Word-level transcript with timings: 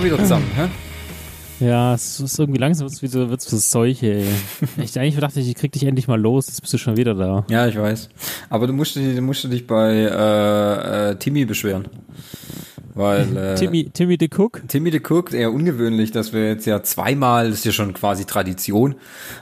Schon 0.00 0.06
wieder 0.06 0.18
zusammen, 0.18 0.46
hä? 0.56 0.68
Ja, 1.66 1.92
es 1.92 2.20
ist 2.20 2.38
irgendwie 2.38 2.58
langsam 2.58 2.86
wird's 2.86 3.02
wieder 3.02 3.28
wird's 3.28 3.46
für 3.46 3.56
Seuche, 3.58 4.14
ey. 4.14 4.24
Ich 4.82 4.98
eigentlich 4.98 5.16
dachte, 5.20 5.40
ich 5.40 5.54
krieg 5.54 5.72
dich 5.72 5.84
endlich 5.84 6.08
mal 6.08 6.18
los, 6.18 6.46
jetzt 6.46 6.62
bist 6.62 6.72
du 6.72 6.78
schon 6.78 6.96
wieder 6.96 7.14
da. 7.14 7.44
Ja, 7.50 7.66
ich 7.66 7.76
weiß. 7.78 8.08
Aber 8.48 8.66
du 8.66 8.72
musst, 8.72 8.96
dich- 8.96 9.14
du 9.14 9.20
musst 9.20 9.44
dich 9.44 9.66
bei 9.66 9.92
äh, 9.92 11.10
äh, 11.10 11.16
Timmy 11.16 11.44
beschweren. 11.44 11.84
Weil 12.94 13.36
äh, 13.36 13.54
Timmy, 13.54 13.90
Timmy 13.92 14.16
the 14.18 14.28
Cook? 14.28 14.62
Timmy 14.68 14.90
the 14.90 15.00
Cook, 15.00 15.32
eher 15.32 15.52
ungewöhnlich, 15.52 16.10
dass 16.10 16.32
wir 16.32 16.48
jetzt 16.48 16.66
ja 16.66 16.82
zweimal, 16.82 17.48
das 17.48 17.58
ist 17.58 17.64
ja 17.64 17.72
schon 17.72 17.94
quasi 17.94 18.24
Tradition, 18.24 18.94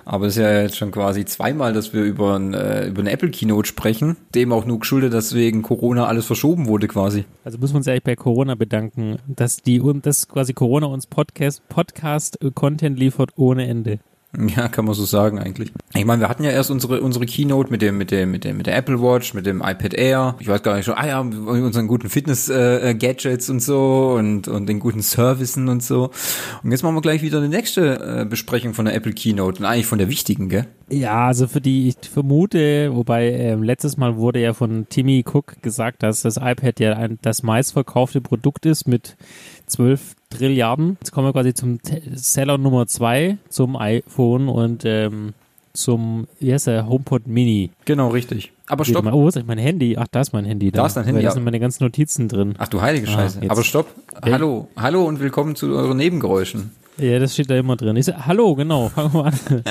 aber 0.04 0.26
es 0.26 0.36
ist 0.36 0.42
ja 0.42 0.62
jetzt 0.62 0.76
schon 0.76 0.90
quasi 0.90 1.24
zweimal, 1.24 1.72
dass 1.72 1.92
wir 1.92 2.02
über, 2.02 2.38
ein, 2.38 2.54
äh, 2.54 2.88
über 2.88 3.00
eine 3.00 3.10
Apple 3.10 3.30
Keynote 3.30 3.68
sprechen, 3.68 4.16
dem 4.34 4.52
auch 4.52 4.64
nur 4.64 4.80
geschuldet, 4.80 5.12
dass 5.12 5.34
wegen 5.34 5.62
Corona 5.62 6.06
alles 6.06 6.26
verschoben 6.26 6.66
wurde 6.66 6.88
quasi. 6.88 7.24
Also 7.44 7.58
müssen 7.58 7.74
wir 7.74 7.78
uns 7.78 7.88
eigentlich 7.88 8.04
bei 8.04 8.16
Corona 8.16 8.54
bedanken, 8.54 9.18
dass 9.26 9.58
die 9.58 9.80
und 9.80 10.06
das 10.06 10.28
quasi 10.28 10.52
Corona 10.52 10.86
uns 10.86 11.06
Podcast 11.06 11.66
Podcast 11.68 12.38
Content 12.54 12.98
liefert 12.98 13.30
ohne 13.36 13.66
Ende. 13.66 14.00
Ja, 14.56 14.68
kann 14.68 14.84
man 14.84 14.94
so 14.94 15.04
sagen 15.04 15.38
eigentlich. 15.38 15.72
Ich 15.94 16.04
meine, 16.04 16.20
wir 16.20 16.28
hatten 16.28 16.44
ja 16.44 16.50
erst 16.50 16.70
unsere 16.70 17.00
unsere 17.00 17.26
Keynote 17.26 17.70
mit 17.70 17.82
dem 17.82 17.96
mit 17.96 18.10
dem 18.10 18.30
mit 18.30 18.44
dem 18.44 18.58
mit 18.58 18.66
der 18.66 18.76
Apple 18.76 19.00
Watch, 19.00 19.34
mit 19.34 19.46
dem 19.46 19.60
iPad 19.60 19.94
Air. 19.94 20.36
Ich 20.38 20.48
weiß 20.48 20.62
gar 20.62 20.76
nicht 20.76 20.84
schon. 20.84 20.94
Ah 20.94 21.06
ja, 21.06 21.20
unseren 21.20 21.88
guten 21.88 22.08
Fitness 22.08 22.48
äh, 22.48 22.94
Gadgets 22.94 23.48
und 23.48 23.60
so 23.60 24.14
und 24.18 24.48
und 24.48 24.68
den 24.68 24.80
guten 24.80 25.00
Servicen 25.00 25.68
und 25.68 25.82
so. 25.82 26.10
Und 26.62 26.70
jetzt 26.70 26.82
machen 26.82 26.94
wir 26.94 27.00
gleich 27.00 27.22
wieder 27.22 27.38
eine 27.38 27.48
nächste 27.48 28.20
äh, 28.20 28.24
Besprechung 28.26 28.74
von 28.74 28.84
der 28.84 28.94
Apple 28.94 29.12
Keynote 29.12 29.60
und 29.60 29.64
eigentlich 29.64 29.86
von 29.86 29.98
der 29.98 30.08
wichtigen, 30.08 30.48
gell? 30.48 30.66
Ja, 30.90 31.26
also 31.26 31.46
für 31.46 31.60
die, 31.60 31.88
ich 31.88 31.96
vermute, 32.08 32.94
wobei 32.94 33.30
ähm, 33.30 33.62
letztes 33.62 33.96
Mal 33.96 34.16
wurde 34.16 34.40
ja 34.40 34.54
von 34.54 34.86
Timmy 34.88 35.22
Cook 35.26 35.60
gesagt, 35.62 36.02
dass 36.02 36.22
das 36.22 36.38
iPad 36.38 36.80
ja 36.80 36.92
ein, 36.94 37.18
das 37.20 37.42
meistverkaufte 37.42 38.20
Produkt 38.20 38.64
ist 38.64 38.88
mit 38.88 39.16
12 39.66 40.16
Trilliarden. 40.30 40.96
Jetzt 41.00 41.12
kommen 41.12 41.26
wir 41.26 41.32
quasi 41.32 41.54
zum 41.54 41.78
Seller 42.14 42.58
Nummer 42.58 42.86
zwei, 42.86 43.38
zum 43.48 43.76
iPhone 43.76 44.48
und 44.48 44.84
ähm, 44.84 45.32
zum, 45.72 46.26
wie 46.40 46.52
heißt 46.52 46.66
der, 46.66 46.88
HomePod 46.88 47.26
Mini. 47.26 47.70
Genau, 47.84 48.08
richtig. 48.08 48.52
Aber 48.66 48.84
Stopp. 48.84 49.04
stopp. 49.04 49.12
Wo 49.14 49.28
ist 49.28 49.46
mein 49.46 49.58
Handy? 49.58 49.96
Ach, 49.98 50.06
da 50.10 50.20
ist 50.20 50.32
mein 50.32 50.44
Handy. 50.44 50.70
Da 50.70 50.86
ist 50.86 50.94
dein 50.94 51.04
Handy, 51.04 51.22
Da 51.22 51.30
sind 51.30 51.44
meine 51.44 51.60
ganzen 51.60 51.84
Notizen 51.84 52.28
drin. 52.28 52.54
Ach 52.58 52.68
du 52.68 52.80
heilige 52.82 53.08
Ah, 53.08 53.12
Scheiße. 53.12 53.40
jetzt. 53.40 53.50
Aber 53.50 53.64
stopp. 53.64 53.86
Ja. 54.26 54.32
Hallo, 54.32 54.68
hallo 54.76 55.04
und 55.04 55.20
willkommen 55.20 55.54
zu 55.56 55.66
euren 55.68 55.96
Nebengeräuschen. 55.96 56.72
Ja, 56.98 57.20
das 57.20 57.32
steht 57.34 57.48
da 57.48 57.56
immer 57.56 57.76
drin. 57.76 57.96
Ich 57.96 58.06
sag, 58.06 58.26
hallo, 58.26 58.54
genau, 58.56 58.88
fangen 58.94 59.12
wir 59.14 59.22
mal 59.22 59.28
an. 59.32 59.62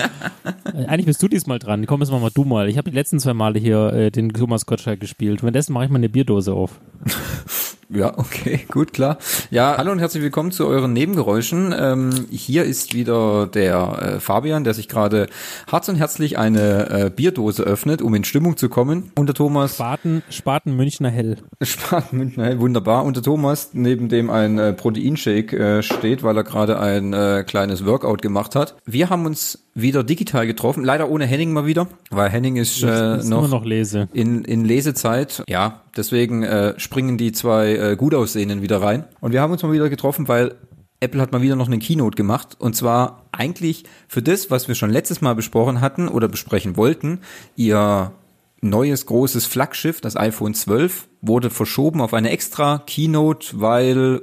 Äh, 0.73 0.85
Eigentlich 0.87 1.05
bist 1.07 1.21
du 1.21 1.27
diesmal 1.27 1.59
dran. 1.59 1.85
Komm, 1.85 1.99
jetzt 1.99 2.09
machen 2.09 2.23
wir 2.23 2.31
du 2.31 2.45
mal. 2.45 2.69
Ich 2.69 2.77
habe 2.77 2.89
die 2.89 2.95
letzten 2.95 3.19
zwei 3.19 3.33
Male 3.33 3.59
hier 3.59 3.91
äh, 3.93 4.11
den 4.11 4.29
Thomas 4.29 4.65
Gottschalk 4.65 4.99
gespielt. 5.01 5.43
Währenddessen 5.43 5.73
mache 5.73 5.85
ich 5.85 5.91
mal 5.91 5.97
eine 5.97 6.09
Bierdose 6.09 6.53
auf. 6.53 6.79
Ja, 7.89 8.17
okay, 8.17 8.65
gut, 8.69 8.91
klar. 8.91 9.17
Ja, 9.49 9.75
hallo 9.77 9.93
und 9.93 9.99
herzlich 9.99 10.21
willkommen 10.21 10.51
zu 10.51 10.67
euren 10.67 10.91
Nebengeräuschen. 10.91 11.73
Ähm, 11.77 12.09
hier 12.29 12.65
ist 12.65 12.93
wieder 12.93 13.47
der 13.47 13.77
äh, 14.01 14.19
Fabian, 14.19 14.65
der 14.65 14.73
sich 14.73 14.89
gerade 14.89 15.27
herz 15.69 15.87
und 15.87 15.95
herzlich 15.95 16.37
eine 16.37 16.89
äh, 16.89 17.09
Bierdose 17.09 17.63
öffnet, 17.63 18.01
um 18.01 18.13
in 18.13 18.25
Stimmung 18.25 18.57
zu 18.57 18.67
kommen. 18.67 19.13
Und 19.15 19.27
der 19.27 19.35
Thomas, 19.35 19.75
Spaten, 19.75 20.21
Spaten 20.29 20.75
Münchner 20.75 21.09
Hell. 21.09 21.37
Spaten 21.61 22.17
Münchner, 22.17 22.45
hey, 22.45 22.59
wunderbar. 22.59 23.05
Und 23.05 23.15
der 23.15 23.23
Thomas, 23.23 23.69
neben 23.71 24.09
dem 24.09 24.29
ein 24.29 24.59
äh, 24.59 24.73
Proteinshake 24.73 25.57
äh, 25.57 25.81
steht, 25.81 26.23
weil 26.23 26.35
er 26.35 26.43
gerade 26.43 26.79
ein 26.79 27.13
äh, 27.13 27.45
kleines 27.47 27.85
Workout 27.85 28.21
gemacht 28.21 28.55
hat. 28.55 28.75
Wir 28.85 29.09
haben 29.09 29.25
uns 29.25 29.66
wieder 29.77 30.03
digital 30.03 30.47
getroffen, 30.47 30.83
leider 30.83 31.09
ohne 31.09 31.25
Henning 31.25 31.53
mal 31.53 31.67
wieder, 31.67 31.87
weil 32.09 32.29
Henning 32.29 32.55
ist, 32.55 32.81
äh, 32.81 33.17
noch, 33.17 33.47
noch 33.47 33.63
lese. 33.63 34.09
in, 34.11 34.43
in 34.43 34.65
Lesezeit. 34.65 35.43
Ja, 35.47 35.83
deswegen 35.95 36.41
äh, 36.41 36.79
springen 36.79 37.17
die 37.17 37.31
zwei 37.31 37.75
äh, 37.75 37.95
gut 37.95 38.15
aussehenden 38.15 38.63
wieder 38.63 38.81
rein. 38.81 39.05
Und 39.21 39.33
wir 39.33 39.41
haben 39.41 39.51
uns 39.51 39.61
mal 39.61 39.71
wieder 39.71 39.89
getroffen, 39.89 40.27
weil 40.27 40.55
Apple 40.99 41.21
hat 41.21 41.31
mal 41.31 41.43
wieder 41.43 41.55
noch 41.55 41.67
eine 41.67 41.77
Keynote 41.77 42.15
gemacht. 42.15 42.57
Und 42.57 42.75
zwar 42.75 43.25
eigentlich 43.31 43.83
für 44.07 44.23
das, 44.23 44.49
was 44.49 44.67
wir 44.67 44.73
schon 44.73 44.89
letztes 44.89 45.21
Mal 45.21 45.35
besprochen 45.35 45.79
hatten 45.79 46.07
oder 46.07 46.27
besprechen 46.27 46.75
wollten. 46.75 47.19
Ihr 47.55 48.13
neues 48.61 49.05
großes 49.05 49.45
Flaggschiff, 49.45 50.01
das 50.01 50.17
iPhone 50.17 50.55
12, 50.55 51.07
wurde 51.21 51.51
verschoben 51.51 52.01
auf 52.01 52.15
eine 52.15 52.31
extra 52.31 52.79
Keynote, 52.79 53.61
weil 53.61 54.21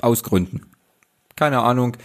aus 0.00 0.22
Gründen. 0.22 0.62
Keine 1.36 1.60
Ahnung. 1.60 1.98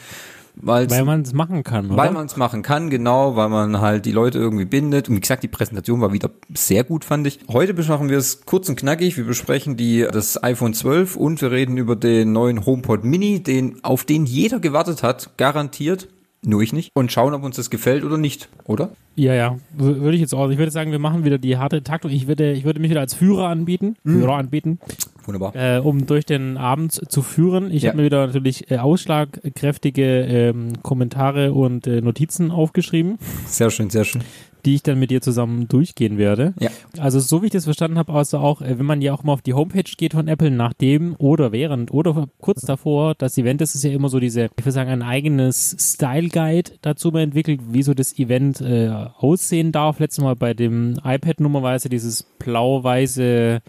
Weil's 0.61 0.91
Weil 0.91 1.05
man 1.05 1.21
es 1.21 1.33
machen 1.33 1.63
kann, 1.63 1.87
oder? 1.87 1.97
weil 1.97 2.11
man 2.11 2.25
es 2.25 2.37
machen 2.37 2.61
kann, 2.61 2.89
genau, 2.89 3.35
weil 3.35 3.49
man 3.49 3.81
halt 3.81 4.05
die 4.05 4.11
Leute 4.11 4.37
irgendwie 4.37 4.65
bindet. 4.65 5.09
Und 5.09 5.15
wie 5.15 5.19
gesagt, 5.19 5.43
die 5.43 5.47
Präsentation 5.47 6.01
war 6.01 6.13
wieder 6.13 6.29
sehr 6.53 6.83
gut, 6.83 7.05
fand 7.05 7.27
ich. 7.27 7.39
Heute 7.47 7.73
besprechen 7.73 8.09
wir 8.09 8.17
es 8.17 8.45
kurz 8.45 8.69
und 8.69 8.75
knackig. 8.75 9.17
Wir 9.17 9.25
besprechen 9.25 9.77
die, 9.77 10.07
das 10.11 10.41
iPhone 10.43 10.73
12 10.73 11.15
und 11.15 11.41
wir 11.41 11.51
reden 11.51 11.77
über 11.77 11.95
den 11.95 12.31
neuen 12.31 12.65
HomePod 12.65 13.03
Mini, 13.03 13.41
den, 13.41 13.83
auf 13.83 14.03
den 14.03 14.25
jeder 14.25 14.59
gewartet 14.59 15.03
hat, 15.03 15.37
garantiert. 15.37 16.07
Nur 16.43 16.61
ich 16.61 16.73
nicht. 16.73 16.89
Und 16.95 17.11
schauen, 17.11 17.33
ob 17.35 17.43
uns 17.43 17.55
das 17.55 17.69
gefällt 17.69 18.03
oder 18.03 18.17
nicht, 18.17 18.49
oder? 18.65 18.89
ja, 19.15 19.33
ja. 19.35 19.57
Würde 19.77 20.15
ich 20.15 20.21
jetzt 20.21 20.33
auch. 20.33 20.49
Ich 20.49 20.57
würde 20.57 20.71
sagen, 20.71 20.91
wir 20.91 20.97
machen 20.99 21.23
wieder 21.23 21.37
die 21.37 21.57
harte 21.57 21.83
Taktung. 21.83 22.09
Ich 22.11 22.27
würde, 22.27 22.51
ich 22.53 22.63
würde 22.63 22.79
mich 22.79 22.89
wieder 22.89 23.01
als 23.01 23.13
Führer 23.13 23.47
anbieten. 23.49 23.95
Mhm. 24.03 24.19
Führer 24.19 24.35
anbieten. 24.37 24.79
Wunderbar. 25.25 25.55
äh, 25.55 25.77
um 25.79 26.07
durch 26.07 26.25
den 26.25 26.57
Abend 26.57 26.93
zu 27.11 27.21
führen. 27.21 27.69
Ich 27.71 27.83
Ja. 27.83 27.89
habe 27.89 27.99
mir 27.99 28.05
wieder 28.05 28.25
natürlich 28.25 28.71
äh, 28.71 28.77
ausschlagkräftige 28.77 30.03
ähm, 30.21 30.81
Kommentare 30.81 31.53
und 31.53 31.85
äh, 31.87 32.01
Notizen 32.01 32.49
aufgeschrieben, 32.51 33.17
Sehr 33.45 33.69
schön, 33.69 33.89
sehr 33.91 34.03
schön. 34.05 34.23
Die 34.65 34.75
ich 34.75 34.83
dann 34.83 34.99
mit 34.99 35.11
dir 35.11 35.21
zusammen 35.21 35.67
durchgehen 35.67 36.17
werde. 36.17 36.53
Ja. 36.59 36.69
Also 36.97 37.19
so 37.19 37.41
wie 37.41 37.47
ich 37.47 37.51
das 37.51 37.65
verstanden 37.65 37.97
habe, 37.97 38.13
also 38.13 38.37
auch, 38.37 38.61
äh, 38.61 38.77
wenn 38.79 38.85
man 38.85 39.01
ja 39.01 39.13
auch 39.13 39.23
mal 39.23 39.33
auf 39.33 39.41
die 39.41 39.53
Homepage 39.53 39.83
geht 39.97 40.13
von 40.13 40.27
Apple, 40.27 40.51
nachdem 40.51 41.15
oder 41.17 41.51
während 41.51 41.91
oder 41.91 42.27
kurz 42.39 42.61
davor, 42.61 43.15
das 43.15 43.37
Event, 43.37 43.61
das 43.61 43.75
ist 43.75 43.83
ja 43.83 43.91
immer 43.91 44.09
so 44.09 44.19
diese, 44.19 44.45
ich 44.45 44.65
würde 44.65 44.71
sagen, 44.71 44.89
ein 44.89 45.01
eigenes 45.01 45.75
Style 45.79 46.29
Guide 46.29 46.71
dazu 46.81 47.11
mal 47.11 47.21
entwickelt, 47.21 47.61
wie 47.71 47.83
so 47.83 47.93
das 47.93 48.17
Event 48.17 48.61
äh, 48.61 48.89
aussehen 49.17 49.71
darf. 49.71 49.99
Letztes 49.99 50.23
Mal 50.23 50.35
bei 50.35 50.53
dem 50.53 50.99
iPad 51.03 51.39
nummerweise 51.39 51.89
dieses 51.89 52.23
blau-weiße 52.23 53.61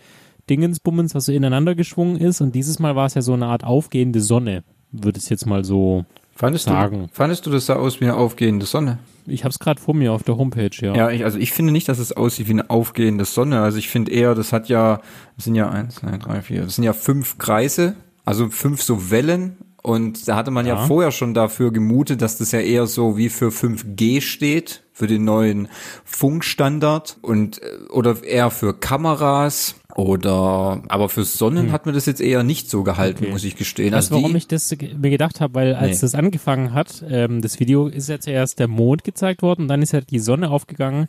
Dingensbummens, 0.51 1.15
was 1.15 1.27
so 1.27 1.33
ineinander 1.33 1.75
geschwungen 1.75 2.17
ist. 2.17 2.41
Und 2.41 2.55
dieses 2.55 2.79
Mal 2.79 2.97
war 2.97 3.07
es 3.07 3.15
ja 3.15 3.23
so 3.23 3.33
eine 3.33 3.47
Art 3.47 3.65
aufgehende 3.65 4.21
Sonne, 4.21 4.65
würde 4.91 5.19
ich 5.19 5.29
jetzt 5.31 5.47
mal 5.47 5.65
so. 5.65 6.05
Fandest 6.35 6.65
Sagen. 6.65 7.03
du, 7.03 7.09
fandest 7.13 7.47
du, 7.47 7.51
das 7.51 7.67
sah 7.67 7.77
aus 7.77 8.01
wie 8.01 8.05
eine 8.05 8.17
aufgehende 8.17 8.67
Sonne? 8.67 8.99
Ich 9.27 9.45
habe 9.45 9.51
es 9.51 9.59
gerade 9.59 9.81
vor 9.81 9.95
mir 9.95 10.13
auf 10.13 10.23
der 10.23 10.37
Homepage, 10.37 10.71
ja. 10.81 10.95
Ja, 10.95 11.11
ich, 11.11 11.25
also 11.25 11.39
ich 11.39 11.53
finde 11.53 11.73
nicht, 11.73 11.89
dass 11.89 11.99
es 11.99 12.13
aussieht 12.13 12.49
wie 12.49 12.53
eine 12.53 12.71
aufgehende 12.71 13.25
Sonne. 13.25 13.61
Also 13.61 13.79
ich 13.79 13.89
finde 13.89 14.11
eher, 14.13 14.35
das 14.35 14.53
hat 14.53 14.69
ja, 14.69 15.01
das 15.37 15.45
sind 15.45 15.55
ja 15.55 15.69
eins, 15.71 15.97
zwei, 15.97 16.17
drei, 16.19 16.43
vier, 16.43 16.63
das 16.63 16.75
sind 16.77 16.85
ja 16.85 16.93
fünf 16.93 17.39
Kreise, 17.39 17.95
also 18.25 18.49
fünf 18.49 18.83
so 18.83 19.11
Wellen. 19.11 19.57
Und 19.83 20.29
da 20.29 20.37
hatte 20.37 20.53
man 20.53 20.65
ja, 20.65 20.77
Ja. 20.77 20.87
vorher 20.87 21.11
schon 21.11 21.35
dafür 21.35 21.73
gemutet, 21.73 22.23
dass 22.23 22.39
das 22.39 22.53
ja 22.53 22.61
eher 22.61 22.87
so 22.87 23.17
wie 23.17 23.29
für 23.29 23.49
5G 23.51 24.21
steht, 24.21 24.85
für 24.93 25.09
den 25.09 25.25
neuen 25.25 25.67
Funkstandard 26.05 27.17
und 27.21 27.61
äh, 27.61 27.67
oder 27.91 28.23
eher 28.23 28.51
für 28.51 28.75
Kameras 28.79 29.75
oder 29.97 30.83
aber 30.89 31.09
für 31.09 31.25
Sonnen 31.25 31.71
hat 31.73 31.87
mir 31.87 31.93
das 31.93 32.07
jetzt 32.07 32.21
eher 32.21 32.43
nicht 32.43 32.71
so 32.71 32.83
gehalten, 32.83 33.19
Hm. 33.21 33.25
Okay. 33.25 33.33
muss 33.33 33.45
ich 33.45 33.57
gestehen. 33.57 33.95
Also 33.95 34.15
warum 34.15 34.33
die, 34.33 34.39
ich 34.39 34.49
das 34.49 34.71
mir 34.71 35.11
gedacht 35.11 35.41
habe? 35.41 35.55
Weil 35.55 35.75
als 35.75 35.97
Nee. 35.99 36.01
das 36.03 36.15
angefangen 36.15 36.73
hat, 36.73 37.05
ähm, 37.09 37.43
das 37.43 37.61
Video 37.61 37.89
ist 37.89 38.09
ja 38.09 38.19
zuerst 38.19 38.59
der 38.59 38.69
Mond 38.69 39.05
gezeigt 39.05 39.43
worden, 39.43 39.69
dann 39.69 39.83
ist 39.83 39.93
ja 39.93 40.01
die 40.01 40.19
Sonne 40.19 40.51
aufgegangen 40.51 41.07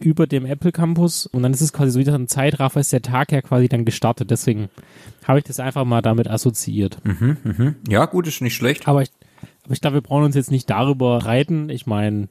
über 0.00 0.26
dem 0.26 0.44
Apple 0.44 0.72
Campus 0.72 1.26
und 1.26 1.42
dann 1.42 1.52
ist 1.52 1.60
es 1.60 1.72
quasi 1.72 1.92
so 1.92 1.98
wieder 2.00 2.14
ein 2.14 2.26
Zeitraffer, 2.28 2.80
ist 2.80 2.92
der 2.92 3.02
Tag 3.02 3.30
ja 3.32 3.40
quasi 3.40 3.68
dann 3.68 3.84
gestartet. 3.84 4.30
Deswegen 4.30 4.68
habe 5.22 5.38
ich 5.38 5.44
das 5.44 5.60
einfach 5.60 5.84
mal 5.84 6.02
damit 6.02 6.28
assoziiert. 6.28 6.98
ja 7.88 8.04
gut, 8.06 8.26
ist 8.26 8.40
nicht 8.42 8.54
schlecht. 8.56 8.88
Aber 8.88 9.02
ich, 9.02 9.10
aber 9.64 9.72
ich 9.72 9.80
glaube, 9.80 9.94
wir 9.94 10.00
brauchen 10.02 10.24
uns 10.24 10.34
jetzt 10.34 10.50
nicht 10.50 10.68
darüber 10.68 11.20
streiten. 11.20 11.68
Ich 11.70 11.86
meine, 11.86 12.28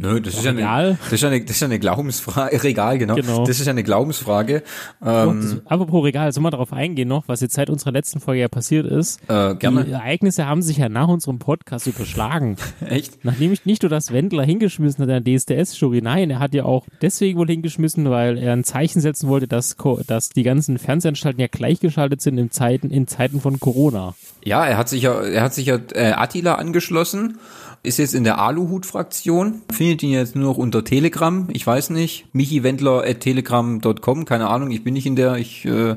Nö, 0.00 0.20
das 0.20 0.34
ist 0.34 0.44
ja, 0.44 0.52
eine, 0.52 0.96
das 1.02 1.12
ist 1.12 1.24
eine, 1.24 1.40
das 1.40 1.56
ist 1.56 1.62
eine 1.64 1.78
Glaubensfrage, 1.80 2.62
Regal, 2.62 2.98
genau. 2.98 3.16
Genau. 3.16 3.44
Das 3.44 3.58
ist 3.58 3.66
ja 3.66 3.72
eine 3.72 3.82
Glaubensfrage. 3.82 4.62
Ähm, 5.04 5.40
das, 5.42 5.66
apropos 5.66 6.04
Regal, 6.04 6.32
soll 6.32 6.44
man 6.44 6.52
darauf 6.52 6.72
eingehen 6.72 7.08
noch, 7.08 7.26
was 7.26 7.40
jetzt 7.40 7.54
seit 7.54 7.68
unserer 7.68 7.90
letzten 7.90 8.20
Folge 8.20 8.42
ja 8.42 8.48
passiert 8.48 8.86
ist. 8.86 9.20
äh, 9.28 9.54
Die 9.54 9.58
gerne. 9.58 9.90
Ereignisse 9.90 10.46
haben 10.46 10.62
sich 10.62 10.76
ja 10.76 10.88
nach 10.88 11.08
unserem 11.08 11.40
Podcast 11.40 11.88
überschlagen. 11.88 12.56
Echt? 12.88 13.24
Nachdem 13.24 13.52
ich 13.52 13.66
nicht 13.66 13.82
nur 13.82 13.90
das 13.90 14.12
Wendler 14.12 14.44
hingeschmissen 14.44 15.02
hat 15.02 15.10
in 15.10 15.24
der 15.24 15.38
DSDS-Jury, 15.38 16.00
nein, 16.00 16.30
er 16.30 16.38
hat 16.38 16.54
ja 16.54 16.64
auch 16.64 16.86
deswegen 17.02 17.36
wohl 17.38 17.48
hingeschmissen, 17.48 18.08
weil 18.08 18.38
er 18.38 18.52
ein 18.52 18.62
Zeichen 18.62 19.00
setzen 19.00 19.28
wollte, 19.28 19.48
dass, 19.48 19.76
dass 20.06 20.28
die 20.28 20.44
ganzen 20.44 20.78
Fernsehanstalten 20.78 21.40
ja 21.40 21.48
gleichgeschaltet 21.50 22.22
sind 22.22 22.38
in 22.38 22.52
Zeiten, 22.52 22.90
in 22.90 23.08
Zeiten 23.08 23.40
von 23.40 23.58
Corona. 23.58 24.14
Ja, 24.44 24.64
er 24.64 24.76
hat 24.78 24.88
sich 24.88 25.02
ja, 25.02 25.20
er 25.20 25.42
hat 25.42 25.54
sich 25.54 25.66
ja 25.66 25.78
äh, 25.94 26.12
Attila 26.12 26.54
angeschlossen, 26.54 27.38
ist 27.82 27.98
jetzt 27.98 28.14
in 28.14 28.24
der 28.24 28.38
Aluhut-Fraktion, 28.38 29.62
findet 29.72 30.02
ihn 30.02 30.10
jetzt 30.10 30.34
nur 30.36 30.44
noch 30.50 30.58
unter 30.58 30.84
Telegram, 30.84 31.46
ich 31.52 31.66
weiß 31.66 31.90
nicht, 31.90 32.26
michiwendler.telegram.com, 32.32 34.24
keine 34.24 34.48
Ahnung, 34.48 34.70
ich 34.70 34.84
bin 34.84 34.94
nicht 34.94 35.06
in 35.06 35.16
der, 35.16 35.36
ich 35.36 35.64
äh, 35.64 35.96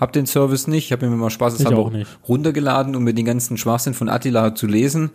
habe 0.00 0.12
den 0.12 0.26
Service 0.26 0.66
nicht, 0.66 0.86
ich 0.86 0.92
habe 0.92 1.08
mir 1.08 1.16
mal 1.16 1.28
Ich 1.28 1.32
spaßeshalber 1.34 1.78
auch 1.78 1.90
nicht. 1.90 2.18
runtergeladen, 2.28 2.94
um 2.94 3.04
mir 3.04 3.14
den 3.14 3.24
ganzen 3.24 3.56
Schwachsinn 3.56 3.94
von 3.94 4.08
Attila 4.08 4.54
zu 4.54 4.66
lesen. 4.66 5.10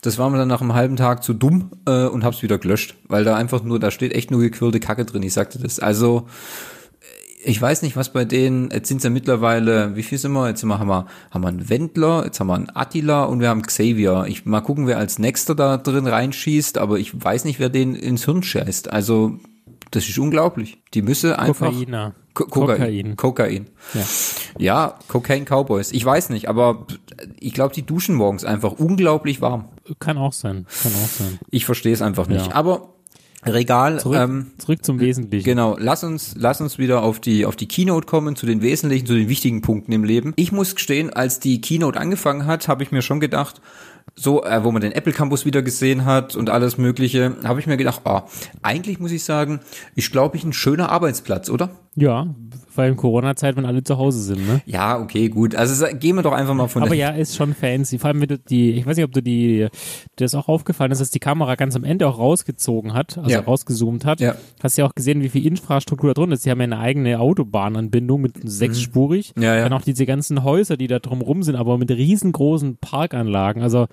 Das 0.00 0.16
war 0.16 0.30
mir 0.30 0.38
dann 0.38 0.48
nach 0.48 0.60
einem 0.60 0.74
halben 0.74 0.94
Tag 0.96 1.24
zu 1.24 1.34
dumm 1.34 1.70
äh, 1.86 2.06
und 2.06 2.22
hab's 2.24 2.42
wieder 2.42 2.58
gelöscht, 2.58 2.94
weil 3.08 3.24
da 3.24 3.34
einfach 3.34 3.64
nur, 3.64 3.80
da 3.80 3.90
steht 3.90 4.12
echt 4.12 4.30
nur 4.30 4.40
gequirlte 4.40 4.78
Kacke 4.78 5.04
drin, 5.04 5.22
ich 5.24 5.32
sagte 5.32 5.58
das. 5.58 5.80
Also 5.80 6.28
Ich 7.48 7.62
weiß 7.62 7.80
nicht, 7.80 7.96
was 7.96 8.12
bei 8.12 8.26
denen, 8.26 8.70
jetzt 8.70 8.88
sind 8.88 9.02
ja 9.02 9.08
mittlerweile, 9.08 9.96
wie 9.96 10.02
viel 10.02 10.18
sind 10.18 10.32
wir? 10.32 10.48
Jetzt 10.48 10.62
haben 10.62 10.68
wir, 10.68 11.06
haben 11.30 11.40
wir 11.42 11.48
einen 11.48 11.70
Wendler, 11.70 12.26
jetzt 12.26 12.38
haben 12.40 12.48
wir 12.48 12.54
einen 12.54 12.68
Attila 12.74 13.24
und 13.24 13.40
wir 13.40 13.48
haben 13.48 13.62
Xavier. 13.62 14.26
Ich 14.28 14.44
mal 14.44 14.60
gucken, 14.60 14.86
wer 14.86 14.98
als 14.98 15.18
nächster 15.18 15.54
da 15.54 15.78
drin 15.78 16.06
reinschießt, 16.06 16.76
aber 16.76 16.98
ich 16.98 17.24
weiß 17.24 17.46
nicht, 17.46 17.58
wer 17.58 17.70
den 17.70 17.94
ins 17.94 18.26
Hirn 18.26 18.42
scheißt. 18.42 18.92
Also, 18.92 19.40
das 19.90 20.06
ist 20.06 20.18
unglaublich. 20.18 20.82
Die 20.92 21.00
müsse 21.00 21.38
einfach. 21.38 21.72
Kokainer. 21.72 22.14
Ko 22.34 22.44
Kokain. 22.44 23.16
Kokain. 23.16 23.66
Ja. 23.94 24.04
ja, 24.58 24.98
Cocaine 25.08 25.46
Cowboys. 25.46 25.90
Ich 25.92 26.04
weiß 26.04 26.28
nicht, 26.28 26.50
aber 26.50 26.86
ich 27.40 27.54
glaube, 27.54 27.74
die 27.74 27.82
duschen 27.82 28.14
morgens 28.14 28.44
einfach 28.44 28.72
unglaublich 28.72 29.40
warm. 29.40 29.70
Kann 30.00 30.18
auch 30.18 30.34
sein. 30.34 30.66
Kann 30.82 30.92
auch 31.02 31.08
sein. 31.08 31.38
Ich 31.50 31.64
verstehe 31.64 31.94
es 31.94 32.02
einfach 32.02 32.28
nicht. 32.28 32.48
Ja. 32.48 32.54
Aber 32.54 32.90
Regal. 33.46 34.00
Zurück, 34.00 34.18
ähm, 34.18 34.46
zurück 34.58 34.84
zum 34.84 35.00
Wesentlichen. 35.00 35.44
Genau. 35.44 35.76
Lass 35.78 36.02
uns, 36.02 36.34
lass 36.36 36.60
uns 36.60 36.78
wieder 36.78 37.02
auf 37.02 37.20
die, 37.20 37.46
auf 37.46 37.56
die 37.56 37.68
Keynote 37.68 38.06
kommen, 38.06 38.36
zu 38.36 38.46
den 38.46 38.62
wesentlichen, 38.62 39.06
zu 39.06 39.14
den 39.14 39.28
wichtigen 39.28 39.62
Punkten 39.62 39.92
im 39.92 40.04
Leben. 40.04 40.32
Ich 40.36 40.50
muss 40.50 40.74
gestehen, 40.74 41.12
als 41.12 41.38
die 41.38 41.60
Keynote 41.60 41.98
angefangen 41.98 42.46
hat, 42.46 42.66
habe 42.68 42.82
ich 42.82 42.90
mir 42.90 43.02
schon 43.02 43.20
gedacht, 43.20 43.60
so, 44.16 44.42
äh, 44.44 44.64
wo 44.64 44.72
man 44.72 44.82
den 44.82 44.92
Apple 44.92 45.12
Campus 45.12 45.44
wieder 45.44 45.62
gesehen 45.62 46.04
hat 46.04 46.34
und 46.34 46.50
alles 46.50 46.78
Mögliche, 46.78 47.36
habe 47.44 47.60
ich 47.60 47.66
mir 47.66 47.76
gedacht, 47.76 48.02
oh, 48.04 48.22
eigentlich 48.62 48.98
muss 48.98 49.12
ich 49.12 49.22
sagen, 49.22 49.60
ist 49.94 50.10
glaube 50.10 50.36
ich 50.36 50.44
ein 50.44 50.52
schöner 50.52 50.90
Arbeitsplatz, 50.90 51.50
oder? 51.50 51.70
Ja, 51.94 52.26
weil 52.78 52.90
in 52.90 52.96
Corona-Zeit, 52.96 53.56
wenn 53.56 53.66
alle 53.66 53.82
zu 53.82 53.98
Hause 53.98 54.22
sind, 54.22 54.46
ne? 54.46 54.62
Ja, 54.64 54.98
okay, 54.98 55.28
gut. 55.28 55.54
Also 55.54 55.84
gehen 55.98 56.16
wir 56.16 56.22
doch 56.22 56.32
einfach 56.32 56.54
mal 56.54 56.68
von 56.68 56.82
Aber 56.82 56.94
ja, 56.94 57.10
ist 57.10 57.36
schon 57.36 57.54
fancy. 57.54 57.98
Vor 57.98 58.08
allem, 58.08 58.20
wenn 58.20 58.28
du 58.28 58.38
die, 58.38 58.70
ich 58.70 58.86
weiß 58.86 58.96
nicht, 58.96 59.04
ob 59.04 59.12
du 59.12 59.22
die, 59.22 59.68
dir 60.18 60.24
ist 60.24 60.34
auch 60.34 60.48
aufgefallen 60.48 60.92
ist, 60.92 61.00
dass 61.00 61.10
die 61.10 61.18
Kamera 61.18 61.56
ganz 61.56 61.76
am 61.76 61.84
Ende 61.84 62.06
auch 62.06 62.18
rausgezogen 62.18 62.94
hat, 62.94 63.18
also 63.18 63.30
ja. 63.30 63.40
rausgezoomt 63.40 64.04
hat. 64.04 64.20
Ja. 64.20 64.36
Hast 64.62 64.78
ja 64.78 64.86
auch 64.86 64.94
gesehen, 64.94 65.22
wie 65.22 65.28
viel 65.28 65.44
Infrastruktur 65.44 66.14
da 66.14 66.20
drin 66.20 66.32
ist. 66.32 66.46
Die 66.46 66.50
haben 66.50 66.60
ja 66.60 66.64
eine 66.64 66.78
eigene 66.78 67.18
Autobahnanbindung 67.18 68.20
mit 68.20 68.34
sechsspurig. 68.44 69.32
Mhm. 69.34 69.42
Ja, 69.42 69.56
ja. 69.56 69.64
Dann 69.64 69.72
auch 69.72 69.82
diese 69.82 70.06
ganzen 70.06 70.44
Häuser, 70.44 70.76
die 70.76 70.86
da 70.86 71.00
drumrum 71.00 71.42
sind, 71.42 71.56
aber 71.56 71.76
mit 71.76 71.90
riesengroßen 71.90 72.78
Parkanlagen. 72.78 73.62
Also 73.62 73.86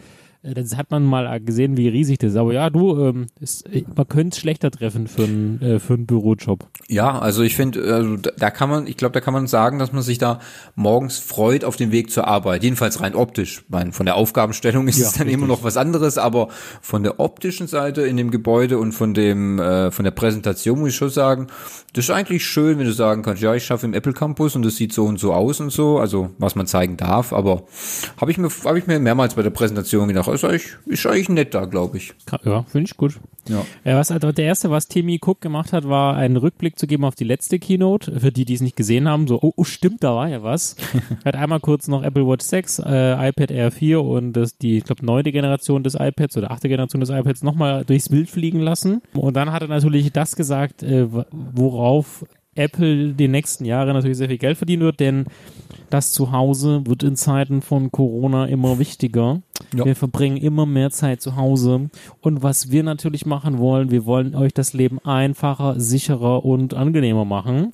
das 0.54 0.78
hat 0.78 0.92
man 0.92 1.04
mal 1.04 1.40
gesehen, 1.40 1.78
wie 1.78 1.88
riesig 1.88 2.20
das 2.20 2.32
ist. 2.32 2.38
Aber 2.38 2.54
ja, 2.54 2.70
du, 2.70 3.00
ähm, 3.02 3.28
ist, 3.40 3.66
äh, 3.74 3.84
man 3.96 4.08
könnte 4.08 4.36
es 4.36 4.40
schlechter 4.40 4.70
treffen 4.70 5.08
für 5.08 5.24
einen 5.24 5.62
äh, 5.62 5.80
für 5.80 5.96
einen 5.96 6.06
Bürojob. 6.06 6.68
Ja, 6.88 7.18
also 7.18 7.42
ich 7.42 7.56
finde, 7.56 7.82
also 7.94 8.18
da 8.18 8.52
kann 8.52 8.70
man, 8.70 8.86
ich 8.86 8.98
glaube, 8.98 9.14
da 9.14 9.22
kann 9.22 9.34
man 9.34 9.48
sagen, 9.48 9.80
dass 9.80 9.92
man 9.92 10.04
sich 10.04 10.18
da 10.18 10.40
morgens 10.76 11.18
freut 11.18 11.66
auf 11.66 11.78
dem 11.78 11.92
Weg 11.92 12.12
zur 12.12 12.28
Arbeit. 12.28 12.64
Jedenfalls 12.64 13.02
rein 13.02 13.16
optisch. 13.16 13.64
Ich 13.66 13.70
meine, 13.70 13.92
von 13.92 14.06
der 14.06 14.16
Aufgabenstellung 14.16 14.88
ist 14.88 15.00
ja, 15.00 15.08
es 15.08 15.14
dann 15.14 15.24
richtig. 15.24 15.34
immer 15.40 15.48
noch 15.48 15.64
was 15.64 15.78
anderes, 15.78 16.18
aber 16.18 16.50
von 16.82 17.02
der 17.02 17.20
optischen 17.20 17.68
Seite 17.68 18.02
in 18.02 18.18
dem 18.18 18.30
Gebäude 18.30 18.78
und 18.78 18.92
von 18.92 19.14
dem 19.14 19.60
äh, 19.60 19.90
von 19.92 20.06
der 20.06 20.12
Präsentation 20.12 20.80
muss 20.80 20.90
ich 20.90 20.96
schon 20.96 21.10
sagen, 21.10 21.48
das 21.94 22.06
ist 22.06 22.12
eigentlich 22.12 22.46
schön, 22.46 22.78
wenn 22.78 22.86
du 22.86 22.94
sagen 22.94 23.24
kannst, 23.24 23.42
ja, 23.42 23.56
ich 23.56 23.64
schaffe 23.64 23.86
im 23.86 23.94
Apple 23.94 24.14
Campus 24.14 24.56
und 24.56 24.64
das 24.64 24.76
sieht 24.76 24.94
so 24.94 25.06
und 25.06 25.20
so 25.20 25.34
aus 25.34 25.60
und 25.60 25.72
so, 25.72 25.98
also 25.98 26.30
was 26.38 26.56
man 26.56 26.68
zeigen 26.68 26.98
darf. 26.98 27.34
Aber 27.34 27.64
habe 28.20 28.32
ich 28.32 28.38
mir 28.38 28.50
habe 28.66 28.78
ich 28.78 28.86
mir 28.86 29.00
mehrmals 29.00 29.34
bei 29.36 29.42
der 29.42 29.50
Präsentation 29.50 30.08
gedacht, 30.08 30.28
ist 30.36 30.50
eigentlich, 30.50 30.78
ist 30.86 31.06
eigentlich 31.06 31.30
nett 31.30 31.54
da, 31.54 31.66
glaube 31.66 31.98
ich. 31.98 32.14
Ja, 32.44 32.64
finde 32.64 32.90
ich 32.90 32.98
gut. 32.98 33.20
Ja. 33.48 33.66
ja. 33.84 33.98
was 33.98 34.12
also 34.12 34.32
der 34.32 34.46
erste, 34.46 34.70
was 34.72 34.88
Timmy 34.88 35.20
Cook 35.24 35.42
gemacht 35.42 35.74
hat, 35.74 35.88
war 35.88 36.16
einen 36.16 36.38
Rückblick 36.38 36.80
zu 36.80 36.88
geben 36.88 37.06
auf 37.06 37.16
die 37.16 37.24
letzte 37.24 37.60
Keynote. 37.60 38.20
Für 38.20 38.32
die, 38.32 38.46
die 38.46 38.54
es 38.54 38.62
nicht 38.62 38.76
gesehen 38.76 39.08
haben, 39.08 39.28
so, 39.28 39.40
oh, 39.42 39.54
oh 39.56 39.64
stimmt, 39.64 40.04
da 40.04 40.16
war 40.16 40.28
ja 40.28 40.44
was. 40.44 40.76
er 41.24 41.34
hat 41.34 41.36
einmal 41.36 41.60
kurz 41.60 41.88
noch 41.88 42.04
Apple 42.04 42.28
Watch 42.28 42.46
6, 42.46 42.80
äh, 42.80 43.30
iPad 43.30 43.52
Air 43.52 43.72
4 43.72 44.02
und 44.02 44.34
das, 44.34 44.58
die, 44.58 44.78
ich 44.78 44.84
glaube, 44.84 45.06
neunte 45.06 45.32
Generation 45.32 45.84
des 45.84 45.96
iPads 45.96 46.38
oder 46.38 46.52
achte 46.52 46.68
Generation 46.70 47.00
des 47.00 47.10
iPads 47.10 47.44
nochmal 47.44 47.86
durchs 47.86 48.10
Bild 48.10 48.30
fliegen 48.30 48.60
lassen. 48.60 49.02
Und 49.14 49.36
dann 49.36 49.52
hat 49.52 49.62
er 49.62 49.68
natürlich 49.68 50.12
das 50.12 50.36
gesagt, 50.36 50.84
äh, 50.84 51.08
worauf 51.32 52.26
Apple 52.56 53.14
die 53.14 53.28
nächsten 53.28 53.66
Jahre 53.66 53.94
natürlich 53.94 54.18
sehr 54.18 54.30
viel 54.30 54.38
Geld 54.38 54.58
verdienen 54.58 54.84
wird, 54.84 55.00
denn 55.00 55.26
das 55.90 56.12
Zuhause 56.12 56.82
wird 56.86 57.04
in 57.04 57.16
Zeiten 57.16 57.62
von 57.62 57.92
Corona 57.92 58.46
immer 58.46 58.80
wichtiger. 58.80 59.42
Ja. 59.74 59.86
Wir 59.86 59.96
verbringen 59.96 60.38
immer 60.38 60.66
mehr 60.66 60.92
Zeit 60.92 61.22
zu 61.22 61.36
Hause. 61.36 61.90
Und 62.22 62.44
was 62.44 62.72
wir 62.72 62.84
natürlich 62.84 63.26
machen 63.26 63.60
wollen, 63.60 63.92
wir 63.92 64.06
wollen 64.06 64.36
euch 64.36 64.54
das 64.54 64.74
Leben 64.74 65.00
einfacher, 65.00 65.80
sicherer 65.80 66.44
und 66.46 66.74
angenehmer 66.74 67.26
machen. 67.26 67.74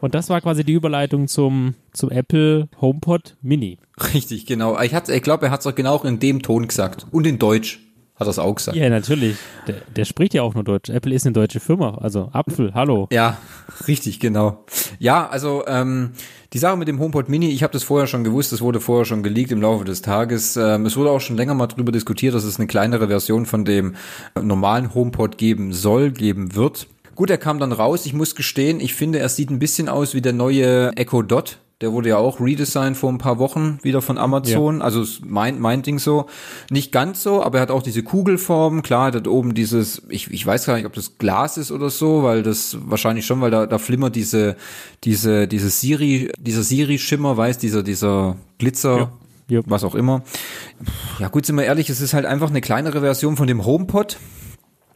Und 0.00 0.16
das 0.16 0.28
war 0.30 0.40
quasi 0.40 0.64
die 0.64 0.72
Überleitung 0.72 1.28
zum, 1.28 1.74
zum 1.92 2.10
Apple 2.10 2.68
HomePod 2.80 3.36
Mini. 3.40 3.78
Richtig, 4.14 4.46
genau. 4.46 4.80
Ich, 4.80 4.92
ich 4.92 5.22
glaube, 5.22 5.46
er 5.46 5.52
hat 5.52 5.60
es 5.60 5.66
auch 5.66 5.74
genau 5.76 6.02
in 6.02 6.18
dem 6.18 6.42
Ton 6.42 6.66
gesagt. 6.66 7.06
Und 7.12 7.26
in 7.26 7.38
Deutsch 7.38 7.80
hat 8.14 8.28
es 8.28 8.38
auch 8.38 8.54
gesagt. 8.54 8.76
Ja, 8.76 8.88
natürlich. 8.88 9.36
Der, 9.66 9.76
der, 9.96 10.04
spricht 10.04 10.34
ja 10.34 10.42
auch 10.42 10.54
nur 10.54 10.64
Deutsch. 10.64 10.90
Apple 10.90 11.14
ist 11.14 11.26
eine 11.26 11.32
deutsche 11.32 11.60
Firma. 11.60 11.98
Also 11.98 12.28
Apfel, 12.32 12.72
hallo. 12.74 13.08
Ja, 13.10 13.38
richtig, 13.88 14.20
genau. 14.20 14.64
Ja, 14.98 15.28
also 15.28 15.64
ähm, 15.66 16.12
die 16.52 16.58
Sache 16.58 16.76
mit 16.76 16.88
dem 16.88 17.00
HomePod 17.00 17.28
Mini, 17.28 17.50
ich 17.50 17.62
habe 17.62 17.72
das 17.72 17.82
vorher 17.82 18.06
schon 18.06 18.24
gewusst, 18.24 18.52
das 18.52 18.60
wurde 18.60 18.80
vorher 18.80 19.04
schon 19.04 19.22
geleakt 19.22 19.50
im 19.50 19.62
Laufe 19.62 19.84
des 19.84 20.02
Tages. 20.02 20.56
Ähm, 20.56 20.86
es 20.86 20.96
wurde 20.96 21.10
auch 21.10 21.20
schon 21.20 21.36
länger 21.36 21.54
mal 21.54 21.66
drüber 21.66 21.92
diskutiert, 21.92 22.34
dass 22.34 22.44
es 22.44 22.58
eine 22.58 22.66
kleinere 22.66 23.08
Version 23.08 23.46
von 23.46 23.64
dem 23.64 23.94
normalen 24.40 24.94
HomePod 24.94 25.38
geben 25.38 25.72
soll, 25.72 26.10
geben 26.10 26.54
wird. 26.54 26.86
Gut, 27.14 27.30
er 27.30 27.38
kam 27.38 27.58
dann 27.58 27.72
raus. 27.72 28.06
Ich 28.06 28.14
muss 28.14 28.34
gestehen, 28.34 28.80
ich 28.80 28.94
finde, 28.94 29.18
er 29.18 29.28
sieht 29.28 29.50
ein 29.50 29.58
bisschen 29.58 29.88
aus 29.88 30.14
wie 30.14 30.22
der 30.22 30.32
neue 30.32 30.96
Echo 30.96 31.22
Dot. 31.22 31.58
Der 31.82 31.92
wurde 31.92 32.10
ja 32.10 32.16
auch 32.16 32.40
redesigned 32.40 32.96
vor 32.96 33.10
ein 33.10 33.18
paar 33.18 33.38
Wochen 33.38 33.78
wieder 33.82 34.00
von 34.00 34.16
Amazon. 34.16 34.78
Ja. 34.78 34.84
Also 34.84 35.04
mein, 35.26 35.58
mein 35.58 35.82
Ding 35.82 35.98
so. 35.98 36.26
Nicht 36.70 36.92
ganz 36.92 37.22
so, 37.22 37.42
aber 37.42 37.58
er 37.58 37.62
hat 37.62 37.70
auch 37.72 37.82
diese 37.82 38.04
Kugelform. 38.04 38.82
Klar, 38.82 39.08
er 39.10 39.16
hat 39.16 39.28
oben 39.28 39.52
dieses, 39.52 40.02
ich, 40.08 40.30
ich 40.30 40.46
weiß 40.46 40.64
gar 40.64 40.76
nicht, 40.76 40.86
ob 40.86 40.94
das 40.94 41.18
Glas 41.18 41.58
ist 41.58 41.72
oder 41.72 41.90
so, 41.90 42.22
weil 42.22 42.44
das 42.44 42.78
wahrscheinlich 42.86 43.26
schon, 43.26 43.40
weil 43.40 43.50
da, 43.50 43.66
da 43.66 43.78
flimmert 43.78 44.14
diese, 44.14 44.56
diese, 45.04 45.48
diese 45.48 45.70
Siri, 45.70 46.30
dieser 46.38 46.62
Siri-Schimmer, 46.62 47.36
weiß, 47.36 47.58
dieser, 47.58 47.82
dieser 47.82 48.36
Glitzer. 48.58 48.98
Ja. 48.98 49.12
Was 49.66 49.84
auch 49.84 49.94
immer. 49.94 50.22
Ja, 51.18 51.28
gut, 51.28 51.44
sind 51.44 51.56
wir 51.56 51.64
ehrlich, 51.64 51.90
es 51.90 52.00
ist 52.00 52.14
halt 52.14 52.24
einfach 52.24 52.48
eine 52.48 52.62
kleinere 52.62 53.00
Version 53.00 53.36
von 53.36 53.46
dem 53.46 53.66
HomePod 53.66 54.16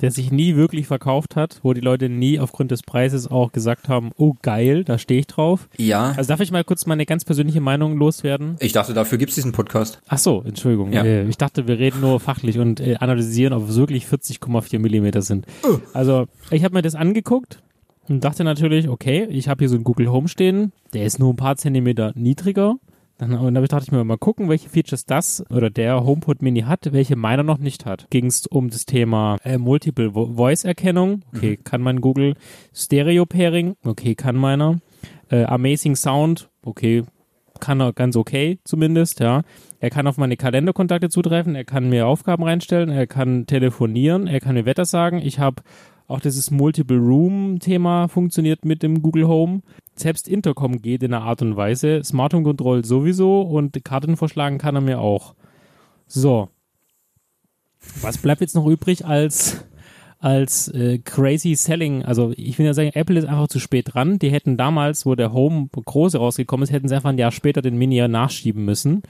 der 0.00 0.10
sich 0.10 0.30
nie 0.30 0.56
wirklich 0.56 0.86
verkauft 0.86 1.36
hat, 1.36 1.60
wo 1.62 1.72
die 1.72 1.80
Leute 1.80 2.08
nie 2.08 2.38
aufgrund 2.38 2.70
des 2.70 2.82
Preises 2.82 3.30
auch 3.30 3.52
gesagt 3.52 3.88
haben, 3.88 4.10
oh 4.16 4.34
geil, 4.42 4.84
da 4.84 4.98
stehe 4.98 5.20
ich 5.20 5.26
drauf. 5.26 5.68
Ja. 5.76 6.12
Also 6.16 6.28
darf 6.28 6.40
ich 6.40 6.50
mal 6.50 6.64
kurz 6.64 6.86
meine 6.86 7.06
ganz 7.06 7.24
persönliche 7.24 7.60
Meinung 7.60 7.96
loswerden? 7.96 8.56
Ich 8.60 8.72
dachte, 8.72 8.94
dafür 8.94 9.18
gibt 9.18 9.30
es 9.30 9.34
diesen 9.36 9.52
Podcast. 9.52 10.00
Ach 10.08 10.18
so, 10.18 10.42
Entschuldigung. 10.46 10.92
Ja. 10.92 11.04
Äh, 11.04 11.28
ich 11.28 11.38
dachte, 11.38 11.66
wir 11.66 11.78
reden 11.78 12.00
nur 12.00 12.20
fachlich 12.20 12.58
und 12.58 12.80
äh, 12.80 12.96
analysieren, 12.96 13.52
ob 13.52 13.68
es 13.68 13.76
wirklich 13.76 14.04
40,4 14.06 14.78
Millimeter 14.78 15.22
sind. 15.22 15.46
Also 15.92 16.26
ich 16.50 16.64
habe 16.64 16.74
mir 16.74 16.82
das 16.82 16.94
angeguckt 16.94 17.62
und 18.08 18.22
dachte 18.24 18.44
natürlich, 18.44 18.88
okay, 18.88 19.26
ich 19.30 19.48
habe 19.48 19.60
hier 19.60 19.68
so 19.68 19.74
einen 19.76 19.84
Google 19.84 20.10
Home 20.10 20.28
stehen, 20.28 20.72
der 20.92 21.04
ist 21.04 21.18
nur 21.18 21.32
ein 21.32 21.36
paar 21.36 21.56
Zentimeter 21.56 22.12
niedriger. 22.14 22.76
Dann, 23.18 23.32
und 23.32 23.54
da 23.54 23.62
dachte 23.62 23.84
ich 23.84 23.92
mir 23.92 24.04
mal 24.04 24.18
gucken, 24.18 24.48
welche 24.48 24.68
Features 24.68 25.06
das 25.06 25.44
oder 25.50 25.70
der 25.70 26.04
HomePod 26.04 26.42
Mini 26.42 26.60
hat, 26.60 26.92
welche 26.92 27.16
meiner 27.16 27.42
noch 27.42 27.58
nicht 27.58 27.86
hat. 27.86 28.06
Ging 28.10 28.26
es 28.26 28.46
um 28.46 28.68
das 28.68 28.84
Thema 28.84 29.36
äh, 29.42 29.56
Multiple 29.56 30.12
Voice 30.12 30.64
Erkennung, 30.64 31.22
okay, 31.34 31.56
mhm. 31.58 31.64
kann 31.64 31.80
man 31.80 32.00
Google. 32.00 32.34
Stereo 32.74 33.24
Pairing, 33.24 33.76
okay, 33.84 34.14
kann 34.14 34.36
meiner. 34.36 34.80
Äh, 35.30 35.44
Amazing 35.44 35.96
Sound, 35.96 36.50
okay, 36.62 37.04
kann 37.58 37.80
er 37.80 37.94
ganz 37.94 38.16
okay 38.16 38.58
zumindest, 38.64 39.20
ja. 39.20 39.42
Er 39.80 39.90
kann 39.90 40.06
auf 40.06 40.18
meine 40.18 40.36
Kalenderkontakte 40.36 41.08
zutreffen, 41.08 41.54
er 41.54 41.64
kann 41.64 41.88
mir 41.88 42.06
Aufgaben 42.06 42.44
reinstellen, 42.44 42.90
er 42.90 43.06
kann 43.06 43.46
telefonieren, 43.46 44.26
er 44.26 44.40
kann 44.40 44.54
mir 44.54 44.66
Wetter 44.66 44.84
sagen. 44.84 45.20
Ich 45.22 45.38
habe 45.38 45.62
auch 46.08 46.20
dieses 46.20 46.50
Multiple 46.50 46.98
Room 46.98 47.58
Thema 47.58 48.08
funktioniert 48.08 48.64
mit 48.64 48.82
dem 48.82 49.02
Google 49.02 49.26
Home. 49.26 49.62
Selbst 49.96 50.28
Intercom 50.28 50.82
geht 50.82 51.02
in 51.02 51.14
einer 51.14 51.24
Art 51.24 51.42
und 51.42 51.56
Weise. 51.56 52.02
Smart 52.04 52.34
Home 52.34 52.44
Control 52.44 52.84
sowieso 52.84 53.42
und 53.42 53.82
Karten 53.84 54.16
vorschlagen 54.16 54.58
kann 54.58 54.74
er 54.74 54.80
mir 54.80 55.00
auch. 55.00 55.34
So. 56.06 56.48
Was 58.00 58.18
bleibt 58.18 58.40
jetzt 58.40 58.54
noch 58.54 58.66
übrig 58.66 59.04
als 59.04 59.64
als 60.18 60.68
äh, 60.68 60.98
crazy 60.98 61.54
selling. 61.54 62.02
Also 62.02 62.32
ich 62.36 62.58
will 62.58 62.64
ja 62.64 62.72
sagen, 62.72 62.90
Apple 62.94 63.18
ist 63.18 63.26
einfach 63.26 63.48
zu 63.48 63.60
spät 63.60 63.94
dran. 63.94 64.18
Die 64.18 64.30
hätten 64.30 64.56
damals, 64.56 65.04
wo 65.04 65.14
der 65.14 65.32
Home 65.32 65.68
große 65.70 66.16
rausgekommen 66.16 66.64
ist, 66.64 66.72
hätten 66.72 66.88
sie 66.88 66.96
einfach 66.96 67.10
ein 67.10 67.18
Jahr 67.18 67.32
später 67.32 67.60
den 67.60 67.76
Mini 67.76 68.06
nachschieben 68.08 68.64
müssen 68.64 69.02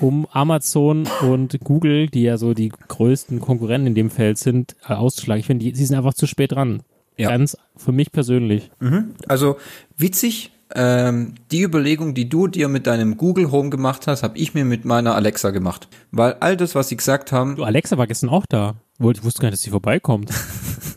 um 0.00 0.26
Amazon 0.30 1.08
und 1.22 1.58
Google, 1.64 2.08
die 2.08 2.22
ja 2.22 2.38
so 2.38 2.54
die 2.54 2.70
größten 2.70 3.40
Konkurrenten 3.40 3.88
in 3.88 3.94
dem 3.94 4.10
Feld 4.10 4.38
sind, 4.38 4.76
äh, 4.88 4.94
auszuschlagen. 4.94 5.40
Ich 5.40 5.46
finde, 5.46 5.64
sie 5.74 5.84
sind 5.84 5.96
einfach 5.96 6.14
zu 6.14 6.26
spät 6.26 6.52
dran. 6.52 6.82
Ja. 7.16 7.28
Ganz 7.28 7.56
für 7.76 7.92
mich 7.92 8.10
persönlich. 8.10 8.70
Mhm. 8.80 9.14
Also 9.28 9.56
witzig, 9.96 10.50
ähm, 10.74 11.34
die 11.50 11.62
Überlegung, 11.62 12.14
die 12.14 12.28
du 12.28 12.46
dir 12.46 12.68
mit 12.68 12.86
deinem 12.86 13.16
Google 13.16 13.50
Home 13.50 13.70
gemacht 13.70 14.06
hast, 14.06 14.22
habe 14.22 14.38
ich 14.38 14.54
mir 14.54 14.64
mit 14.64 14.84
meiner 14.84 15.14
Alexa 15.14 15.50
gemacht. 15.50 15.88
Weil 16.10 16.34
all 16.40 16.56
das, 16.56 16.74
was 16.74 16.88
sie 16.88 16.96
gesagt 16.96 17.32
haben. 17.32 17.56
Du, 17.56 17.64
Alexa 17.64 17.98
war 17.98 18.06
gestern 18.06 18.30
auch 18.30 18.46
da. 18.48 18.76
Ich 18.98 19.24
wusste 19.24 19.40
gar 19.40 19.48
nicht, 19.48 19.54
dass 19.54 19.62
sie 19.62 19.70
vorbeikommt. 19.70 20.30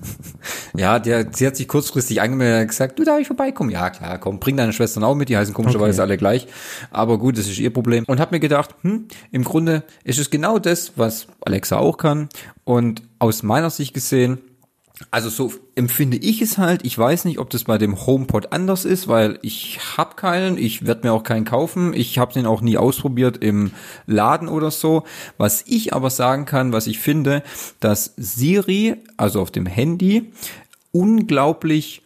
Ja, 0.77 0.99
der, 0.99 1.27
sie 1.31 1.47
hat 1.47 1.55
sich 1.55 1.67
kurzfristig 1.67 2.21
angemeldet 2.21 2.61
und 2.61 2.67
gesagt, 2.67 2.99
du 2.99 3.03
darf 3.03 3.19
ich 3.19 3.27
vorbeikommen. 3.27 3.69
Ja, 3.69 3.89
klar, 3.89 4.17
komm, 4.17 4.39
bring 4.39 4.57
deine 4.57 4.73
Schwestern 4.73 5.03
auch 5.03 5.15
mit, 5.15 5.29
die 5.29 5.37
heißen 5.37 5.53
komischerweise 5.53 6.01
okay. 6.01 6.09
alle 6.09 6.17
gleich. 6.17 6.47
Aber 6.91 7.17
gut, 7.17 7.37
das 7.37 7.47
ist 7.47 7.59
ihr 7.59 7.71
Problem. 7.73 8.03
Und 8.07 8.19
hab 8.19 8.31
mir 8.31 8.39
gedacht, 8.39 8.75
hm, 8.81 9.07
im 9.31 9.43
Grunde 9.43 9.83
ist 10.03 10.19
es 10.19 10.29
genau 10.29 10.59
das, 10.59 10.93
was 10.95 11.27
Alexa 11.41 11.77
auch 11.77 11.97
kann. 11.97 12.29
Und 12.63 13.03
aus 13.19 13.43
meiner 13.43 13.69
Sicht 13.69 13.93
gesehen, 13.93 14.39
Also 15.11 15.29
so 15.29 15.51
empfinde 15.75 16.15
ich 16.17 16.41
es 16.41 16.57
halt. 16.57 16.85
Ich 16.85 16.97
weiß 16.97 17.25
nicht, 17.25 17.39
ob 17.39 17.49
das 17.49 17.65
bei 17.65 17.77
dem 17.77 18.05
HomePod 18.05 18.53
anders 18.53 18.85
ist, 18.85 19.09
weil 19.09 19.39
ich 19.41 19.79
habe 19.97 20.15
keinen, 20.15 20.57
ich 20.57 20.85
werde 20.85 21.05
mir 21.05 21.13
auch 21.13 21.23
keinen 21.23 21.43
kaufen. 21.43 21.93
Ich 21.93 22.17
habe 22.17 22.33
den 22.33 22.45
auch 22.45 22.61
nie 22.61 22.77
ausprobiert 22.77 23.37
im 23.43 23.71
Laden 24.05 24.47
oder 24.47 24.71
so. 24.71 25.03
Was 25.37 25.63
ich 25.67 25.93
aber 25.93 26.09
sagen 26.09 26.45
kann, 26.45 26.71
was 26.71 26.87
ich 26.87 26.99
finde, 26.99 27.43
dass 27.81 28.13
Siri, 28.15 28.95
also 29.17 29.41
auf 29.41 29.51
dem 29.51 29.65
Handy, 29.65 30.31
unglaublich 30.95 32.03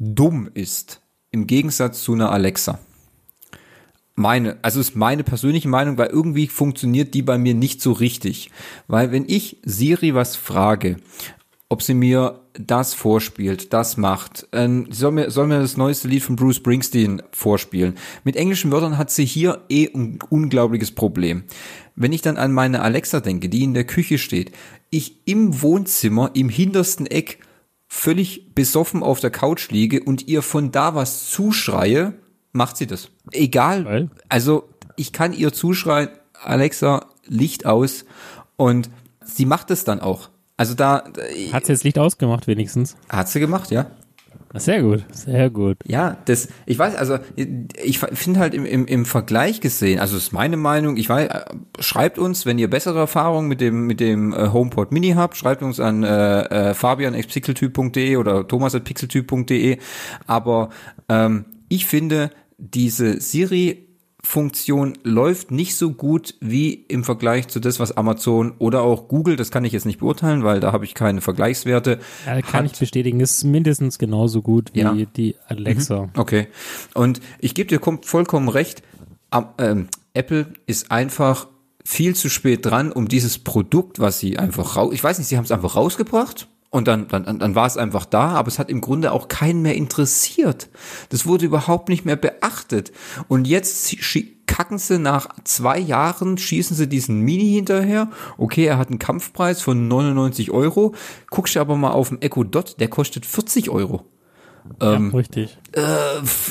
dumm 0.00 0.50
ist 0.52 1.00
im 1.30 1.46
Gegensatz 1.46 2.02
zu 2.02 2.14
einer 2.14 2.32
Alexa. 2.32 2.80
Meine, 4.16 4.58
also 4.62 4.80
ist 4.80 4.96
meine 4.96 5.22
persönliche 5.22 5.68
Meinung, 5.68 5.98
weil 5.98 6.08
irgendwie 6.08 6.48
funktioniert 6.48 7.14
die 7.14 7.22
bei 7.22 7.38
mir 7.38 7.54
nicht 7.54 7.80
so 7.80 7.92
richtig. 7.92 8.50
Weil 8.88 9.12
wenn 9.12 9.24
ich 9.28 9.58
Siri 9.64 10.14
was 10.14 10.34
frage 10.34 10.96
ob 11.74 11.82
sie 11.82 11.94
mir 11.94 12.40
das 12.52 12.94
vorspielt, 12.94 13.72
das 13.72 13.96
macht. 13.96 14.46
Ähm, 14.52 14.86
soll 14.90 15.10
mir, 15.10 15.32
soll 15.32 15.48
mir 15.48 15.58
das 15.58 15.76
neueste 15.76 16.06
Lied 16.06 16.22
von 16.22 16.36
Bruce 16.36 16.56
Springsteen 16.56 17.20
vorspielen. 17.32 17.94
Mit 18.22 18.36
englischen 18.36 18.70
Wörtern 18.70 18.96
hat 18.96 19.10
sie 19.10 19.24
hier 19.24 19.62
eh 19.68 19.88
ein 19.92 20.20
unglaubliches 20.28 20.92
Problem. 20.92 21.42
Wenn 21.96 22.12
ich 22.12 22.22
dann 22.22 22.36
an 22.36 22.52
meine 22.52 22.82
Alexa 22.82 23.18
denke, 23.18 23.48
die 23.48 23.64
in 23.64 23.74
der 23.74 23.82
Küche 23.82 24.18
steht, 24.18 24.52
ich 24.90 25.16
im 25.24 25.62
Wohnzimmer 25.62 26.30
im 26.34 26.48
hintersten 26.48 27.06
Eck 27.06 27.38
völlig 27.94 28.54
besoffen 28.54 29.02
auf 29.02 29.20
der 29.20 29.30
Couch 29.30 29.70
liege 29.70 30.02
und 30.02 30.26
ihr 30.26 30.42
von 30.42 30.72
da 30.72 30.94
was 30.94 31.30
zuschreie, 31.30 32.14
macht 32.52 32.76
sie 32.76 32.86
das. 32.86 33.10
Egal. 33.30 33.84
Weil? 33.84 34.10
Also 34.28 34.68
ich 34.96 35.12
kann 35.12 35.32
ihr 35.32 35.52
zuschreien, 35.52 36.08
Alexa, 36.42 37.06
Licht 37.26 37.66
aus 37.66 38.04
und 38.56 38.90
sie 39.24 39.46
macht 39.46 39.70
es 39.70 39.84
dann 39.84 40.00
auch. 40.00 40.28
Also 40.56 40.74
da. 40.74 41.04
Hat 41.52 41.66
sie 41.66 41.72
jetzt 41.72 41.84
Licht 41.84 41.98
ausgemacht 41.98 42.46
wenigstens? 42.46 42.96
Hat 43.08 43.28
sie 43.28 43.40
gemacht, 43.40 43.70
ja. 43.70 43.86
Sehr 44.56 44.82
gut, 44.82 45.04
sehr 45.10 45.50
gut. 45.50 45.78
Ja, 45.84 46.16
das, 46.26 46.48
ich 46.64 46.78
weiß, 46.78 46.94
also 46.94 47.18
ich 47.36 47.98
finde 47.98 48.38
halt 48.38 48.54
im, 48.54 48.64
im, 48.64 48.86
im 48.86 49.04
Vergleich 49.04 49.60
gesehen, 49.60 49.98
also 49.98 50.14
das 50.14 50.24
ist 50.24 50.32
meine 50.32 50.56
Meinung, 50.56 50.96
ich 50.96 51.08
weiß, 51.08 51.28
schreibt 51.80 52.18
uns, 52.18 52.46
wenn 52.46 52.58
ihr 52.58 52.70
bessere 52.70 53.00
Erfahrungen 53.00 53.48
mit 53.48 53.60
dem 53.60 53.86
mit 53.88 53.98
dem 53.98 54.32
äh, 54.32 54.50
HomePod 54.52 54.92
Mini 54.92 55.10
habt, 55.16 55.36
schreibt 55.36 55.62
uns 55.62 55.80
an 55.80 56.04
äh, 56.04 56.70
äh, 56.70 56.74
fabian.pixeltyp.de 56.74 58.16
oder 58.16 58.46
thomas.pixeltyp.de, 58.46 59.78
aber 60.28 60.70
ähm, 61.08 61.46
ich 61.68 61.86
finde 61.86 62.30
diese 62.58 63.20
Siri 63.20 63.88
Funktion 64.24 64.94
läuft 65.02 65.50
nicht 65.50 65.76
so 65.76 65.92
gut 65.92 66.34
wie 66.40 66.72
im 66.72 67.04
Vergleich 67.04 67.48
zu 67.48 67.60
das, 67.60 67.78
was 67.78 67.92
Amazon 67.92 68.54
oder 68.58 68.80
auch 68.80 69.06
Google, 69.06 69.36
das 69.36 69.50
kann 69.50 69.64
ich 69.64 69.72
jetzt 69.72 69.84
nicht 69.84 70.00
beurteilen, 70.00 70.42
weil 70.42 70.60
da 70.60 70.72
habe 70.72 70.86
ich 70.86 70.94
keine 70.94 71.20
Vergleichswerte. 71.20 71.98
Ja, 72.24 72.40
kann 72.40 72.64
hat. 72.64 72.72
ich 72.72 72.78
bestätigen, 72.78 73.20
ist 73.20 73.44
mindestens 73.44 73.98
genauso 73.98 74.40
gut 74.40 74.70
wie 74.72 74.80
ja. 74.80 74.94
die 75.16 75.36
Alexa. 75.46 76.06
Mhm. 76.06 76.10
Okay. 76.16 76.48
Und 76.94 77.20
ich 77.38 77.54
gebe 77.54 77.68
dir 77.68 77.80
vollkommen 78.02 78.48
recht, 78.48 78.82
ähm, 79.58 79.88
Apple 80.14 80.46
ist 80.66 80.90
einfach 80.90 81.46
viel 81.84 82.16
zu 82.16 82.30
spät 82.30 82.64
dran, 82.64 82.92
um 82.92 83.08
dieses 83.08 83.38
Produkt, 83.38 84.00
was 84.00 84.18
sie 84.18 84.38
einfach 84.38 84.76
raus, 84.76 84.94
ich 84.94 85.04
weiß 85.04 85.18
nicht, 85.18 85.28
sie 85.28 85.36
haben 85.36 85.44
es 85.44 85.52
einfach 85.52 85.76
rausgebracht 85.76 86.48
und 86.74 86.88
dann, 86.88 87.06
dann, 87.06 87.38
dann 87.38 87.54
war 87.54 87.68
es 87.68 87.76
einfach 87.76 88.04
da, 88.04 88.30
aber 88.30 88.48
es 88.48 88.58
hat 88.58 88.68
im 88.68 88.80
Grunde 88.80 89.12
auch 89.12 89.28
keinen 89.28 89.62
mehr 89.62 89.76
interessiert. 89.76 90.68
Das 91.10 91.24
wurde 91.24 91.46
überhaupt 91.46 91.88
nicht 91.88 92.04
mehr 92.04 92.16
beachtet. 92.16 92.90
Und 93.28 93.46
jetzt 93.46 93.96
kacken 94.46 94.78
sie 94.78 94.98
nach 94.98 95.28
zwei 95.44 95.78
Jahren, 95.78 96.36
schießen 96.36 96.76
sie 96.76 96.88
diesen 96.88 97.20
Mini 97.20 97.52
hinterher. 97.52 98.10
Okay, 98.38 98.64
er 98.64 98.78
hat 98.78 98.88
einen 98.88 98.98
Kampfpreis 98.98 99.62
von 99.62 99.86
99 99.86 100.50
Euro. 100.50 100.96
Guckst 101.30 101.54
du 101.54 101.60
aber 101.60 101.76
mal 101.76 101.92
auf 101.92 102.08
den 102.08 102.20
Echo 102.20 102.42
Dot, 102.42 102.80
der 102.80 102.88
kostet 102.88 103.24
40 103.24 103.70
Euro. 103.70 104.04
Ähm, 104.80 105.10
ja, 105.10 105.18
richtig. 105.18 105.58
Äh, 105.72 105.82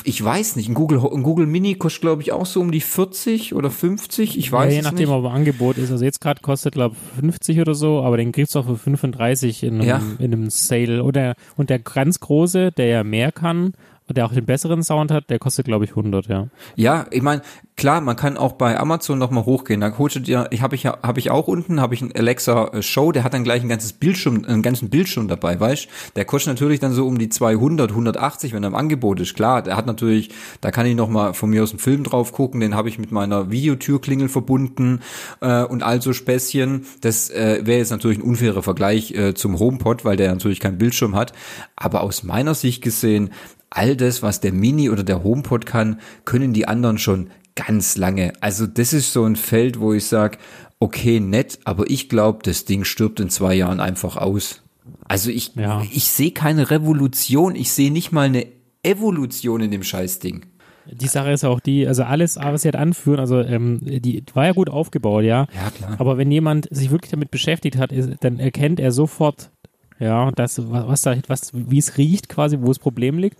ich 0.03 0.24
weiß 0.24 0.55
nicht. 0.55 0.70
Ein 0.70 0.75
Google, 0.75 1.00
ein 1.00 1.24
Google 1.24 1.48
Mini 1.48 1.75
kostet, 1.75 2.01
glaube 2.01 2.22
ich, 2.22 2.32
auch 2.32 2.46
so 2.46 2.62
um 2.62 2.72
die 2.72 2.82
40 2.82 3.55
oder 3.55 3.72
50. 3.72 4.38
Ich 4.38 4.51
weiß 4.51 4.72
ja, 4.72 4.77
je 4.77 4.82
nachdem, 4.84 5.10
nicht. 5.10 5.17
ob 5.17 5.25
Angebot 5.25 5.77
ist. 5.77 5.91
Also 5.91 6.05
jetzt 6.05 6.22
gerade 6.22 6.41
kostet, 6.41 6.74
glaube 6.74 6.96
ich, 6.96 7.20
50 7.20 7.60
oder 7.60 7.74
so, 7.74 8.01
aber 8.01 8.17
den 8.17 8.32
kriegst 8.32 8.55
du 8.55 8.60
auch 8.60 8.65
für 8.65 8.77
35 8.77 9.63
in 9.63 9.75
einem, 9.75 9.88
ja. 9.88 10.01
in 10.20 10.34
einem 10.34 10.50
Sale. 10.50 11.03
Oder, 11.03 11.36
und 11.58 11.70
der 11.70 11.79
ganz 11.79 12.20
große, 12.20 12.72
der 12.72 12.88
ja 12.88 13.03
mehr 13.03 13.32
kann, 13.32 13.74
der 14.10 14.25
auch 14.25 14.33
den 14.33 14.45
besseren 14.45 14.83
Sound 14.83 15.12
hat, 15.12 15.29
der 15.29 15.39
kostet, 15.39 15.65
glaube 15.65 15.86
ich, 15.86 15.91
100, 15.91 16.27
ja. 16.27 16.48
Ja, 16.75 17.05
ich 17.12 17.22
meine, 17.22 17.41
klar, 17.75 18.01
man 18.01 18.15
kann 18.15 18.38
auch 18.38 18.53
bei 18.53 18.77
Amazon 18.77 19.17
nochmal 19.17 19.45
hochgehen. 19.45 19.81
Da 19.81 19.98
holst 19.98 20.17
du 20.17 20.19
dir, 20.19 20.48
ich 20.51 20.62
habe 20.62 20.75
ich, 20.75 20.86
hab 20.86 21.17
ich 21.17 21.31
auch 21.31 21.48
unten, 21.48 21.79
habe 21.79 21.93
ich 21.93 22.01
einen 22.01 22.12
Alexa 22.12 22.67
äh, 22.67 22.81
Show, 22.81 23.12
der 23.12 23.24
hat 23.24 23.33
dann 23.33 23.43
gleich 23.43 23.62
ein 23.62 23.69
ganzes 23.69 23.93
Bildschirm, 23.93 24.45
einen 24.45 24.62
ganzen 24.62 24.89
Bildschirm 24.89 25.27
dabei, 25.27 25.60
weißt 25.60 25.88
Der 26.15 26.25
kostet 26.25 26.53
natürlich 26.53 26.79
dann 26.79 26.91
so 26.91 27.07
um 27.07 27.17
die 27.17 27.29
200, 27.29 27.91
180, 27.91 28.53
wenn 28.53 28.63
er 28.63 28.67
im 28.67 28.75
Angebot 28.75 29.19
ist. 29.19 29.36
Klar, 29.36 29.62
der 29.62 29.77
hat 29.77 29.86
natürlich, 29.86 30.29
da 30.62 30.72
kann 30.72 30.86
ich 30.86 30.95
nochmal 30.95 31.33
von 31.33 31.50
mir 31.50 31.63
aus 31.63 31.72
einen 31.72 31.79
Film 31.79 32.03
drauf 32.03 32.33
gucken, 32.33 32.60
den 32.60 32.75
habe 32.75 32.89
ich 32.89 33.00
mit 33.00 33.12
meiner 33.12 33.51
Videotürklingel 33.51 34.29
verbunden 34.29 35.01
äh, 35.41 35.63
und 35.63 35.83
all 35.83 36.01
so 36.01 36.13
Späßchen. 36.13 36.86
Das 37.01 37.29
äh, 37.29 37.62
wäre 37.63 37.79
jetzt 37.79 37.91
natürlich 37.91 38.17
ein 38.17 38.24
unfairer 38.24 38.63
Vergleich 38.63 39.12
äh, 39.12 39.33
zum 39.33 39.60
HomePod, 39.60 40.05
weil 40.05 40.17
der 40.17 40.31
natürlich 40.31 40.60
keinen 40.60 40.77
Bildschirm 40.77 41.15
hat. 41.15 41.33
Aber 41.75 42.01
aus 42.01 42.24
meiner 42.24 42.53
Sicht 42.53 42.81
gesehen, 42.81 43.31
all 43.74 43.96
das, 43.98 44.22
was 44.22 44.39
der 44.39 44.53
Mini 44.53 44.89
oder 44.89 45.03
der 45.03 45.24
HomePod 45.24 45.65
kann, 45.65 46.00
können 46.25 46.53
die 46.53 46.68
anderen 46.68 46.98
schon 46.98 47.30
ganz 47.56 47.98
lange. 47.98 48.34
Also 48.39 48.68
das 48.68 48.94
ist 48.94 49.13
so 49.13 49.25
ein 49.25 49.36
Feld, 49.36 49.80
wo 49.80 49.94
ich 49.94 50.06
sage, 50.06 50.38
okay, 50.80 51.20
nett, 51.20 51.60
aber 51.65 51.89
ich 51.89 52.10
glaube, 52.10 52.39
das 52.44 52.65
Ding 52.65 52.84
stirbt 52.84 53.20
in 53.20 53.30
zwei 53.30 53.56
Jahren 53.56 53.80
einfach 53.80 54.18
aus. 54.18 54.62
Also 55.06 55.30
ich, 55.30 55.56
ja. 55.56 55.84
ich 55.92 56.06
sehe 56.06 56.32
keine 56.32 56.70
Revolution, 56.70 57.56
ich 57.56 57.72
sehe 57.72 57.92
nicht 57.92 58.12
mal 58.12 58.27
eine 58.27 58.48
Evolution 58.84 59.62
in 59.62 59.72
dem 59.72 59.84
Scheißding. 59.84 60.46
Die 60.86 61.08
Sache 61.08 61.32
ist 61.32 61.46
auch 61.46 61.62
die, 61.62 61.88
also 61.88 62.03
alles, 62.03 62.36
was 62.36 62.63
sie 62.63 62.68
hat 62.68 62.75
anführen, 62.75 63.20
also 63.20 63.39
ähm, 63.39 63.80
die 63.82 64.22
war 64.34 64.48
ja 64.48 64.51
gut 64.51 64.70
aufgebaut, 64.70 65.24
ja. 65.24 65.48
Ja, 65.56 65.72
klar. 65.74 65.96
Aber 65.98 66.18
wenn 66.18 66.30
jemand 66.30 66.68
sich 66.72 66.92
wirklich 66.92 67.12
damit 67.12 67.32
beschäftigt 67.32 67.77
hat, 67.77 67.94
ist, 67.94 68.10
dann 68.20 68.39
erkennt 68.39 68.82
er 68.82 68.92
sofort, 68.92 69.51
ja, 70.00 70.31
das, 70.31 70.62
was 70.71 71.01
da, 71.01 71.15
was, 71.27 71.51
wie 71.53 71.77
es 71.77 71.97
riecht 71.97 72.29
quasi, 72.29 72.59
wo 72.59 72.67
das 72.67 72.79
Problem 72.79 73.17
liegt. 73.17 73.39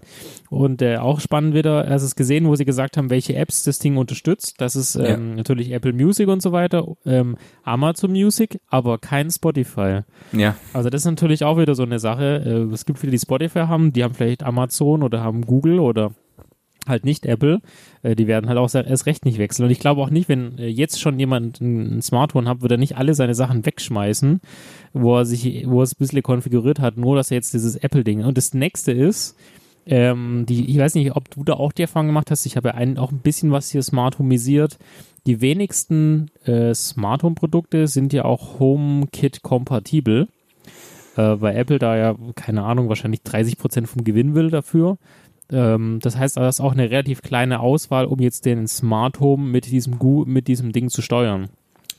Und 0.50 0.82
äh, 0.82 0.98
auch 0.98 1.20
spannend 1.20 1.56
wieder, 1.56 1.90
es 1.90 2.04
ist 2.04 2.16
gesehen, 2.16 2.48
wo 2.48 2.56
sie 2.56 2.66
gesagt 2.66 2.98
haben, 2.98 3.10
welche 3.10 3.36
Apps 3.36 3.64
das 3.64 3.80
Ding 3.80 3.98
unterstützt. 3.98 4.56
Das 4.60 4.76
ist 4.76 4.96
ähm, 4.96 5.04
ja. 5.04 5.18
natürlich 5.18 5.72
Apple 5.72 5.94
Music 5.94 6.28
und 6.28 6.42
so 6.42 6.52
weiter, 6.52 6.86
ähm, 7.06 7.38
Amazon 7.64 8.12
Music, 8.12 8.60
aber 8.70 8.98
kein 9.00 9.32
Spotify. 9.32 10.02
Ja. 10.32 10.56
Also 10.74 10.90
das 10.90 11.02
ist 11.02 11.06
natürlich 11.06 11.44
auch 11.44 11.58
wieder 11.58 11.76
so 11.76 11.84
eine 11.84 12.00
Sache. 12.00 12.44
Äh, 12.46 12.74
es 12.74 12.86
gibt 12.86 13.00
viele, 13.00 13.12
die 13.12 13.20
Spotify 13.20 13.62
haben, 13.62 13.94
die 13.94 14.04
haben 14.04 14.14
vielleicht 14.14 14.44
Amazon 14.44 15.04
oder 15.04 15.24
haben 15.24 15.46
Google 15.46 15.80
oder 15.80 16.12
halt 16.88 17.06
nicht 17.06 17.26
Apple, 17.26 17.62
äh, 18.02 18.16
die 18.16 18.28
werden 18.28 18.48
halt 18.48 18.58
auch 18.58 18.74
erst 18.74 19.06
recht 19.06 19.26
nicht 19.26 19.38
wechseln. 19.38 19.66
Und 19.66 19.72
ich 19.72 19.80
glaube 19.80 20.02
auch 20.02 20.10
nicht, 20.10 20.30
wenn 20.30 20.58
äh, 20.58 20.68
jetzt 20.68 21.00
schon 21.00 21.20
jemand 21.20 21.62
ein, 21.62 22.02
Smartphone 22.02 22.48
hat, 22.48 22.62
wird 22.62 22.72
er 22.72 22.78
nicht 22.78 22.98
alle 22.98 23.14
seine 23.14 23.36
Sachen 23.36 23.66
wegschmeißen, 23.66 24.42
wo 24.94 25.18
er 25.18 25.26
sich, 25.26 25.66
wo 25.68 25.80
er 25.80 25.84
es 25.84 25.94
ein 25.94 26.00
bisschen 26.00 26.24
konfiguriert 26.24 26.80
hat, 26.80 26.98
nur 26.98 27.16
dass 27.16 27.32
er 27.32 27.36
jetzt 27.36 27.54
dieses 27.54 27.76
Apple-Ding. 27.76 28.24
Und 28.24 28.38
das 28.38 28.54
nächste 28.54 28.92
ist, 28.92 29.38
ähm, 29.86 30.46
die, 30.48 30.70
ich 30.70 30.78
weiß 30.78 30.96
nicht, 30.96 31.16
ob 31.16 31.30
du 31.30 31.44
da 31.44 31.54
auch 31.54 31.72
die 31.72 31.82
Erfahrung 31.82 32.08
gemacht 32.08 32.32
hast, 32.32 32.46
ich 32.46 32.56
habe 32.56 32.70
ja 32.70 32.76
ein, 32.76 32.98
auch 32.98 33.12
ein 33.12 33.20
bisschen 33.20 33.52
was 33.52 33.70
hier 33.70 33.84
Smart 33.84 34.20
Homisiert. 34.20 34.78
Die 35.26 35.42
wenigsten 35.42 36.32
äh, 36.46 36.74
Smart 36.74 37.24
Home 37.24 37.36
Produkte 37.36 37.88
sind 37.88 38.14
ja 38.14 38.26
auch 38.26 38.60
HomeKit 38.60 39.42
kompatibel, 39.42 40.28
äh, 41.16 41.22
weil 41.22 41.56
Apple 41.56 41.80
da 41.80 41.98
ja, 41.98 42.16
keine 42.36 42.64
Ahnung, 42.64 42.90
wahrscheinlich 42.90 43.24
30 43.24 43.58
Prozent 43.58 43.88
vom 43.88 44.04
Gewinn 44.04 44.36
will 44.36 44.50
dafür. 44.50 44.98
Ähm, 45.52 46.00
das 46.02 46.18
heißt, 46.18 46.38
das 46.38 46.56
ist 46.56 46.62
auch 46.62 46.74
eine 46.74 46.90
relativ 46.90 47.22
kleine 47.22 47.60
Auswahl, 47.60 48.06
um 48.06 48.20
jetzt 48.20 48.46
den 48.46 48.68
Smart 48.68 49.20
Home 49.20 49.44
mit 49.44 49.66
diesem, 49.66 49.98
mit 50.26 50.48
diesem 50.48 50.72
Ding 50.72 50.90
zu 50.90 51.02
steuern. 51.02 51.50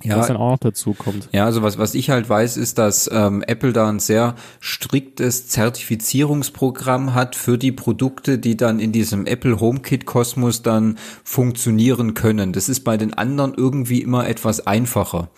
Ja, 0.03 0.19
was 0.19 0.27
dann 0.27 0.37
auch 0.37 0.51
noch 0.51 0.59
dazu 0.59 0.93
kommt. 0.93 1.29
Ja, 1.33 1.45
also 1.47 1.63
was, 1.63 1.79
was 1.79 1.95
ich 1.95 2.11
halt 2.11 2.29
weiß, 2.29 2.57
ist, 2.57 2.79
dass 2.79 3.09
ähm, 3.13 3.43
Apple 3.47 3.73
da 3.73 3.89
ein 3.89 4.01
sehr 4.01 4.35
striktes 4.61 5.49
Zertifizierungsprogramm 5.49 7.15
hat 7.15 7.37
für 7.37 7.57
die 7.57 7.73
Produkte, 7.73 8.39
die 8.39 8.57
dann 8.57 8.81
in 8.81 8.93
diesem 8.93 9.25
Apple 9.25 9.61
HomeKit 9.61 10.05
Kosmos 10.05 10.63
dann 10.63 10.99
funktionieren 11.23 12.13
können. 12.15 12.53
Das 12.53 12.69
ist 12.69 12.81
bei 12.81 12.97
den 12.97 13.15
anderen 13.15 13.55
irgendwie 13.57 14.03
immer 14.03 14.29
etwas 14.29 14.67
einfacher. 14.67 15.29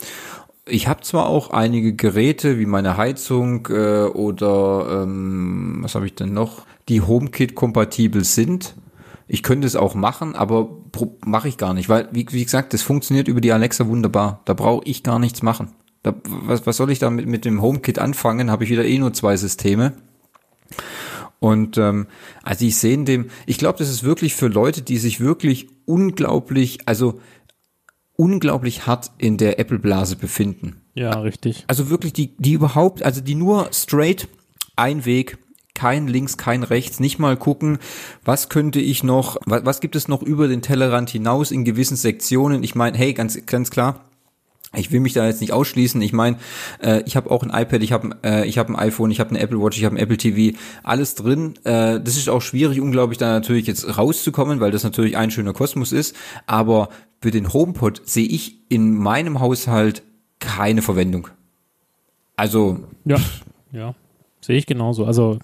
Ich 0.68 0.88
habe 0.88 1.02
zwar 1.02 1.26
auch 1.26 1.50
einige 1.50 1.94
Geräte 1.94 2.58
wie 2.58 2.66
meine 2.66 2.96
Heizung 2.96 3.68
äh, 3.70 4.06
oder 4.06 5.02
ähm, 5.02 5.78
was 5.82 5.94
habe 5.94 6.06
ich 6.06 6.16
denn 6.16 6.32
noch, 6.32 6.66
die 6.88 7.02
HomeKit-kompatibel 7.02 8.24
sind. 8.24 8.74
Ich 9.28 9.42
könnte 9.42 9.66
es 9.66 9.76
auch 9.76 9.94
machen, 9.94 10.36
aber 10.36 10.68
mache 11.24 11.48
ich 11.48 11.56
gar 11.56 11.74
nicht, 11.74 11.88
weil, 11.88 12.08
wie, 12.12 12.26
wie 12.30 12.44
gesagt, 12.44 12.72
das 12.72 12.82
funktioniert 12.82 13.28
über 13.28 13.40
die 13.40 13.52
Alexa 13.52 13.88
wunderbar. 13.88 14.40
Da 14.44 14.54
brauche 14.54 14.84
ich 14.84 15.02
gar 15.02 15.18
nichts 15.18 15.42
machen. 15.42 15.72
Da, 16.02 16.14
was, 16.24 16.66
was 16.66 16.76
soll 16.76 16.90
ich 16.92 17.00
da 17.00 17.10
mit, 17.10 17.26
mit 17.26 17.44
dem 17.44 17.60
HomeKit 17.60 17.98
anfangen? 17.98 18.50
Habe 18.50 18.64
ich 18.64 18.70
wieder 18.70 18.84
eh 18.84 18.98
nur 18.98 19.12
zwei 19.12 19.36
Systeme. 19.36 19.94
Und 21.40 21.76
ähm, 21.76 22.06
also 22.42 22.64
ich 22.64 22.76
sehe 22.76 22.94
in 22.94 23.04
dem, 23.04 23.26
ich 23.46 23.58
glaube, 23.58 23.78
das 23.78 23.90
ist 23.90 24.04
wirklich 24.04 24.34
für 24.34 24.46
Leute, 24.46 24.82
die 24.82 24.98
sich 24.98 25.20
wirklich 25.20 25.68
unglaublich, 25.84 26.78
also 26.86 27.20
unglaublich 28.16 28.86
hart 28.86 29.10
in 29.18 29.36
der 29.36 29.58
Apple-Blase 29.58 30.16
befinden. 30.16 30.80
Ja, 30.94 31.20
richtig. 31.20 31.64
Also 31.66 31.90
wirklich 31.90 32.12
die, 32.12 32.36
die 32.38 32.52
überhaupt, 32.52 33.02
also 33.02 33.20
die 33.20 33.34
nur 33.34 33.68
straight 33.72 34.28
ein 34.76 35.04
Weg, 35.04 35.38
kein 35.76 36.08
links, 36.08 36.36
kein 36.36 36.64
rechts, 36.64 36.98
nicht 36.98 37.20
mal 37.20 37.36
gucken, 37.36 37.78
was 38.24 38.48
könnte 38.48 38.80
ich 38.80 39.04
noch, 39.04 39.36
was, 39.46 39.64
was 39.64 39.80
gibt 39.80 39.94
es 39.94 40.08
noch 40.08 40.22
über 40.22 40.48
den 40.48 40.62
Tellerrand 40.62 41.10
hinaus 41.10 41.52
in 41.52 41.64
gewissen 41.64 41.96
Sektionen. 41.96 42.64
Ich 42.64 42.74
meine, 42.74 42.98
hey, 42.98 43.12
ganz, 43.12 43.38
ganz 43.46 43.70
klar, 43.70 44.00
ich 44.74 44.90
will 44.90 45.00
mich 45.00 45.12
da 45.12 45.26
jetzt 45.26 45.40
nicht 45.40 45.52
ausschließen. 45.52 46.00
Ich 46.02 46.12
meine, 46.12 46.38
äh, 46.82 47.02
ich 47.06 47.16
habe 47.16 47.30
auch 47.30 47.42
ein 47.42 47.50
iPad, 47.50 47.82
ich 47.82 47.92
habe 47.92 48.16
äh, 48.24 48.46
ich 48.46 48.58
habe 48.58 48.72
ein 48.72 48.76
iPhone, 48.76 49.10
ich 49.10 49.20
habe 49.20 49.30
eine 49.30 49.40
Apple 49.40 49.60
Watch, 49.60 49.78
ich 49.78 49.84
habe 49.84 49.96
ein 49.96 49.98
Apple 49.98 50.16
TV, 50.16 50.56
alles 50.82 51.14
drin. 51.14 51.54
Äh, 51.64 52.00
das 52.00 52.16
ist 52.16 52.28
auch 52.28 52.42
schwierig, 52.42 52.80
unglaublich 52.80 53.18
da 53.18 53.32
natürlich 53.32 53.66
jetzt 53.66 53.98
rauszukommen, 53.98 54.60
weil 54.60 54.70
das 54.70 54.82
natürlich 54.82 55.16
ein 55.16 55.30
schöner 55.30 55.52
Kosmos 55.52 55.92
ist. 55.92 56.16
Aber 56.46 56.88
für 57.20 57.30
den 57.30 57.52
HomePod 57.52 58.02
sehe 58.04 58.26
ich 58.26 58.58
in 58.68 58.94
meinem 58.94 59.40
Haushalt 59.40 60.02
keine 60.40 60.82
Verwendung. 60.82 61.28
Also 62.36 62.80
ja, 63.04 63.18
ja, 63.72 63.94
sehe 64.40 64.56
ich 64.56 64.66
genauso. 64.66 65.06
Also 65.06 65.38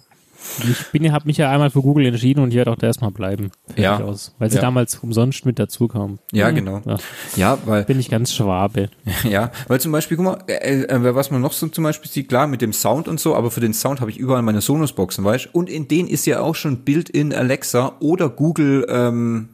ich 0.69 0.87
bin, 0.93 1.13
habe 1.13 1.27
mich 1.27 1.37
ja 1.37 1.51
einmal 1.51 1.71
für 1.71 1.83
Google 1.83 2.07
entschieden 2.07 2.41
und 2.43 2.51
hier 2.51 2.67
auch 2.69 2.83
erstmal 2.83 3.11
bleiben. 3.11 3.51
Ja. 3.77 3.99
Aus, 4.01 4.35
weil 4.39 4.51
sie 4.51 4.57
Ja. 4.57 4.63
damals 4.63 4.97
umsonst 4.97 5.47
mit 5.47 5.59
dazu 5.59 5.89
kam. 5.89 6.19
Ja, 6.33 6.51
genau. 6.51 6.81
Ja. 6.85 6.97
ja, 7.37 7.59
weil 7.65 7.85
Bin 7.85 7.99
ich 8.01 8.11
ganz 8.11 8.33
Schwabe. 8.33 8.89
Ja, 9.29 9.51
weil 9.69 9.81
zum 9.81 9.93
Beispiel, 9.93 10.17
guck 10.17 10.27
mal, 10.27 10.39
äh, 10.47 10.83
äh, 10.83 11.15
was 11.15 11.31
man 11.31 11.41
noch 11.41 11.53
so 11.53 11.69
zum 11.69 11.85
Beispiel 11.85 12.11
sieht, 12.11 12.29
klar, 12.29 12.47
mit 12.47 12.61
dem 12.63 12.73
Sound 12.73 13.09
und 13.09 13.21
so, 13.21 13.35
aber 13.35 13.51
für 13.51 13.61
den 13.61 13.73
Sound 13.75 14.01
habe 14.01 14.11
ich 14.11 14.19
überall 14.19 14.43
meine 14.43 14.61
Sonos-Boxen, 14.61 15.25
weißt 15.25 15.55
Und 15.55 15.69
in 15.71 15.89
denen 15.89 16.09
ist 16.09 16.27
ja 16.27 16.41
auch 16.41 16.55
schon 16.55 16.85
Built-in 16.85 17.33
Alexa 17.35 17.97
oder 18.01 18.29
Google, 18.29 18.87
ähm, 18.89 19.49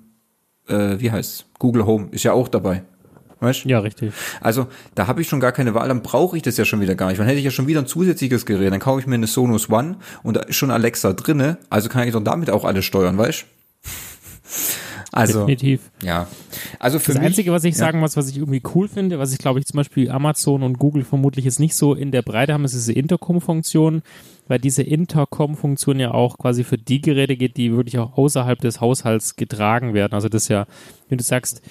äh, 0.69 0.99
wie 0.99 1.11
heißt's? 1.11 1.47
Google 1.59 1.87
Home 1.87 2.09
ist 2.13 2.23
ja 2.25 2.33
auch 2.33 2.49
dabei. 2.49 2.83
Weißt 3.41 3.65
Ja, 3.65 3.79
richtig. 3.79 4.13
Also, 4.41 4.67
da 4.95 5.07
habe 5.07 5.21
ich 5.21 5.29
schon 5.29 5.41
gar 5.41 5.53
keine 5.53 5.75
Wahl, 5.75 5.89
dann 5.89 6.03
brauche 6.03 6.37
ich 6.37 6.43
das 6.43 6.57
ja 6.57 6.65
schon 6.65 6.81
wieder 6.81 6.95
gar 6.95 7.09
nicht. 7.09 7.19
Dann 7.19 7.27
hätte 7.27 7.39
ich 7.39 7.45
ja 7.45 7.51
schon 7.51 7.67
wieder 7.67 7.81
ein 7.81 7.87
zusätzliches 7.87 8.47
Gerät, 8.47 8.73
dann 8.73 8.81
kaufe 8.81 9.01
ich 9.01 9.07
mir 9.07 9.15
eine 9.15 9.27
Sonos 9.27 9.71
One 9.71 9.97
und 10.23 10.37
da 10.37 10.41
ist 10.41 10.57
schon 10.57 10.71
Alexa 10.71 11.13
drinne, 11.13 11.59
also 11.71 11.89
kann 11.89 12.07
ich 12.07 12.13
doch 12.13 12.23
damit 12.23 12.51
auch 12.51 12.65
alles 12.65 12.85
steuern, 12.85 13.17
weißt 13.19 13.47
Also, 15.13 15.47
Definitiv. 15.47 15.91
ja. 16.03 16.27
Also 16.79 16.99
für 16.99 17.13
Das 17.13 17.21
mich, 17.21 17.29
Einzige, 17.29 17.51
was 17.51 17.65
ich 17.65 17.75
ja. 17.75 17.79
sagen 17.79 18.01
muss, 18.01 18.17
was 18.17 18.29
ich 18.29 18.37
irgendwie 18.37 18.63
cool 18.75 18.89
finde, 18.89 19.19
was 19.19 19.33
ich 19.33 19.39
glaube 19.39 19.59
ich 19.59 19.67
zum 19.67 19.79
Beispiel 19.79 20.11
Amazon 20.11 20.63
und 20.63 20.79
Google 20.79 21.03
vermutlich 21.03 21.47
jetzt 21.47 21.61
nicht 21.61 21.75
so 21.75 21.95
in 21.95 22.13
der 22.13 22.23
Breite 22.23 22.53
haben, 22.53 22.65
ist 22.65 22.75
diese 22.75 22.93
Intercom-Funktion, 22.93 24.03
weil 24.49 24.59
diese 24.59 24.83
Intercom-Funktion 24.83 25.99
ja 25.99 26.11
auch 26.13 26.37
quasi 26.37 26.63
für 26.63 26.77
die 26.77 27.01
Geräte 27.01 27.37
geht, 27.37 27.57
die 27.57 27.75
wirklich 27.75 27.99
auch 27.99 28.19
außerhalb 28.19 28.61
des 28.61 28.81
Haushalts 28.81 29.37
getragen 29.37 29.95
werden. 29.95 30.13
Also 30.13 30.29
das 30.29 30.43
ist 30.43 30.49
ja, 30.49 30.67
wenn 31.09 31.19
du 31.19 31.25
sagst, 31.25 31.63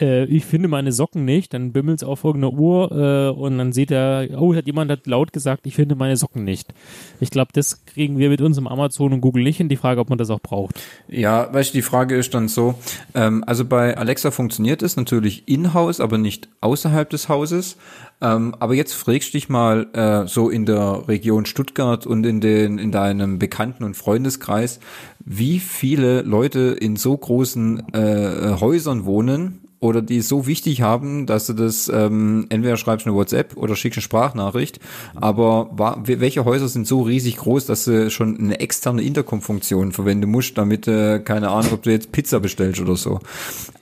äh, 0.00 0.24
ich 0.24 0.44
finde 0.44 0.68
meine 0.68 0.92
Socken 0.92 1.24
nicht, 1.24 1.54
dann 1.54 1.72
bimmelt's 1.72 2.04
auf 2.04 2.24
irgendeiner 2.24 2.54
Uhr 2.54 2.92
äh, 2.92 3.38
und 3.38 3.58
dann 3.58 3.72
sieht 3.72 3.90
er, 3.90 4.28
oh, 4.38 4.54
hat 4.54 4.66
jemand 4.66 4.90
hat 4.90 5.06
laut 5.06 5.32
gesagt, 5.32 5.66
ich 5.66 5.74
finde 5.74 5.94
meine 5.94 6.16
Socken 6.16 6.44
nicht. 6.44 6.72
Ich 7.20 7.30
glaube, 7.30 7.50
das 7.52 7.84
kriegen 7.84 8.18
wir 8.18 8.28
mit 8.28 8.40
unserem 8.40 8.66
Amazon 8.66 9.12
und 9.12 9.20
Google 9.20 9.42
nicht 9.42 9.60
in 9.60 9.68
die 9.68 9.76
Frage, 9.76 10.00
ob 10.00 10.08
man 10.08 10.18
das 10.18 10.30
auch 10.30 10.40
braucht. 10.40 10.80
Ja, 11.08 11.52
weißt 11.52 11.72
du, 11.72 11.78
die 11.78 11.82
Frage 11.82 12.16
ist 12.16 12.34
dann 12.34 12.48
so, 12.48 12.74
ähm, 13.14 13.44
also 13.46 13.64
bei 13.64 13.96
Alexa 13.96 14.30
funktioniert 14.30 14.82
es 14.82 14.96
natürlich 14.96 15.48
in-house, 15.48 16.00
aber 16.00 16.18
nicht 16.18 16.48
außerhalb 16.60 17.08
des 17.10 17.28
Hauses. 17.28 17.76
Ähm, 18.20 18.54
aber 18.60 18.74
jetzt 18.74 18.94
fragst 18.94 19.34
dich 19.34 19.48
mal 19.48 19.86
äh, 19.92 20.26
so 20.28 20.48
in 20.48 20.66
der 20.66 21.08
Region 21.08 21.46
Stuttgart 21.46 22.06
und 22.06 22.24
in 22.24 22.40
den 22.40 22.78
in 22.78 22.92
deinem 22.92 23.38
Bekannten- 23.38 23.84
und 23.84 23.96
Freundeskreis, 23.96 24.80
wie 25.24 25.58
viele 25.58 26.22
Leute 26.22 26.76
in 26.80 26.96
so 26.96 27.16
großen 27.16 27.92
äh, 27.92 28.56
Häusern 28.60 29.04
wohnen 29.04 29.63
oder 29.84 30.02
die 30.02 30.16
es 30.18 30.28
so 30.28 30.46
wichtig 30.46 30.80
haben, 30.82 31.26
dass 31.26 31.46
du 31.46 31.52
das 31.52 31.88
ähm, 31.92 32.46
entweder 32.48 32.76
schreibst 32.76 33.06
eine 33.06 33.14
WhatsApp 33.14 33.56
oder 33.56 33.76
schickst 33.76 33.98
eine 33.98 34.02
Sprachnachricht. 34.02 34.80
Aber 35.14 35.68
wa- 35.72 35.98
we- 36.02 36.20
welche 36.20 36.44
Häuser 36.44 36.68
sind 36.68 36.86
so 36.86 37.02
riesig 37.02 37.36
groß, 37.36 37.66
dass 37.66 37.84
du 37.84 38.10
schon 38.10 38.38
eine 38.38 38.60
externe 38.60 39.02
Intercom-Funktion 39.02 39.92
verwenden 39.92 40.30
musst, 40.30 40.56
damit 40.58 40.88
äh, 40.88 41.20
keine 41.20 41.50
Ahnung, 41.50 41.72
ob 41.74 41.82
du 41.82 41.90
jetzt 41.90 42.12
Pizza 42.12 42.40
bestellst 42.40 42.80
oder 42.80 42.96
so. 42.96 43.20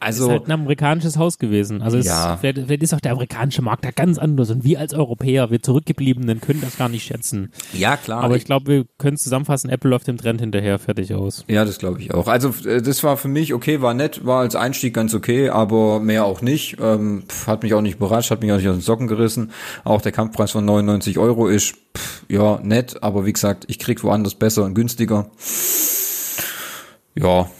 Also 0.00 0.24
ist 0.26 0.30
halt 0.30 0.48
ein 0.48 0.52
amerikanisches 0.52 1.16
Haus 1.16 1.38
gewesen. 1.38 1.80
Also 1.82 1.98
es, 1.98 2.06
Ja. 2.06 2.36
vielleicht, 2.40 2.58
vielleicht 2.66 2.82
ist 2.82 2.94
auch 2.94 3.00
der 3.00 3.12
amerikanische 3.12 3.62
Markt 3.62 3.84
da 3.84 3.90
ganz 3.92 4.18
anders 4.18 4.50
und 4.50 4.64
wir 4.64 4.80
als 4.80 4.92
Europäer, 4.94 5.50
wir 5.50 5.62
Zurückgebliebenen, 5.62 6.40
können 6.40 6.60
das 6.60 6.76
gar 6.76 6.88
nicht 6.88 7.04
schätzen. 7.06 7.52
ja 7.72 7.96
klar, 7.96 8.24
Aber 8.24 8.36
ich 8.36 8.44
glaube, 8.44 8.66
wir 8.66 8.84
können 8.98 9.16
zusammenfassen, 9.16 9.70
Apple 9.70 9.90
läuft 9.90 10.08
dem 10.08 10.16
Trend 10.16 10.40
hinterher, 10.40 10.78
fertig 10.80 11.14
aus. 11.14 11.44
Ja, 11.46 11.64
das 11.64 11.78
glaube 11.78 12.00
ich 12.00 12.12
auch. 12.12 12.26
Also 12.26 12.52
äh, 12.68 12.82
das 12.82 13.04
war 13.04 13.16
für 13.16 13.28
mich 13.28 13.54
okay, 13.54 13.80
war 13.80 13.94
nett, 13.94 14.24
war 14.26 14.40
als 14.40 14.56
Einstieg 14.56 14.94
ganz 14.94 15.14
okay, 15.14 15.48
aber 15.50 15.91
mehr 16.00 16.24
auch 16.24 16.42
nicht. 16.42 16.76
Ähm, 16.80 17.24
pf, 17.28 17.46
hat 17.46 17.62
mich 17.62 17.74
auch 17.74 17.80
nicht 17.80 17.96
überrascht, 17.96 18.30
hat 18.30 18.40
mich 18.42 18.52
auch 18.52 18.56
nicht 18.56 18.68
aus 18.68 18.76
den 18.76 18.82
Socken 18.82 19.06
gerissen. 19.06 19.52
Auch 19.84 20.00
der 20.00 20.12
Kampfpreis 20.12 20.52
von 20.52 20.64
99 20.64 21.18
Euro 21.18 21.48
ist 21.48 21.74
pf, 21.96 22.24
ja 22.28 22.60
nett, 22.62 23.02
aber 23.02 23.26
wie 23.26 23.32
gesagt, 23.32 23.64
ich 23.68 23.78
krieg 23.78 24.02
woanders 24.02 24.34
besser 24.34 24.64
und 24.64 24.74
günstiger. 24.74 25.30
Ja, 27.14 27.50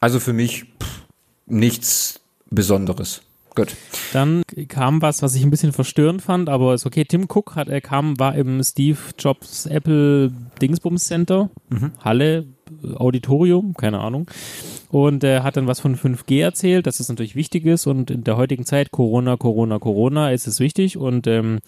also 0.00 0.20
für 0.20 0.32
mich 0.32 0.64
pf, 0.80 1.02
nichts 1.46 2.20
Besonderes. 2.50 3.22
Gut. 3.54 3.76
Dann 4.12 4.42
kam 4.68 5.00
was, 5.00 5.22
was 5.22 5.36
ich 5.36 5.44
ein 5.44 5.50
bisschen 5.50 5.72
verstörend 5.72 6.22
fand, 6.22 6.48
aber 6.48 6.74
ist 6.74 6.86
okay. 6.86 7.04
Tim 7.04 7.28
Cook 7.28 7.54
hat, 7.54 7.68
er 7.68 7.80
kam, 7.80 8.18
war 8.18 8.34
im 8.34 8.62
Steve 8.64 8.98
Jobs 9.16 9.66
Apple 9.66 10.32
Dingsbums 10.60 11.04
Center, 11.04 11.50
Halle, 12.00 12.46
Auditorium, 12.96 13.74
keine 13.74 14.00
Ahnung. 14.00 14.26
Und 14.90 15.24
er 15.24 15.42
hat 15.42 15.56
dann 15.56 15.66
was 15.66 15.80
von 15.80 15.96
5G 15.96 16.40
erzählt, 16.40 16.86
dass 16.86 17.00
es 17.00 17.08
natürlich 17.08 17.34
wichtig 17.34 17.66
ist 17.66 17.86
und 17.88 18.12
in 18.12 18.22
der 18.22 18.36
heutigen 18.36 18.64
Zeit 18.64 18.92
Corona, 18.92 19.36
Corona, 19.36 19.80
Corona 19.80 20.30
ist 20.30 20.46
es 20.46 20.60
wichtig 20.60 20.96
und 20.96 21.26
ähm, 21.26 21.58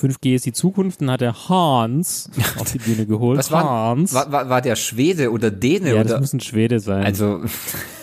5G 0.00 0.36
ist 0.36 0.46
die 0.46 0.52
Zukunft. 0.52 1.00
Dann 1.00 1.10
hat 1.10 1.20
er 1.20 1.48
Hans 1.48 2.30
auf 2.60 2.70
die 2.70 2.78
Bühne 2.78 3.06
geholt. 3.06 3.38
Was 3.38 3.50
war, 3.50 3.64
Hans. 3.64 4.14
war, 4.14 4.30
war, 4.30 4.48
war 4.48 4.62
der 4.62 4.76
Schwede 4.76 5.32
oder 5.32 5.50
Däne 5.50 5.94
ja, 5.94 6.02
das 6.04 6.12
oder? 6.12 6.20
muss 6.20 6.32
ein 6.32 6.40
Schwede 6.40 6.78
sein. 6.78 7.04
Also 7.04 7.40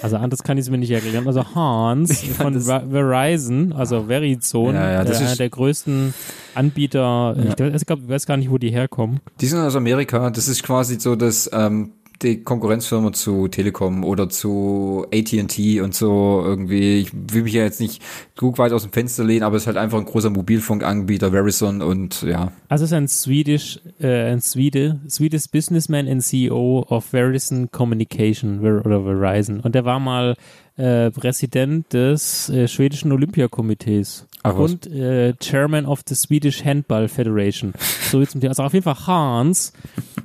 Also 0.01 0.17
anders 0.17 0.43
kann 0.43 0.57
ich 0.57 0.63
es 0.65 0.69
mir 0.69 0.77
nicht 0.77 0.91
erklären. 0.91 1.27
Also 1.27 1.45
Hans 1.55 2.21
von 2.37 2.53
das- 2.53 2.65
Ver- 2.65 2.83
Verizon, 2.89 3.71
also 3.71 4.03
Verizon, 4.07 4.75
Ja, 4.75 4.91
ja, 4.91 5.03
das 5.05 5.17
äh, 5.17 5.21
einer 5.21 5.31
ist- 5.31 5.39
der 5.39 5.49
größten 5.49 6.13
Anbieter. 6.55 7.35
Ich, 7.37 7.51
weiß- 7.53 7.75
ich, 7.81 7.85
glaub, 7.85 7.99
ich 8.03 8.09
weiß 8.09 8.25
gar 8.25 8.35
nicht, 8.37 8.51
wo 8.51 8.57
die 8.57 8.69
herkommen. 8.71 9.21
Die 9.39 9.45
sind 9.45 9.59
aus 9.59 9.75
Amerika. 9.77 10.29
Das 10.29 10.47
ist 10.49 10.61
quasi 10.63 10.99
so 10.99 11.15
das 11.15 11.49
ähm, 11.53 11.91
die 12.23 12.43
Konkurrenzfirma 12.43 13.13
zu 13.13 13.47
Telekom 13.47 14.03
oder 14.03 14.29
zu 14.29 15.05
AT&T 15.13 15.81
und 15.81 15.93
so 15.93 16.41
irgendwie. 16.43 16.99
Ich 16.99 17.11
will 17.13 17.43
mich 17.43 17.53
ja 17.53 17.63
jetzt 17.63 17.79
nicht 17.79 18.01
gut 18.37 18.57
weit 18.57 18.71
aus 18.71 18.83
dem 18.83 18.91
Fenster 18.91 19.23
lehnen, 19.23 19.43
aber 19.43 19.57
es 19.57 19.63
ist 19.63 19.67
halt 19.67 19.77
einfach 19.77 19.99
ein 19.99 20.05
großer 20.05 20.29
Mobilfunkanbieter, 20.29 21.31
Verizon 21.31 21.81
und 21.81 22.23
ja. 22.23 22.51
Also 22.69 22.85
es 22.85 22.91
ist 22.91 22.97
ein 22.97 23.07
Swedish, 23.07 23.79
äh, 23.99 24.31
ein 24.31 24.41
Swede, 24.41 24.99
Swedish 25.09 25.47
Businessman 25.51 26.07
and 26.07 26.23
CEO 26.23 26.85
of 26.89 27.05
Verizon 27.05 27.69
Communication 27.71 28.59
oder 28.59 29.03
Verizon. 29.03 29.59
Und 29.59 29.75
der 29.75 29.85
war 29.85 29.99
mal 29.99 30.35
äh, 30.77 31.11
Präsident 31.11 31.93
des 31.93 32.49
äh, 32.49 32.67
schwedischen 32.67 33.11
Olympiakomitees 33.11 34.27
Ach 34.43 34.55
und 34.55 34.87
äh, 34.87 35.33
Chairman 35.39 35.85
of 35.85 36.01
the 36.07 36.15
Swedish 36.15 36.63
Handball 36.63 37.07
Federation. 37.07 37.73
So 38.13 38.19
jetzt 38.19 38.33
Thema. 38.33 38.49
Also 38.49 38.61
auf 38.61 38.73
jeden 38.73 38.83
Fall 38.83 39.07
Hans 39.07 39.73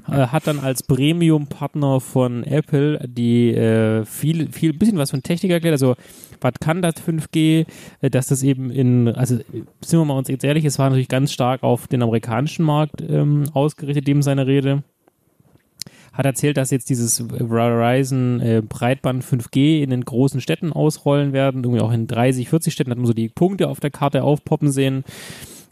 äh, 0.08 0.26
hat 0.26 0.46
dann 0.46 0.58
als 0.58 0.82
Premium-Partner 0.82 2.00
von 2.00 2.44
Apple 2.44 3.00
die 3.08 3.54
äh, 3.54 4.04
viel, 4.04 4.52
viel, 4.52 4.74
bisschen 4.74 4.98
was 4.98 5.10
von 5.10 5.22
Technik 5.22 5.52
erklärt. 5.52 5.72
Also 5.72 5.94
was 6.40 6.52
kann 6.60 6.82
das 6.82 6.96
5G, 6.96 7.66
äh, 8.00 8.10
dass 8.10 8.26
das 8.26 8.42
eben 8.42 8.70
in, 8.70 9.08
also 9.08 9.36
sind 9.36 9.98
wir 9.98 10.04
mal 10.04 10.18
uns 10.18 10.28
jetzt 10.28 10.44
ehrlich, 10.44 10.66
es 10.66 10.78
war 10.78 10.90
natürlich 10.90 11.08
ganz 11.08 11.32
stark 11.32 11.62
auf 11.62 11.86
den 11.86 12.02
amerikanischen 12.02 12.64
Markt 12.64 13.00
ähm, 13.00 13.44
ausgerichtet, 13.54 14.08
eben 14.08 14.22
seine 14.22 14.46
Rede. 14.46 14.82
Hat 16.18 16.26
erzählt, 16.26 16.56
dass 16.56 16.70
jetzt 16.70 16.90
dieses 16.90 17.24
Verizon 17.28 18.40
äh, 18.40 18.60
Breitband 18.68 19.24
5G 19.24 19.82
in 19.82 19.90
den 19.90 20.04
großen 20.04 20.40
Städten 20.40 20.72
ausrollen 20.72 21.32
werden, 21.32 21.64
irgendwie 21.64 21.80
auch 21.80 21.92
in 21.92 22.08
30, 22.08 22.48
40 22.48 22.74
Städten, 22.74 22.90
hat 22.90 22.98
man 22.98 23.06
so 23.06 23.14
die 23.14 23.28
Punkte 23.28 23.68
auf 23.68 23.80
der 23.80 23.90
Karte 23.90 24.24
aufpoppen 24.24 24.70
sehen 24.70 25.04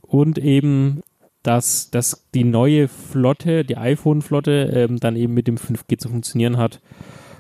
und 0.02 0.38
eben 0.38 1.02
dass, 1.42 1.90
dass 1.90 2.26
die 2.35 2.44
neue 2.44 2.88
Flotte, 2.88 3.64
die 3.64 3.76
iPhone-Flotte, 3.76 4.70
ähm, 4.72 4.98
dann 4.98 5.16
eben 5.16 5.32
mit 5.35 5.46
dem 5.46 5.56
5G 5.56 5.98
zu 5.98 6.09
funktionieren 6.09 6.56
hat. 6.56 6.80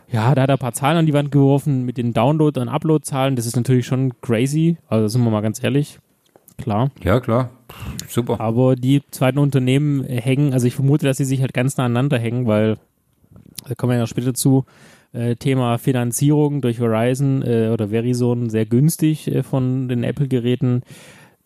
Ja, 0.08 0.34
da 0.34 0.42
hat 0.42 0.50
er 0.50 0.56
ein 0.56 0.60
paar 0.60 0.72
Zahlen 0.72 0.98
an 0.98 1.06
die 1.06 1.12
Wand 1.12 1.32
geworfen 1.32 1.84
mit 1.84 1.96
den 1.96 2.12
Download- 2.12 2.60
und 2.60 2.68
Upload-Zahlen. 2.68 3.34
Das 3.34 3.46
ist 3.46 3.56
natürlich 3.56 3.86
schon 3.86 4.12
crazy. 4.20 4.76
Also 4.88 5.08
sind 5.08 5.24
wir 5.24 5.30
mal 5.30 5.40
ganz 5.40 5.62
ehrlich. 5.62 5.98
Klar. 6.56 6.90
Ja, 7.02 7.18
klar. 7.18 7.50
Super. 8.08 8.40
Aber 8.40 8.76
die 8.76 9.02
zweiten 9.10 9.38
Unternehmen 9.38 10.04
hängen, 10.04 10.52
also 10.52 10.66
ich 10.66 10.76
vermute, 10.76 11.06
dass 11.06 11.16
sie 11.16 11.24
sich 11.24 11.40
halt 11.40 11.52
ganz 11.52 11.76
nah 11.76 11.84
aneinander 11.84 12.18
hängen, 12.18 12.46
weil, 12.46 12.78
da 13.68 13.74
kommen 13.74 13.90
wir 13.90 13.96
ja 13.96 14.02
noch 14.02 14.08
später 14.08 14.34
zu, 14.34 14.64
äh, 15.12 15.36
Thema 15.36 15.78
Finanzierung 15.78 16.60
durch 16.60 16.78
Verizon 16.78 17.42
äh, 17.42 17.70
oder 17.72 17.90
Verizon 17.90 18.50
sehr 18.50 18.66
günstig 18.66 19.28
äh, 19.28 19.42
von 19.42 19.88
den 19.88 20.04
Apple-Geräten. 20.04 20.82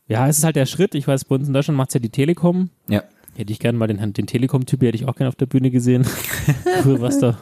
Ja, 0.08 0.26
es 0.28 0.38
ist 0.38 0.44
halt 0.44 0.56
der 0.56 0.66
Schritt. 0.66 0.94
Ich 0.94 1.06
weiß, 1.06 1.24
bei 1.26 1.36
uns 1.36 1.46
in 1.46 1.54
Deutschland 1.54 1.76
macht's 1.76 1.94
ja 1.94 2.00
die 2.00 2.10
Telekom. 2.10 2.70
Ja. 2.88 3.04
Hätte 3.36 3.52
ich 3.52 3.60
gerne 3.60 3.78
mal 3.78 3.86
den, 3.86 4.12
den 4.12 4.26
Telekom-Typ, 4.26 4.82
hätte 4.82 4.96
ich 4.96 5.06
auch 5.06 5.14
gerne 5.14 5.28
auf 5.28 5.36
der 5.36 5.46
Bühne 5.46 5.70
gesehen. 5.70 6.04
Früher 6.82 7.00
was 7.00 7.20
da. 7.20 7.38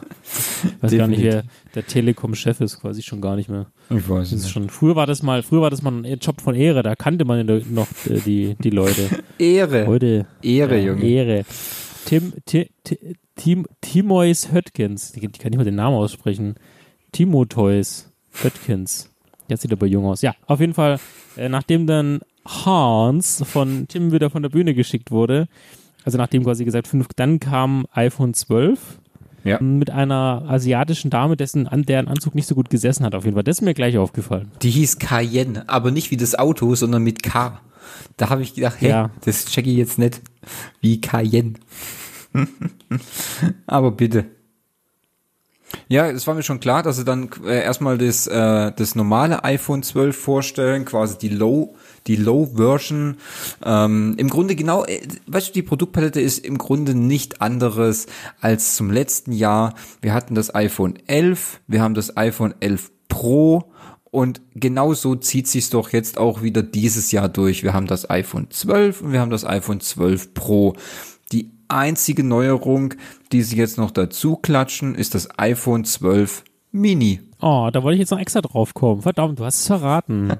Weiß 0.81 0.95
gar 0.95 1.07
nicht, 1.07 1.23
wer 1.23 1.43
der 1.73 1.87
Telekom-Chef 1.87 2.61
ist, 2.61 2.79
quasi 2.79 3.01
schon 3.01 3.21
gar 3.21 3.35
nicht 3.35 3.49
mehr. 3.49 3.65
Ich 3.89 4.07
weiß 4.07 4.29
Das 4.29 4.41
ist 4.41 4.51
schon, 4.51 4.69
früher 4.69 4.95
war 4.95 5.07
das 5.07 5.23
mal, 5.23 5.41
früher 5.41 5.61
war 5.61 5.71
das 5.71 5.81
mal 5.81 5.91
ein 5.91 6.19
Job 6.19 6.41
von 6.41 6.53
Ehre, 6.53 6.83
da 6.83 6.95
kannte 6.95 7.25
man 7.25 7.43
noch 7.71 7.87
äh, 8.07 8.19
die, 8.23 8.55
die 8.63 8.69
Leute. 8.69 9.09
Ehre. 9.39 9.87
Heute 9.87 10.27
Ehre, 10.43 10.77
ja, 10.77 10.85
Junge. 10.85 11.03
Ehre. 11.03 11.45
Tim, 12.09 12.33
Tim, 12.45 12.65
Tim, 13.35 13.67
Timois 13.81 14.51
Höttgens. 14.51 15.15
Ich 15.15 15.21
kann 15.21 15.51
nicht 15.51 15.57
mal 15.57 15.63
den 15.63 15.75
Namen 15.75 15.95
aussprechen. 15.95 16.55
Timotheus 17.11 18.11
Höttgens. 18.31 19.11
Jetzt 19.47 19.61
sieht 19.61 19.69
er 19.71 19.77
aber 19.77 19.85
jung 19.85 20.05
aus. 20.05 20.23
Ja, 20.23 20.33
auf 20.47 20.59
jeden 20.59 20.73
Fall, 20.73 20.99
äh, 21.37 21.49
nachdem 21.49 21.85
dann 21.85 22.21
Hans 22.47 23.43
von 23.45 23.87
Tim 23.87 24.11
wieder 24.11 24.31
von 24.31 24.41
der 24.41 24.49
Bühne 24.49 24.73
geschickt 24.73 25.11
wurde, 25.11 25.47
also 26.03 26.17
nachdem 26.17 26.43
quasi 26.43 26.65
gesagt 26.65 26.87
fünf, 26.87 27.09
dann 27.15 27.39
kam 27.39 27.85
iPhone 27.91 28.33
12 28.33 28.99
Ja. 29.43 29.61
mit 29.61 29.91
einer 29.91 30.45
asiatischen 30.47 31.11
Dame, 31.11 31.37
dessen 31.37 31.67
an 31.67 31.83
deren 31.83 32.07
Anzug 32.07 32.33
nicht 32.33 32.47
so 32.47 32.55
gut 32.55 32.71
gesessen 32.71 33.05
hat. 33.05 33.13
Auf 33.13 33.25
jeden 33.25 33.35
Fall, 33.35 33.43
das 33.43 33.57
ist 33.57 33.61
mir 33.61 33.75
gleich 33.75 33.99
aufgefallen. 33.99 34.49
Die 34.63 34.71
hieß 34.71 34.97
Cayenne, 34.97 35.69
aber 35.69 35.91
nicht 35.91 36.09
wie 36.09 36.17
das 36.17 36.33
Auto, 36.33 36.73
sondern 36.73 37.03
mit 37.03 37.21
K. 37.21 37.61
Da 38.17 38.29
habe 38.29 38.41
ich 38.41 38.55
gedacht, 38.55 38.77
hey, 38.79 38.89
Ja. 38.89 39.09
das 39.25 39.45
check 39.45 39.67
ich 39.67 39.77
jetzt 39.77 39.97
nicht 39.97 40.21
wie 40.81 41.01
Cayenne. 41.01 41.53
aber 43.67 43.91
bitte. 43.91 44.25
Ja, 45.87 46.07
es 46.09 46.25
war 46.27 46.33
mir 46.33 46.43
schon 46.43 46.59
klar, 46.59 46.83
dass 46.83 46.97
sie 46.97 47.03
dann 47.05 47.29
äh, 47.45 47.63
erstmal 47.63 47.97
das, 47.97 48.25
äh, 48.27 48.71
das 48.75 48.95
normale 48.95 49.43
iPhone 49.43 49.83
12 49.83 50.15
vorstellen, 50.17 50.85
quasi 50.85 51.17
die 51.17 51.29
Low, 51.29 51.75
die 52.07 52.15
Low-Version. 52.15 53.17
Ähm, 53.63 54.15
Im 54.17 54.29
Grunde 54.29 54.55
genau, 54.55 54.85
äh, 54.85 55.01
weißt 55.27 55.49
du, 55.49 55.53
die 55.53 55.61
Produktpalette 55.61 56.21
ist 56.21 56.39
im 56.45 56.57
Grunde 56.57 56.95
nicht 56.95 57.41
anderes 57.41 58.07
als 58.41 58.75
zum 58.75 58.91
letzten 58.91 59.31
Jahr. 59.31 59.75
Wir 60.01 60.13
hatten 60.13 60.35
das 60.35 60.53
iPhone 60.53 60.97
11, 61.07 61.59
wir 61.67 61.81
haben 61.81 61.93
das 61.93 62.17
iPhone 62.17 62.53
11 62.59 62.91
Pro 63.07 63.71
und 64.11 64.41
genau 64.55 64.93
so 64.93 65.15
zieht 65.15 65.47
sich's 65.47 65.69
doch 65.69 65.91
jetzt 65.91 66.17
auch 66.17 66.41
wieder 66.41 66.63
dieses 66.63 67.11
Jahr 67.11 67.29
durch. 67.29 67.63
Wir 67.63 67.73
haben 67.73 67.87
das 67.87 68.09
iPhone 68.09 68.47
12 68.49 69.01
und 69.01 69.11
wir 69.11 69.19
haben 69.19 69.29
das 69.29 69.45
iPhone 69.45 69.79
12 69.79 70.33
Pro. 70.33 70.75
Die 71.31 71.51
einzige 71.67 72.23
Neuerung, 72.23 72.95
die 73.31 73.43
sie 73.43 73.57
jetzt 73.57 73.77
noch 73.77 73.91
dazu 73.91 74.35
klatschen, 74.35 74.95
ist 74.95 75.13
das 75.13 75.29
iPhone 75.37 75.85
12 75.85 76.43
Mini. 76.71 77.21
Oh, 77.41 77.69
da 77.71 77.83
wollte 77.83 77.95
ich 77.95 77.99
jetzt 77.99 78.11
noch 78.11 78.19
extra 78.19 78.41
drauf 78.41 78.73
kommen. 78.73 79.01
Verdammt, 79.01 79.39
du 79.39 79.45
hast 79.45 79.59
es 79.59 79.67
verraten. 79.67 80.33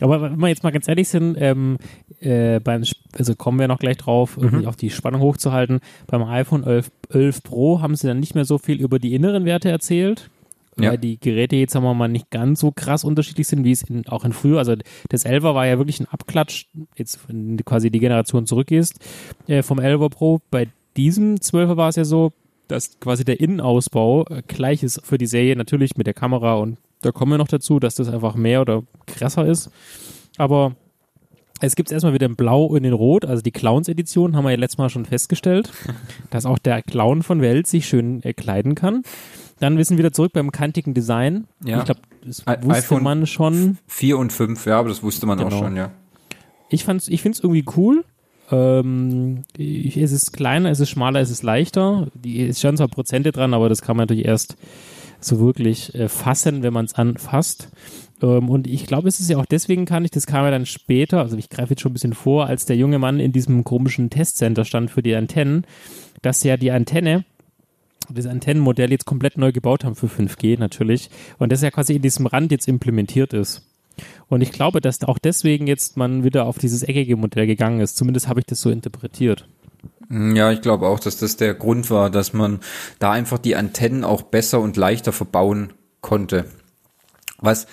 Aber 0.00 0.22
wenn 0.22 0.38
wir 0.38 0.48
jetzt 0.48 0.64
mal 0.64 0.72
ganz 0.72 0.88
ehrlich 0.88 1.08
sind, 1.08 1.36
ähm, 1.38 1.78
äh, 2.20 2.58
beim, 2.60 2.82
also 3.16 3.34
kommen 3.36 3.58
wir 3.58 3.68
noch 3.68 3.78
gleich 3.78 3.96
drauf, 3.96 4.36
irgendwie 4.40 4.66
auch 4.66 4.74
die 4.74 4.90
Spannung 4.90 5.20
hochzuhalten. 5.20 5.80
Beim 6.06 6.24
iPhone 6.24 6.64
11, 6.64 6.90
11 7.10 7.42
Pro 7.42 7.80
haben 7.80 7.94
sie 7.94 8.08
dann 8.08 8.20
nicht 8.20 8.34
mehr 8.34 8.44
so 8.44 8.58
viel 8.58 8.80
über 8.80 8.98
die 8.98 9.14
inneren 9.14 9.44
Werte 9.44 9.70
erzählt. 9.70 10.30
Ja. 10.78 10.90
Weil 10.90 10.98
die 10.98 11.18
Geräte 11.20 11.56
jetzt, 11.56 11.72
sagen 11.72 11.84
wir 11.84 11.94
mal, 11.94 12.08
nicht 12.08 12.30
ganz 12.30 12.60
so 12.60 12.72
krass 12.72 13.04
unterschiedlich 13.04 13.46
sind, 13.46 13.64
wie 13.64 13.72
es 13.72 13.82
in, 13.82 14.06
auch 14.08 14.24
in 14.24 14.32
früher. 14.32 14.58
Also 14.58 14.74
das 15.08 15.24
11er 15.24 15.54
war 15.54 15.66
ja 15.66 15.78
wirklich 15.78 16.00
ein 16.00 16.08
Abklatsch, 16.08 16.66
jetzt 16.96 17.20
quasi 17.64 17.90
die 17.90 18.00
Generation 18.00 18.46
zurückgehst, 18.46 18.98
äh, 19.46 19.62
vom 19.62 19.78
11er 19.78 20.10
Pro. 20.10 20.40
Bei 20.50 20.68
diesem 20.96 21.36
12er 21.36 21.76
war 21.76 21.88
es 21.88 21.96
ja 21.96 22.04
so, 22.04 22.32
dass 22.68 22.98
quasi 22.98 23.24
der 23.24 23.40
Innenausbau 23.40 24.26
äh, 24.26 24.42
gleich 24.46 24.82
ist 24.82 25.04
für 25.04 25.18
die 25.18 25.26
Serie, 25.26 25.56
natürlich 25.56 25.96
mit 25.96 26.06
der 26.06 26.14
Kamera 26.14 26.54
und 26.54 26.78
da 27.02 27.12
kommen 27.12 27.32
wir 27.32 27.38
noch 27.38 27.48
dazu, 27.48 27.78
dass 27.78 27.96
das 27.96 28.08
einfach 28.08 28.34
mehr 28.34 28.62
oder 28.62 28.82
krasser 29.06 29.46
ist. 29.46 29.70
Aber 30.38 30.74
es 31.60 31.76
gibt 31.76 31.88
es 31.88 31.92
erstmal 31.92 32.14
wieder 32.14 32.26
in 32.26 32.36
Blau 32.36 32.64
und 32.64 32.84
in 32.84 32.92
Rot, 32.92 33.24
also 33.24 33.42
die 33.42 33.50
Clowns-Edition 33.50 34.34
haben 34.34 34.44
wir 34.44 34.50
ja 34.50 34.56
letztes 34.56 34.78
Mal 34.78 34.88
schon 34.88 35.04
festgestellt, 35.04 35.70
dass 36.30 36.46
auch 36.46 36.58
der 36.58 36.82
Clown 36.82 37.22
von 37.22 37.40
Welt 37.40 37.66
sich 37.66 37.86
schön 37.86 38.22
äh, 38.22 38.32
kleiden 38.32 38.74
kann. 38.74 39.02
Dann 39.64 39.78
wissen 39.78 39.92
wir 39.96 40.00
wieder 40.00 40.12
zurück 40.12 40.34
beim 40.34 40.52
kantigen 40.52 40.92
Design. 40.92 41.46
Ja. 41.64 41.78
Ich 41.78 41.84
glaube, 41.86 42.00
das 42.22 42.46
wusste 42.46 42.70
iPhone- 42.70 43.02
man 43.02 43.26
schon. 43.26 43.78
4 43.86 44.18
und 44.18 44.30
5, 44.30 44.66
ja, 44.66 44.78
aber 44.78 44.90
das 44.90 45.02
wusste 45.02 45.24
man 45.24 45.40
auch 45.40 45.48
Genau. 45.48 45.58
schon, 45.58 45.74
ja. 45.74 45.90
Ich 46.68 46.84
fand's, 46.84 47.08
ich 47.08 47.22
find's 47.22 47.40
irgendwie 47.40 47.64
cool. 47.74 48.04
Ähm, 48.50 49.44
ich, 49.56 49.96
es 49.96 50.12
ist 50.12 50.32
kleiner, 50.34 50.70
es 50.70 50.80
ist 50.80 50.90
schmaler, 50.90 51.20
es 51.20 51.30
ist 51.30 51.42
leichter. 51.42 52.08
Die 52.12 52.46
es 52.46 52.58
stehen 52.58 52.76
zwar 52.76 52.88
Prozente 52.88 53.32
dran, 53.32 53.54
aber 53.54 53.70
das 53.70 53.80
kann 53.80 53.96
man 53.96 54.02
natürlich 54.04 54.26
erst 54.26 54.56
so 55.18 55.40
wirklich 55.40 55.94
äh, 55.94 56.10
fassen, 56.10 56.62
wenn 56.62 56.74
man 56.74 56.84
es 56.84 56.92
anfasst. 56.94 57.70
Ähm, 58.20 58.50
und 58.50 58.66
ich 58.66 58.84
glaube, 58.84 59.08
es 59.08 59.18
ist 59.18 59.30
ja 59.30 59.38
auch 59.38 59.46
deswegen 59.46 59.86
kann 59.86 60.04
ich, 60.04 60.10
das 60.10 60.26
kam 60.26 60.44
ja 60.44 60.50
dann 60.50 60.66
später, 60.66 61.20
also 61.20 61.38
ich 61.38 61.48
greife 61.48 61.70
jetzt 61.70 61.80
schon 61.80 61.92
ein 61.92 61.94
bisschen 61.94 62.12
vor, 62.12 62.46
als 62.48 62.66
der 62.66 62.76
junge 62.76 62.98
Mann 62.98 63.18
in 63.18 63.32
diesem 63.32 63.64
komischen 63.64 64.10
Testcenter 64.10 64.66
stand 64.66 64.90
für 64.90 65.02
die 65.02 65.14
Antennen, 65.14 65.66
dass 66.20 66.42
ja 66.44 66.58
die 66.58 66.70
Antenne 66.70 67.24
das 68.10 68.26
Antennenmodell 68.26 68.90
jetzt 68.90 69.06
komplett 69.06 69.38
neu 69.38 69.52
gebaut 69.52 69.84
haben 69.84 69.94
für 69.94 70.06
5G 70.06 70.58
natürlich 70.58 71.10
und 71.38 71.52
das 71.52 71.62
ja 71.62 71.70
quasi 71.70 71.94
in 71.94 72.02
diesem 72.02 72.26
Rand 72.26 72.50
jetzt 72.50 72.68
implementiert 72.68 73.32
ist. 73.32 73.62
Und 74.28 74.40
ich 74.40 74.52
glaube, 74.52 74.80
dass 74.80 75.02
auch 75.04 75.18
deswegen 75.18 75.66
jetzt 75.66 75.96
man 75.96 76.24
wieder 76.24 76.46
auf 76.46 76.58
dieses 76.58 76.82
eckige 76.82 77.16
Modell 77.16 77.46
gegangen 77.46 77.80
ist. 77.80 77.96
Zumindest 77.96 78.28
habe 78.28 78.40
ich 78.40 78.46
das 78.46 78.60
so 78.60 78.70
interpretiert. 78.70 79.46
Ja, 80.10 80.50
ich 80.50 80.60
glaube 80.60 80.86
auch, 80.86 81.00
dass 81.00 81.16
das 81.16 81.36
der 81.36 81.54
Grund 81.54 81.90
war, 81.90 82.10
dass 82.10 82.32
man 82.32 82.60
da 82.98 83.12
einfach 83.12 83.38
die 83.38 83.56
Antennen 83.56 84.04
auch 84.04 84.22
besser 84.22 84.60
und 84.60 84.76
leichter 84.76 85.12
verbauen 85.12 85.72
konnte. 86.00 86.44
Was, 87.44 87.66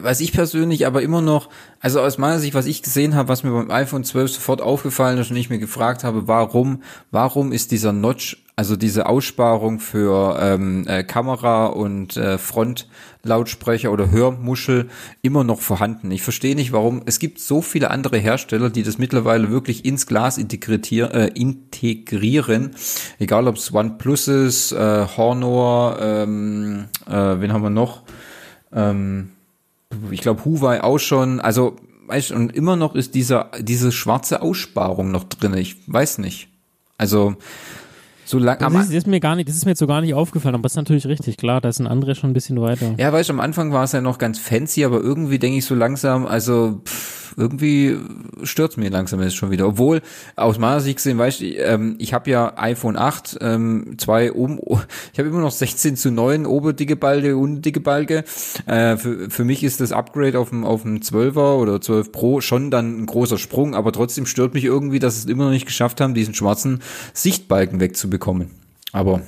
was 0.00 0.20
ich 0.20 0.32
persönlich 0.32 0.86
aber 0.86 1.02
immer 1.02 1.20
noch, 1.20 1.48
also 1.80 2.00
aus 2.00 2.18
meiner 2.18 2.38
Sicht, 2.38 2.54
was 2.54 2.66
ich 2.66 2.82
gesehen 2.82 3.14
habe, 3.14 3.28
was 3.28 3.42
mir 3.42 3.50
beim 3.50 3.70
iPhone 3.70 4.04
12 4.04 4.32
sofort 4.32 4.60
aufgefallen 4.60 5.18
ist 5.18 5.30
und 5.30 5.36
ich 5.36 5.50
mir 5.50 5.58
gefragt 5.58 6.04
habe, 6.04 6.28
warum, 6.28 6.82
warum 7.10 7.52
ist 7.52 7.72
dieser 7.72 7.92
Notch, 7.92 8.44
also 8.56 8.76
diese 8.76 9.06
Aussparung 9.06 9.78
für 9.78 10.38
ähm, 10.40 10.84
äh, 10.88 11.04
Kamera 11.04 11.66
und 11.66 12.16
äh, 12.16 12.38
Frontlautsprecher 12.38 13.92
oder 13.92 14.10
Hörmuschel 14.10 14.88
immer 15.22 15.44
noch 15.44 15.60
vorhanden? 15.60 16.10
Ich 16.10 16.22
verstehe 16.22 16.56
nicht, 16.56 16.72
warum. 16.72 17.02
Es 17.06 17.18
gibt 17.18 17.38
so 17.38 17.62
viele 17.62 17.90
andere 17.90 18.18
Hersteller, 18.18 18.70
die 18.70 18.82
das 18.82 18.98
mittlerweile 18.98 19.50
wirklich 19.50 19.84
ins 19.84 20.06
Glas 20.06 20.38
integrier, 20.38 21.14
äh, 21.14 21.28
integrieren, 21.34 22.72
egal 23.18 23.46
ob 23.46 23.56
es 23.56 23.72
OnePlus 23.72 24.28
ist, 24.28 24.72
äh, 24.72 25.06
Honor, 25.16 25.98
ähm, 26.00 26.86
äh, 27.06 27.12
wen 27.12 27.52
haben 27.52 27.62
wir 27.62 27.70
noch? 27.70 28.02
Ähm, 28.72 29.30
ich 30.10 30.20
glaube 30.20 30.44
Huawei 30.44 30.82
auch 30.82 30.98
schon, 30.98 31.40
also 31.40 31.76
weißt 32.06 32.30
du, 32.30 32.34
und 32.34 32.54
immer 32.54 32.76
noch 32.76 32.94
ist 32.94 33.14
dieser 33.14 33.50
diese 33.58 33.92
schwarze 33.92 34.42
Aussparung 34.42 35.10
noch 35.10 35.24
drin. 35.24 35.54
Ich 35.54 35.76
weiß 35.86 36.18
nicht. 36.18 36.48
Also 36.96 37.36
so 38.28 38.38
lang 38.38 38.58
Das 38.58 38.72
ist, 38.74 38.88
das 38.88 38.90
ist 38.90 39.06
mir 39.06 39.20
gar 39.20 39.36
nicht, 39.36 39.48
das 39.48 39.56
ist 39.56 39.64
mir 39.64 39.70
jetzt 39.70 39.78
so 39.78 39.86
gar 39.86 40.02
nicht 40.02 40.12
aufgefallen, 40.12 40.54
aber 40.54 40.64
das 40.64 40.72
ist 40.72 40.76
natürlich 40.76 41.06
richtig, 41.06 41.38
klar, 41.38 41.62
da 41.62 41.72
sind 41.72 41.86
andere 41.86 42.14
schon 42.14 42.30
ein 42.30 42.34
bisschen 42.34 42.60
weiter. 42.60 42.94
ja, 42.98 43.10
weißt 43.10 43.30
du, 43.30 43.32
am 43.32 43.40
Anfang 43.40 43.72
war 43.72 43.84
es 43.84 43.92
ja 43.92 44.02
noch 44.02 44.18
ganz 44.18 44.38
fancy, 44.38 44.84
aber 44.84 45.00
irgendwie 45.00 45.38
denke 45.38 45.58
ich 45.58 45.64
so 45.64 45.74
langsam, 45.74 46.26
also 46.26 46.82
pff, 46.84 47.27
irgendwie 47.38 47.96
stört's 48.42 48.76
mir 48.76 48.90
langsam 48.90 49.22
jetzt 49.22 49.36
schon 49.36 49.50
wieder. 49.50 49.66
Obwohl, 49.66 50.02
aus 50.36 50.58
meiner 50.58 50.80
Sicht 50.80 50.96
gesehen, 50.96 51.18
weißt 51.18 51.40
du, 51.40 51.44
ähm, 51.44 51.94
ich 51.98 52.12
habe 52.12 52.30
ja 52.30 52.52
iPhone 52.56 52.96
8, 52.96 53.38
ähm, 53.40 53.94
zwei 53.98 54.32
oben, 54.32 54.58
ich 55.12 55.18
habe 55.18 55.28
immer 55.28 55.40
noch 55.40 55.52
16 55.52 55.96
zu 55.96 56.10
9 56.10 56.46
oberdicke 56.46 56.96
Balge, 56.96 57.36
unterdicke 57.36 57.80
Balge. 57.80 58.24
Äh, 58.66 58.96
für, 58.96 59.30
für 59.30 59.44
mich 59.44 59.62
ist 59.62 59.80
das 59.80 59.92
Upgrade 59.92 60.38
auf 60.38 60.50
dem, 60.50 60.64
auf 60.64 60.82
dem 60.82 60.98
12er 60.98 61.56
oder 61.56 61.80
12 61.80 62.12
Pro 62.12 62.40
schon 62.40 62.70
dann 62.70 63.02
ein 63.02 63.06
großer 63.06 63.38
Sprung, 63.38 63.74
aber 63.74 63.92
trotzdem 63.92 64.26
stört 64.26 64.54
mich 64.54 64.64
irgendwie, 64.64 64.98
dass 64.98 65.16
es 65.16 65.26
immer 65.26 65.44
noch 65.44 65.52
nicht 65.52 65.66
geschafft 65.66 66.00
haben, 66.00 66.14
diesen 66.14 66.34
schwarzen 66.34 66.80
Sichtbalken 67.14 67.80
wegzubekommen. 67.80 68.50
Aber 68.92 69.22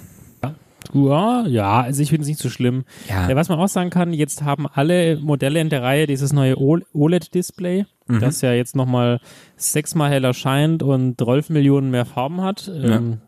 Ja, 0.94 1.46
ja, 1.46 1.80
also 1.82 2.02
ich 2.02 2.10
finde 2.10 2.22
es 2.22 2.28
nicht 2.28 2.40
so 2.40 2.48
schlimm. 2.50 2.84
Ja. 3.08 3.34
Was 3.34 3.48
man 3.48 3.58
auch 3.58 3.68
sagen 3.68 3.90
kann, 3.90 4.12
jetzt 4.12 4.42
haben 4.42 4.66
alle 4.66 5.16
Modelle 5.18 5.60
in 5.60 5.68
der 5.70 5.82
Reihe 5.82 6.06
dieses 6.06 6.32
neue 6.32 6.56
OLED-Display, 6.58 7.86
Mhm. 8.08 8.20
das 8.20 8.40
ja 8.40 8.52
jetzt 8.52 8.74
nochmal 8.74 9.20
sechsmal 9.56 10.10
heller 10.10 10.34
scheint 10.34 10.82
und 10.82 11.20
12 11.20 11.50
Millionen 11.50 11.90
mehr 11.90 12.04
Farben 12.06 12.40
hat. 12.40 12.70
Ähm, 12.74 13.18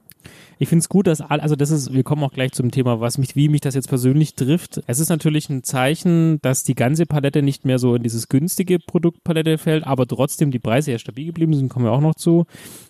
ich 0.58 0.68
finde 0.68 0.80
es 0.80 0.88
gut, 0.88 1.06
dass 1.08 1.20
all, 1.20 1.40
also 1.40 1.56
das 1.56 1.70
ist, 1.70 1.92
wir 1.92 2.02
kommen 2.04 2.22
auch 2.22 2.32
gleich 2.32 2.52
zum 2.52 2.70
Thema, 2.70 3.00
was 3.00 3.18
mich, 3.18 3.34
wie 3.34 3.48
mich 3.48 3.60
das 3.62 3.74
jetzt 3.74 3.88
persönlich 3.88 4.34
trifft. 4.36 4.80
Es 4.86 5.00
ist 5.00 5.08
natürlich 5.08 5.48
ein 5.50 5.64
Zeichen, 5.64 6.40
dass 6.42 6.62
die 6.62 6.74
ganze 6.76 7.04
Palette 7.06 7.42
nicht 7.42 7.64
mehr 7.64 7.78
so 7.80 7.94
in 7.96 8.02
dieses 8.04 8.28
günstige 8.28 8.78
Produktpalette 8.78 9.58
fällt, 9.58 9.84
aber 9.86 10.06
trotzdem 10.06 10.50
die 10.52 10.60
Preise 10.60 10.92
ja 10.92 10.98
stabil 10.98 11.26
geblieben 11.26 11.54
sind, 11.54 11.68
kommen 11.68 11.84
wir 11.84 11.92
auch 11.92 12.00
noch 12.00 12.14
zu. 12.14 12.46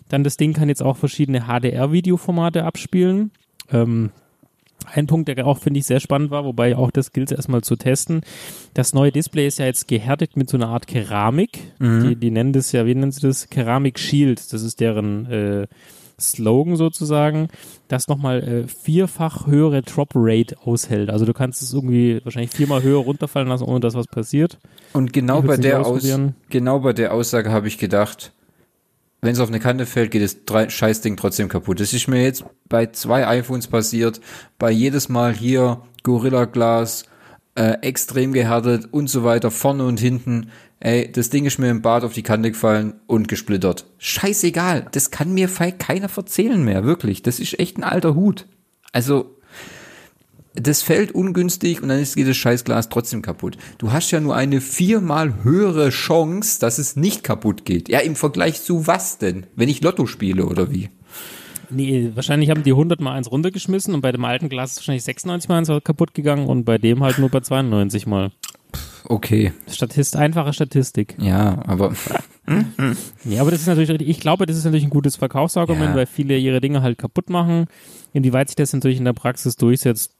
Dann 0.09 0.23
das 0.23 0.37
Ding 0.37 0.53
kann 0.53 0.69
jetzt 0.69 0.83
auch 0.83 0.97
verschiedene 0.97 1.41
HDR-Videoformate 1.47 2.63
abspielen. 2.63 3.31
Ähm, 3.71 4.11
ein 4.91 5.07
Punkt, 5.07 5.27
der 5.27 5.45
auch, 5.45 5.57
finde 5.57 5.79
ich, 5.79 5.85
sehr 5.85 5.99
spannend 5.99 6.31
war, 6.31 6.45
wobei 6.45 6.75
auch 6.75 6.91
das 6.91 7.11
gilt 7.11 7.31
erstmal 7.31 7.61
zu 7.61 7.75
testen. 7.75 8.21
Das 8.73 8.93
neue 8.93 9.11
Display 9.11 9.47
ist 9.47 9.59
ja 9.59 9.65
jetzt 9.65 9.87
gehärtet 9.87 10.37
mit 10.37 10.49
so 10.49 10.57
einer 10.57 10.69
Art 10.69 10.87
Keramik. 10.87 11.59
Die, 11.79 12.15
die 12.15 12.31
nennen 12.31 12.53
das 12.53 12.71
ja, 12.71 12.85
wie 12.85 12.95
nennen 12.95 13.11
sie 13.11 13.21
das? 13.21 13.49
Keramik 13.49 13.99
Shield. 13.99 14.53
Das 14.53 14.61
ist 14.61 14.79
deren 14.79 15.25
äh, 15.25 15.67
Slogan 16.19 16.75
sozusagen, 16.75 17.49
das 17.87 18.07
nochmal 18.07 18.43
äh, 18.43 18.67
vierfach 18.67 19.47
höhere 19.47 19.81
Drop 19.81 20.11
Rate 20.15 20.55
aushält. 20.63 21.09
Also 21.09 21.25
du 21.25 21.33
kannst 21.33 21.61
es 21.61 21.73
irgendwie 21.73 22.21
wahrscheinlich 22.23 22.51
viermal 22.51 22.83
höher 22.83 22.99
runterfallen 22.99 23.47
lassen, 23.47 23.63
ohne 23.63 23.79
dass 23.79 23.95
was 23.95 24.07
passiert. 24.07 24.59
Und 24.93 25.13
genau 25.13 25.41
bei 25.41 25.57
der 25.57 25.85
Aus 25.85 26.07
genau 26.49 26.79
bei 26.79 26.93
der 26.93 27.13
Aussage 27.13 27.51
habe 27.51 27.67
ich 27.67 27.77
gedacht, 27.77 28.31
wenn 29.23 29.33
es 29.33 29.39
auf 29.39 29.47
eine 29.49 29.59
Kante 29.59 29.85
fällt, 29.85 30.11
geht 30.11 30.21
das 30.21 30.45
drei- 30.45 30.69
Scheißding 30.69 31.17
trotzdem 31.17 31.47
kaputt. 31.49 31.79
Das 31.79 31.93
ist 31.93 32.07
mir 32.07 32.21
jetzt 32.21 32.43
bei 32.69 32.87
zwei 32.87 33.25
iPhones 33.27 33.67
passiert, 33.67 34.19
bei 34.59 34.69
jedes 34.69 35.09
Mal 35.09 35.33
hier 35.33 35.81
Gorilla 36.03 36.45
Glas, 36.45 37.05
äh, 37.55 37.77
extrem 37.81 38.33
gehärtet 38.33 38.87
und 38.91 39.09
so 39.09 39.23
weiter, 39.23 39.49
vorne 39.51 39.85
und 39.85 39.99
hinten. 39.99 40.49
Ey, 40.79 41.09
das 41.11 41.29
Ding 41.29 41.45
ist 41.45 41.59
mir 41.59 41.69
im 41.69 41.81
Bad 41.81 42.03
auf 42.03 42.13
die 42.13 42.23
Kante 42.23 42.51
gefallen 42.51 42.95
und 43.07 43.27
gesplittert. 43.27 43.85
Scheißegal, 43.99 44.87
das 44.91 45.11
kann 45.11 45.33
mir 45.33 45.47
keiner 45.47 46.09
verzählen 46.09 46.61
mehr, 46.63 46.83
wirklich. 46.83 47.21
Das 47.23 47.39
ist 47.39 47.57
echt 47.59 47.77
ein 47.77 47.83
alter 47.83 48.15
Hut. 48.15 48.47
Also, 48.91 49.37
das 50.55 50.81
fällt 50.81 51.13
ungünstig 51.13 51.81
und 51.81 51.89
dann 51.89 51.99
ist 51.99 52.19
das 52.19 52.37
Scheißglas 52.37 52.89
trotzdem 52.89 53.21
kaputt. 53.21 53.57
Du 53.77 53.91
hast 53.91 54.11
ja 54.11 54.19
nur 54.19 54.35
eine 54.35 54.61
viermal 54.61 55.43
höhere 55.43 55.89
Chance, 55.89 56.59
dass 56.59 56.77
es 56.77 56.95
nicht 56.95 57.23
kaputt 57.23 57.65
geht. 57.65 57.89
Ja, 57.89 57.99
im 57.99 58.15
Vergleich 58.15 58.61
zu 58.61 58.87
was 58.87 59.17
denn? 59.17 59.45
Wenn 59.55 59.69
ich 59.69 59.81
Lotto 59.81 60.05
spiele 60.05 60.45
oder 60.45 60.71
wie? 60.71 60.89
Nee, 61.69 62.11
wahrscheinlich 62.13 62.49
haben 62.49 62.63
die 62.63 62.71
100 62.71 63.01
mal 63.01 63.13
eins 63.13 63.31
runtergeschmissen 63.31 63.95
und 63.95 64.01
bei 64.01 64.11
dem 64.11 64.25
alten 64.25 64.49
Glas 64.49 64.71
ist 64.71 64.77
wahrscheinlich 64.77 65.03
96 65.03 65.49
mal 65.49 65.57
eins 65.57 65.71
kaputt 65.83 66.13
gegangen 66.13 66.47
und 66.47 66.65
bei 66.65 66.77
dem 66.77 67.03
halt 67.03 67.17
nur 67.17 67.29
bei 67.29 67.39
92 67.39 68.05
mal. 68.05 68.31
Okay. 69.05 69.53
Statist, 69.69 70.15
einfache 70.15 70.53
Statistik. 70.53 71.15
Ja, 71.19 71.61
aber. 71.65 71.93
Ja, 73.25 73.41
aber 73.41 73.51
das 73.51 73.61
ist 73.61 73.67
natürlich, 73.67 73.89
ich 74.01 74.19
glaube, 74.19 74.45
das 74.45 74.57
ist 74.57 74.65
natürlich 74.65 74.83
ein 74.83 74.89
gutes 74.89 75.15
Verkaufsargument, 75.15 75.91
ja. 75.91 75.95
weil 75.95 76.05
viele 76.05 76.37
ihre 76.37 76.59
Dinge 76.59 76.81
halt 76.81 76.97
kaputt 76.97 77.29
machen. 77.29 77.67
Inwieweit 78.11 78.49
sich 78.49 78.55
das 78.55 78.73
natürlich 78.73 78.97
in 78.97 79.05
der 79.05 79.13
Praxis 79.13 79.55
durchsetzt, 79.55 80.15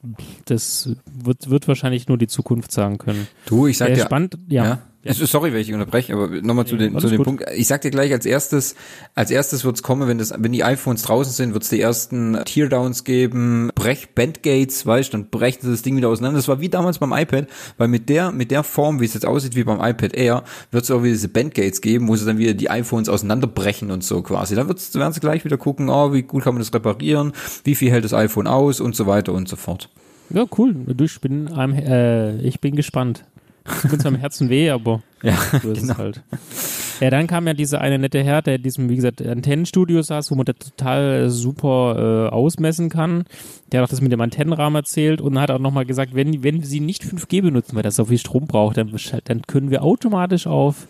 das 0.46 0.96
wird, 1.06 1.50
wird 1.50 1.68
wahrscheinlich 1.68 2.08
nur 2.08 2.18
die 2.18 2.26
Zukunft 2.26 2.72
sagen 2.72 2.98
können. 2.98 3.28
Du, 3.46 3.66
ich 3.66 3.78
sag 3.78 3.94
dir. 3.94 4.04
Spannend, 4.04 4.38
ja. 4.48 4.64
ja. 4.64 4.78
Sorry, 5.12 5.52
wenn 5.52 5.60
ich 5.60 5.72
unterbreche, 5.72 6.14
aber 6.14 6.28
nochmal 6.28 6.66
zu, 6.66 6.76
den, 6.76 6.98
zu 6.98 7.08
dem 7.08 7.22
Punkt. 7.22 7.44
Ich 7.54 7.66
sag 7.66 7.82
dir 7.82 7.90
gleich 7.90 8.12
als 8.12 8.24
erstes, 8.24 8.74
als 9.14 9.30
erstes 9.30 9.64
wird's 9.64 9.82
kommen, 9.82 10.08
wenn 10.08 10.18
das, 10.18 10.32
wenn 10.36 10.52
die 10.52 10.64
iPhones 10.64 11.02
draußen 11.02 11.32
sind, 11.32 11.52
wird's 11.52 11.68
die 11.68 11.80
ersten 11.80 12.38
Teardowns 12.44 13.04
geben, 13.04 13.70
Brech 13.74 14.14
Bandgates, 14.14 14.86
weißt, 14.86 15.12
dann 15.12 15.28
brechen 15.28 15.60
sie 15.62 15.70
das 15.70 15.82
Ding 15.82 15.96
wieder 15.96 16.08
auseinander. 16.08 16.38
Das 16.38 16.48
war 16.48 16.60
wie 16.60 16.70
damals 16.70 16.98
beim 16.98 17.12
iPad, 17.12 17.48
weil 17.76 17.88
mit 17.88 18.08
der, 18.08 18.32
mit 18.32 18.50
der 18.50 18.62
Form, 18.62 19.00
wie 19.00 19.04
es 19.04 19.14
jetzt 19.14 19.26
aussieht, 19.26 19.56
wie 19.56 19.64
beim 19.64 19.80
iPad 19.80 20.14
Air, 20.14 20.44
wird's 20.70 20.90
auch 20.90 21.02
wieder 21.02 21.12
diese 21.12 21.28
Bandgates 21.28 21.82
geben, 21.82 22.08
wo 22.08 22.16
sie 22.16 22.24
dann 22.24 22.38
wieder 22.38 22.54
die 22.54 22.70
iPhones 22.70 23.08
auseinanderbrechen 23.08 23.90
und 23.90 24.02
so 24.02 24.22
quasi. 24.22 24.54
Dann 24.54 24.68
wird's, 24.68 24.94
werden 24.94 25.12
sie 25.12 25.20
gleich 25.20 25.44
wieder 25.44 25.58
gucken, 25.58 25.90
oh, 25.90 26.12
wie 26.12 26.22
gut 26.22 26.44
kann 26.44 26.54
man 26.54 26.60
das 26.62 26.72
reparieren, 26.72 27.32
wie 27.64 27.74
viel 27.74 27.90
hält 27.90 28.04
das 28.04 28.14
iPhone 28.14 28.46
aus 28.46 28.80
und 28.80 28.96
so 28.96 29.06
weiter 29.06 29.32
und 29.32 29.48
so 29.48 29.56
fort. 29.56 29.90
Ja, 30.30 30.46
cool. 30.56 30.74
Ich 30.98 31.20
bin, 31.20 31.48
äh, 31.48 32.36
ich 32.40 32.60
bin 32.60 32.76
gespannt. 32.76 33.24
Ich 33.66 33.90
bin 33.90 34.00
zwar 34.00 34.12
am 34.12 34.18
Herzen 34.18 34.48
weh, 34.50 34.70
aber 34.70 35.02
ja, 35.22 35.36
so 35.62 35.72
ist 35.72 35.80
genau. 35.80 35.92
es 35.92 35.98
halt. 35.98 36.22
Ja, 37.00 37.10
dann 37.10 37.26
kam 37.26 37.46
ja 37.46 37.54
dieser 37.54 37.80
eine 37.80 37.98
nette 37.98 38.22
Herr, 38.22 38.42
der 38.42 38.56
in 38.56 38.62
diesem, 38.62 38.88
wie 38.88 38.96
gesagt, 38.96 39.20
Antennenstudio 39.20 40.02
saß, 40.02 40.30
wo 40.30 40.34
man 40.36 40.46
das 40.46 40.56
total 40.58 41.28
super 41.30 42.28
äh, 42.28 42.34
ausmessen 42.34 42.88
kann. 42.88 43.24
Der 43.72 43.80
hat 43.80 43.88
auch 43.88 43.90
das 43.90 44.00
mit 44.00 44.12
dem 44.12 44.20
Antennenrahmen 44.20 44.76
erzählt 44.76 45.20
und 45.20 45.38
hat 45.38 45.50
auch 45.50 45.58
nochmal 45.58 45.86
gesagt, 45.86 46.14
wenn, 46.14 46.42
wenn 46.42 46.62
Sie 46.62 46.80
nicht 46.80 47.02
5G 47.02 47.42
benutzen, 47.42 47.74
weil 47.74 47.82
das 47.82 47.96
so 47.96 48.04
viel 48.04 48.18
Strom 48.18 48.46
braucht, 48.46 48.76
dann, 48.76 48.94
dann 49.24 49.42
können 49.42 49.70
wir 49.70 49.82
automatisch 49.82 50.46
auf 50.46 50.86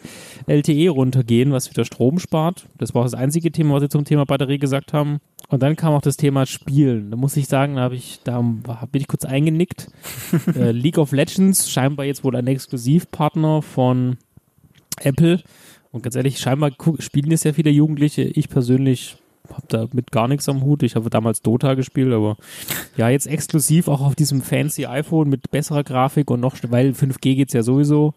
LTE 0.47 0.91
runtergehen, 0.91 1.53
was 1.53 1.71
wieder 1.71 1.85
Strom 1.85 2.19
spart. 2.19 2.67
Das 2.79 2.95
war 2.95 3.01
auch 3.01 3.07
das 3.07 3.15
einzige 3.15 3.51
Thema, 3.51 3.75
was 3.75 3.83
Sie 3.83 3.89
zum 3.89 4.05
Thema 4.05 4.27
Batterie 4.27 4.59
gesagt 4.59 4.93
haben. 4.93 5.21
Und 5.49 5.63
dann 5.63 5.77
kam 5.77 5.95
auch 5.95 6.03
das 6.03 6.17
Thema 6.17 6.47
Spielen. 6.47 7.11
Da 7.11 7.17
muss 7.17 7.37
ich 7.37 7.47
sagen, 7.47 7.77
da, 7.77 7.83
hab 7.83 7.93
ich, 7.93 8.21
da 8.25 8.41
bin 8.41 9.01
ich 9.01 9.09
kurz 9.09 9.25
eingenickt. 9.25 9.89
äh, 10.57 10.71
League 10.73 10.99
of 10.99 11.13
Legends, 11.13 11.71
scheinbar 11.71 12.07
jetzt 12.07 12.25
wohl 12.25 12.37
ein 12.37 12.47
Exklusivpartner 12.47 13.63
von 13.63 14.17
Apple. 15.01 15.43
Und 15.95 16.03
ganz 16.03 16.17
ehrlich, 16.17 16.41
scheinbar 16.41 16.73
spielen 16.99 17.31
jetzt 17.31 17.43
sehr 17.43 17.55
viele 17.55 17.71
Jugendliche. 17.71 18.23
Ich 18.23 18.49
persönlich 18.49 19.17
habe 19.49 19.67
da 19.69 19.87
mit 19.93 20.11
gar 20.11 20.27
nichts 20.27 20.49
am 20.49 20.65
Hut. 20.65 20.83
Ich 20.83 20.97
habe 20.97 21.09
damals 21.09 21.41
Dota 21.41 21.75
gespielt, 21.75 22.13
aber 22.13 22.37
ja, 22.97 23.11
jetzt 23.11 23.29
exklusiv 23.29 23.87
auch 23.87 24.01
auf 24.01 24.17
diesem 24.17 24.43
fancy 24.43 24.87
iPhone 24.87 25.29
mit 25.29 25.53
besserer 25.53 25.85
Grafik 25.85 26.33
und 26.33 26.41
noch, 26.41 26.57
weil 26.69 26.91
5G 26.91 27.37
geht's 27.37 27.53
ja 27.53 27.63
sowieso. 27.63 28.13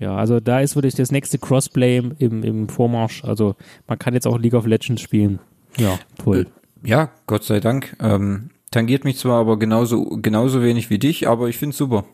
Ja, 0.00 0.16
also 0.16 0.40
da 0.40 0.60
ist 0.60 0.74
wirklich 0.74 0.94
das 0.94 1.12
nächste 1.12 1.36
Crossplay 1.36 1.98
im, 2.18 2.42
im 2.42 2.70
Vormarsch. 2.70 3.22
Also 3.24 3.56
man 3.86 3.98
kann 3.98 4.14
jetzt 4.14 4.26
auch 4.26 4.38
League 4.38 4.54
of 4.54 4.64
Legends 4.64 5.02
spielen. 5.02 5.38
Ja, 5.76 5.98
toll. 6.16 6.46
Äh, 6.82 6.88
ja, 6.88 7.10
Gott 7.26 7.44
sei 7.44 7.60
Dank. 7.60 7.94
Ähm, 8.00 8.48
tangiert 8.70 9.04
mich 9.04 9.18
zwar 9.18 9.38
aber 9.38 9.58
genauso, 9.58 10.16
genauso 10.22 10.62
wenig 10.62 10.88
wie 10.88 10.98
dich, 10.98 11.28
aber 11.28 11.50
ich 11.50 11.58
finde 11.58 11.76
super. 11.76 12.06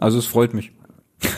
Also 0.00 0.18
es 0.18 0.26
freut 0.26 0.52
mich. 0.52 0.72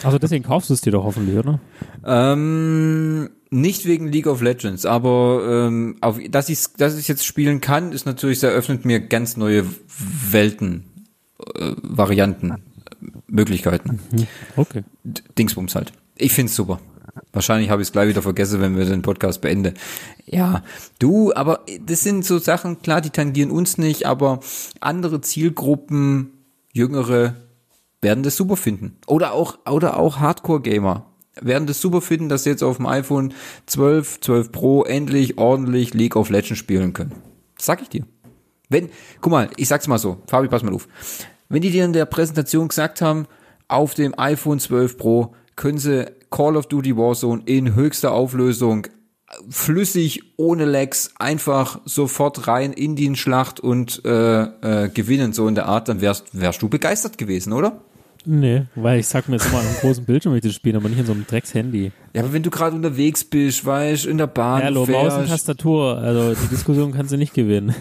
Also 0.03 0.18
deswegen 0.18 0.44
kaufst 0.44 0.70
du 0.70 0.75
es 0.75 0.81
dir 0.81 0.92
doch 0.92 1.05
hoffentlich, 1.05 1.37
oder? 1.37 1.61
Ähm, 2.05 3.31
nicht 3.51 3.87
wegen 3.87 4.09
League 4.09 4.27
of 4.27 4.42
Legends, 4.42 4.87
aber 4.87 5.66
ähm, 5.68 5.97
auf, 6.01 6.18
dass 6.31 6.49
ich 6.49 6.59
dass 6.77 6.99
ich 6.99 7.09
jetzt 7.09 7.25
spielen 7.25 7.61
kann, 7.61 7.92
ist 7.92 8.07
natürlich, 8.07 8.38
es 8.38 8.42
eröffnet 8.42 8.85
mir 8.85 9.01
ganz 9.01 9.37
neue 9.37 9.64
Welten, 10.31 10.85
äh, 11.55 11.73
Varianten, 11.83 12.55
Möglichkeiten. 13.27 14.01
Mhm. 14.11 14.27
Okay. 14.57 14.83
Dingsbums 15.38 15.75
halt. 15.75 15.92
Ich 16.16 16.33
find's 16.33 16.55
super. 16.55 16.81
Wahrscheinlich 17.33 17.70
habe 17.70 17.83
ich 17.83 17.88
es 17.88 17.92
gleich 17.92 18.09
wieder 18.09 18.23
vergessen, 18.23 18.61
wenn 18.61 18.77
wir 18.77 18.85
den 18.85 19.03
Podcast 19.03 19.40
beenden. 19.40 19.75
Ja, 20.27 20.62
du, 20.99 21.33
aber 21.35 21.61
das 21.85 22.03
sind 22.03 22.25
so 22.25 22.38
Sachen, 22.38 22.83
klar, 22.83 23.01
die 23.01 23.11
tangieren 23.11 23.51
uns 23.51 23.79
nicht, 23.79 24.07
aber 24.07 24.40
andere 24.81 25.20
Zielgruppen, 25.20 26.31
jüngere, 26.73 27.35
werden 28.05 28.23
das 28.23 28.37
super 28.37 28.57
finden. 28.57 28.97
Oder 29.09 29.33
auch, 29.33 29.59
oder 29.69 29.99
auch 29.99 30.21
Hardcore-Gamer 30.21 31.07
werden 31.40 31.67
das 31.67 31.81
super 31.81 32.01
finden, 32.01 32.29
dass 32.29 32.45
sie 32.45 32.51
jetzt 32.51 32.62
auf 32.62 32.77
dem 32.77 32.87
iPhone 32.87 33.35
12, 33.67 34.21
12 34.21 34.53
Pro 34.53 34.85
endlich 34.85 35.37
ordentlich 35.38 35.93
League 35.93 36.14
of 36.14 36.31
Legends 36.31 36.59
spielen 36.59 36.93
können. 36.93 37.12
Das 37.57 37.67
sag 37.67 37.83
ich 37.83 37.88
dir. 37.88 38.07
Wenn, 38.69 38.90
guck 39.21 39.33
mal, 39.33 39.51
ich 39.57 39.67
sag's 39.67 39.88
mal 39.88 39.99
so, 39.99 40.19
Fabi, 40.29 40.47
pass 40.47 40.62
mal 40.62 40.73
auf. 40.73 40.87
Wenn 41.49 41.62
die 41.62 41.71
dir 41.71 41.85
in 41.85 41.93
der 41.93 42.07
Präsentation 42.07 42.69
gesagt 42.69 43.01
haben, 43.01 43.27
auf 43.67 43.95
dem 43.95 44.17
iPhone 44.17 44.61
12 44.61 44.97
Pro 44.97 45.35
können 45.57 45.79
sie 45.79 46.07
Call 46.31 46.57
of 46.57 46.67
Duty 46.67 46.97
Warzone 46.97 47.43
in 47.47 47.75
höchster 47.75 48.12
Auflösung 48.12 48.87
flüssig, 49.49 50.23
ohne 50.37 50.64
Lags, 50.64 51.12
einfach 51.19 51.81
sofort 51.85 52.47
rein 52.47 52.73
in 52.73 52.97
die 52.97 53.14
Schlacht 53.17 53.61
und 53.61 54.05
äh, 54.05 54.43
äh, 54.43 54.88
gewinnen, 54.88 55.33
so 55.33 55.49
in 55.49 55.55
der 55.55 55.67
Art, 55.67 55.88
dann 55.88 56.01
wärst, 56.01 56.38
wärst 56.38 56.62
du 56.62 56.69
begeistert 56.69 57.19
gewesen, 57.19 57.53
oder? 57.53 57.81
Nee, 58.26 58.62
weil 58.74 59.00
ich 59.00 59.06
sag 59.06 59.28
mir 59.28 59.37
jetzt 59.37 59.46
immer 59.46 59.58
an 59.58 59.66
einem 59.66 59.76
großen 59.76 60.04
Bildschirm 60.04 60.32
möchte 60.32 60.48
ich 60.48 60.54
spielen, 60.54 60.76
aber 60.76 60.88
nicht 60.88 60.98
in 60.98 61.06
so 61.06 61.12
einem 61.12 61.26
Drecks-Handy. 61.26 61.92
Ja, 62.14 62.22
aber 62.22 62.32
wenn 62.32 62.42
du 62.42 62.50
gerade 62.50 62.74
unterwegs 62.74 63.24
bist, 63.24 63.64
weißt 63.64 64.06
in 64.06 64.18
der 64.18 64.26
Bahn. 64.26 64.62
Hallo, 64.62 64.87
Maus 64.87 65.14
und 65.14 65.28
Tastatur, 65.28 65.98
also 65.98 66.34
die 66.34 66.48
Diskussion 66.48 66.92
kannst 66.92 67.12
du 67.12 67.16
nicht 67.16 67.34
gewinnen. 67.34 67.74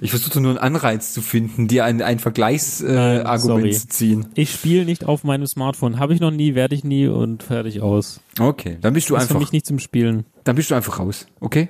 Ich 0.00 0.10
versuche 0.10 0.40
nur 0.40 0.50
einen 0.52 0.58
Anreiz 0.58 1.12
zu 1.12 1.20
finden, 1.20 1.66
dir 1.66 1.84
ein, 1.84 2.00
ein 2.00 2.20
Vergleichsargument 2.20 3.66
äh, 3.66 3.70
zu 3.72 3.88
ziehen. 3.88 4.26
Ich 4.34 4.52
spiele 4.52 4.84
nicht 4.84 5.04
auf 5.04 5.24
meinem 5.24 5.46
Smartphone. 5.46 5.98
Habe 5.98 6.14
ich 6.14 6.20
noch 6.20 6.30
nie, 6.30 6.54
werde 6.54 6.74
ich 6.74 6.84
nie 6.84 7.08
und 7.08 7.42
fertig 7.42 7.80
aus. 7.80 8.20
Okay, 8.38 8.78
dann 8.80 8.94
bist 8.94 9.10
du 9.10 9.14
das 9.14 9.24
einfach. 9.24 9.34
Ist 9.34 9.38
für 9.38 9.40
mich 9.40 9.52
nicht 9.52 9.66
zum 9.66 9.78
Spielen. 9.78 10.26
Dann 10.44 10.56
bist 10.56 10.70
du 10.70 10.74
einfach 10.74 11.00
raus, 11.00 11.26
okay? 11.40 11.68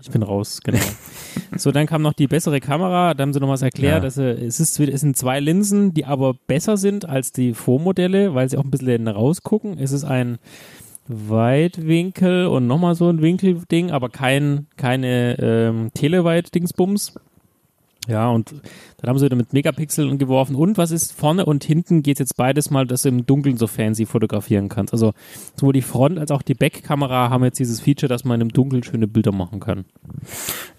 Ich 0.00 0.10
bin 0.10 0.22
raus, 0.22 0.60
genau. 0.62 0.78
so, 1.58 1.72
dann 1.72 1.86
kam 1.86 2.02
noch 2.02 2.12
die 2.12 2.26
bessere 2.26 2.60
Kamera. 2.60 3.14
Da 3.14 3.22
haben 3.22 3.32
sie 3.32 3.40
noch 3.40 3.48
was 3.48 3.62
erklärt. 3.62 3.96
Ja. 3.96 4.00
Dass, 4.00 4.16
es, 4.16 4.60
ist, 4.60 4.78
es 4.78 5.00
sind 5.00 5.16
zwei 5.16 5.40
Linsen, 5.40 5.94
die 5.94 6.04
aber 6.04 6.34
besser 6.46 6.76
sind 6.76 7.08
als 7.08 7.32
die 7.32 7.54
Vormodelle, 7.54 8.34
weil 8.34 8.48
sie 8.48 8.58
auch 8.58 8.64
ein 8.64 8.70
bisschen 8.70 9.08
rausgucken. 9.08 9.78
Es 9.78 9.92
ist 9.92 10.04
ein 10.04 10.38
Weitwinkel 11.06 12.46
und 12.46 12.66
nochmal 12.66 12.94
so 12.94 13.08
ein 13.08 13.20
Winkelding, 13.20 13.90
aber 13.90 14.08
kein, 14.08 14.66
keine 14.76 15.38
ähm, 15.38 15.90
Teleweit-Dingsbums. 15.94 17.14
Ja, 18.06 18.28
und 18.28 18.54
dann 18.98 19.08
haben 19.08 19.18
sie 19.18 19.24
wieder 19.24 19.36
mit 19.36 19.52
Megapixeln 19.52 20.18
geworfen. 20.18 20.56
Und 20.56 20.76
was 20.76 20.90
ist 20.90 21.12
vorne 21.12 21.46
und 21.46 21.64
hinten 21.64 22.02
geht 22.02 22.18
jetzt 22.18 22.36
beides 22.36 22.70
mal, 22.70 22.86
dass 22.86 23.02
du 23.02 23.08
im 23.08 23.24
Dunkeln 23.24 23.56
so 23.56 23.66
fancy 23.66 24.04
fotografieren 24.04 24.68
kannst. 24.68 24.92
Also 24.92 25.12
sowohl 25.56 25.72
die 25.72 25.82
Front- 25.82 26.18
als 26.18 26.30
auch 26.30 26.42
die 26.42 26.54
Backkamera 26.54 27.30
haben 27.30 27.44
jetzt 27.44 27.58
dieses 27.58 27.80
Feature, 27.80 28.08
dass 28.08 28.24
man 28.24 28.40
im 28.40 28.50
Dunkeln 28.50 28.82
schöne 28.82 29.06
Bilder 29.08 29.32
machen 29.32 29.60
kann. 29.60 29.86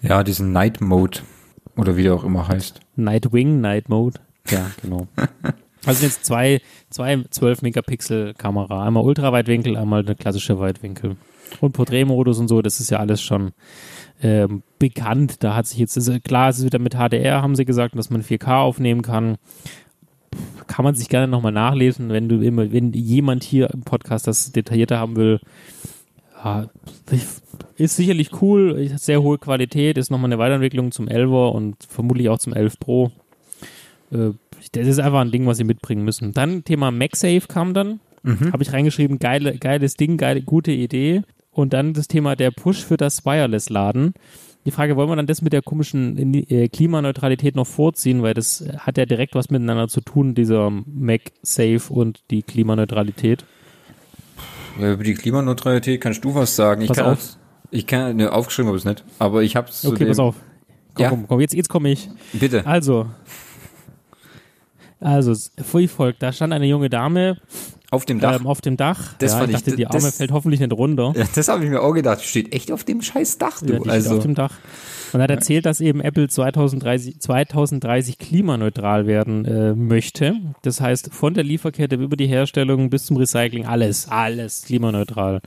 Ja, 0.02 0.22
diesen 0.22 0.52
Night 0.52 0.80
Mode 0.80 1.18
oder 1.76 1.96
wie 1.96 2.04
der 2.04 2.14
auch 2.14 2.24
immer 2.24 2.46
heißt. 2.46 2.80
Nightwing, 2.94 3.60
Night 3.60 3.88
Mode. 3.88 4.20
Ja, 4.48 4.70
genau. 4.82 5.08
Also 5.84 6.04
jetzt 6.04 6.24
zwei, 6.24 6.60
zwei 6.90 7.22
12 7.30 7.62
Megapixel 7.62 8.34
Kamera. 8.34 8.84
Einmal 8.84 9.04
Ultraweitwinkel, 9.04 9.76
einmal 9.76 10.00
eine 10.00 10.16
klassische 10.16 10.58
Weitwinkel. 10.58 11.16
Und 11.60 11.72
Porträtmodus 11.72 12.40
und 12.40 12.48
so, 12.48 12.60
das 12.60 12.80
ist 12.80 12.90
ja 12.90 12.98
alles 12.98 13.22
schon 13.22 13.52
ähm, 14.22 14.62
bekannt. 14.78 15.42
Da 15.42 15.54
hat 15.54 15.66
sich 15.66 15.78
jetzt, 15.78 15.96
ist, 15.96 16.24
klar, 16.24 16.48
es 16.48 16.58
ist 16.58 16.64
wieder 16.64 16.78
mit 16.78 16.94
HDR, 16.94 17.42
haben 17.42 17.56
sie 17.56 17.64
gesagt, 17.64 17.96
dass 17.96 18.10
man 18.10 18.22
4K 18.22 18.60
aufnehmen 18.60 19.02
kann. 19.02 19.36
Kann 20.66 20.84
man 20.84 20.94
sich 20.94 21.08
gerne 21.08 21.28
nochmal 21.28 21.52
nachlesen, 21.52 22.10
wenn 22.10 22.28
du 22.28 22.40
immer, 22.40 22.70
wenn 22.72 22.92
jemand 22.92 23.44
hier 23.44 23.70
im 23.70 23.82
Podcast 23.82 24.26
das 24.26 24.52
detaillierter 24.52 24.98
haben 24.98 25.16
will. 25.16 25.40
Ja, 26.44 26.68
ist 27.76 27.96
sicherlich 27.96 28.40
cool, 28.40 28.90
sehr 28.96 29.22
hohe 29.22 29.38
Qualität, 29.38 29.98
ist 29.98 30.10
nochmal 30.10 30.28
eine 30.28 30.38
Weiterentwicklung 30.38 30.92
zum 30.92 31.08
11er 31.08 31.50
und 31.50 31.76
vermutlich 31.88 32.28
auch 32.28 32.38
zum 32.38 32.52
11 32.52 32.78
Pro. 32.78 33.10
Äh, 34.10 34.30
das 34.72 34.86
ist 34.86 34.98
einfach 34.98 35.20
ein 35.20 35.30
Ding, 35.30 35.46
was 35.46 35.58
sie 35.58 35.64
mitbringen 35.64 36.04
müssen. 36.04 36.32
Dann 36.32 36.64
Thema 36.64 36.90
MagSafe 36.90 37.42
kam 37.48 37.74
dann. 37.74 38.00
Mhm. 38.22 38.52
Habe 38.52 38.62
ich 38.62 38.72
reingeschrieben, 38.72 39.18
geile, 39.18 39.56
geiles 39.56 39.94
Ding, 39.94 40.16
geile, 40.16 40.42
gute 40.42 40.72
Idee. 40.72 41.22
Und 41.56 41.72
dann 41.72 41.94
das 41.94 42.06
Thema 42.06 42.36
der 42.36 42.50
Push 42.50 42.84
für 42.84 42.98
das 42.98 43.24
Wireless-Laden. 43.24 44.12
die 44.66 44.70
Frage, 44.70 44.94
wollen 44.96 45.08
wir 45.08 45.16
dann 45.16 45.26
das 45.26 45.40
mit 45.40 45.54
der 45.54 45.62
komischen 45.62 46.34
äh, 46.34 46.68
Klimaneutralität 46.68 47.56
noch 47.56 47.66
vorziehen, 47.66 48.22
weil 48.22 48.34
das 48.34 48.62
hat 48.78 48.98
ja 48.98 49.06
direkt 49.06 49.34
was 49.34 49.48
miteinander 49.48 49.88
zu 49.88 50.02
tun, 50.02 50.34
dieser 50.34 50.70
MagSafe 50.70 51.90
und 51.92 52.20
die 52.30 52.42
Klimaneutralität. 52.42 53.44
Über 54.78 55.02
die 55.02 55.14
Klimaneutralität 55.14 56.00
kannst 56.02 56.22
du 56.24 56.34
was 56.34 56.54
sagen. 56.56 56.82
Ich 56.82 56.88
Pass 56.88 56.98
kann, 56.98 57.06
auf. 57.06 57.36
ich 57.70 57.86
kann, 57.86 58.16
ne, 58.16 58.30
aufgeschrieben 58.30 58.68
habe 58.68 58.76
ich 58.76 58.84
es 58.84 58.90
nicht, 58.90 59.04
aber 59.18 59.42
ich 59.42 59.56
habe 59.56 59.70
es 59.70 59.86
Okay, 59.86 60.04
pass 60.04 60.18
auf. 60.18 60.34
Komm, 60.92 61.02
Ja. 61.02 61.08
komm, 61.08 61.26
komm, 61.26 61.40
jetzt, 61.40 61.54
jetzt 61.54 61.70
komme 61.70 61.90
ich. 61.90 62.10
Bitte. 62.34 62.66
Also, 62.66 63.06
also, 65.00 65.32
wie 65.72 65.88
folgt, 65.88 66.22
da 66.22 66.32
stand 66.32 66.52
eine 66.52 66.66
junge 66.66 66.90
Dame 66.90 67.38
Auf 67.90 68.04
dem 68.04 68.18
Dach. 68.20 68.40
ähm, 68.40 68.46
auf 68.46 68.60
dem 68.60 68.76
Dach. 68.76 69.14
Das 69.18 69.32
ja, 69.32 69.38
fand 69.38 69.50
ich 69.50 69.56
ich- 69.58 69.62
dachte, 69.64 69.76
die 69.76 69.86
Arme 69.86 70.00
das- 70.00 70.16
fällt 70.16 70.32
hoffentlich 70.32 70.60
nicht 70.60 70.72
runter. 70.72 71.12
ja, 71.16 71.24
das 71.34 71.48
habe 71.48 71.64
ich 71.64 71.70
mir 71.70 71.80
auch 71.82 71.92
gedacht. 71.92 72.22
Steht 72.24 72.52
echt 72.52 72.72
auf 72.72 72.84
dem 72.84 73.00
scheiß 73.02 73.38
Dach, 73.38 73.60
du. 73.60 73.66
Ja, 73.66 73.72
die 73.74 73.80
steht 73.82 73.92
also, 73.92 74.16
auf 74.16 74.22
dem 74.22 74.34
Dach. 74.34 74.52
Und 75.12 75.22
hat 75.22 75.30
erzählt, 75.30 75.66
dass 75.66 75.80
eben 75.80 76.00
Apple 76.00 76.28
2030, 76.28 77.20
2030 77.20 78.18
klimaneutral 78.18 79.06
werden 79.06 79.44
äh, 79.44 79.74
möchte. 79.74 80.34
Das 80.62 80.80
heißt, 80.80 81.12
von 81.12 81.34
der 81.34 81.44
Lieferkette 81.44 81.96
über 81.96 82.16
die 82.16 82.26
Herstellung 82.26 82.90
bis 82.90 83.06
zum 83.06 83.16
Recycling, 83.16 83.66
alles, 83.66 84.08
alles 84.08 84.64
klimaneutral. 84.64 85.40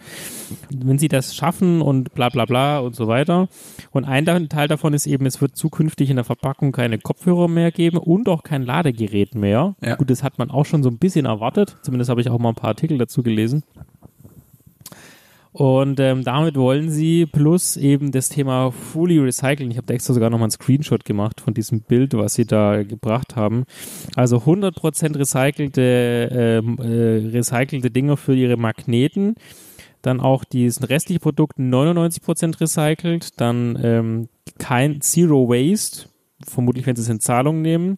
Wenn 0.69 0.97
sie 0.97 1.07
das 1.07 1.35
schaffen 1.35 1.81
und 1.81 2.13
bla 2.13 2.29
bla 2.29 2.45
bla 2.45 2.79
und 2.79 2.95
so 2.95 3.07
weiter. 3.07 3.47
Und 3.91 4.05
ein 4.05 4.25
Teil 4.49 4.67
davon 4.67 4.93
ist 4.93 5.07
eben, 5.07 5.25
es 5.25 5.41
wird 5.41 5.55
zukünftig 5.55 6.09
in 6.09 6.15
der 6.15 6.25
Verpackung 6.25 6.71
keine 6.71 6.99
Kopfhörer 6.99 7.47
mehr 7.47 7.71
geben 7.71 7.97
und 7.97 8.29
auch 8.29 8.43
kein 8.43 8.63
Ladegerät 8.63 9.35
mehr. 9.35 9.75
Ja. 9.81 9.95
Gut, 9.95 10.09
das 10.09 10.23
hat 10.23 10.37
man 10.37 10.51
auch 10.51 10.65
schon 10.65 10.83
so 10.83 10.89
ein 10.89 10.97
bisschen 10.97 11.25
erwartet. 11.25 11.77
Zumindest 11.81 12.09
habe 12.09 12.21
ich 12.21 12.29
auch 12.29 12.39
mal 12.39 12.49
ein 12.49 12.55
paar 12.55 12.69
Artikel 12.69 12.97
dazu 12.97 13.23
gelesen. 13.23 13.63
Und 15.51 15.99
ähm, 15.99 16.23
damit 16.23 16.55
wollen 16.55 16.91
sie 16.91 17.25
plus 17.25 17.75
eben 17.75 18.11
das 18.11 18.29
Thema 18.29 18.71
Fully 18.71 19.17
Recycling. 19.17 19.71
Ich 19.71 19.77
habe 19.77 19.87
da 19.87 19.95
extra 19.95 20.13
sogar 20.13 20.29
nochmal 20.29 20.45
einen 20.45 20.51
Screenshot 20.51 21.05
gemacht 21.05 21.41
von 21.41 21.55
diesem 21.55 21.81
Bild, 21.81 22.13
was 22.13 22.35
sie 22.35 22.45
da 22.45 22.83
gebracht 22.83 23.35
haben. 23.35 23.63
Also 24.15 24.37
100% 24.37 25.17
recycelte, 25.17 26.29
ähm, 26.31 26.77
äh, 26.79 27.29
recycelte 27.35 27.89
Dinger 27.89 28.15
für 28.15 28.35
ihre 28.35 28.57
Magneten. 28.57 29.35
Dann 30.01 30.19
auch 30.19 30.43
diesen 30.43 30.85
restlichen 30.85 31.21
Produkt 31.21 31.57
99% 31.57 32.61
recycelt. 32.61 33.39
Dann 33.41 33.77
ähm, 33.81 34.29
kein 34.59 35.01
Zero 35.01 35.49
Waste. 35.49 36.09
Vermutlich, 36.45 36.85
wenn 36.85 36.95
sie 36.95 37.01
es 37.01 37.09
in 37.09 37.19
Zahlung 37.19 37.61
nehmen. 37.61 37.97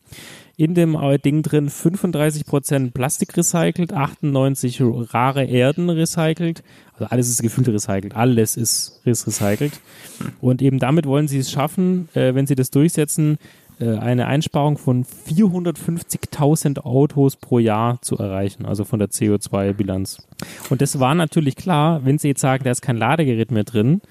In 0.58 0.74
dem 0.74 0.96
äh, 0.96 1.20
Ding 1.20 1.44
drin 1.44 1.70
35% 1.70 2.92
Plastik 2.92 3.36
recycelt, 3.38 3.94
98 3.94 4.82
rare 5.14 5.44
Erden 5.44 5.90
recycelt. 5.90 6.64
Also 7.02 7.12
alles 7.12 7.30
ist 7.30 7.42
gefühlt 7.42 7.68
recycelt. 7.68 8.16
Alles 8.16 8.56
ist, 8.56 9.02
ist 9.06 9.26
recycelt. 9.26 9.74
Und 10.40 10.62
eben 10.62 10.78
damit 10.78 11.08
wollen 11.08 11.28
sie 11.28 11.40
es 11.40 11.50
schaffen, 11.50 12.10
äh, 12.14 12.36
wenn 12.36 12.46
sie 12.46 12.54
das 12.54 12.70
durchsetzen, 12.70 13.40
äh, 13.80 13.98
eine 13.98 14.28
Einsparung 14.28 14.78
von 14.78 15.04
450.000 15.04 16.86
Autos 16.86 17.38
pro 17.38 17.58
Jahr 17.58 18.00
zu 18.04 18.20
erreichen, 18.20 18.68
also 18.68 18.86
von 18.86 19.00
der 19.00 19.10
CO2-Bilanz. 19.10 20.20
Und 20.70 20.82
das 20.82 21.00
war 21.00 21.16
natürlich 21.16 21.56
klar, 21.56 22.06
wenn 22.06 22.20
sie 22.20 22.28
jetzt 22.28 22.42
sagen, 22.42 22.64
da 22.64 22.70
ist 22.70 22.84
kein 22.84 22.98
Ladegerät 22.98 23.50
mehr 23.50 23.64
drin, 23.64 24.02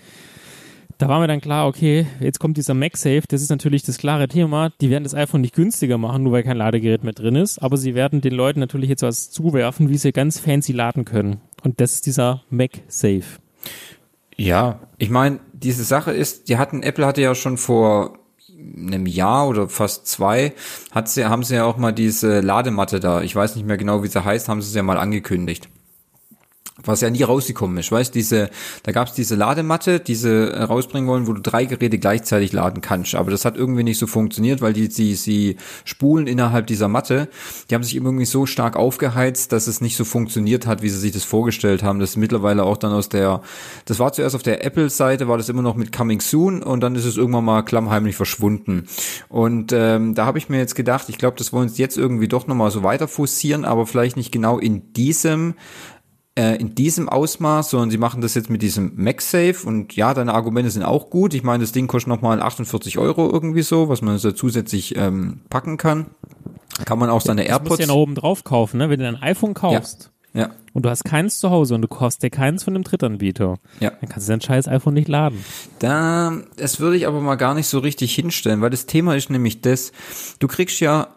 da 1.00 1.08
war 1.08 1.18
mir 1.18 1.28
dann 1.28 1.40
klar, 1.40 1.66
okay, 1.66 2.06
jetzt 2.20 2.40
kommt 2.40 2.58
dieser 2.58 2.74
MagSafe, 2.74 3.22
das 3.26 3.40
ist 3.40 3.48
natürlich 3.48 3.82
das 3.84 3.96
klare 3.96 4.28
Thema. 4.28 4.70
Die 4.82 4.90
werden 4.90 5.04
das 5.04 5.14
iPhone 5.14 5.40
nicht 5.40 5.54
günstiger 5.54 5.96
machen, 5.96 6.24
nur 6.24 6.32
weil 6.32 6.42
kein 6.42 6.58
Ladegerät 6.58 7.04
mehr 7.04 7.14
drin 7.14 7.36
ist, 7.36 7.58
aber 7.58 7.78
sie 7.78 7.94
werden 7.94 8.20
den 8.20 8.34
Leuten 8.34 8.60
natürlich 8.60 8.90
jetzt 8.90 9.02
was 9.02 9.30
zuwerfen, 9.30 9.88
wie 9.88 9.96
sie 9.96 10.12
ganz 10.12 10.38
fancy 10.38 10.72
laden 10.72 11.06
können. 11.06 11.40
Und 11.62 11.80
das 11.80 11.94
ist 11.94 12.06
dieser 12.06 12.42
MagSafe. 12.50 13.40
Ja, 14.36 14.80
ich 14.98 15.10
meine, 15.10 15.40
diese 15.52 15.84
Sache 15.84 16.12
ist, 16.12 16.48
die 16.48 16.56
hatten, 16.56 16.82
Apple 16.82 17.06
hatte 17.06 17.20
ja 17.20 17.34
schon 17.34 17.58
vor 17.58 18.18
einem 18.76 19.06
Jahr 19.06 19.48
oder 19.48 19.68
fast 19.68 20.06
zwei, 20.06 20.54
hat 20.90 21.08
sie, 21.08 21.26
haben 21.26 21.44
sie 21.44 21.56
ja 21.56 21.64
auch 21.64 21.76
mal 21.76 21.92
diese 21.92 22.40
Ladematte 22.40 23.00
da. 23.00 23.22
Ich 23.22 23.34
weiß 23.34 23.56
nicht 23.56 23.66
mehr 23.66 23.76
genau, 23.76 24.02
wie 24.02 24.08
sie 24.08 24.24
heißt, 24.24 24.48
haben 24.48 24.62
sie 24.62 24.68
es 24.68 24.74
ja 24.74 24.82
mal 24.82 24.98
angekündigt. 24.98 25.68
Was 26.84 27.00
ja 27.00 27.10
nie 27.10 27.22
rausgekommen 27.22 27.78
ist, 27.78 27.92
weißt 27.92 28.14
diese, 28.14 28.50
da 28.82 28.92
gab's 28.92 29.12
diese 29.12 29.34
Ladematte, 29.34 30.00
die 30.00 30.14
sie 30.14 30.50
äh, 30.50 30.62
rausbringen 30.62 31.08
wollen, 31.08 31.26
wo 31.26 31.32
du 31.32 31.40
drei 31.40 31.64
Geräte 31.64 31.98
gleichzeitig 31.98 32.52
laden 32.52 32.80
kannst. 32.80 33.14
Aber 33.14 33.30
das 33.30 33.44
hat 33.44 33.56
irgendwie 33.56 33.82
nicht 33.82 33.98
so 33.98 34.06
funktioniert, 34.06 34.60
weil 34.60 34.72
die, 34.72 34.88
die, 34.88 35.14
die 35.14 35.56
Spulen 35.84 36.26
innerhalb 36.26 36.66
dieser 36.66 36.88
Matte, 36.88 37.28
die 37.68 37.74
haben 37.74 37.82
sich 37.82 37.96
irgendwie 37.96 38.24
so 38.24 38.46
stark 38.46 38.76
aufgeheizt, 38.76 39.52
dass 39.52 39.66
es 39.66 39.80
nicht 39.80 39.96
so 39.96 40.04
funktioniert 40.04 40.66
hat, 40.66 40.82
wie 40.82 40.88
sie 40.88 40.98
sich 40.98 41.12
das 41.12 41.24
vorgestellt 41.24 41.82
haben. 41.82 42.00
Das 42.00 42.10
ist 42.10 42.16
mittlerweile 42.16 42.64
auch 42.64 42.76
dann 42.76 42.92
aus 42.92 43.08
der, 43.08 43.42
das 43.84 43.98
war 43.98 44.12
zuerst 44.12 44.34
auf 44.34 44.42
der 44.42 44.64
Apple-Seite, 44.64 45.28
war 45.28 45.38
das 45.38 45.48
immer 45.48 45.62
noch 45.62 45.76
mit 45.76 45.92
Coming 45.92 46.20
Soon 46.20 46.62
und 46.62 46.80
dann 46.80 46.94
ist 46.94 47.04
es 47.04 47.16
irgendwann 47.16 47.44
mal 47.44 47.62
klammheimlich 47.62 48.16
verschwunden. 48.16 48.84
Und 49.28 49.72
ähm, 49.72 50.14
da 50.14 50.26
habe 50.26 50.38
ich 50.38 50.48
mir 50.48 50.58
jetzt 50.58 50.74
gedacht, 50.74 51.08
ich 51.08 51.18
glaube, 51.18 51.36
das 51.36 51.52
wollen 51.52 51.68
sie 51.68 51.82
jetzt 51.82 51.96
irgendwie 51.96 52.28
doch 52.28 52.46
nochmal 52.46 52.70
so 52.70 52.82
weiter 52.82 53.08
forcieren, 53.08 53.64
aber 53.64 53.86
vielleicht 53.86 54.16
nicht 54.16 54.32
genau 54.32 54.58
in 54.58 54.92
diesem 54.92 55.54
äh, 56.36 56.56
in 56.56 56.74
diesem 56.74 57.08
Ausmaß, 57.08 57.70
sondern 57.70 57.90
sie 57.90 57.98
machen 57.98 58.20
das 58.20 58.34
jetzt 58.34 58.50
mit 58.50 58.62
diesem 58.62 58.92
MagSafe 58.96 59.66
und 59.66 59.96
ja, 59.96 60.14
deine 60.14 60.34
Argumente 60.34 60.70
sind 60.70 60.82
auch 60.82 61.10
gut. 61.10 61.34
Ich 61.34 61.42
meine, 61.42 61.62
das 61.62 61.72
Ding 61.72 61.86
kostet 61.86 62.08
nochmal 62.08 62.40
48 62.40 62.98
Euro 62.98 63.28
irgendwie 63.30 63.62
so, 63.62 63.88
was 63.88 64.02
man 64.02 64.18
so 64.18 64.32
zusätzlich 64.32 64.96
ähm, 64.96 65.40
packen 65.50 65.76
kann. 65.76 66.06
Kann 66.84 66.98
man 66.98 67.10
auch 67.10 67.20
seine 67.20 67.44
Das 67.44 67.50
musst 67.50 67.60
AirPods. 67.62 67.76
du 67.76 67.82
ja 67.82 67.86
noch 67.88 67.96
oben 67.96 68.14
drauf 68.14 68.44
kaufen, 68.44 68.78
ne? 68.78 68.88
Wenn 68.88 69.00
du 69.00 69.08
ein 69.08 69.20
iPhone 69.20 69.54
kaufst 69.54 70.10
ja, 70.32 70.50
und 70.72 70.84
du 70.84 70.90
hast 70.90 71.04
keins 71.04 71.38
zu 71.40 71.50
Hause 71.50 71.74
und 71.74 71.82
du 71.82 71.88
kaufst 71.88 72.22
dir 72.22 72.30
keins 72.30 72.62
von 72.62 72.74
dem 72.74 72.84
Drittanbieter, 72.84 73.58
ja. 73.80 73.90
dann 73.90 74.08
kannst 74.08 74.28
du 74.28 74.32
dein 74.32 74.40
scheiß 74.40 74.68
iPhone 74.68 74.94
nicht 74.94 75.08
laden. 75.08 75.44
Da, 75.80 76.38
das 76.56 76.78
würde 76.78 76.96
ich 76.96 77.06
aber 77.08 77.20
mal 77.20 77.34
gar 77.34 77.54
nicht 77.54 77.66
so 77.66 77.80
richtig 77.80 78.14
hinstellen, 78.14 78.60
weil 78.60 78.70
das 78.70 78.86
Thema 78.86 79.16
ist 79.16 79.30
nämlich 79.30 79.60
das, 79.60 79.92
du 80.38 80.46
kriegst 80.46 80.78
ja, 80.80 81.08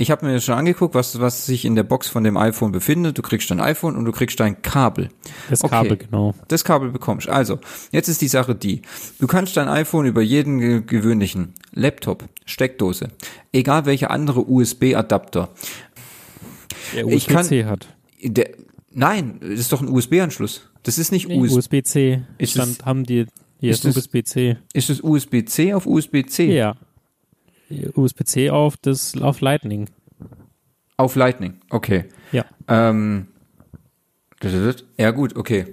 ich 0.00 0.10
habe 0.10 0.24
mir 0.26 0.40
schon 0.40 0.54
angeguckt, 0.56 0.94
was, 0.94 1.20
was 1.20 1.46
sich 1.46 1.64
in 1.64 1.74
der 1.74 1.82
Box 1.82 2.08
von 2.08 2.24
dem 2.24 2.36
iPhone 2.36 2.72
befindet. 2.72 3.18
Du 3.18 3.22
kriegst 3.22 3.50
dein 3.50 3.60
iPhone 3.60 3.96
und 3.96 4.04
du 4.06 4.12
kriegst 4.12 4.40
dein 4.40 4.62
Kabel. 4.62 5.10
Das 5.50 5.62
Okay. 5.62 5.70
Kabel, 5.70 5.96
genau. 5.98 6.34
Das 6.48 6.64
Kabel 6.64 6.90
bekommst. 6.90 7.28
Also, 7.28 7.58
jetzt 7.92 8.08
ist 8.08 8.20
die 8.22 8.28
Sache 8.28 8.54
die. 8.54 8.82
Du 9.18 9.26
kannst 9.26 9.56
dein 9.56 9.68
iPhone 9.68 10.06
über 10.06 10.22
jeden 10.22 10.58
ge- 10.58 10.82
gewöhnlichen 10.86 11.52
Laptop, 11.72 12.24
Steckdose, 12.46 13.08
egal 13.52 13.84
welcher 13.86 14.10
andere 14.10 14.48
USB-Adapter, 14.50 15.50
Der 16.94 17.06
Ich 17.06 17.26
kann- 17.26 17.36
USB-C 17.44 17.64
hat. 17.66 17.88
der, 18.22 18.50
nein, 18.92 19.38
das 19.40 19.60
ist 19.60 19.72
doch 19.72 19.80
ein 19.82 19.88
USB-Anschluss. 19.88 20.68
Das 20.82 20.98
ist 20.98 21.12
nicht 21.12 21.28
Nee, 21.28 21.38
USB. 21.38 21.56
USB-C. 21.56 22.22
Ist 22.38 22.52
Stand, 22.52 22.78
es- 22.80 22.86
haben 22.86 23.04
die, 23.04 23.26
hier 23.60 23.70
ist 23.70 23.84
USB-C. 23.84 24.56
Ist 24.72 24.88
es 24.90 25.02
USB-C 25.02 25.74
auf 25.74 25.86
USB-C? 25.86 26.56
Ja. 26.56 26.74
USB-C 27.94 28.50
auf 28.50 28.76
das, 28.76 29.20
auf 29.20 29.40
Lightning. 29.40 29.88
Auf 30.96 31.16
Lightning. 31.16 31.60
Okay. 31.70 32.04
Ja. 32.32 32.44
Ähm, 32.68 33.28
ja 34.96 35.10
gut, 35.10 35.36
okay. 35.36 35.66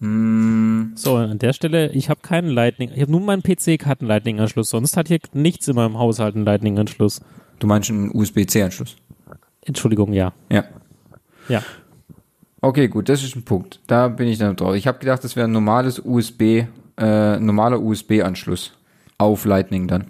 So, 0.00 1.16
an 1.16 1.38
der 1.38 1.52
Stelle, 1.54 1.90
ich 1.92 2.10
habe 2.10 2.20
keinen 2.20 2.48
Lightning. 2.48 2.90
Ich 2.94 3.00
habe 3.00 3.10
nur 3.10 3.20
meinen 3.20 3.42
PC 3.42 3.86
hat 3.86 4.00
einen 4.00 4.08
Lightning-Anschluss. 4.08 4.68
Sonst 4.68 4.96
hat 4.96 5.08
hier 5.08 5.18
nichts 5.32 5.66
in 5.66 5.76
meinem 5.76 5.98
Haushalt 5.98 6.34
einen 6.34 6.44
Lightning-Anschluss. 6.44 7.20
Du 7.58 7.66
meinst 7.66 7.90
einen 7.90 8.14
USB-C-Anschluss? 8.14 8.96
Entschuldigung, 9.62 10.12
ja. 10.12 10.34
Ja. 10.50 10.64
Ja. 11.48 11.62
Okay, 12.60 12.88
gut, 12.88 13.08
das 13.08 13.22
ist 13.22 13.36
ein 13.36 13.44
Punkt. 13.44 13.80
Da 13.86 14.08
bin 14.08 14.28
ich 14.28 14.38
dann 14.38 14.56
drauf. 14.56 14.74
Ich 14.74 14.86
habe 14.86 14.98
gedacht, 14.98 15.24
das 15.24 15.36
wäre 15.36 15.48
ein 15.48 15.52
normales 15.52 16.00
USB, 16.04 16.64
äh, 16.98 17.38
normaler 17.38 17.80
USB-Anschluss 17.80 18.72
auf 19.18 19.44
Lightning 19.44 19.88
dann. 19.88 20.06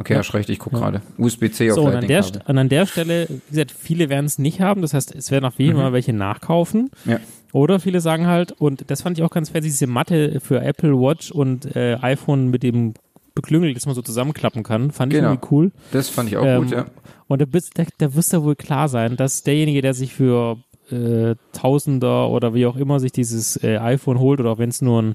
Ja, 0.00 0.16
okay, 0.16 0.16
hast 0.16 0.34
recht, 0.34 0.48
ich 0.48 0.58
guck 0.58 0.72
gerade. 0.72 1.02
USB-C 1.18 1.70
auf 1.70 1.76
So, 1.76 1.82
und 1.84 1.94
an 1.94 2.06
der, 2.06 2.24
und 2.46 2.58
an 2.58 2.68
der 2.68 2.86
Stelle, 2.86 3.26
wie 3.28 3.40
gesagt, 3.50 3.70
viele 3.70 4.08
werden 4.08 4.24
es 4.26 4.38
nicht 4.38 4.60
haben. 4.60 4.80
Das 4.82 4.94
heißt, 4.94 5.14
es 5.14 5.30
werden 5.30 5.44
auf 5.44 5.58
jeden 5.58 5.76
Fall 5.76 5.92
welche 5.92 6.12
nachkaufen. 6.12 6.90
Ja. 7.04 7.18
Oder 7.52 7.80
viele 7.80 8.00
sagen 8.00 8.26
halt, 8.26 8.52
und 8.52 8.90
das 8.90 9.02
fand 9.02 9.18
ich 9.18 9.24
auch 9.24 9.30
ganz 9.30 9.50
fancy, 9.50 9.68
diese 9.68 9.86
Matte 9.86 10.40
für 10.40 10.60
Apple 10.62 10.92
Watch 10.98 11.30
und 11.32 11.74
äh, 11.76 11.96
iPhone 12.00 12.48
mit 12.48 12.62
dem 12.62 12.94
Beklüngel, 13.34 13.74
das 13.74 13.86
man 13.86 13.94
so 13.94 14.02
zusammenklappen 14.02 14.62
kann, 14.62 14.90
fand 14.90 15.12
ich 15.12 15.18
Genau. 15.18 15.32
irgendwie 15.32 15.48
cool. 15.50 15.72
Das 15.92 16.08
fand 16.08 16.28
ich 16.30 16.36
auch 16.36 16.44
Ähm, 16.44 16.62
gut, 16.62 16.72
ja. 16.72 16.86
Und 17.28 17.40
da, 17.40 17.44
bist, 17.46 17.72
da, 17.78 17.84
da 17.98 18.14
wirst 18.14 18.32
du 18.32 18.42
wohl 18.42 18.56
klar 18.56 18.88
sein, 18.88 19.16
dass 19.16 19.42
derjenige, 19.42 19.82
der 19.82 19.94
sich 19.94 20.12
für 20.14 20.58
äh, 20.90 21.34
Tausender 21.52 22.28
oder 22.30 22.54
wie 22.54 22.66
auch 22.66 22.76
immer 22.76 22.98
sich 23.00 23.12
dieses 23.12 23.56
äh, 23.62 23.76
iPhone 23.78 24.18
holt, 24.18 24.40
oder 24.40 24.50
auch 24.50 24.58
wenn 24.58 24.70
es 24.70 24.82
nur 24.82 25.02
ein 25.02 25.14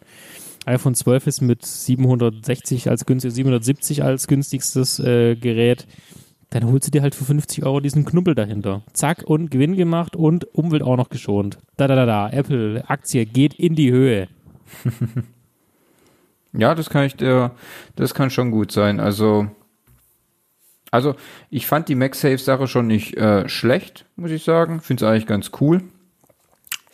iPhone 0.65 0.95
12 0.95 1.27
ist 1.27 1.41
mit 1.41 1.65
760 1.65 2.89
als 2.89 3.05
günstig, 3.05 3.33
770 3.33 4.03
als 4.03 4.27
günstigstes 4.27 4.99
äh, 4.99 5.35
Gerät, 5.35 5.87
dann 6.49 6.65
holst 6.65 6.87
du 6.87 6.91
dir 6.91 7.01
halt 7.01 7.15
für 7.15 7.25
50 7.25 7.63
Euro 7.65 7.79
diesen 7.79 8.05
Knubbel 8.05 8.35
dahinter. 8.35 8.83
Zack, 8.93 9.23
und 9.25 9.51
Gewinn 9.51 9.75
gemacht 9.75 10.15
und 10.15 10.45
Umwelt 10.55 10.83
auch 10.83 10.95
noch 10.95 11.09
geschont. 11.09 11.57
Da, 11.77 11.87
da, 11.87 11.95
da, 11.95 12.05
da. 12.05 12.29
Apple, 12.29 12.83
Aktie 12.87 13.25
geht 13.25 13.53
in 13.53 13.75
die 13.75 13.91
Höhe. 13.91 14.27
Ja, 16.57 16.73
das 16.73 16.89
kann 16.89 17.03
ich 17.03 17.15
dir, 17.15 17.51
das 17.95 18.13
kann 18.13 18.29
schon 18.29 18.51
gut 18.51 18.71
sein. 18.71 18.99
Also, 18.99 19.47
also 20.89 21.15
ich 21.49 21.67
fand 21.67 21.89
die 21.89 21.95
MagSafe-Sache 21.95 22.67
schon 22.67 22.87
nicht 22.87 23.17
äh, 23.17 23.49
schlecht, 23.49 24.05
muss 24.15 24.31
ich 24.31 24.43
sagen. 24.43 24.79
Finde 24.79 25.03
es 25.03 25.11
eigentlich 25.11 25.27
ganz 25.27 25.51
cool. 25.59 25.83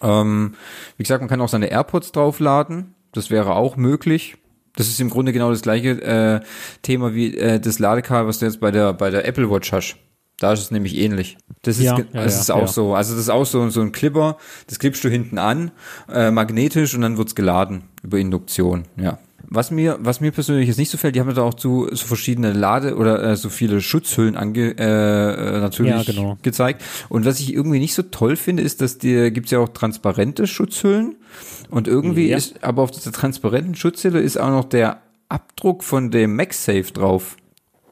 Ähm, 0.02 0.56
wie 0.98 1.04
gesagt, 1.04 1.22
man 1.22 1.30
kann 1.30 1.42
auch 1.42 1.50
seine 1.50 1.68
AirPods 1.68 2.12
draufladen. 2.12 2.96
Das 3.14 3.30
wäre 3.30 3.56
auch 3.56 3.78
möglich. 3.78 4.38
Das 4.76 4.88
ist 4.88 5.00
im 5.02 5.10
Grunde 5.10 5.34
genau 5.34 5.50
das 5.50 5.62
gleiche 5.62 6.02
äh, 6.02 6.40
Thema 6.82 7.14
wie 7.14 7.36
äh, 7.38 7.60
das 7.60 7.80
Ladekabel, 7.80 8.28
was 8.28 8.40
du 8.40 8.46
jetzt 8.46 8.60
bei 8.60 8.72
der 8.72 8.94
bei 8.94 9.10
der 9.10 9.28
Apple 9.28 9.50
Watch 9.50 9.72
hast. 9.74 9.98
Da 10.42 10.54
ist 10.54 10.62
es 10.62 10.72
nämlich 10.72 10.98
ähnlich. 10.98 11.38
Das 11.62 11.78
ist, 11.78 11.84
Ja, 11.84 12.00
ja, 12.00 12.06
das 12.14 12.34
ja, 12.34 12.42
ist 12.42 12.52
auch 12.52 12.62
ja. 12.62 12.68
so. 12.68 12.96
Also 12.96 13.14
das 13.14 13.22
ist 13.22 13.30
auch 13.30 13.46
so, 13.46 13.70
so 13.70 13.82
ein 13.82 13.92
Clipper, 13.92 14.38
das 14.66 14.80
klippst 14.80 15.04
du 15.04 15.10
hinten 15.10 15.38
an, 15.38 15.72
äh, 16.12 16.32
magnetisch 16.32 16.96
und 16.96 17.02
dann 17.02 17.18
wird's 17.18 17.36
geladen 17.36 17.84
über 18.02 18.18
Induktion. 18.18 18.86
Ja. 18.98 19.20
Was 19.50 19.72
mir, 19.72 19.98
was 20.02 20.22
mir 20.22 20.32
persönlich 20.32 20.68
jetzt 20.68 20.78
nicht 20.78 20.90
so 20.92 20.98
fällt, 20.98 21.16
die 21.16 21.20
haben 21.20 21.34
da 21.34 21.42
auch 21.42 21.54
zu 21.54 21.88
so 21.92 22.06
verschiedene 22.06 22.54
Lade 22.54 22.96
oder 22.96 23.22
äh, 23.24 23.36
so 23.36 23.50
viele 23.50 23.82
Schutzhüllen 23.82 24.38
ange, 24.38 24.76
äh, 24.78 25.58
äh, 25.58 25.60
natürlich 25.60 25.92
Ja, 25.92 26.04
genau. 26.04 26.38
gezeigt. 26.42 26.84
Und 27.10 27.26
was 27.26 27.40
ich 27.40 27.54
irgendwie 27.54 27.80
nicht 27.80 27.94
so 27.94 28.04
toll 28.04 28.36
finde, 28.36 28.64
ist, 28.64 28.82
dass 28.82 28.98
die 28.98 29.32
gibt's 29.32 29.52
ja 29.52 29.60
auch 29.60 29.70
transparente 29.70 30.48
Schutzhüllen. 30.48 31.16
Und 31.70 31.88
irgendwie 31.88 32.30
Ja. 32.30 32.38
ist, 32.38 32.64
aber 32.64 32.82
auf 32.84 32.92
dieser 32.92 33.12
transparenten 33.12 33.76
Schutzhülle 33.76 34.20
ist 34.20 34.38
auch 34.38 34.50
noch 34.50 34.66
der 34.66 35.02
Abdruck 35.30 35.84
von 35.84 36.12
dem 36.12 36.36
MagSafe 36.36 36.92
drauf. 36.94 37.38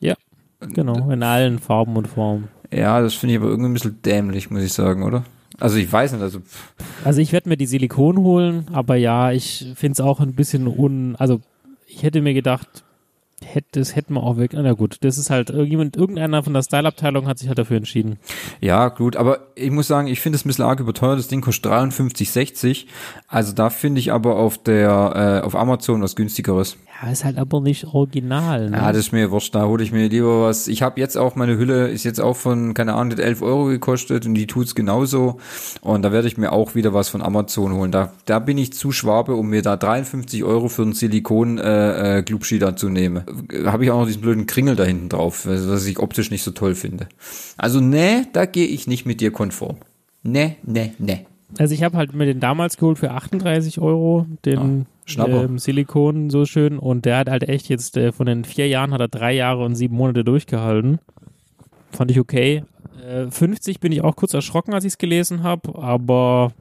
Ja, 0.02 0.16
genau, 0.60 1.10
in 1.10 1.24
allen 1.24 1.60
Farben 1.60 1.96
und 1.96 2.08
Formen. 2.08 2.50
Ja, 2.72 3.02
das 3.02 3.14
finde 3.14 3.36
ich 3.36 3.40
aber 3.42 3.50
irgendwie 3.50 3.70
ein 3.70 3.74
bisschen 3.74 4.02
dämlich, 4.04 4.50
muss 4.52 4.62
ich 4.64 4.74
sagen, 4.74 5.04
oder? 5.04 5.24
Also 5.60 5.78
ich 5.78 5.92
weiß 5.92 6.14
nicht, 6.14 6.22
also 6.22 6.42
Also 7.04 7.22
ich 7.22 7.32
werde 7.32 7.50
mir 7.50 7.58
die 7.58 7.66
Silikon 7.66 8.18
holen, 8.20 8.68
aber 8.72 8.96
ja, 8.96 9.32
ich 9.32 9.68
finde 9.76 9.94
es 9.94 10.02
auch 10.02 10.20
ein 10.20 10.34
bisschen 10.34 10.68
un... 10.68 11.16
Also 11.18 11.42
ich 11.88 12.04
hätte 12.04 12.22
mir 12.22 12.34
gedacht, 12.34 12.84
hätte, 13.44 13.80
das 13.80 13.96
hätten 13.96 14.14
wir 14.14 14.24
auch 14.24 14.38
wirklich... 14.38 14.62
Na 14.62 14.74
gut, 14.74 14.98
das 15.02 15.18
ist 15.18 15.30
halt 15.30 15.50
irgendjemand, 15.50 15.98
irgendeiner 15.98 16.44
von 16.44 16.54
der 16.54 16.62
Style-Abteilung 16.64 17.28
hat 17.28 17.40
sich 17.40 17.48
halt 17.48 17.58
dafür 17.58 17.78
entschieden. 17.78 18.20
ja, 18.62 18.90
gut, 18.90 19.16
aber 19.16 19.40
ich 19.56 19.72
muss 19.72 19.88
sagen, 19.88 20.08
ich 20.08 20.22
finde 20.22 20.38
es 20.38 20.46
ein 20.46 20.50
bisschen 20.50 20.66
arg 20.66 20.80
überteuert. 20.80 21.20
Das 21.20 21.28
Ding 21.28 21.42
kostet 21.42 21.72
53,60. 21.72 22.86
Also 23.28 23.54
da 23.54 23.70
finde 23.70 24.00
ich 24.00 24.12
aber 24.12 24.36
auf 24.36 24.58
der 24.58 25.42
äh, 25.44 25.46
auf 25.46 25.56
Amazon 25.56 26.02
was 26.02 26.16
günstigeres. 26.16 26.78
Ja, 27.02 27.12
ist 27.12 27.24
halt 27.24 27.38
aber 27.38 27.62
nicht 27.62 27.86
original. 27.86 28.70
Ne? 28.70 28.78
Ja, 28.78 28.92
das 28.92 29.08
ist 29.08 29.12
mir 29.12 29.32
wurscht, 29.32 29.56
da 29.56 29.66
hole 29.66 29.84
ich 29.84 29.92
mir 29.92 30.10
lieber 30.10 30.44
was. 30.44 30.68
Ich 30.68 30.82
habe 30.82 31.00
jetzt 31.00 31.18
auch, 31.18 31.36
meine 31.36 31.58
Hülle 31.58 31.88
ist 31.88 32.04
jetzt 32.04 32.20
auch 32.20 32.36
von, 32.36 32.74
keine 32.74 32.94
Ahnung, 32.94 33.12
die 33.12 33.22
hat 33.22 33.26
11 33.26 33.42
Euro 33.42 33.66
gekostet 33.66 34.26
und 34.26 34.34
die 34.34 34.48
tut's 34.48 34.76
genauso. 34.76 35.38
Und 35.82 36.02
da 36.02 36.12
werde 36.12 36.28
ich 36.28 36.38
mir 36.38 36.52
auch 36.52 36.76
wieder 36.76 36.94
was 36.94 37.08
von 37.08 37.22
Amazon 37.22 37.74
holen. 37.74 37.92
Da, 37.92 38.12
da 38.26 38.40
bin 38.40 38.58
ich 38.58 38.74
zu 38.74 38.92
schwabe, 38.92 39.36
um 39.36 39.50
mir 39.50 39.62
da 39.62 39.78
53 39.78 40.44
Euro 40.44 40.68
für 40.68 40.82
einen 40.82 40.94
Silikon 40.94 41.58
äh, 41.58 42.20
äh, 42.20 42.60
dazu 42.60 42.90
nehme. 42.90 43.26
Habe 43.66 43.86
ich 43.86 43.92
auch 43.92 44.00
noch 44.00 44.08
diesen 44.08 44.22
blöden 44.22 44.46
Kringel 44.46 44.76
da 44.76 44.84
hinten 44.84 45.08
drauf, 45.08 45.46
was 45.46 45.86
ich 45.86 46.00
optisch 46.00 46.32
nicht 46.32 46.44
so 46.44 46.52
toll 46.52 46.76
finde. 46.76 47.08
Also 47.58 47.80
nee, 47.80 48.24
da 48.34 48.46
gehe 48.46 48.68
ich 48.68 48.88
nicht 48.88 49.06
mit 49.06 49.22
dir 49.22 49.32
konform. 49.32 49.78
Nee, 50.24 50.58
nee, 50.64 50.94
nee. 50.98 51.26
Also 51.58 51.74
ich 51.74 51.84
habe 51.84 51.98
halt 51.98 52.14
mir 52.14 52.26
den 52.26 52.40
damals 52.40 52.78
geholt 52.78 53.00
für 53.00 53.12
38 53.12 53.80
Euro, 53.80 54.28
den 54.46 54.86
Schnapper. 55.06 55.46
ähm, 55.46 55.58
Silikon 55.58 56.30
so 56.30 56.46
schön 56.46 56.78
und 56.78 57.06
der 57.06 57.18
hat 57.18 57.30
halt 57.30 57.44
echt 57.50 57.70
jetzt 57.70 57.98
äh, 57.98 58.12
von 58.12 58.28
den 58.28 58.46
vier 58.46 58.68
Jahren 58.68 58.94
hat 58.94 59.02
er 59.02 59.08
drei 59.08 59.34
Jahre 59.34 59.66
und 59.66 59.76
sieben 59.76 59.96
Monate 59.96 60.24
durchgehalten. 60.24 61.00
Fand 61.92 62.12
ich 62.12 62.20
okay. 62.20 62.64
Äh, 63.04 63.32
50 63.32 63.80
bin 63.80 63.92
ich 63.92 64.04
auch 64.04 64.16
kurz 64.16 64.34
erschrocken, 64.34 64.74
als 64.74 64.84
ich 64.84 64.94
es 64.94 64.98
gelesen 65.00 65.42
habe, 65.42 65.76
aber 65.76 66.54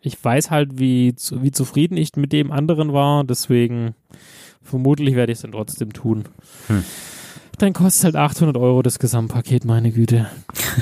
ich 0.00 0.22
weiß 0.22 0.50
halt, 0.50 0.78
wie, 0.78 1.14
wie 1.32 1.50
zufrieden 1.50 1.96
ich 1.96 2.14
mit 2.16 2.32
dem 2.32 2.52
anderen 2.52 2.92
war, 2.92 3.24
deswegen 3.24 3.94
vermutlich 4.62 5.14
werde 5.14 5.32
ich 5.32 5.38
es 5.38 5.42
dann 5.42 5.52
trotzdem 5.52 5.92
tun. 5.92 6.24
Hm. 6.66 6.84
Dann 7.58 7.72
kostet 7.72 8.04
halt 8.04 8.16
800 8.16 8.56
Euro 8.58 8.82
das 8.82 8.98
Gesamtpaket, 8.98 9.64
meine 9.64 9.90
Güte. 9.90 10.28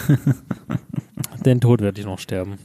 Den 1.46 1.60
Tod 1.60 1.80
werde 1.80 2.00
ich 2.00 2.06
noch 2.06 2.18
sterben. 2.18 2.58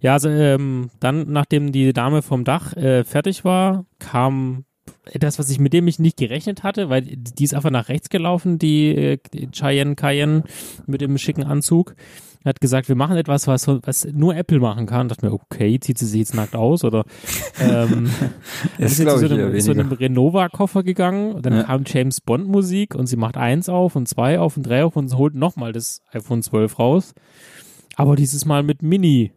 Ja, 0.00 0.14
also 0.14 0.28
ähm, 0.28 0.90
dann, 1.00 1.30
nachdem 1.30 1.72
die 1.72 1.92
Dame 1.92 2.22
vom 2.22 2.44
Dach 2.44 2.74
äh, 2.76 3.04
fertig 3.04 3.44
war, 3.44 3.84
kam 3.98 4.64
das, 5.14 5.38
was 5.38 5.50
ich 5.50 5.58
mit 5.58 5.72
dem 5.72 5.86
ich 5.88 5.98
nicht 5.98 6.16
gerechnet 6.16 6.62
hatte, 6.62 6.88
weil 6.88 7.02
die 7.02 7.44
ist 7.44 7.54
einfach 7.54 7.70
nach 7.70 7.88
rechts 7.88 8.08
gelaufen, 8.08 8.58
die, 8.58 8.88
äh, 8.94 9.18
Cheyenne 9.52 9.94
Cayenne 9.94 10.44
mit 10.86 11.00
dem 11.00 11.18
schicken 11.18 11.44
Anzug. 11.44 11.94
Hat 12.44 12.60
gesagt, 12.60 12.88
wir 12.88 12.94
machen 12.94 13.16
etwas, 13.16 13.46
was, 13.46 13.66
was 13.66 14.06
nur 14.12 14.34
Apple 14.36 14.60
machen 14.60 14.86
kann. 14.86 15.08
Dachte 15.08 15.26
mir, 15.26 15.32
okay, 15.32 15.78
zieht 15.80 15.98
sie 15.98 16.06
sich 16.06 16.20
jetzt 16.20 16.34
nackt 16.34 16.54
aus 16.54 16.84
oder 16.84 17.04
ähm, 17.60 18.08
ist 18.78 19.00
glaube 19.00 19.20
zu 19.20 19.28
so 19.28 19.34
einem, 19.34 19.60
so 19.60 19.72
einem 19.72 19.92
Renova-Koffer 19.92 20.82
gegangen 20.84 21.32
und 21.34 21.44
dann 21.44 21.54
Ja. 21.54 21.62
kam 21.64 21.82
James 21.84 22.20
Bond 22.20 22.48
Musik 22.48 22.94
und 22.94 23.06
sie 23.06 23.16
macht 23.16 23.36
eins 23.36 23.68
auf 23.68 23.96
und 23.96 24.08
zwei 24.08 24.38
auf 24.38 24.56
und 24.56 24.62
drei 24.62 24.84
auf 24.84 24.96
und 24.96 25.12
holt 25.16 25.34
nochmal 25.34 25.72
das 25.72 26.00
iPhone 26.12 26.42
12 26.42 26.78
raus. 26.78 27.12
Aber 27.96 28.14
dieses 28.14 28.44
Mal 28.44 28.62
mit 28.62 28.82
Mini. 28.82 29.32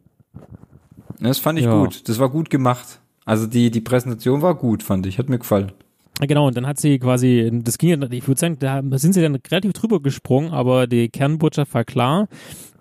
Das 1.22 1.39
fand 1.39 1.59
ich 1.59 1.65
Ja. 1.65 1.80
gut. 1.80 2.07
Das 2.09 2.19
war 2.19 2.30
gut 2.30 2.49
gemacht. 2.49 2.99
Also 3.26 3.47
die, 3.47 3.72
die 3.72 3.82
Präsentation 3.82 4.41
war 4.41 4.55
gut, 4.55 4.84
fand 4.84 5.05
ich. 5.05 5.17
Hat 5.19 5.30
mir 5.30 5.38
gefallen. 5.39 5.72
Genau, 6.19 6.47
und 6.47 6.57
dann 6.57 6.67
hat 6.67 6.80
sie 6.80 6.99
quasi, 6.99 7.49
das 7.63 7.78
ging, 7.78 7.89
ja- 8.01 8.11
ich 8.11 8.28
würde 8.28 8.39
sagen, 8.39 8.57
da 8.59 8.82
sind 8.97 9.13
sie 9.13 9.22
dann 9.22 9.36
relativ 9.49 9.74
drüber 9.74 10.01
gesprungen, 10.01 10.51
aber 10.51 10.86
die 10.88 11.09
Kernbotschaft 11.09 11.74
war 11.74 11.84
klar. 11.84 12.28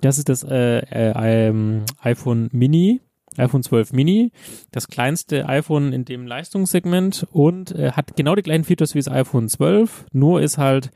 Das 0.01 0.19
ist 0.19 0.29
das 0.29 0.43
äh, 0.43 0.79
äh, 0.81 1.49
ähm, 1.49 1.83
iPhone 2.03 2.49
Mini, 2.53 3.01
iPhone 3.37 3.63
12 3.63 3.93
Mini, 3.93 4.33
das 4.73 4.89
kleinste 4.89 5.47
iPhone 5.49 5.93
in 5.93 6.05
dem 6.05 6.27
Leistungssegment 6.27 7.27
und 7.31 7.71
äh, 7.73 7.93
hat 7.93 8.17
genau 8.17 8.35
die 8.35 8.43
gleichen 8.43 8.65
Features 8.65 8.95
wie 8.95 8.99
das 8.99 9.09
iPhone 9.09 9.49
12, 9.49 10.07
nur 10.13 10.43
ist 10.43 10.59
halt, 10.59 10.91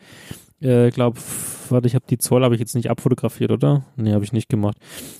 äh, 0.65 0.91
glaube, 0.91 1.19
warte, 1.71 1.87
ich 1.87 1.95
habe 1.95 2.05
die 2.09 2.19
Zoll 2.19 2.43
habe 2.43 2.55
ich 2.55 2.61
jetzt 2.61 2.75
nicht 2.75 2.91
abfotografiert, 2.91 3.51
oder? 3.51 3.85
Nee, 3.97 4.12
habe 4.12 4.25
ich 4.25 4.33
nicht 4.33 4.49
gemacht. 4.49 4.77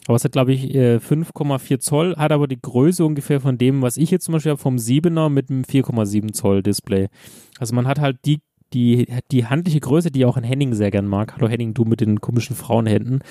Aber 0.07 0.17
es 0.17 0.25
hat, 0.25 0.33
glaube 0.33 0.53
ich, 0.53 0.75
äh, 0.75 0.99
5,4 0.99 1.79
Zoll, 1.79 2.17
hat 2.17 2.33
aber 2.33 2.49
die 2.49 2.61
Größe 2.61 3.05
ungefähr 3.05 3.41
von 3.41 3.59
dem, 3.59 3.83
was 3.83 3.97
ich 3.97 4.11
jetzt 4.11 4.25
zum 4.25 4.33
Beispiel 4.33 4.51
habe, 4.51 4.61
vom 4.61 4.77
7er 4.77 5.29
mit 5.29 5.51
einem 5.51 5.63
4,7 5.63 6.33
Zoll 6.33 6.63
Display. 6.63 7.09
Also 7.59 7.75
man 7.75 7.87
hat 7.87 8.01
halt 8.01 8.19
die, 8.25 8.41
die, 8.75 9.07
die 9.31 9.47
handliche 9.47 9.81
Größe, 9.81 10.11
die 10.11 10.25
auch 10.27 10.37
ein 10.37 10.45
Henning 10.45 10.75
sehr 10.75 10.91
gern 10.91 11.07
mag. 11.07 11.35
Hallo 11.37 11.49
Henning, 11.49 11.73
du 11.73 11.85
mit 11.85 12.01
den 12.01 12.21
komischen 12.21 12.57
Frauenhänden. 12.57 13.23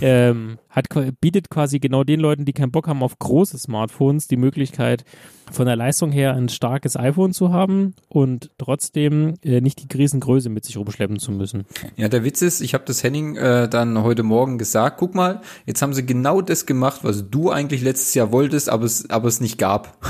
Ähm, 0.00 0.58
hat, 0.68 0.88
bietet 1.20 1.50
quasi 1.50 1.78
genau 1.78 2.04
den 2.04 2.20
Leuten, 2.20 2.44
die 2.44 2.52
keinen 2.52 2.72
Bock 2.72 2.88
haben 2.88 3.02
auf 3.02 3.18
große 3.18 3.56
Smartphones, 3.56 4.28
die 4.28 4.36
Möglichkeit, 4.36 5.04
von 5.50 5.66
der 5.66 5.76
Leistung 5.76 6.12
her 6.12 6.34
ein 6.34 6.48
starkes 6.48 6.96
iPhone 6.96 7.32
zu 7.32 7.52
haben 7.52 7.94
und 8.08 8.50
trotzdem 8.58 9.34
äh, 9.42 9.60
nicht 9.60 9.80
die 9.80 9.96
Riesengröße 9.96 10.50
mit 10.50 10.64
sich 10.64 10.76
rumschleppen 10.76 11.18
zu 11.18 11.32
müssen. 11.32 11.64
Ja, 11.96 12.08
der 12.08 12.24
Witz 12.24 12.42
ist, 12.42 12.60
ich 12.60 12.74
habe 12.74 12.84
das 12.86 13.02
Henning 13.02 13.36
äh, 13.36 13.68
dann 13.68 14.02
heute 14.02 14.22
Morgen 14.22 14.58
gesagt, 14.58 14.98
guck 14.98 15.14
mal, 15.14 15.40
jetzt 15.64 15.80
haben 15.80 15.94
sie 15.94 16.04
genau 16.04 16.40
das 16.40 16.66
gemacht, 16.66 17.00
was 17.02 17.30
du 17.30 17.50
eigentlich 17.50 17.82
letztes 17.82 18.14
Jahr 18.14 18.32
wolltest, 18.32 18.68
aber 18.68 18.84
es, 18.84 19.08
aber 19.10 19.28
es 19.28 19.40
nicht 19.40 19.58
gab. 19.58 19.98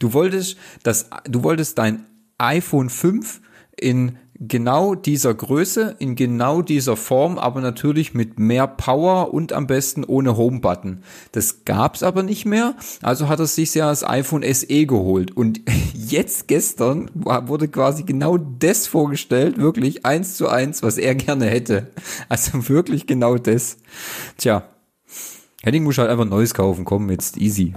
Du 0.00 0.12
wolltest 0.12 0.56
das, 0.82 1.08
du 1.24 1.44
wolltest 1.44 1.78
dein 1.78 2.04
iPhone 2.38 2.90
5 2.90 3.40
in 3.78 4.18
genau 4.38 4.94
dieser 4.94 5.32
Größe, 5.32 5.96
in 5.98 6.16
genau 6.16 6.62
dieser 6.62 6.96
Form, 6.96 7.38
aber 7.38 7.60
natürlich 7.60 8.14
mit 8.14 8.38
mehr 8.38 8.66
Power 8.66 9.32
und 9.32 9.52
am 9.52 9.66
besten 9.66 10.04
ohne 10.04 10.36
Home-Button. 10.36 11.02
Das 11.32 11.64
gab's 11.64 12.02
aber 12.02 12.22
nicht 12.22 12.44
mehr, 12.44 12.74
also 13.02 13.28
hat 13.28 13.38
er 13.38 13.46
sich 13.46 13.74
ja 13.74 13.88
das 13.88 14.06
iPhone 14.06 14.42
SE 14.52 14.86
geholt 14.86 15.36
und 15.36 15.60
jetzt 15.94 16.48
gestern 16.48 17.10
wurde 17.14 17.68
quasi 17.68 18.02
genau 18.02 18.38
das 18.38 18.86
vorgestellt, 18.86 19.58
wirklich 19.58 20.04
eins 20.04 20.36
zu 20.36 20.48
eins, 20.48 20.82
was 20.82 20.98
er 20.98 21.14
gerne 21.14 21.46
hätte. 21.46 21.88
Also 22.28 22.68
wirklich 22.68 23.06
genau 23.06 23.36
das. 23.36 23.76
Tja, 24.38 24.68
Henning 25.62 25.84
muss 25.84 25.98
halt 25.98 26.10
einfach 26.10 26.24
Neues 26.24 26.54
kaufen, 26.54 26.84
komm, 26.84 27.10
jetzt 27.10 27.36
easy. 27.36 27.74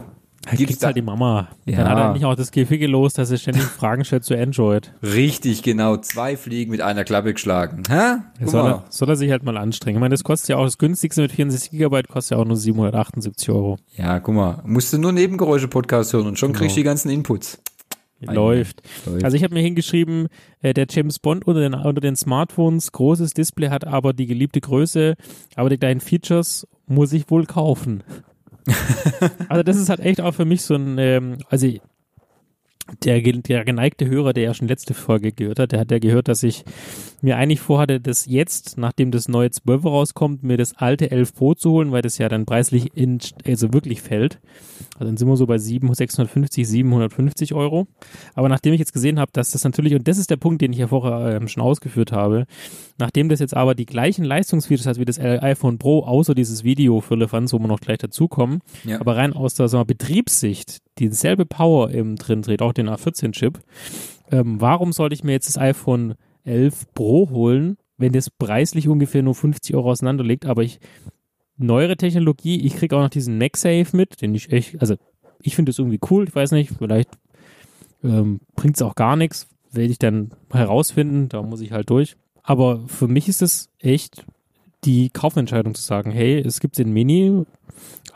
Halt 0.47 0.57
Gibt's 0.57 0.83
halt 0.83 0.95
die 0.95 1.01
Mama. 1.01 1.49
Ja. 1.65 1.77
Dann 1.77 1.89
hat 1.89 1.97
er 1.97 2.13
nicht 2.13 2.25
auch 2.25 2.35
das 2.35 2.51
Geficke 2.51 2.87
los, 2.87 3.13
dass 3.13 3.29
er 3.31 3.37
ständig 3.37 3.63
Fragen 3.63 4.05
stellt 4.05 4.23
zu 4.23 4.33
Android. 4.37 4.93
Richtig, 5.03 5.61
genau. 5.61 5.97
Zwei 5.97 6.37
Fliegen 6.37 6.71
mit 6.71 6.81
einer 6.81 7.03
Klappe 7.03 7.33
geschlagen. 7.33 7.83
Hä? 7.89 8.17
Soll 8.45 8.65
er, 8.65 8.83
soll 8.89 9.09
er 9.09 9.15
sich 9.17 9.29
halt 9.31 9.43
mal 9.43 9.57
anstrengen. 9.57 9.97
Ich 9.97 10.01
meine, 10.01 10.13
das 10.13 10.23
kostet 10.23 10.49
ja 10.49 10.57
auch, 10.57 10.63
das 10.65 10.77
günstigste 10.77 11.21
mit 11.21 11.31
64 11.33 11.71
Gigabyte 11.71 12.07
kostet 12.07 12.37
ja 12.37 12.41
auch 12.41 12.45
nur 12.47 12.55
778 12.57 13.49
Euro. 13.49 13.77
Ja, 13.97 14.19
guck 14.19 14.35
mal. 14.35 14.61
Musst 14.65 14.93
du 14.93 14.97
nur 14.97 15.11
Nebengeräusche-Podcast 15.11 16.13
hören 16.13 16.27
und 16.27 16.39
schon 16.39 16.49
Genau. 16.53 16.59
kriegst 16.59 16.77
du 16.77 16.79
die 16.79 16.85
ganzen 16.85 17.09
Inputs. 17.09 17.59
Läuft. 18.19 18.81
Läuft. 19.05 19.23
Also 19.23 19.37
ich 19.37 19.43
habe 19.43 19.53
mir 19.53 19.61
hingeschrieben, 19.61 20.27
äh, 20.61 20.73
der 20.73 20.87
James 20.89 21.19
Bond 21.19 21.45
unter 21.45 21.59
den, 21.61 21.73
unter 21.75 22.01
den 22.01 22.15
Smartphones, 22.15 22.91
großes 22.91 23.33
Display 23.33 23.69
hat 23.69 23.85
aber 23.85 24.13
die 24.13 24.25
geliebte 24.25 24.59
Größe, 24.59 25.15
aber 25.55 25.69
die 25.69 25.77
kleinen 25.77 25.99
Features 25.99 26.65
muss 26.87 27.13
ich 27.13 27.29
wohl 27.29 27.45
kaufen. 27.45 28.01
also 29.49 29.63
das 29.63 29.77
ist 29.77 29.89
halt 29.89 29.99
echt 29.99 30.21
auch 30.21 30.33
für 30.33 30.45
mich 30.45 30.61
so 30.61 30.75
ein, 30.75 30.97
ähm, 30.97 31.37
also 31.49 31.67
der, 33.03 33.21
der 33.21 33.65
geneigte 33.65 34.07
Hörer, 34.07 34.33
der 34.33 34.43
ja 34.43 34.53
schon 34.53 34.67
letzte 34.67 34.93
Folge 34.93 35.31
gehört 35.31 35.59
hat, 35.59 35.71
der 35.71 35.79
hat 35.79 35.91
ja 35.91 35.99
gehört, 35.99 36.27
dass 36.27 36.43
ich 36.43 36.63
mir 37.21 37.37
eigentlich 37.37 37.59
vorhatte, 37.59 37.99
das 37.99 38.25
jetzt, 38.27 38.77
nachdem 38.77 39.11
das 39.11 39.27
neue 39.27 39.49
12 39.49 39.85
rauskommt, 39.85 40.43
mir 40.43 40.57
das 40.57 40.77
alte 40.77 41.09
11 41.09 41.33
Pro 41.33 41.53
zu 41.55 41.71
holen, 41.71 41.91
weil 41.91 42.01
das 42.01 42.17
ja 42.17 42.29
dann 42.29 42.45
preislich 42.45 42.95
in, 42.95 43.19
also 43.45 43.73
wirklich 43.73 44.01
fällt. 44.01 44.39
Also 44.95 45.05
dann 45.05 45.17
sind 45.17 45.27
wir 45.27 45.35
so 45.37 45.47
bei 45.47 45.57
7, 45.57 45.91
650, 45.93 46.67
750 46.67 47.53
Euro. 47.53 47.87
Aber 48.35 48.49
nachdem 48.49 48.73
ich 48.73 48.79
jetzt 48.79 48.93
gesehen 48.93 49.19
habe, 49.19 49.31
dass 49.33 49.51
das 49.51 49.63
natürlich, 49.63 49.95
und 49.95 50.07
das 50.07 50.17
ist 50.17 50.29
der 50.29 50.37
Punkt, 50.37 50.61
den 50.61 50.71
ich 50.73 50.79
ja 50.79 50.87
vorher 50.87 51.35
ähm, 51.37 51.47
schon 51.47 51.63
ausgeführt 51.63 52.11
habe, 52.11 52.45
nachdem 52.99 53.29
das 53.29 53.39
jetzt 53.39 53.55
aber 53.55 53.73
die 53.75 53.85
gleichen 53.85 54.23
Leistungsfeatures 54.23 54.85
hat 54.85 54.99
wie 54.99 55.05
das 55.05 55.19
iPhone 55.19 55.77
Pro, 55.79 56.03
außer 56.03 56.35
dieses 56.35 56.63
Video 56.63 57.01
für 57.01 57.15
Lefanz, 57.15 57.51
wo 57.53 57.59
wir 57.59 57.67
noch 57.67 57.79
gleich 57.79 57.97
dazukommen, 57.97 58.59
Ja. 58.85 58.99
aber 59.01 59.15
rein 59.17 59.33
aus 59.33 59.55
der 59.55 59.67
sagen 59.67 59.81
wir, 59.81 59.85
Betriebssicht 59.85 60.79
dieselbe 60.99 61.45
Power 61.45 61.89
im 61.91 62.15
drin 62.15 62.41
dreht, 62.41 62.61
auch 62.61 62.73
den 62.73 62.89
A14-Chip, 62.89 63.59
ähm, 64.31 64.59
warum 64.61 64.91
sollte 64.93 65.15
ich 65.15 65.23
mir 65.23 65.31
jetzt 65.31 65.47
das 65.47 65.57
iPhone 65.57 66.15
11 66.47 66.93
Pro 66.93 67.29
holen, 67.29 67.77
wenn 67.97 68.13
das 68.13 68.29
preislich 68.29 68.87
ungefähr 68.87 69.23
nur 69.23 69.35
50 69.35 69.75
Euro 69.75 69.91
auseinander 69.91 70.23
liegt, 70.23 70.45
aber 70.45 70.63
ich 70.63 70.79
neuere 71.57 71.97
Technologie, 71.97 72.61
ich 72.65 72.75
kriege 72.75 72.95
auch 72.95 73.01
noch 73.01 73.09
diesen 73.09 73.37
MagSafe 73.37 73.95
mit, 73.95 74.21
den 74.21 74.35
ich 74.35 74.51
echt, 74.51 74.79
also 74.79 74.95
ich 75.41 75.55
finde 75.55 75.71
das 75.71 75.79
irgendwie 75.79 75.99
cool, 76.09 76.27
ich 76.27 76.35
weiß 76.35 76.51
nicht, 76.51 76.71
vielleicht 76.77 77.09
ähm, 78.03 78.39
bringt 78.55 78.75
es 78.75 78.81
auch 78.81 78.95
gar 78.95 79.15
nichts, 79.15 79.47
werde 79.71 79.91
ich 79.91 79.99
dann 79.99 80.31
herausfinden, 80.51 81.29
da 81.29 81.41
muss 81.41 81.61
ich 81.61 81.71
halt 81.71 81.89
durch. 81.89 82.15
Aber 82.43 82.87
für 82.87 83.07
mich 83.07 83.27
ist 83.27 83.41
es 83.41 83.69
echt 83.79 84.25
die 84.83 85.09
Kaufentscheidung 85.09 85.75
zu 85.75 85.81
sagen, 85.81 86.11
hey, 86.11 86.39
es 86.39 86.59
gibt 86.59 86.77
den 86.77 86.93
Mini, 86.93 87.43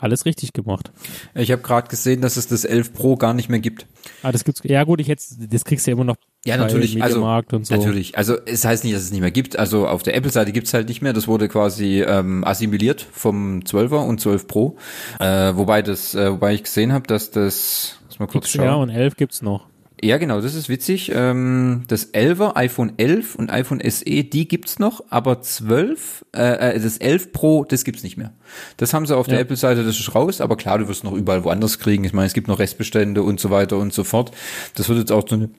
alles 0.02 0.26
richtig 0.26 0.52
gemacht. 0.52 0.90
Ich 1.34 1.50
habe 1.52 1.62
gerade 1.62 1.88
gesehen, 1.88 2.20
dass 2.20 2.36
es 2.36 2.48
das 2.48 2.64
11 2.64 2.92
Pro 2.92 3.16
gar 3.16 3.34
nicht 3.34 3.48
mehr 3.48 3.60
gibt. 3.60 3.86
Ah, 4.22 4.32
das 4.32 4.44
gibt's. 4.44 4.60
Ja 4.64 4.84
gut, 4.84 5.00
ich 5.00 5.06
jetzt, 5.06 5.36
das 5.52 5.64
kriegst 5.64 5.86
du 5.86 5.90
ja 5.90 5.96
immer 5.96 6.04
noch. 6.04 6.16
Ja, 6.44 6.56
natürlich. 6.56 7.00
Also 7.02 7.20
so. 7.20 7.74
natürlich. 7.74 8.18
Also 8.18 8.36
es 8.46 8.64
heißt 8.64 8.82
nicht, 8.82 8.96
dass 8.96 9.02
es 9.02 9.12
nicht 9.12 9.20
mehr 9.20 9.30
gibt. 9.30 9.58
Also 9.58 9.86
auf 9.86 10.02
der 10.02 10.16
Apple-Seite 10.16 10.52
gibt's 10.52 10.74
halt 10.74 10.88
nicht 10.88 11.00
mehr. 11.00 11.12
Das 11.12 11.28
wurde 11.28 11.48
quasi 11.48 12.02
ähm, 12.02 12.44
assimiliert 12.44 13.06
vom 13.12 13.60
12er 13.60 14.04
und 14.06 14.20
12 14.20 14.48
Pro. 14.48 14.76
Äh, 15.20 15.56
wobei 15.56 15.82
das, 15.82 16.14
äh, 16.14 16.32
wobei 16.32 16.54
ich 16.54 16.64
gesehen 16.64 16.92
habe, 16.92 17.06
dass 17.06 17.30
das, 17.30 17.98
mal 18.18 18.26
kurz 18.26 18.46
XR 18.46 18.66
schauen. 18.66 18.82
und 18.82 18.90
11 18.90 19.16
gibt's 19.16 19.42
noch. 19.42 19.71
Ja, 20.04 20.18
genau, 20.18 20.40
das 20.40 20.54
ist 20.56 20.68
witzig. 20.68 21.12
Ähm, 21.14 21.84
das 21.86 22.12
11er, 22.12 22.56
iPhone 22.56 22.94
11 22.96 23.36
und 23.36 23.50
iPhone 23.50 23.80
SE, 23.88 24.04
die 24.04 24.48
gibt's 24.48 24.80
noch, 24.80 25.04
aber 25.10 25.40
12, 25.40 26.24
äh, 26.34 26.74
äh, 26.74 26.80
das 26.80 26.98
11 26.98 27.32
Pro, 27.32 27.64
das 27.64 27.84
gibt's 27.84 28.02
nicht 28.02 28.16
mehr. 28.16 28.32
Das 28.78 28.94
haben 28.94 29.06
sie 29.06 29.16
auf 29.16 29.28
der 29.28 29.36
Ja. 29.36 29.42
Apple-Seite, 29.42 29.84
das 29.84 30.00
ist 30.00 30.12
raus, 30.12 30.40
aber 30.40 30.56
klar, 30.56 30.78
du 30.78 30.88
wirst 30.88 31.04
noch 31.04 31.12
überall 31.12 31.44
woanders 31.44 31.78
kriegen. 31.78 32.02
Ich 32.02 32.12
meine, 32.12 32.26
es 32.26 32.32
gibt 32.32 32.48
noch 32.48 32.58
Restbestände 32.58 33.22
und 33.22 33.38
so 33.38 33.50
weiter 33.50 33.78
und 33.78 33.92
so 33.92 34.02
fort. 34.02 34.32
Das 34.74 34.88
wird 34.88 34.98
jetzt 34.98 35.12
auch 35.12 35.22
zu, 35.22 35.36
ne, 35.36 35.50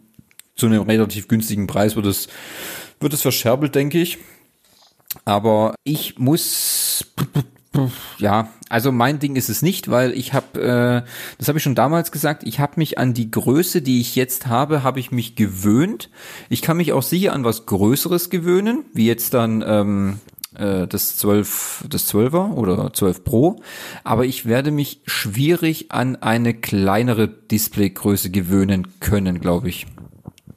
zu 0.57 0.65
einem 0.65 0.81
relativ 0.81 1.29
günstigen 1.29 1.65
Preis, 1.65 1.95
wird 1.95 2.05
es, 2.05 2.27
wird 2.99 3.13
es 3.13 3.21
verscherbelt, 3.21 3.75
denke 3.75 4.01
ich. 4.01 4.17
Aber 5.23 5.75
ich 5.85 6.19
muss, 6.19 7.13
ja, 8.17 8.49
also 8.69 8.91
mein 8.91 9.19
Ding 9.19 9.35
ist 9.35 9.49
es 9.49 9.61
nicht, 9.61 9.89
weil 9.89 10.13
ich 10.13 10.33
habe, 10.33 10.59
äh, 10.61 11.09
das 11.37 11.47
habe 11.47 11.57
ich 11.57 11.63
schon 11.63 11.75
damals 11.75 12.11
gesagt, 12.11 12.43
ich 12.43 12.59
habe 12.59 12.73
mich 12.77 12.97
an 12.97 13.13
die 13.13 13.31
Größe, 13.31 13.81
die 13.81 14.01
ich 14.01 14.15
jetzt 14.15 14.47
habe, 14.47 14.83
habe 14.83 14.99
ich 14.99 15.11
mich 15.11 15.35
gewöhnt. 15.35 16.09
Ich 16.49 16.61
kann 16.61 16.77
mich 16.77 16.93
auch 16.93 17.03
sicher 17.03 17.33
an 17.33 17.43
was 17.43 17.65
Größeres 17.65 18.29
gewöhnen, 18.29 18.85
wie 18.93 19.07
jetzt 19.07 19.33
dann 19.33 19.63
ähm, 19.65 20.19
äh, 20.55 20.87
das 20.87 21.17
12, 21.17 21.85
das 21.89 22.13
12er 22.13 22.53
oder 22.53 22.93
12 22.93 23.23
Pro. 23.23 23.61
Aber 24.03 24.25
ich 24.25 24.45
werde 24.45 24.71
mich 24.71 25.01
schwierig 25.05 25.91
an 25.91 26.15
eine 26.15 26.53
kleinere 26.53 27.27
Displaygröße 27.27 28.29
gewöhnen 28.29 28.99
können, 28.99 29.39
glaube 29.39 29.69
ich. 29.69 29.87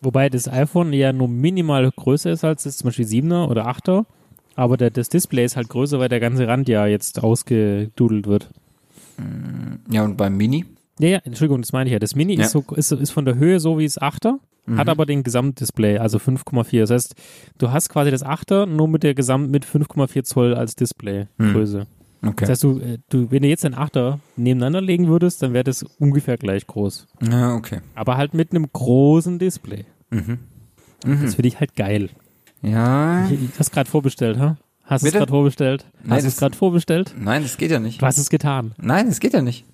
Wobei 0.00 0.28
das 0.28 0.48
iPhone 0.48 0.92
ja 0.92 1.12
nur 1.12 1.28
minimal 1.28 1.90
größer 1.90 2.30
ist 2.30 2.44
als 2.44 2.64
das 2.64 2.76
zum 2.78 2.88
Beispiel 2.88 3.06
7er 3.06 3.48
oder 3.48 3.66
8er. 3.66 4.04
Aber 4.56 4.76
der, 4.76 4.90
das 4.90 5.08
Display 5.10 5.44
ist 5.44 5.56
halt 5.56 5.68
größer, 5.68 5.98
weil 5.98 6.08
der 6.08 6.18
ganze 6.20 6.48
Rand 6.48 6.68
ja 6.68 6.86
jetzt 6.86 7.22
ausgedudelt 7.22 8.26
wird. 8.26 8.48
Ja, 9.90 10.02
und 10.04 10.16
beim 10.16 10.36
Mini? 10.36 10.64
Ja, 10.98 11.08
ja, 11.08 11.18
Entschuldigung, 11.24 11.62
das 11.62 11.72
meine 11.72 11.88
ich 11.88 11.92
ja. 11.92 11.98
Das 11.98 12.14
Mini 12.14 12.34
Ja. 12.36 12.44
ist, 12.44 12.52
so, 12.52 12.64
ist, 12.74 12.90
ist 12.92 13.10
von 13.10 13.24
der 13.24 13.36
Höhe 13.36 13.60
so 13.60 13.78
wie 13.78 13.84
das 13.84 14.00
8er, 14.00 14.38
hat 14.76 14.88
aber 14.88 15.06
den 15.06 15.22
Gesamtdisplay, 15.22 15.98
also 15.98 16.18
5,4. 16.18 16.80
Das 16.80 16.90
heißt, 16.90 17.14
du 17.58 17.70
hast 17.70 17.88
quasi 17.88 18.10
das 18.10 18.24
8er 18.24 18.66
nur 18.66 18.88
mit 18.88 19.02
der 19.04 19.14
Gesamt 19.14 19.50
mit 19.50 19.64
5,4 19.64 20.24
Zoll 20.24 20.54
als 20.54 20.74
Displaygröße. 20.74 21.86
Okay. 22.22 22.34
Das 22.40 22.48
heißt, 22.50 22.64
du, 22.64 22.80
äh, 22.80 22.98
du, 23.10 23.30
wenn 23.30 23.42
du 23.42 23.48
jetzt 23.48 23.64
ein 23.64 23.74
8er 23.76 24.18
nebeneinander 24.36 24.80
legen 24.80 25.06
würdest, 25.06 25.42
dann 25.42 25.52
wäre 25.52 25.64
das 25.64 25.82
ungefähr 26.00 26.36
gleich 26.38 26.66
groß. 26.66 27.06
ja, 27.30 27.54
okay. 27.54 27.80
Aber 27.94 28.16
halt 28.16 28.34
mit 28.34 28.50
einem 28.50 28.66
großen 28.72 29.38
Display. 29.38 29.84
Mhm. 30.10 30.38
Das 31.02 31.34
finde 31.36 31.48
ich 31.48 31.60
halt 31.60 31.76
geil. 31.76 32.08
Ja. 32.70 33.26
Ich, 33.26 33.32
ich 33.42 33.58
hast 33.58 33.72
gerade 33.72 33.88
vorbestellt, 33.88 34.38
ha? 34.38 34.56
Hast 34.84 35.02
du 35.04 35.08
es 35.08 35.14
gerade 35.14 35.30
vorbestellt? 35.30 35.84
Nein, 36.02 36.16
Hast 36.16 36.24
du 36.24 36.28
es 36.28 36.36
gerade 36.36 36.56
vorbestellt? 36.56 37.14
Nein, 37.18 37.42
das 37.42 37.56
geht 37.56 37.70
ja 37.70 37.78
nicht. 37.80 38.00
Du 38.02 38.06
hast 38.06 38.18
es 38.18 38.30
getan. 38.30 38.74
Nein, 38.78 39.08
das 39.08 39.20
geht 39.20 39.32
ja 39.34 39.42
nicht. 39.42 39.64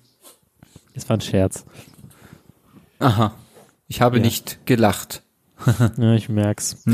Das 0.95 1.07
war 1.09 1.17
ein 1.17 1.21
Scherz. 1.21 1.65
Aha. 2.99 3.33
Ich 3.87 4.01
habe 4.01 4.17
Ja. 4.17 4.23
nicht 4.23 4.65
gelacht. 4.65 5.22
Ja, 5.97 6.13
ich 6.13 6.29
merk's. 6.29 6.83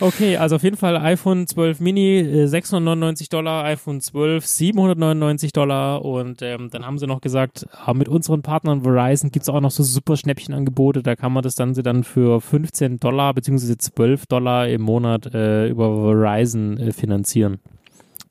Okay, 0.00 0.36
also 0.36 0.56
auf 0.56 0.62
jeden 0.62 0.76
Fall 0.76 0.96
iPhone 0.96 1.48
12 1.48 1.80
Mini 1.80 2.18
äh, 2.18 2.46
699 2.46 3.30
Dollar, 3.30 3.64
iPhone 3.64 4.00
12 4.00 4.46
799 4.46 5.52
Dollar 5.52 6.04
und 6.04 6.40
ähm, 6.40 6.70
dann 6.70 6.86
haben 6.86 6.98
sie 6.98 7.08
noch 7.08 7.20
gesagt, 7.20 7.66
ah, 7.72 7.94
mit 7.94 8.08
unseren 8.08 8.42
Partnern 8.42 8.82
Verizon 8.82 9.32
gibt's 9.32 9.48
auch 9.48 9.60
noch 9.60 9.72
so 9.72 9.82
super 9.82 10.16
Schnäppchenangebote, 10.16 11.02
da 11.02 11.16
kann 11.16 11.32
man 11.32 11.42
das 11.42 11.56
dann 11.56 11.74
sie 11.74 11.82
dann 11.82 12.04
für 12.04 12.40
15 12.40 13.00
Dollar 13.00 13.34
beziehungsweise 13.34 13.76
12 13.76 14.26
Dollar 14.26 14.68
im 14.68 14.82
Monat 14.82 15.34
äh, 15.34 15.66
über 15.66 15.96
Verizon 15.96 16.78
äh, 16.78 16.92
finanzieren. 16.92 17.58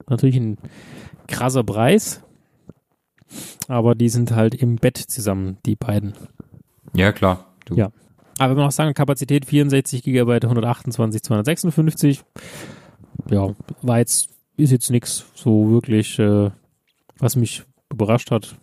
Natürlich 0.08 0.38
ein 0.38 0.58
krasser 1.28 1.66
Preis, 1.66 2.24
aber 3.68 3.94
die 3.94 4.08
sind 4.08 4.32
halt 4.32 4.56
im 4.56 4.78
Bett 4.78 4.98
zusammen, 4.98 5.58
die 5.66 5.76
beiden. 5.76 6.14
Ja, 6.94 7.12
klar. 7.12 7.46
Du. 7.66 7.76
Ja. 7.76 7.92
Aber 8.38 8.52
wenn 8.52 8.58
wir 8.58 8.66
noch 8.66 8.72
sagen, 8.72 8.94
Kapazität 8.94 9.46
64 9.46 10.04
GB, 10.04 10.40
128, 10.42 11.24
256. 11.24 12.22
Ja, 13.30 13.50
war 13.82 14.00
jetzt, 14.00 14.30
ist 14.58 14.72
jetzt 14.72 14.92
nichts 14.92 15.26
so 15.34 15.70
wirklich, 15.72 16.20
äh, 16.20 16.52
was 17.18 17.36
mich 17.36 17.64
überrascht 17.92 18.32
hat. 18.32 18.56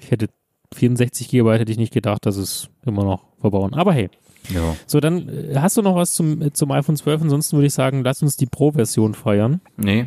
Ich 0.00 0.10
hätte 0.10 0.28
64 0.74 1.28
GB 1.28 1.58
hätte 1.58 1.72
ich 1.72 1.78
nicht 1.78 1.92
gedacht, 1.92 2.26
dass 2.26 2.36
es 2.36 2.68
immer 2.84 3.04
noch 3.04 3.24
verbauen. 3.40 3.74
Aber 3.74 3.92
hey. 3.92 4.10
Ja. 4.52 4.76
So, 4.86 4.98
dann 4.98 5.28
äh, 5.28 5.56
hast 5.56 5.76
du 5.76 5.82
noch 5.82 5.94
was 5.94 6.14
zum, 6.14 6.42
äh, 6.42 6.52
zum 6.52 6.70
iPhone 6.72 6.96
12? 6.96 7.22
Ansonsten 7.22 7.56
würde 7.56 7.68
ich 7.68 7.74
sagen, 7.74 8.02
lass 8.02 8.22
uns 8.22 8.36
die 8.36 8.46
Pro-Version 8.46 9.14
feiern. 9.14 9.60
Nee. 9.76 10.06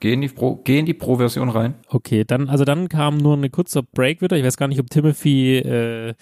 Geh 0.00 0.12
in 0.12 0.20
die 0.20 0.28
Pro, 0.28 0.60
geh 0.62 0.78
in 0.78 0.86
die 0.86 0.94
Pro-Version 0.94 1.48
rein. 1.48 1.74
Okay, 1.88 2.24
dann, 2.24 2.48
also 2.48 2.64
dann 2.64 2.88
kam 2.88 3.16
nur 3.18 3.36
ein 3.36 3.50
kurzer 3.50 3.82
Break 3.82 4.22
wieder. 4.22 4.36
Ich 4.36 4.44
weiß 4.44 4.56
gar 4.56 4.68
nicht, 4.68 4.78
ob 4.78 4.88
Timothy 4.90 5.56
äh, 5.56 6.14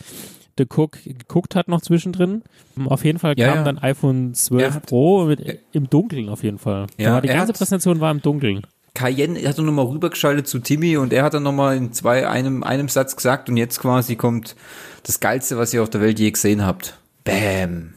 The 0.58 0.64
Cook 0.64 0.98
geguckt 1.04 1.54
hat 1.54 1.68
noch 1.68 1.82
zwischendrin. 1.82 2.42
Auf 2.86 3.04
jeden 3.04 3.18
Fall 3.18 3.34
Ja, 3.38 3.48
kam 3.48 3.56
ja. 3.58 3.64
dann 3.64 3.78
iPhone 3.78 4.34
12 4.34 4.62
Er 4.62 4.74
hat- 4.74 4.86
Pro 4.86 5.24
mit, 5.26 5.60
im 5.72 5.90
Dunkeln 5.90 6.28
auf 6.28 6.42
jeden 6.42 6.58
Fall. 6.58 6.86
Ja, 6.98 7.20
die 7.20 7.28
er 7.28 7.34
ganze 7.36 7.52
hat- 7.52 7.58
Präsentation 7.58 8.00
war 8.00 8.10
im 8.10 8.22
Dunkeln. 8.22 8.62
Cayenne 8.94 9.38
hat 9.46 9.58
er 9.58 9.64
nochmal 9.64 9.84
rübergeschaltet 9.84 10.48
zu 10.48 10.58
Timmy 10.58 10.96
und 10.96 11.12
er 11.12 11.22
hat 11.24 11.34
dann 11.34 11.42
nochmal 11.42 11.76
in 11.76 11.92
zwei, 11.92 12.26
einem, 12.26 12.62
einem 12.62 12.88
Satz 12.88 13.14
gesagt 13.14 13.50
und 13.50 13.58
jetzt 13.58 13.78
quasi 13.80 14.16
kommt 14.16 14.56
das 15.02 15.20
Geilste, 15.20 15.58
was 15.58 15.74
ihr 15.74 15.82
auf 15.82 15.90
der 15.90 16.00
Welt 16.00 16.18
je 16.18 16.30
gesehen 16.30 16.64
habt. 16.64 16.96
Bam. 17.24 17.92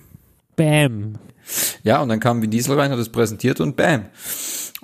Bam. 0.57 1.13
Ja, 1.83 2.01
und 2.01 2.09
dann 2.09 2.19
kam 2.19 2.41
Vin 2.41 2.51
Diesel 2.51 2.77
rein, 2.77 2.91
hat 2.91 2.99
es 2.99 3.09
präsentiert 3.09 3.61
und 3.61 3.77
bam. 3.77 4.07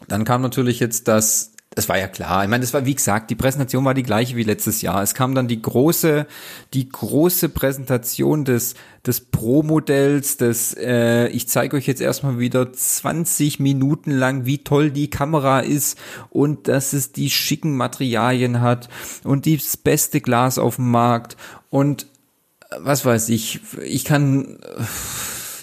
Dann 0.08 0.24
kam 0.24 0.42
natürlich 0.42 0.80
jetzt 0.80 1.08
das, 1.10 1.52
das 1.76 1.90
war 1.90 1.98
ja 1.98 2.08
klar. 2.08 2.44
Ich 2.44 2.50
meine, 2.50 2.62
das 2.62 2.74
war, 2.74 2.86
wie 2.86 2.96
gesagt, 2.96 3.30
die 3.30 3.36
Präsentation 3.36 3.84
war 3.84 3.94
die 3.94 4.04
gleiche 4.04 4.38
wie 4.38 4.44
letztes 4.44 4.82
Jahr. 4.82 5.04
Es 5.04 5.14
kam 5.14 5.36
dann 5.36 5.50
die 5.50 5.62
große, 5.62 6.26
die 6.74 6.88
große 6.88 7.50
Präsentation 7.50 8.46
des, 8.46 8.76
des 9.06 9.20
Pro-Modells, 9.20 10.38
des, 10.38 10.74
äh, 10.74 11.28
ich 11.28 11.50
zeige 11.50 11.76
euch 11.76 11.86
jetzt 11.86 12.00
erstmal 12.00 12.40
wieder 12.40 12.72
20 12.72 13.60
Minuten 13.60 14.12
lang, 14.12 14.46
wie 14.46 14.60
toll 14.60 14.90
die 14.90 15.10
Kamera 15.10 15.60
ist 15.60 15.98
und 16.30 16.70
dass 16.70 16.94
es 16.94 17.12
die 17.12 17.30
schicken 17.30 17.76
Materialien 17.76 18.62
hat 18.62 18.88
und 19.26 19.46
das 19.46 19.76
beste 19.76 20.22
Glas 20.22 20.58
auf 20.58 20.78
dem 20.78 20.92
Markt 20.92 21.36
und 21.70 22.04
äh, 22.72 22.78
was 22.80 23.06
weiß 23.06 23.28
ich, 23.30 23.60
ich 23.84 24.06
kann 24.06 24.60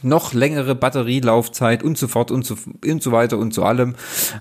noch 0.02 0.34
längere 0.34 0.74
Batterielaufzeit 0.74 1.82
und 1.82 1.96
so 1.96 2.08
fort 2.08 2.30
und 2.30 2.44
so, 2.44 2.56
und 2.84 3.02
so 3.02 3.12
weiter 3.12 3.38
und 3.38 3.54
so 3.54 3.62
allem. 3.62 3.94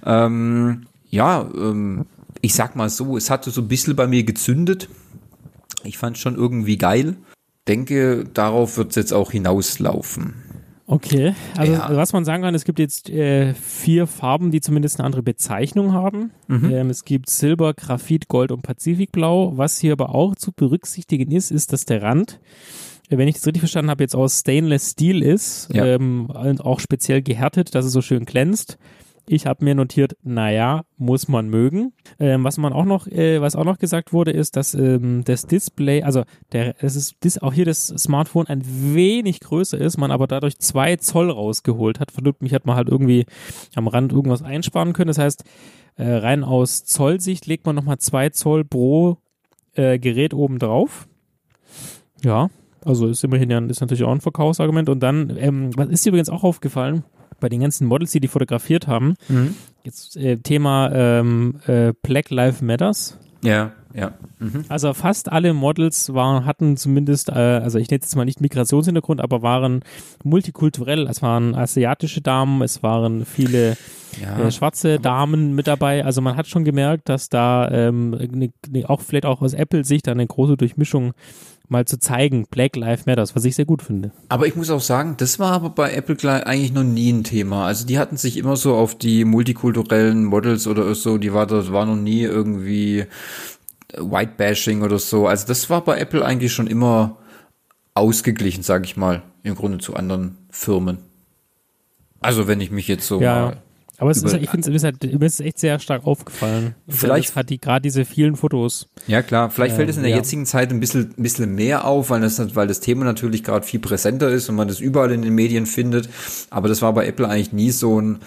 Ähm, 0.05 0.87
ja, 1.11 1.47
ähm, 1.55 2.05
ich 2.41 2.55
sag 2.55 2.75
mal 2.75 2.89
so, 2.89 3.15
es 3.17 3.29
hatte 3.29 3.51
so 3.51 3.61
ein 3.61 3.67
bisschen 3.67 3.95
bei 3.95 4.07
mir 4.07 4.23
gezündet. 4.23 4.89
Ich 5.83 5.97
fand 5.99 6.17
schon 6.17 6.35
irgendwie 6.35 6.77
geil. 6.77 7.17
Denke, 7.67 8.23
darauf 8.33 8.77
wird 8.77 8.89
es 8.89 8.95
jetzt 8.95 9.13
auch 9.13 9.31
hinauslaufen. 9.31 10.33
Okay, 10.87 11.35
also 11.55 11.71
Ja. 11.73 11.95
was 11.95 12.11
man 12.11 12.25
sagen 12.25 12.43
kann, 12.43 12.53
es 12.55 12.65
gibt 12.65 12.77
jetzt 12.79 13.09
äh, 13.09 13.53
vier 13.53 14.07
Farben, 14.07 14.51
die 14.51 14.59
zumindest 14.59 14.99
eine 14.99 15.05
andere 15.05 15.23
Bezeichnung 15.23 15.93
haben. 15.93 16.31
Mhm. 16.47 16.69
Ähm, 16.71 16.89
es 16.89 17.05
gibt 17.05 17.29
Silber, 17.29 17.73
Graphit, 17.73 18.27
Gold 18.27 18.51
und 18.51 18.61
Pazifikblau. 18.61 19.53
Was 19.57 19.77
hier 19.79 19.93
aber 19.93 20.13
auch 20.13 20.35
zu 20.35 20.51
berücksichtigen 20.51 21.31
ist, 21.31 21.49
ist, 21.51 21.71
dass 21.71 21.85
der 21.85 22.01
Rand, 22.01 22.39
äh, 23.09 23.17
wenn 23.17 23.27
ich 23.29 23.35
das 23.35 23.45
richtig 23.45 23.61
verstanden 23.61 23.89
habe, 23.91 24.03
jetzt 24.03 24.15
aus 24.15 24.39
Stainless 24.39 24.91
Steel 24.91 25.21
ist, 25.21 25.69
Ja. 25.73 25.85
ähm, 25.85 26.25
und 26.25 26.59
auch 26.65 26.79
speziell 26.81 27.21
gehärtet, 27.21 27.73
dass 27.73 27.85
es 27.85 27.93
so 27.93 28.01
schön 28.01 28.25
glänzt. 28.25 28.77
Ich 29.27 29.45
habe 29.45 29.63
mir 29.63 29.75
notiert, 29.75 30.17
naja, 30.23 30.83
muss 30.97 31.27
man 31.27 31.49
mögen. 31.49 31.93
Ähm, 32.19 32.43
was 32.43 32.57
man 32.57 32.73
auch 32.73 32.85
noch, 32.85 33.07
äh, 33.07 33.39
was 33.39 33.55
auch 33.55 33.63
noch 33.63 33.77
gesagt 33.77 34.13
wurde, 34.13 34.31
ist, 34.31 34.55
dass 34.55 34.73
ähm, 34.73 35.23
das 35.23 35.45
Display, 35.45 36.03
also 36.03 36.23
der, 36.51 36.75
es 36.83 37.15
ist 37.23 37.43
auch 37.43 37.53
hier 37.53 37.65
das 37.65 37.87
Smartphone 37.87 38.47
ein 38.47 38.61
wenig 38.65 39.39
größer 39.39 39.77
ist, 39.77 39.97
man 39.97 40.11
aber 40.11 40.27
dadurch 40.27 40.59
zwei 40.59 40.95
Zoll 40.97 41.29
rausgeholt 41.29 41.99
hat. 41.99 42.11
Verdammt, 42.11 42.41
mich 42.41 42.53
hat 42.53 42.65
man 42.65 42.75
halt 42.75 42.89
irgendwie 42.89 43.25
am 43.75 43.87
Rand 43.87 44.11
irgendwas 44.11 44.41
einsparen 44.41 44.93
können. 44.93 45.07
Das 45.07 45.17
heißt, 45.17 45.43
äh, 45.95 46.13
rein 46.13 46.43
aus 46.43 46.83
Zollsicht 46.83 47.45
legt 47.45 47.65
man 47.65 47.75
nochmal 47.75 47.99
zwei 47.99 48.29
Zoll 48.29 48.65
pro 48.65 49.17
äh, 49.73 49.99
Gerät 49.99 50.33
oben 50.33 50.59
drauf. 50.59 51.07
Ja, 52.23 52.49
Also 52.83 53.07
ist 53.07 53.23
immerhin 53.23 53.49
ja 53.49 53.59
ist 53.59 53.81
natürlich 53.81 54.03
auch 54.03 54.11
ein 54.11 54.21
Verkaufsargument. 54.21 54.89
Und 54.89 55.01
dann, 55.01 55.35
ähm, 55.37 55.69
was 55.75 55.89
ist 55.89 56.05
dir 56.05 56.09
übrigens 56.09 56.29
auch 56.29 56.43
aufgefallen? 56.43 57.03
Bei 57.41 57.49
den 57.49 57.59
ganzen 57.59 57.85
Models, 57.87 58.11
die 58.11 58.21
die 58.21 58.29
fotografiert 58.29 58.87
haben, 58.87 59.15
Mhm. 59.27 59.55
jetzt 59.83 60.15
äh, 60.15 60.37
Thema 60.37 60.89
ähm, 60.93 61.55
äh, 61.67 61.91
Black 62.01 62.29
Lives 62.29 62.61
Matters. 62.61 63.17
Ja, 63.43 63.71
ja. 63.95 64.11
Mhm. 64.39 64.65
Also 64.69 64.93
fast 64.93 65.31
alle 65.31 65.53
Models 65.53 66.13
waren, 66.13 66.45
hatten 66.45 66.77
zumindest, 66.77 67.29
äh, 67.29 67.33
also 67.33 67.79
ich 67.79 67.89
nenne 67.89 67.99
es 68.01 68.05
jetzt 68.05 68.15
mal 68.15 68.23
nicht 68.25 68.39
Migrationshintergrund, 68.39 69.19
aber 69.19 69.41
waren 69.41 69.81
multikulturell. 70.23 71.07
Es 71.07 71.21
waren 71.23 71.55
asiatische 71.55 72.21
Damen, 72.21 72.61
es 72.61 72.83
waren 72.83 73.25
viele 73.25 73.77
Ja. 74.21 74.39
äh, 74.39 74.51
schwarze 74.51 74.99
Damen 74.99 75.55
mit 75.55 75.65
dabei. 75.67 76.05
Also 76.05 76.21
man 76.21 76.35
hat 76.37 76.45
schon 76.47 76.63
gemerkt, 76.65 77.09
dass 77.09 77.29
da 77.29 77.67
ähm, 77.71 78.11
ne, 78.11 78.51
ne, 78.69 78.87
auch 78.87 79.01
vielleicht 79.01 79.25
auch 79.25 79.41
aus 79.41 79.53
Apple-Sicht 79.53 80.07
eine 80.07 80.27
große 80.27 80.55
Durchmischung 80.57 81.13
mal 81.71 81.85
zu 81.85 81.97
zeigen, 81.97 82.45
Black 82.49 82.75
Lives 82.75 83.05
Matters, 83.05 83.35
was 83.35 83.45
ich 83.45 83.55
sehr 83.55 83.65
gut 83.65 83.81
finde. 83.81 84.11
Aber 84.29 84.45
ich 84.45 84.55
muss 84.55 84.69
auch 84.69 84.81
sagen, 84.81 85.15
das 85.17 85.39
war 85.39 85.53
aber 85.53 85.69
bei 85.69 85.93
Apple 85.93 86.45
eigentlich 86.45 86.73
noch 86.73 86.83
nie 86.83 87.11
ein 87.11 87.23
Thema. 87.23 87.65
Also 87.65 87.85
die 87.85 87.97
hatten 87.97 88.17
sich 88.17 88.37
immer 88.37 88.55
so 88.55 88.75
auf 88.75 88.95
die 88.95 89.25
multikulturellen 89.25 90.25
Models 90.25 90.67
oder 90.67 90.93
so, 90.93 91.17
die 91.17 91.33
war 91.33 91.47
das 91.47 91.71
war 91.71 91.85
noch 91.85 91.95
nie 91.95 92.21
irgendwie 92.21 93.05
White 93.97 94.33
Bashing 94.37 94.83
oder 94.83 94.99
so. 94.99 95.27
Also 95.27 95.47
das 95.47 95.69
war 95.69 95.83
bei 95.83 95.97
Apple 95.97 96.23
eigentlich 96.23 96.53
schon 96.53 96.67
immer 96.67 97.17
ausgeglichen, 97.93 98.63
sage 98.63 98.85
ich 98.85 98.97
mal, 98.97 99.21
im 99.43 99.55
Grunde 99.55 99.79
zu 99.79 99.95
anderen 99.95 100.37
Firmen. 100.49 100.99
Also 102.19 102.47
wenn 102.47 102.61
ich 102.61 102.71
mich 102.71 102.87
jetzt 102.87 103.07
so 103.07 103.19
Ja, 103.19 103.33
mal 103.33 103.57
aber 104.01 104.09
es 104.11 104.17
ist, 104.17 104.33
Über- 104.33 104.41
ich 104.41 104.49
finde 104.49 104.67
es 104.69 104.75
ist 104.75 104.83
halt, 104.83 105.01
mir 105.03 105.25
ist 105.25 105.39
echt 105.39 105.59
sehr 105.59 105.77
stark 105.79 106.05
aufgefallen. 106.07 106.73
Vielleicht- 106.87 107.35
hat 107.35 107.49
die 107.51 107.59
gerade 107.61 107.83
diese 107.83 108.03
vielen 108.03 108.35
Fotos. 108.35 108.89
Ja, 109.07 109.21
klar. 109.21 109.49
Vielleicht 109.51 109.75
fällt 109.75 109.89
es 109.89 109.95
in 109.95 110.01
der 110.01 110.09
Ähm, 110.09 110.15
ja. 110.17 110.21
jetzigen 110.21 110.45
Zeit 110.47 110.71
ein 110.71 110.79
bisschen, 110.79 111.13
ein 111.17 111.23
bisschen 111.23 111.53
mehr 111.55 111.85
auf, 111.85 112.09
weil 112.09 112.19
das, 112.19 112.55
weil 112.55 112.67
das 112.67 112.79
Thema 112.81 113.05
natürlich 113.05 113.43
gerade 113.43 113.65
viel 113.65 113.79
präsenter 113.79 114.29
ist 114.29 114.49
und 114.49 114.55
man 114.55 114.67
das 114.67 114.79
überall 114.79 115.11
in 115.11 115.21
den 115.21 115.35
Medien 115.35 115.65
findet. 115.67 116.09
Aber 116.49 116.67
das 116.67 116.81
war 116.81 116.91
bei 116.93 117.05
Apple 117.07 117.29
eigentlich 117.29 117.53
nie 117.53 117.71
so 117.71 118.01
ein, 118.01 118.19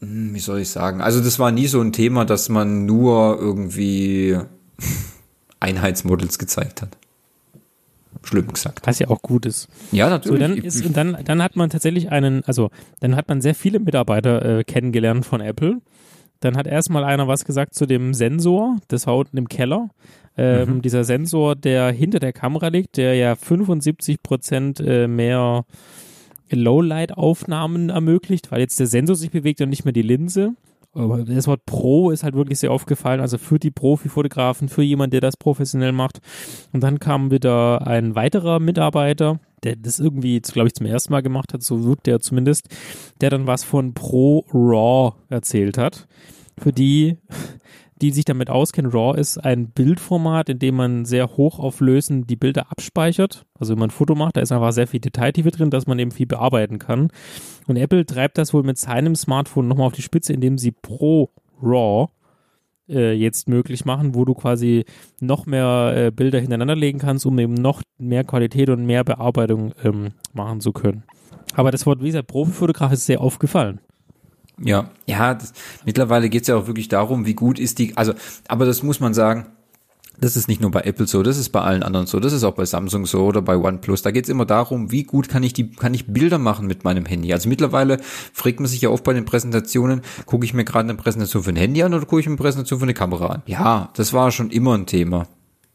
hm, 0.00 0.34
wie 0.34 0.40
soll 0.40 0.58
ich 0.58 0.68
sagen? 0.68 1.00
Also 1.00 1.20
das 1.20 1.38
war 1.38 1.52
nie 1.52 1.68
so 1.68 1.80
ein 1.80 1.92
Thema, 1.92 2.24
dass 2.24 2.48
man 2.48 2.84
nur 2.84 3.38
irgendwie 3.40 4.36
Einheitsmodels 5.60 6.38
gezeigt 6.38 6.82
hat. 6.82 6.97
Schlimm 8.28 8.48
gesagt. 8.52 8.86
Was 8.86 8.98
ja 8.98 9.08
auch 9.08 9.22
gut 9.22 9.46
ist. 9.46 9.68
Ja, 9.92 10.06
So, 10.06 10.10
natürlich. 10.10 10.40
dann 10.40 10.56
Ich- 10.58 10.64
ist, 10.64 10.84
und 10.86 10.96
dann, 10.96 11.16
dann 11.24 11.42
hat 11.42 11.56
man 11.56 11.70
tatsächlich 11.70 12.10
einen, 12.10 12.44
also 12.44 12.70
dann 13.00 13.16
hat 13.16 13.28
man 13.28 13.40
sehr 13.40 13.54
viele 13.54 13.78
Mitarbeiter 13.80 14.58
äh, 14.58 14.64
kennengelernt 14.64 15.24
von 15.26 15.40
Apple. 15.40 15.78
Dann 16.40 16.56
hat 16.56 16.66
erstmal 16.68 17.02
einer 17.04 17.26
was 17.26 17.44
gesagt 17.44 17.74
zu 17.74 17.84
dem 17.86 18.14
Sensor, 18.14 18.76
das 18.88 19.06
war 19.08 19.16
unten 19.16 19.36
im 19.38 19.48
Keller. 19.48 19.88
Ähm, 20.36 20.74
Mhm. 20.76 20.82
Dieser 20.82 21.02
Sensor, 21.02 21.56
der 21.56 21.90
hinter 21.90 22.20
der 22.20 22.32
Kamera 22.32 22.68
liegt, 22.68 22.96
der 22.96 23.14
ja 23.16 23.34
75 23.34 24.22
Prozent 24.22 24.78
äh, 24.78 25.08
mehr 25.08 25.64
Lowlight-Aufnahmen 26.68 27.88
ermöglicht, 27.90 28.50
weil 28.50 28.60
jetzt 28.60 28.78
der 28.80 28.86
Sensor 28.86 29.16
sich 29.16 29.30
bewegt 29.30 29.60
und 29.60 29.68
nicht 29.70 29.84
mehr 29.84 29.92
die 29.92 30.02
Linse. 30.02 30.52
Das 30.94 31.46
Wort 31.46 31.64
Pro 31.66 32.10
ist 32.10 32.24
halt 32.24 32.34
wirklich 32.34 32.58
sehr 32.58 32.72
aufgefallen, 32.72 33.20
also 33.20 33.38
für 33.38 33.58
die 33.58 33.70
Profifotografen, 33.70 34.68
für 34.68 34.82
jemanden, 34.82 35.12
der 35.12 35.20
das 35.20 35.36
professionell 35.36 35.92
macht. 35.92 36.20
Und 36.72 36.82
dann 36.82 36.98
kam 36.98 37.30
wieder 37.30 37.86
ein 37.86 38.14
weiterer 38.14 38.58
Mitarbeiter, 38.58 39.38
der 39.62 39.76
das 39.76 40.00
irgendwie, 40.00 40.40
glaube 40.40 40.68
ich, 40.68 40.74
zum 40.74 40.86
ersten 40.86 41.12
Mal 41.12 41.22
gemacht 41.22 41.52
hat, 41.52 41.62
so 41.62 41.84
wirkt 41.84 42.06
der 42.06 42.20
zumindest, 42.20 42.68
der 43.20 43.30
dann 43.30 43.46
was 43.46 43.64
von 43.64 43.94
Pro 43.94 44.44
Raw 44.52 45.14
erzählt 45.28 45.78
hat. 45.78 46.08
Für 46.58 46.72
die, 46.72 47.18
die 47.98 48.10
sich 48.10 48.24
damit 48.24 48.50
auskennen, 48.50 48.90
RAW 48.90 49.18
ist 49.18 49.38
ein 49.38 49.70
Bildformat, 49.70 50.48
in 50.48 50.58
dem 50.58 50.76
man 50.76 51.04
sehr 51.04 51.36
hochauflösend 51.36 52.28
die 52.28 52.36
Bilder 52.36 52.70
abspeichert. 52.70 53.44
Also 53.58 53.72
wenn 53.72 53.80
man 53.80 53.88
ein 53.88 53.92
Foto 53.92 54.14
macht, 54.14 54.36
da 54.36 54.40
ist 54.40 54.52
einfach 54.52 54.72
sehr 54.72 54.86
viel 54.86 55.00
Detailtiefe 55.00 55.50
drin, 55.50 55.70
dass 55.70 55.86
man 55.86 55.98
eben 55.98 56.10
viel 56.10 56.26
bearbeiten 56.26 56.78
kann. 56.78 57.10
Und 57.66 57.76
Apple 57.76 58.06
treibt 58.06 58.38
das 58.38 58.54
wohl 58.54 58.62
mit 58.62 58.78
seinem 58.78 59.14
Smartphone 59.14 59.68
nochmal 59.68 59.86
auf 59.86 59.92
die 59.92 60.02
Spitze, 60.02 60.32
indem 60.32 60.58
sie 60.58 60.70
Pro 60.70 61.30
RAW 61.62 62.08
äh, 62.88 63.12
jetzt 63.12 63.48
möglich 63.48 63.84
machen, 63.84 64.14
wo 64.14 64.24
du 64.24 64.34
quasi 64.34 64.84
noch 65.20 65.46
mehr 65.46 65.92
äh, 65.94 66.10
Bilder 66.10 66.40
hintereinander 66.40 66.76
legen 66.76 66.98
kannst, 66.98 67.26
um 67.26 67.38
eben 67.38 67.54
noch 67.54 67.82
mehr 67.98 68.24
Qualität 68.24 68.70
und 68.70 68.86
mehr 68.86 69.04
Bearbeitung 69.04 69.72
ähm, 69.84 70.12
machen 70.32 70.60
zu 70.60 70.72
können. 70.72 71.04
Aber 71.54 71.70
das 71.70 71.86
Wort, 71.86 72.02
wie 72.02 72.06
gesagt, 72.06 72.28
Profifotograf 72.28 72.92
ist 72.92 73.06
sehr 73.06 73.20
aufgefallen. 73.20 73.80
Ja, 74.62 74.90
ja, 75.06 75.34
das, 75.34 75.52
mittlerweile 75.84 76.28
geht's 76.28 76.48
ja 76.48 76.56
auch 76.56 76.66
wirklich 76.66 76.88
darum, 76.88 77.26
wie 77.26 77.34
gut 77.34 77.58
ist 77.58 77.78
die, 77.78 77.96
also, 77.96 78.14
aber 78.48 78.66
das 78.66 78.82
muss 78.82 79.00
man 79.00 79.14
sagen, 79.14 79.46
das 80.20 80.36
ist 80.36 80.48
nicht 80.48 80.60
nur 80.60 80.70
bei 80.70 80.80
Apple 80.80 81.06
so, 81.06 81.22
das 81.22 81.38
ist 81.38 81.50
bei 81.50 81.60
allen 81.60 81.82
anderen 81.82 82.06
so, 82.06 82.18
das 82.18 82.32
ist 82.32 82.42
auch 82.44 82.54
bei 82.54 82.64
Samsung 82.64 83.06
so 83.06 83.24
oder 83.24 83.40
bei 83.40 83.56
OnePlus. 83.56 84.02
Da 84.02 84.10
geht's 84.10 84.28
immer 84.28 84.46
darum, 84.46 84.90
wie 84.90 85.04
gut 85.04 85.28
kann 85.28 85.42
ich 85.42 85.52
die, 85.52 85.70
kann 85.70 85.94
ich 85.94 86.06
Bilder 86.06 86.38
machen 86.38 86.66
mit 86.66 86.84
meinem 86.84 87.06
Handy. 87.06 87.32
Also 87.32 87.48
mittlerweile 87.48 87.98
fragt 88.32 88.60
man 88.60 88.66
sich 88.66 88.80
ja 88.80 88.90
oft 88.90 89.04
bei 89.04 89.12
den 89.12 89.24
Präsentationen, 89.24 90.02
gucke 90.26 90.44
ich 90.44 90.54
mir 90.54 90.64
gerade 90.64 90.88
eine 90.88 90.98
Präsentation 90.98 91.44
für 91.44 91.50
ein 91.50 91.56
Handy 91.56 91.82
an 91.82 91.94
oder 91.94 92.04
gucke 92.04 92.20
ich 92.20 92.26
mir 92.26 92.32
eine 92.32 92.38
Präsentation 92.38 92.80
für 92.80 92.86
eine 92.86 92.94
Kamera 92.94 93.26
an? 93.26 93.42
Ja, 93.46 93.90
das 93.94 94.12
war 94.12 94.30
schon 94.30 94.50
immer 94.50 94.76
ein 94.76 94.86
Thema 94.86 95.26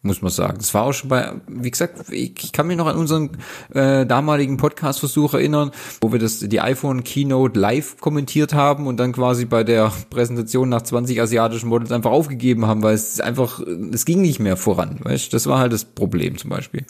muss 0.04 0.22
man 0.22 0.32
sagen. 0.32 0.58
Das 0.58 0.74
war 0.74 0.84
auch 0.84 0.92
schon 0.92 1.10
bei, 1.10 1.32
wie 1.48 1.72
gesagt, 1.72 2.12
ich, 2.12 2.52
kann 2.52 2.68
mich 2.68 2.76
noch 2.76 2.88
an 2.88 2.98
unseren 2.98 3.32
äh, 3.74 4.06
damaligen 4.06 4.58
Podcast-Versuch 4.58 5.34
erinnern, 5.34 5.72
wo 6.02 6.12
wir 6.12 6.20
das 6.20 6.40
die 6.40 6.60
iPhone 6.60 7.06
Keynote 7.06 7.58
live 7.58 8.00
kommentiert 8.02 8.54
haben 8.54 8.86
und 8.86 8.98
dann 8.98 9.14
quasi 9.14 9.46
bei 9.46 9.64
der 9.64 9.94
Präsentation 10.10 10.68
nach 10.68 10.82
20 10.82 11.22
asiatischen 11.22 11.70
Models 11.70 11.94
einfach 11.94 12.12
aufgegeben 12.12 12.66
haben, 12.66 12.84
weil 12.84 12.96
es 12.96 13.22
einfach, 13.22 13.62
es 13.94 14.04
ging 14.04 14.22
nicht 14.22 14.40
mehr 14.40 14.58
voran. 14.58 15.00
Weißt? 15.02 15.34
Das 15.34 15.48
war 15.48 15.60
halt 15.60 15.72
das 15.72 15.86
Problem 15.86 16.38
zum 16.38 16.50
Beispiel. 16.50 16.86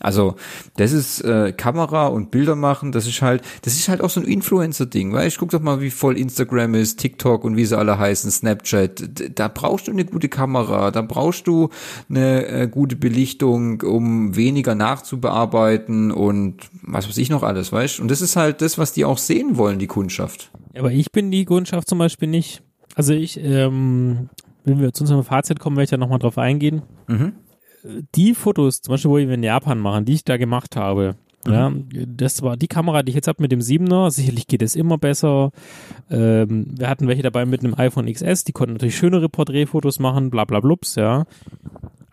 Also 0.00 0.36
das 0.78 0.92
ist 0.92 1.20
äh, 1.20 1.52
Kamera 1.52 2.06
und 2.06 2.30
Bilder 2.30 2.56
machen, 2.56 2.92
das 2.92 3.06
ist 3.06 3.20
halt, 3.20 3.42
das 3.60 3.74
ist 3.74 3.90
halt 3.90 4.00
auch 4.00 4.10
so 4.10 4.20
ein 4.20 4.26
Influencer-Ding. 4.26 5.12
Weißt? 5.12 5.36
Guck 5.36 5.50
doch 5.50 5.60
mal, 5.60 5.82
wie 5.82 5.90
voll 5.90 6.16
Instagram 6.16 6.74
ist, 6.74 6.98
TikTok 6.98 7.44
und 7.44 7.58
wie 7.58 7.66
sie 7.66 7.76
alle 7.76 7.98
heißen, 7.98 8.30
Snapchat. 8.30 9.38
Da 9.38 9.48
brauchst 9.48 9.86
du 9.86 9.92
eine 9.92 10.06
gute 10.06 10.30
Kamera, 10.30 10.90
da 10.90 11.02
brauchst 11.02 11.46
du 11.46 11.68
eine 12.08 12.53
äh, 12.54 12.68
gute 12.68 12.96
Belichtung, 12.96 13.82
um 13.82 14.36
weniger 14.36 14.74
nachzubearbeiten 14.74 16.10
und 16.12 16.56
was 16.82 17.08
weiß 17.08 17.18
ich 17.18 17.30
noch 17.30 17.42
alles, 17.42 17.72
weißt? 17.72 18.00
Und 18.00 18.10
das 18.10 18.22
ist 18.22 18.36
halt 18.36 18.60
das, 18.60 18.78
was 18.78 18.92
die 18.92 19.04
auch 19.04 19.18
sehen 19.18 19.56
wollen, 19.56 19.78
die 19.78 19.86
Kundschaft. 19.86 20.50
Aber 20.76 20.92
ich 20.92 21.12
bin 21.12 21.30
die 21.30 21.44
Kundschaft 21.44 21.88
zum 21.88 21.98
Beispiel 21.98 22.28
nicht. 22.28 22.62
Also 22.94 23.12
ich, 23.12 23.38
ähm, 23.42 24.28
wenn 24.64 24.80
wir 24.80 24.92
zu 24.92 25.04
unserem 25.04 25.24
Fazit 25.24 25.58
kommen, 25.58 25.76
werde 25.76 25.84
ich 25.84 25.90
da 25.90 25.96
nochmal 25.96 26.18
drauf 26.18 26.38
eingehen. 26.38 26.82
Mhm. 27.08 27.32
Die 28.14 28.34
Fotos, 28.34 28.80
zum 28.80 28.92
Beispiel, 28.92 29.10
wo 29.10 29.16
wir 29.16 29.28
in 29.28 29.42
Japan 29.42 29.78
machen, 29.78 30.04
die 30.04 30.14
ich 30.14 30.24
da 30.24 30.36
gemacht 30.36 30.76
habe, 30.76 31.16
ja, 31.46 31.70
das 32.06 32.42
war 32.42 32.56
die 32.56 32.68
Kamera, 32.68 33.02
die 33.02 33.10
ich 33.10 33.16
jetzt 33.16 33.28
habe 33.28 33.42
mit 33.42 33.52
dem 33.52 33.60
7er. 33.60 34.10
Sicherlich 34.10 34.46
geht 34.46 34.62
es 34.62 34.76
immer 34.76 34.96
besser. 34.96 35.50
Ähm, 36.10 36.66
wir 36.78 36.88
hatten 36.88 37.06
welche 37.06 37.22
dabei 37.22 37.44
mit 37.44 37.62
einem 37.62 37.74
iPhone 37.74 38.10
XS, 38.10 38.44
die 38.44 38.52
konnten 38.52 38.74
natürlich 38.74 38.96
schönere 38.96 39.28
Porträtfotos 39.28 39.98
machen, 39.98 40.30
bla 40.30 40.44
bla 40.44 40.60
blups, 40.60 40.94
ja. 40.94 41.24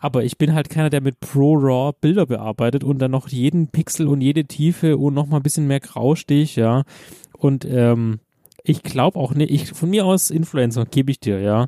Aber 0.01 0.23
ich 0.23 0.37
bin 0.37 0.53
halt 0.55 0.69
keiner, 0.69 0.89
der 0.89 0.99
mit 0.99 1.19
Pro 1.19 1.53
RAW 1.53 1.93
Bilder 2.01 2.25
bearbeitet 2.25 2.83
und 2.83 2.99
dann 2.99 3.11
noch 3.11 3.27
jeden 3.29 3.67
Pixel 3.67 4.07
und 4.07 4.19
jede 4.21 4.45
Tiefe 4.45 4.97
und 4.97 5.13
noch 5.13 5.27
mal 5.27 5.37
ein 5.37 5.43
bisschen 5.43 5.67
mehr 5.67 5.79
Graustich, 5.79 6.55
ja. 6.55 6.83
Und 7.37 7.65
ähm, 7.65 8.19
ich 8.63 8.81
glaube 8.83 9.17
auch 9.19 9.33
nicht, 9.35 9.51
ich, 9.51 9.69
von 9.73 9.89
mir 9.91 10.05
aus 10.05 10.31
Influencer, 10.31 10.85
gebe 10.85 11.11
ich 11.11 11.19
dir, 11.19 11.39
ja. 11.39 11.67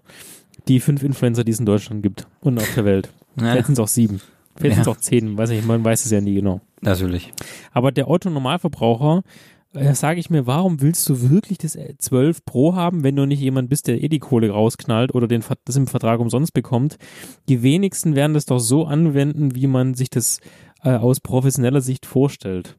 Die 0.67 0.79
fünf 0.79 1.03
Influencer, 1.03 1.43
die 1.43 1.51
es 1.51 1.59
in 1.59 1.65
Deutschland 1.65 2.01
gibt 2.03 2.27
und 2.41 2.57
auf 2.57 2.73
der 2.73 2.85
Welt. 2.85 3.09
Vielleicht 3.37 3.65
sind 3.67 3.73
es 3.73 3.79
auch 3.79 3.87
sieben. 3.87 4.19
Vielleicht 4.55 4.77
Ja. 4.77 4.83
sind 4.83 4.91
es 4.91 4.97
auch 4.97 5.01
zehn, 5.01 5.37
weiß 5.37 5.49
nicht, 5.49 5.65
man 5.65 5.83
weiß 5.83 6.05
es 6.05 6.11
ja 6.11 6.21
nie 6.21 6.35
genau. 6.35 6.61
Natürlich. 6.81 7.31
Aber 7.71 7.91
der 7.91 8.09
Otto-Normalverbraucher, 8.09 9.23
äh, 9.73 9.95
sage 9.95 10.19
ich 10.19 10.29
mir, 10.29 10.47
warum 10.47 10.81
willst 10.81 11.07
du 11.09 11.29
wirklich 11.29 11.57
das 11.57 11.77
12 11.97 12.45
Pro 12.45 12.75
haben, 12.75 13.03
wenn 13.03 13.15
du 13.15 13.25
nicht 13.25 13.39
jemand 13.39 13.69
bist, 13.69 13.87
der 13.87 14.03
eh 14.03 14.07
die 14.07 14.19
Kohle 14.19 14.49
rausknallt 14.49 15.13
oder 15.13 15.27
den, 15.27 15.43
das 15.65 15.75
im 15.75 15.87
Vertrag 15.87 16.19
umsonst 16.19 16.53
bekommt? 16.53 16.97
Die 17.49 17.63
wenigsten 17.63 18.15
werden 18.15 18.33
das 18.33 18.45
doch 18.45 18.59
so 18.59 18.85
anwenden, 18.85 19.55
wie 19.55 19.67
man 19.67 19.93
sich 19.93 20.09
das 20.09 20.39
äh, 20.83 20.91
aus 20.91 21.19
professioneller 21.19 21.81
Sicht 21.81 22.05
vorstellt. 22.05 22.77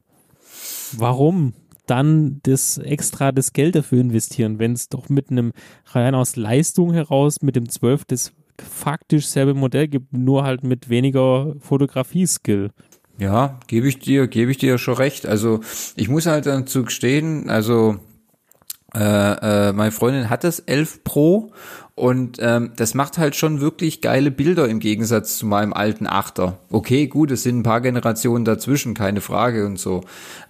Warum 0.97 1.53
dann 1.85 2.39
das 2.43 2.77
extra 2.77 3.31
das 3.31 3.53
Geld 3.53 3.75
dafür 3.75 3.99
investieren, 3.99 4.59
wenn 4.59 4.73
es 4.73 4.89
doch 4.89 5.09
mit 5.09 5.29
einem 5.29 5.51
rein 5.87 6.15
aus 6.15 6.35
Leistung 6.35 6.93
heraus 6.93 7.41
mit 7.41 7.55
dem 7.55 7.69
12 7.69 8.05
das 8.05 8.33
faktisch 8.57 9.27
selbe 9.27 9.53
Modell 9.53 9.87
gibt, 9.87 10.13
nur 10.13 10.43
halt 10.43 10.63
mit 10.63 10.89
weniger 10.89 11.55
Fotografie-Skill? 11.59 12.71
Ja, 13.17 13.59
gebe 13.67 13.87
ich 13.87 13.99
dir, 13.99 14.27
gebe 14.27 14.51
ich 14.51 14.57
dir 14.57 14.77
schon 14.77 14.95
recht. 14.95 15.25
Also 15.25 15.61
ich 15.95 16.09
muss 16.09 16.25
halt 16.25 16.45
dazu 16.45 16.83
gestehen, 16.83 17.49
also 17.49 17.97
äh, 18.93 19.69
äh, 19.69 19.73
meine 19.73 19.91
Freundin 19.91 20.29
hat 20.29 20.43
das 20.43 20.59
11 20.59 21.03
Pro 21.03 21.51
Und 21.97 22.39
ähm, 22.41 22.71
das 22.75 22.93
macht 22.93 23.17
halt 23.17 23.37
schon 23.37 23.61
wirklich 23.61 24.01
geile 24.01 24.29
Bilder 24.29 24.67
im 24.67 24.79
Gegensatz 24.81 25.37
zu 25.37 25.45
meinem 25.45 25.71
alten 25.71 26.07
Achter. 26.07 26.57
Okay, 26.69 27.07
gut, 27.07 27.31
es 27.31 27.43
sind 27.43 27.59
ein 27.59 27.63
paar 27.63 27.79
Generationen 27.79 28.43
dazwischen, 28.43 28.93
keine 28.93 29.21
Frage 29.21 29.65
und 29.65 29.79
so. 29.79 30.01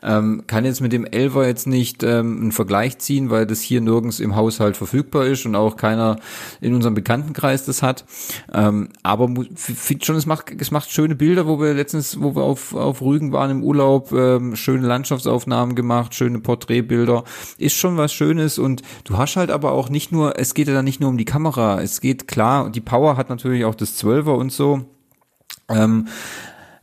Ähm, 0.02 0.46
kann 0.48 0.66
jetzt 0.66 0.82
mit 0.82 0.92
dem 0.92 1.06
Elfer 1.06 1.46
jetzt 1.46 1.68
nicht 1.68 2.02
ähm, 2.02 2.42
einen 2.42 2.52
Vergleich 2.52 2.98
ziehen, 2.98 3.30
weil 3.30 3.46
das 3.46 3.62
hier 3.62 3.80
nirgends 3.80 4.20
im 4.20 4.36
Haushalt 4.36 4.76
verfügbar 4.76 5.28
ist 5.28 5.46
und 5.46 5.56
auch 5.56 5.78
keiner 5.78 6.16
in 6.62 6.74
unserem 6.74 6.96
Bekanntenkreis 6.96 7.64
das 7.64 7.84
hat. 7.84 8.06
Ähm, 8.52 8.90
aber 9.04 9.30
finde 9.54 10.04
schon, 10.04 10.16
es 10.16 10.26
macht, 10.26 10.46
es 10.60 10.72
macht 10.72 10.90
schöne 10.90 11.14
Bilder, 11.14 11.46
wo 11.46 11.60
wir 11.62 11.76
letztens, 11.76 12.20
wo 12.20 12.36
wir 12.36 12.42
auf, 12.42 12.74
auf 12.74 13.04
Rügen 13.04 13.32
waren 13.34 13.52
im 13.52 13.64
Urlaub, 13.64 14.12
ähm, 14.14 14.56
schöne 14.56 14.88
Landschaftsaufnahmen 14.88 15.76
gemacht, 15.76 16.16
schöne 16.16 16.40
Porträtbilder. 16.40 17.24
Ist 17.60 17.76
schon 17.76 17.98
was 17.98 18.14
Schönes 18.14 18.58
und 18.58 18.82
du 19.04 19.20
hast 19.20 19.36
halt 19.36 19.52
aber 19.52 19.74
auch 19.74 19.90
nicht 19.90 20.12
nur, 20.12 20.40
es 20.40 20.56
geht 20.56 20.68
ja 20.68 20.74
dann 20.74 20.86
nicht 20.86 21.02
nur 21.02 21.12
um 21.12 21.20
die 21.20 21.35
Kamera. 21.36 21.82
Es 21.82 22.00
geht 22.00 22.30
klar, 22.30 22.70
die 22.70 22.80
Power 22.80 23.18
hat 23.18 23.28
natürlich 23.30 23.66
auch 23.66 23.76
das 23.76 24.02
12er 24.02 24.38
und 24.38 24.54
so. 24.54 24.86
Ähm, 25.68 26.08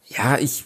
ja, 0.09 0.36
ich, 0.36 0.64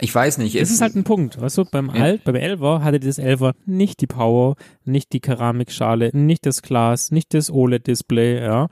ich 0.00 0.14
weiß 0.14 0.38
nicht. 0.38 0.54
Es 0.54 0.70
ist 0.70 0.80
halt 0.80 0.96
ein 0.96 1.04
Punkt, 1.04 1.38
weißt 1.38 1.58
du, 1.58 1.66
beim 1.66 1.94
ja. 1.94 2.02
Alt, 2.02 2.24
beim 2.24 2.36
Elver 2.36 2.82
hatte 2.82 3.00
das 3.00 3.18
Elver 3.18 3.52
nicht 3.66 4.00
die 4.00 4.06
Power, 4.06 4.56
nicht 4.86 5.12
die 5.12 5.20
Keramikschale, 5.20 6.08
nicht 6.14 6.46
das 6.46 6.62
Glas, 6.62 7.10
nicht 7.10 7.34
das 7.34 7.50
OLED-Display, 7.50 8.42
ja. 8.42 8.68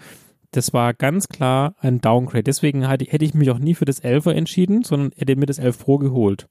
Das 0.53 0.72
war 0.72 0.95
ganz 0.95 1.28
klar 1.28 1.74
ein 1.78 2.01
Downgrade. 2.01 2.45
Deswegen 2.45 2.88
hatte, 2.88 3.05
hätte 3.05 3.26
ich 3.26 3.34
mich 3.34 3.51
auch 3.51 3.59
nie 3.59 3.74
für 3.74 3.84
das 3.84 4.03
11er 4.03 4.32
entschieden, 4.32 4.84
sondern 4.84 5.12
hätte 5.18 5.36
mir 5.36 5.45
das 5.45 5.59
11 5.59 5.78
Pro 5.80 5.99
geholt. 5.99 6.49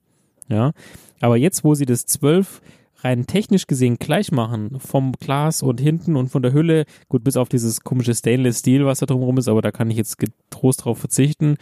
Ja. 0.48 0.74
Aber 1.22 1.38
jetzt, 1.38 1.64
wo 1.64 1.74
sie 1.74 1.88
das 1.88 2.06
12 2.06 2.62
rein 3.04 3.28
technisch 3.28 3.68
gesehen 3.68 3.98
gleich 3.98 4.32
machen, 4.32 4.80
vom 4.80 5.14
Glas 5.14 5.62
und 5.64 5.80
hinten 5.80 6.16
und 6.16 6.30
von 6.30 6.42
der 6.42 6.54
Hülle, 6.54 6.86
gut, 7.10 7.24
bis 7.24 7.38
auf 7.38 7.50
dieses 7.50 7.82
komische 7.82 8.16
Stainless 8.16 8.60
Steel, 8.60 8.86
was 8.86 9.00
da 9.00 9.06
drumherum 9.06 9.38
ist, 9.38 9.48
aber 9.48 9.62
da 9.62 9.72
kann 9.72 9.90
ich 9.90 9.98
jetzt 9.98 10.18
getrost 10.18 10.86
drauf 10.86 11.00
verzichten, 11.00 11.58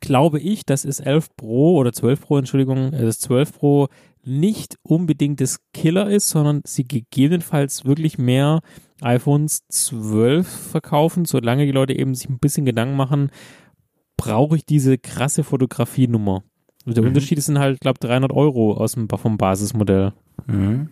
glaube 0.00 0.40
ich, 0.40 0.64
dass 0.64 0.84
es 0.84 1.00
11 1.00 1.36
Pro 1.36 1.76
oder 1.76 1.92
12 1.92 2.20
Pro, 2.20 2.38
Entschuldigung, 2.38 2.92
äh, 2.92 3.02
das 3.02 3.18
12 3.20 3.52
Pro 3.52 3.88
nicht 4.26 4.78
unbedingt 4.82 5.40
das 5.40 5.60
Killer 5.74 6.08
ist, 6.08 6.30
sondern 6.30 6.62
sie 6.64 6.84
gegebenenfalls 6.84 7.84
wirklich 7.84 8.16
mehr 8.16 8.60
iPhones 9.02 9.66
12 9.68 10.46
verkaufen, 10.48 11.26
solange 11.26 11.66
die 11.66 11.72
Leute 11.72 11.92
eben 11.92 12.14
sich 12.14 12.28
ein 12.28 12.38
bisschen 12.38 12.64
Gedanken 12.64 12.96
machen, 12.96 13.30
brauche 14.16 14.56
ich 14.56 14.64
diese 14.64 14.96
krasse 14.96 15.44
Fotografienummer? 15.44 16.42
Der 16.86 17.02
mhm. 17.02 17.08
Unterschied 17.08 17.42
sind 17.42 17.58
halt, 17.58 17.80
glaube 17.80 17.98
300 18.00 18.32
Euro 18.32 18.74
aus 18.74 18.92
dem, 18.92 19.08
vom 19.08 19.38
Basismodell. 19.38 20.12
Mhm. 20.46 20.88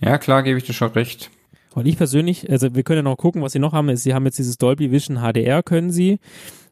Ja, 0.00 0.18
klar, 0.18 0.42
gebe 0.42 0.58
ich 0.58 0.64
dir 0.64 0.72
schon 0.72 0.92
recht. 0.92 1.30
Und 1.74 1.86
ich 1.86 1.96
persönlich, 1.96 2.50
also 2.50 2.74
wir 2.74 2.82
können 2.82 2.98
ja 2.98 3.02
noch 3.02 3.16
gucken, 3.16 3.42
was 3.42 3.52
sie 3.52 3.58
noch 3.58 3.72
haben. 3.72 3.94
Sie 3.96 4.14
haben 4.14 4.24
jetzt 4.24 4.38
dieses 4.38 4.58
Dolby 4.58 4.90
Vision 4.90 5.18
HDR, 5.18 5.62
können 5.62 5.90
sie. 5.90 6.20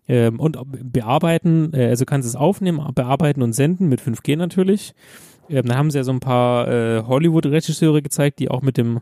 Ähm, 0.08 0.40
und 0.40 0.58
bearbeiten, 0.92 1.72
äh, 1.74 1.88
also 1.88 2.04
kannst 2.04 2.28
es 2.28 2.36
aufnehmen, 2.36 2.84
bearbeiten 2.94 3.42
und 3.42 3.52
senden 3.52 3.88
mit 3.88 4.00
5G 4.00 4.36
natürlich. 4.36 4.94
Ähm, 5.48 5.66
da 5.66 5.76
haben 5.76 5.90
sie 5.90 5.98
ja 5.98 6.04
so 6.04 6.12
ein 6.12 6.20
paar 6.20 6.68
äh, 6.68 7.02
Hollywood-Regisseure 7.02 8.02
gezeigt, 8.02 8.38
die 8.38 8.50
auch 8.50 8.62
mit 8.62 8.76
dem 8.76 9.00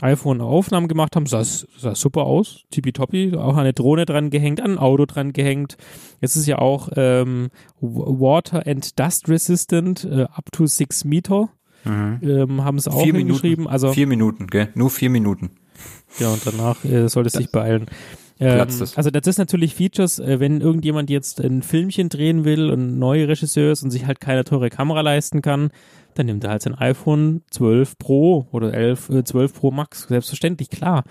iPhone 0.00 0.40
Aufnahmen 0.40 0.88
gemacht 0.88 1.16
haben. 1.16 1.26
Sah, 1.26 1.44
sah 1.44 1.94
super 1.94 2.24
aus, 2.24 2.64
tippitoppi. 2.70 3.36
Auch 3.36 3.56
eine 3.56 3.72
Drohne 3.72 4.06
dran 4.06 4.30
gehängt, 4.30 4.60
an 4.60 4.72
ein 4.72 4.78
Auto 4.78 5.06
dran 5.06 5.32
gehängt. 5.32 5.76
Jetzt 6.20 6.36
ist 6.36 6.46
ja 6.46 6.58
auch 6.58 6.88
ähm, 6.96 7.50
Water 7.80 8.66
and 8.66 8.98
Dust 8.98 9.28
Resistant, 9.28 10.04
äh, 10.04 10.22
up 10.22 10.50
to 10.52 10.66
six 10.66 11.04
Meter. 11.04 11.50
Mhm. 11.84 12.20
Ähm, 12.22 12.64
haben 12.64 12.78
es 12.78 12.88
auch 12.88 13.02
vier 13.02 13.14
hingeschrieben. 13.14 13.68
Also 13.68 13.92
vier 13.92 14.06
Minuten, 14.06 14.46
gell? 14.46 14.68
Nur 14.74 14.90
vier 14.90 15.10
Minuten. 15.10 15.50
Ja, 16.18 16.32
und 16.32 16.46
danach 16.46 16.84
äh, 16.84 17.08
sollte 17.08 17.28
es 17.28 17.34
sich 17.34 17.50
beeilen. 17.50 17.86
Ähm, 18.40 18.66
also 18.96 19.10
das 19.10 19.26
ist 19.26 19.38
natürlich 19.38 19.74
Features, 19.74 20.18
äh, 20.18 20.40
wenn 20.40 20.60
irgendjemand 20.60 21.10
jetzt 21.10 21.40
ein 21.40 21.62
Filmchen 21.62 22.08
drehen 22.08 22.44
will 22.44 22.70
und 22.70 22.98
neue 22.98 23.28
Regisseur 23.28 23.72
ist 23.72 23.82
und 23.82 23.90
sich 23.90 24.06
halt 24.06 24.20
keine 24.20 24.44
teure 24.44 24.70
Kamera 24.70 25.02
leisten 25.02 25.40
kann, 25.40 25.70
dann 26.14 26.26
nimmt 26.26 26.44
er 26.44 26.50
halt 26.50 26.62
sein 26.62 26.74
iPhone 26.74 27.42
12 27.50 27.98
Pro 27.98 28.46
oder 28.50 28.72
11, 28.74 29.10
äh, 29.10 29.24
12 29.24 29.54
Pro 29.54 29.70
Max. 29.70 30.08
Selbstverständlich, 30.08 30.70
klar. 30.70 31.04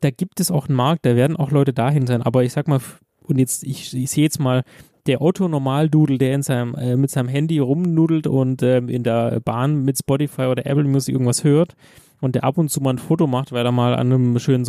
Da 0.00 0.10
gibt 0.10 0.40
es 0.40 0.50
auch 0.50 0.68
einen 0.68 0.76
Markt, 0.76 1.04
da 1.04 1.16
werden 1.16 1.36
auch 1.36 1.50
Leute 1.50 1.72
dahin 1.72 2.06
sein. 2.06 2.22
Aber 2.22 2.44
ich 2.44 2.52
sag 2.52 2.68
mal, 2.68 2.80
und 3.22 3.38
jetzt, 3.38 3.64
ich, 3.64 3.94
ich 3.94 4.10
sehe 4.10 4.24
jetzt 4.24 4.40
mal, 4.40 4.62
der 5.06 5.22
Otto 5.22 5.48
Normaldudel, 5.48 6.18
der 6.18 6.34
in 6.34 6.42
seinem, 6.42 6.74
äh, 6.74 6.96
mit 6.96 7.10
seinem 7.10 7.28
Handy 7.28 7.58
rumnudelt 7.58 8.26
und 8.26 8.62
äh, 8.62 8.78
in 8.78 9.02
der 9.02 9.40
Bahn 9.40 9.82
mit 9.82 9.98
Spotify 9.98 10.42
oder 10.42 10.66
Apple 10.66 10.84
Music 10.84 11.14
irgendwas 11.14 11.42
hört 11.42 11.74
und 12.20 12.34
der 12.34 12.44
ab 12.44 12.58
und 12.58 12.70
zu 12.70 12.80
mal 12.80 12.94
ein 12.94 12.98
Foto 12.98 13.26
macht, 13.26 13.52
weil 13.52 13.64
er 13.64 13.72
mal 13.72 13.94
an 13.94 14.12
einem 14.12 14.38
schönen 14.38 14.64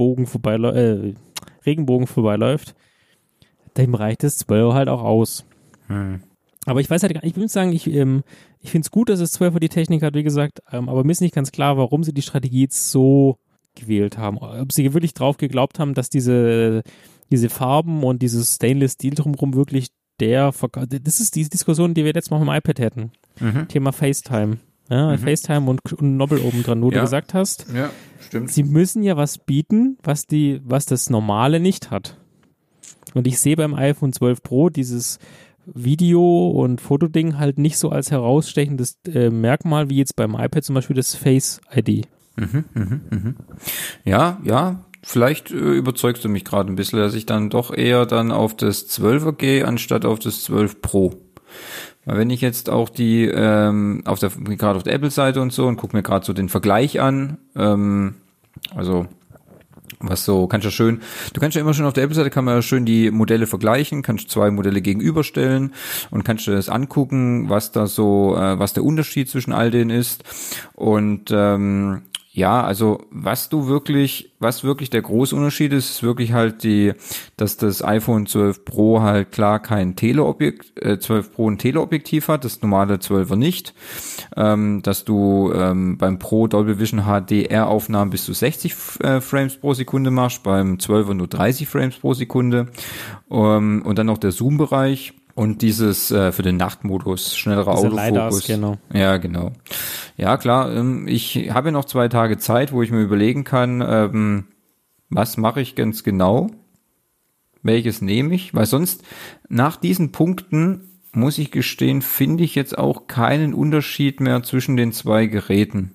Sonnenbogen 0.00 0.26
vorbeiläuft, 0.26 0.76
äh, 0.76 1.14
Regenbogen 1.66 2.06
vorbeiläuft, 2.06 2.74
dem 3.76 3.94
reicht 3.94 4.22
das 4.22 4.38
12 4.38 4.74
halt 4.74 4.88
auch 4.88 5.02
aus. 5.02 5.44
Hm. 5.88 6.22
Aber 6.66 6.80
ich 6.80 6.90
weiß 6.90 7.02
halt 7.02 7.14
gar 7.14 7.22
nicht, 7.22 7.36
ich 7.36 7.40
will 7.40 7.48
sagen, 7.48 7.72
ich, 7.72 7.86
ähm, 7.86 8.22
ich 8.60 8.70
finde 8.70 8.86
es 8.86 8.90
gut, 8.90 9.08
dass 9.08 9.20
es 9.20 9.32
12 9.32 9.58
die 9.60 9.68
Technik 9.68 10.02
hat, 10.02 10.14
wie 10.14 10.22
gesagt, 10.22 10.60
ähm, 10.72 10.88
aber 10.88 11.04
mir 11.04 11.12
ist 11.12 11.20
nicht 11.20 11.34
ganz 11.34 11.52
klar, 11.52 11.76
warum 11.76 12.04
sie 12.04 12.12
die 12.12 12.22
Strategie 12.22 12.62
jetzt 12.62 12.90
so 12.90 13.38
gewählt 13.74 14.18
haben. 14.18 14.38
Ob 14.38 14.72
sie 14.72 14.92
wirklich 14.92 15.14
drauf 15.14 15.36
geglaubt 15.36 15.78
haben, 15.78 15.94
dass 15.94 16.10
diese, 16.10 16.82
diese 17.30 17.48
Farben 17.48 18.02
und 18.02 18.20
dieses 18.22 18.56
Stainless 18.56 18.94
Steel 18.94 19.14
drumherum 19.14 19.54
wirklich 19.54 19.88
der 20.18 20.52
Verkauf, 20.52 20.84
das 20.88 21.20
ist 21.20 21.34
die 21.36 21.48
Diskussion, 21.48 21.94
die 21.94 22.04
wir 22.04 22.12
letztes 22.12 22.30
Mal 22.30 22.40
mit 22.40 22.48
dem 22.48 22.54
iPad 22.56 22.78
hätten. 22.78 23.12
Mhm. 23.38 23.68
Thema 23.68 23.92
FaceTime. 23.92 24.58
Ja, 24.90 25.12
mhm. 25.12 25.18
FaceTime 25.18 25.70
und, 25.70 25.92
und 25.92 26.16
Nobel 26.16 26.40
oben 26.40 26.62
dran, 26.64 26.82
wo 26.82 26.90
ja. 26.90 26.98
du 26.98 27.00
gesagt 27.02 27.32
hast. 27.32 27.66
Ja, 27.72 27.90
stimmt. 28.26 28.50
Sie 28.50 28.64
müssen 28.64 29.02
ja 29.04 29.16
was 29.16 29.38
bieten, 29.38 29.96
was 30.02 30.26
die, 30.26 30.60
was 30.64 30.84
das 30.84 31.08
Normale 31.08 31.60
nicht 31.60 31.90
hat. 31.90 32.16
Und 33.14 33.26
ich 33.26 33.38
sehe 33.38 33.56
beim 33.56 33.74
iPhone 33.74 34.12
12 34.12 34.42
Pro 34.42 34.68
dieses 34.68 35.18
Video- 35.66 36.48
und 36.50 36.80
Fotoding 36.80 37.38
halt 37.38 37.58
nicht 37.58 37.78
so 37.78 37.90
als 37.90 38.10
herausstechendes 38.10 38.98
äh, 39.06 39.30
Merkmal 39.30 39.90
wie 39.90 39.96
jetzt 39.96 40.16
beim 40.16 40.34
iPad 40.34 40.64
zum 40.64 40.74
Beispiel 40.74 40.96
das 40.96 41.14
Face 41.14 41.60
ID. 41.72 42.08
Mhm, 42.36 42.64
mh, 42.74 43.00
mh. 43.10 43.34
Ja, 44.04 44.40
ja, 44.44 44.84
vielleicht 45.02 45.50
äh, 45.50 45.54
überzeugst 45.54 46.24
du 46.24 46.28
mich 46.28 46.44
gerade 46.44 46.72
ein 46.72 46.76
bisschen, 46.76 46.98
dass 46.98 47.14
ich 47.14 47.26
dann 47.26 47.50
doch 47.50 47.72
eher 47.72 48.06
dann 48.06 48.32
auf 48.32 48.56
das 48.56 48.88
12er 48.88 49.32
gehe, 49.32 49.66
anstatt 49.66 50.04
auf 50.04 50.18
das 50.18 50.42
12 50.44 50.80
Pro. 50.80 51.14
Weil 52.10 52.18
wenn 52.18 52.30
ich 52.30 52.40
jetzt 52.40 52.68
auch 52.68 52.88
die, 52.88 53.26
ähm, 53.26 54.02
auf 54.04 54.18
der, 54.18 54.30
gerade 54.30 54.76
auf 54.76 54.82
der 54.82 54.94
Apple-Seite 54.94 55.40
und 55.40 55.52
so 55.52 55.68
und 55.68 55.76
gucke 55.76 55.96
mir 55.96 56.02
gerade 56.02 56.26
so 56.26 56.32
den 56.32 56.48
Vergleich 56.48 56.98
an, 56.98 57.38
ähm, 57.54 58.16
also 58.74 59.06
was 60.00 60.24
so, 60.24 60.48
kannst 60.48 60.64
ja 60.64 60.72
schön, 60.72 61.02
du 61.32 61.40
kannst 61.40 61.54
ja 61.54 61.60
immer 61.60 61.72
schon 61.72 61.86
auf 61.86 61.92
der 61.92 62.02
Apple-Seite 62.02 62.30
kann 62.30 62.44
man 62.44 62.56
ja 62.56 62.62
schön 62.62 62.84
die 62.84 63.12
Modelle 63.12 63.46
vergleichen, 63.46 64.02
kannst 64.02 64.28
zwei 64.28 64.50
Modelle 64.50 64.80
gegenüberstellen 64.80 65.72
und 66.10 66.24
kannst 66.24 66.48
dir 66.48 66.56
das 66.56 66.68
angucken, 66.68 67.48
was 67.48 67.70
da 67.70 67.86
so, 67.86 68.34
äh, 68.36 68.58
was 68.58 68.72
der 68.72 68.82
Unterschied 68.82 69.28
zwischen 69.28 69.52
all 69.52 69.70
denen 69.70 69.90
ist. 69.90 70.24
Und 70.74 71.30
ähm, 71.30 72.02
ja, 72.32 72.62
also 72.62 73.02
was 73.10 73.48
du 73.48 73.66
wirklich, 73.66 74.36
was 74.38 74.62
wirklich 74.62 74.88
der 74.88 75.02
große 75.02 75.34
Unterschied 75.34 75.72
ist, 75.72 75.90
ist 75.90 76.02
wirklich 76.04 76.32
halt 76.32 76.62
die, 76.62 76.92
dass 77.36 77.56
das 77.56 77.82
iPhone 77.82 78.26
12 78.26 78.64
Pro 78.64 79.00
halt 79.00 79.32
klar 79.32 79.58
kein 79.58 79.96
Teleobjekt, 79.96 80.80
äh, 80.80 81.00
12 81.00 81.32
Pro 81.32 81.50
ein 81.50 81.58
Teleobjektiv 81.58 82.28
hat, 82.28 82.44
das 82.44 82.62
normale 82.62 82.94
12er 82.94 83.34
nicht, 83.34 83.74
ähm, 84.36 84.80
dass 84.82 85.04
du 85.04 85.52
ähm, 85.52 85.98
beim 85.98 86.20
Pro 86.20 86.46
Dolby 86.46 86.78
Vision 86.78 87.02
HDR 87.02 87.66
Aufnahmen 87.66 88.12
bis 88.12 88.26
zu 88.26 88.32
60 88.32 88.74
äh, 89.00 89.20
Frames 89.20 89.56
pro 89.56 89.74
Sekunde 89.74 90.12
machst, 90.12 90.44
beim 90.44 90.76
12er 90.76 91.14
nur 91.14 91.26
30 91.26 91.68
Frames 91.68 91.96
pro 91.96 92.14
Sekunde. 92.14 92.68
Ähm, 93.28 93.82
und 93.84 93.98
dann 93.98 94.06
noch 94.06 94.18
der 94.18 94.30
Zoom-Bereich 94.30 95.14
und 95.34 95.62
dieses 95.62 96.10
äh, 96.10 96.32
für 96.32 96.42
den 96.42 96.56
Nachtmodus, 96.56 97.36
schnellerer 97.36 97.74
Diese 97.76 97.88
Autofokus. 97.88 98.46
genau. 98.46 98.78
Ja, 98.92 99.16
genau. 99.16 99.52
Ja, 100.16 100.36
klar, 100.36 100.74
ähm, 100.74 101.06
ich 101.08 101.50
habe 101.50 101.68
ja 101.68 101.72
noch 101.72 101.84
zwei 101.84 102.08
Tage 102.08 102.38
Zeit, 102.38 102.72
wo 102.72 102.82
ich 102.82 102.90
mir 102.90 103.00
überlegen 103.00 103.44
kann, 103.44 103.82
ähm, 103.86 104.44
was 105.08 105.36
mache 105.36 105.60
ich 105.60 105.74
ganz 105.74 106.04
genau? 106.04 106.50
Welches 107.62 108.00
nehme 108.00 108.34
ich? 108.34 108.54
Weil 108.54 108.66
sonst 108.66 109.02
nach 109.48 109.76
diesen 109.76 110.12
Punkten, 110.12 110.86
muss 111.12 111.38
ich 111.38 111.50
gestehen, 111.50 112.02
finde 112.02 112.44
ich 112.44 112.54
jetzt 112.54 112.78
auch 112.78 113.06
keinen 113.06 113.54
Unterschied 113.54 114.20
mehr 114.20 114.42
zwischen 114.42 114.76
den 114.76 114.92
zwei 114.92 115.26
Geräten. 115.26 115.92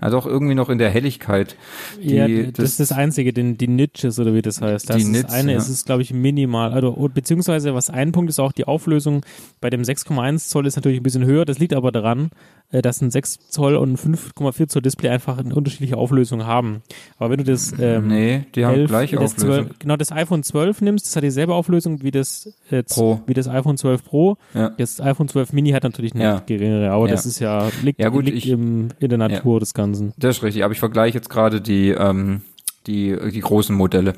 Also 0.00 0.18
auch 0.18 0.26
irgendwie 0.26 0.54
noch 0.54 0.68
in 0.68 0.78
der 0.78 0.90
Helligkeit. 0.90 1.56
Die, 2.00 2.14
ja, 2.14 2.28
das, 2.28 2.70
ist 2.70 2.80
das 2.80 2.92
Einzige, 2.92 3.32
den, 3.32 3.56
die 3.56 3.68
Niches 3.68 4.18
oder 4.18 4.34
wie 4.34 4.42
das 4.42 4.60
heißt. 4.60 4.88
Das 4.88 4.96
die 4.96 5.02
ist 5.02 5.08
Nitz, 5.08 5.32
eine, 5.32 5.52
ja. 5.52 5.58
es 5.58 5.68
ist, 5.68 5.86
glaube 5.86 6.02
ich, 6.02 6.12
minimal. 6.12 6.72
Also, 6.72 7.10
beziehungsweise, 7.12 7.74
was 7.74 7.90
ein 7.90 8.12
Punkt 8.12 8.30
ist, 8.30 8.38
auch 8.38 8.52
die 8.52 8.66
Auflösung 8.66 9.24
bei 9.60 9.70
dem 9.70 9.82
6,1 9.82 10.48
Zoll 10.48 10.66
ist 10.66 10.76
natürlich 10.76 11.00
ein 11.00 11.02
bisschen 11.02 11.24
höher. 11.24 11.44
Das 11.44 11.58
liegt 11.58 11.74
aber 11.74 11.92
daran, 11.92 12.30
dass 12.70 13.00
ein 13.00 13.10
6 13.10 13.50
Zoll 13.50 13.76
und 13.76 13.92
ein 13.92 13.96
5,4 13.96 14.68
Zoll 14.68 14.82
Display 14.82 15.10
einfach 15.10 15.38
eine 15.38 15.54
unterschiedliche 15.54 15.96
Auflösung 15.96 16.44
haben. 16.44 16.82
Aber 17.18 17.30
wenn 17.30 17.38
du 17.38 17.44
das 17.44 17.74
ähm, 17.78 18.08
nee, 18.08 18.44
die 18.54 18.64
haben 18.64 18.74
11, 18.74 18.88
gleich 18.88 19.10
das 19.12 19.20
Auflösung. 19.34 19.64
12, 19.66 19.78
genau 19.78 19.96
das 19.96 20.12
iPhone 20.12 20.42
12 20.42 20.80
nimmst, 20.80 21.06
das 21.06 21.16
hat 21.16 21.22
dieselbe 21.22 21.54
Auflösung 21.54 22.02
wie 22.02 22.10
das 22.10 22.52
äh, 22.70 22.82
Pro. 22.82 23.20
wie 23.26 23.34
das 23.34 23.48
iPhone 23.48 23.76
12 23.76 24.04
Pro. 24.04 24.36
Ja. 24.54 24.70
Das 24.70 25.00
iPhone 25.00 25.28
12 25.28 25.52
Mini 25.52 25.70
hat 25.70 25.84
natürlich 25.84 26.14
eine 26.14 26.24
ja. 26.24 26.42
geringere, 26.44 26.90
aber 26.90 27.06
ja. 27.06 27.12
das 27.12 27.26
ist 27.26 27.38
ja 27.38 27.70
liegt, 27.82 28.00
ja, 28.00 28.08
gut, 28.08 28.24
liegt 28.24 28.38
ich, 28.38 28.48
im, 28.48 28.88
in 28.98 29.08
der 29.08 29.18
Natur 29.18 29.60
des 29.60 29.74
Ganzen. 29.74 30.12
Das 30.16 30.38
ist 30.38 30.42
richtig, 30.42 30.64
aber 30.64 30.72
ich 30.72 30.80
vergleiche 30.80 31.16
jetzt 31.16 31.30
gerade 31.30 31.60
die 31.60 31.90
ähm, 31.90 32.42
die, 32.86 33.16
die 33.32 33.40
großen 33.40 33.74
Modelle. 33.74 34.14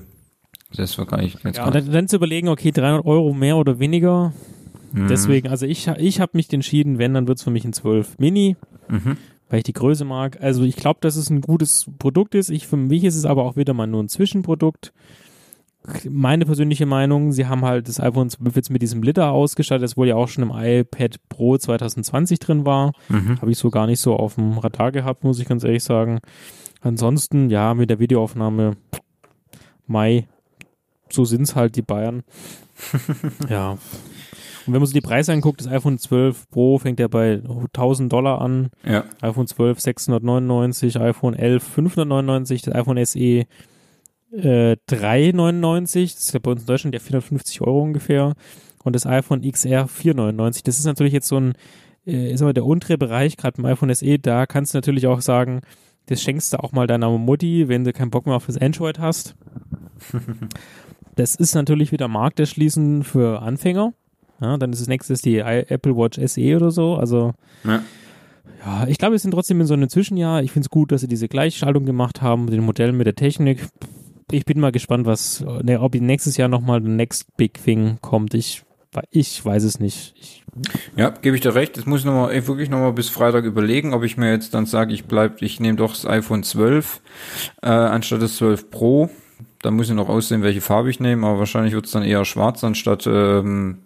Das 0.76 0.96
gar 0.96 1.16
nicht 1.16 1.42
ganz 1.42 1.56
ja, 1.56 1.66
und 1.66 1.74
dann, 1.74 1.90
dann 1.90 2.08
zu 2.08 2.16
überlegen, 2.16 2.48
okay, 2.48 2.72
300 2.72 3.06
Euro 3.06 3.32
mehr 3.32 3.56
oder 3.56 3.78
weniger. 3.78 4.34
Mhm. 4.92 5.08
Deswegen, 5.08 5.48
also 5.48 5.66
ich, 5.66 5.86
ich 5.86 6.20
habe 6.20 6.32
mich 6.34 6.52
entschieden, 6.52 6.98
wenn, 6.98 7.14
dann 7.14 7.28
wird's 7.28 7.42
für 7.42 7.50
mich 7.50 7.64
ein 7.64 7.72
12 7.72 8.18
Mini, 8.18 8.56
mhm. 8.88 9.16
weil 9.48 9.58
ich 9.58 9.64
die 9.64 9.72
Größe 9.72 10.04
mag. 10.04 10.40
Also 10.40 10.62
ich 10.64 10.76
glaube, 10.76 10.98
dass 11.00 11.16
es 11.16 11.30
ein 11.30 11.40
gutes 11.40 11.90
Produkt 11.98 12.34
ist. 12.34 12.50
Ich, 12.50 12.66
für 12.66 12.76
mich 12.76 13.04
ist 13.04 13.16
es 13.16 13.24
aber 13.24 13.44
auch 13.44 13.56
wieder 13.56 13.74
mal 13.74 13.86
nur 13.86 14.02
ein 14.02 14.08
Zwischenprodukt. 14.08 14.92
Meine 16.08 16.44
persönliche 16.44 16.86
Meinung, 16.86 17.32
sie 17.32 17.46
haben 17.46 17.64
halt 17.64 17.88
das 17.88 18.00
iPhone 18.00 18.28
12 18.28 18.56
jetzt 18.56 18.70
mit 18.70 18.82
diesem 18.82 19.02
Liter 19.02 19.30
ausgestattet, 19.30 19.84
das 19.84 19.96
wohl 19.96 20.08
ja 20.08 20.16
auch 20.16 20.28
schon 20.28 20.44
im 20.44 20.52
iPad 20.52 21.16
Pro 21.28 21.56
2020 21.56 22.40
drin 22.40 22.66
war. 22.66 22.92
Mhm. 23.08 23.40
Habe 23.40 23.50
ich 23.50 23.58
so 23.58 23.70
gar 23.70 23.86
nicht 23.86 24.00
so 24.00 24.16
auf 24.16 24.34
dem 24.34 24.58
Radar 24.58 24.92
gehabt, 24.92 25.24
muss 25.24 25.38
ich 25.38 25.48
ganz 25.48 25.64
ehrlich 25.64 25.84
sagen. 25.84 26.20
Ansonsten, 26.80 27.48
ja, 27.48 27.74
mit 27.74 27.90
der 27.90 27.98
Videoaufnahme 27.98 28.76
Mai, 29.86 30.28
so 31.08 31.24
sind's 31.24 31.56
halt 31.56 31.76
die 31.76 31.82
Bayern. 31.82 32.22
ja. 33.48 33.78
Und 34.68 34.74
wenn 34.74 34.82
man 34.82 34.86
sich 34.86 35.00
die 35.00 35.00
Preise 35.00 35.32
anguckt, 35.32 35.60
das 35.60 35.66
iPhone 35.66 35.98
12 35.98 36.50
Pro 36.50 36.76
fängt 36.76 37.00
ja 37.00 37.08
bei 37.08 37.40
1000 37.42 38.12
Dollar 38.12 38.42
an. 38.42 38.68
Ja. 38.84 39.04
iPhone 39.22 39.46
12 39.46 39.80
699, 39.80 41.00
iPhone 41.00 41.34
11 41.34 41.62
599, 41.62 42.60
das 42.60 42.74
iPhone 42.74 43.02
SE 43.06 43.46
äh, 44.30 44.76
399, 44.86 46.12
das 46.12 46.24
ist 46.24 46.34
ja 46.34 46.40
bei 46.40 46.50
uns 46.50 46.60
in 46.60 46.66
Deutschland 46.66 46.94
ja 46.94 47.00
450 47.00 47.62
Euro 47.62 47.80
ungefähr. 47.80 48.34
Und 48.84 48.94
das 48.94 49.06
iPhone 49.06 49.40
XR 49.40 49.88
499. 49.88 50.64
Das 50.64 50.78
ist 50.78 50.84
natürlich 50.84 51.14
jetzt 51.14 51.28
so 51.28 51.40
ein, 51.40 51.54
äh, 52.06 52.30
ist 52.30 52.42
aber 52.42 52.52
der 52.52 52.66
untere 52.66 52.98
Bereich, 52.98 53.38
gerade 53.38 53.62
beim 53.62 53.72
iPhone 53.72 53.94
SE, 53.94 54.18
da 54.18 54.44
kannst 54.44 54.74
du 54.74 54.76
natürlich 54.76 55.06
auch 55.06 55.22
sagen, 55.22 55.62
das 56.04 56.22
schenkst 56.22 56.52
du 56.52 56.62
auch 56.62 56.72
mal 56.72 56.86
deiner 56.86 57.08
Mutti, 57.16 57.68
wenn 57.68 57.84
du 57.84 57.94
keinen 57.94 58.10
Bock 58.10 58.26
mehr 58.26 58.36
auf 58.36 58.44
das 58.44 58.58
Android 58.58 58.98
hast. 58.98 59.34
das 61.16 61.36
ist 61.36 61.54
natürlich 61.54 61.90
wieder 61.90 62.08
Markterschließen 62.08 63.02
für 63.02 63.40
Anfänger. 63.40 63.94
Ja, 64.40 64.56
dann 64.56 64.72
ist 64.72 64.80
das 64.80 64.88
nächste 64.88 65.14
die 65.14 65.38
Apple 65.38 65.96
Watch 65.96 66.18
SE 66.24 66.56
oder 66.56 66.70
so. 66.70 66.94
Also 66.94 67.34
ja, 67.64 67.82
ja 68.64 68.86
ich 68.86 68.98
glaube, 68.98 69.12
wir 69.12 69.18
sind 69.18 69.32
trotzdem 69.32 69.60
in 69.60 69.66
so 69.66 69.74
einem 69.74 69.88
Zwischenjahr. 69.88 70.42
Ich 70.42 70.52
finde 70.52 70.66
es 70.66 70.70
gut, 70.70 70.92
dass 70.92 71.00
sie 71.00 71.08
diese 71.08 71.28
Gleichschaltung 71.28 71.86
gemacht 71.86 72.22
haben 72.22 72.44
mit 72.44 72.54
den 72.54 72.64
Modellen, 72.64 72.96
mit 72.96 73.06
der 73.06 73.16
Technik. 73.16 73.66
Ich 74.30 74.44
bin 74.44 74.60
mal 74.60 74.72
gespannt, 74.72 75.06
was, 75.06 75.44
ne, 75.62 75.80
ob 75.80 75.94
nächstes 75.94 76.36
Jahr 76.36 76.48
nochmal 76.48 76.82
the 76.82 76.88
Next 76.88 77.36
Big 77.36 77.62
Thing 77.64 77.98
kommt. 78.00 78.34
Ich, 78.34 78.62
ich 79.10 79.44
weiß 79.44 79.64
es 79.64 79.80
nicht. 79.80 80.14
Ich, 80.20 80.44
ja, 80.96 81.10
gebe 81.10 81.34
ich 81.34 81.42
dir 81.42 81.54
recht. 81.54 81.76
Jetzt 81.76 81.86
muss 81.86 82.00
ich 82.00 82.06
noch 82.06 82.12
mal, 82.12 82.34
ich 82.34 82.46
wirklich 82.46 82.68
nochmal 82.68 82.92
bis 82.92 83.08
Freitag 83.08 83.44
überlegen, 83.44 83.94
ob 83.94 84.04
ich 84.04 84.16
mir 84.16 84.30
jetzt 84.30 84.54
dann 84.54 84.66
sage, 84.66 84.92
ich 84.92 85.06
bleib, 85.06 85.40
ich 85.42 85.60
nehme 85.60 85.76
doch 85.76 85.92
das 85.92 86.06
iPhone 86.06 86.42
12 86.42 87.00
äh, 87.62 87.68
anstatt 87.68 88.22
des 88.22 88.36
12 88.36 88.70
Pro. 88.70 89.10
Da 89.62 89.70
muss 89.70 89.88
ich 89.88 89.94
noch 89.94 90.08
aussehen, 90.08 90.42
welche 90.42 90.60
Farbe 90.60 90.90
ich 90.90 91.00
nehme, 91.00 91.26
aber 91.26 91.40
wahrscheinlich 91.40 91.74
wird 91.74 91.86
es 91.86 91.92
dann 91.92 92.04
eher 92.04 92.24
schwarz 92.24 92.62
anstatt 92.62 93.06
ähm, 93.06 93.78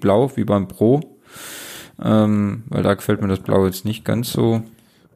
Blau, 0.00 0.30
wie 0.36 0.44
beim 0.44 0.68
Pro. 0.68 1.00
Ähm, 2.02 2.64
weil 2.68 2.82
da 2.82 2.94
gefällt 2.94 3.22
mir 3.22 3.28
das 3.28 3.40
Blau 3.40 3.66
jetzt 3.66 3.84
nicht 3.84 4.04
ganz 4.04 4.32
so. 4.32 4.62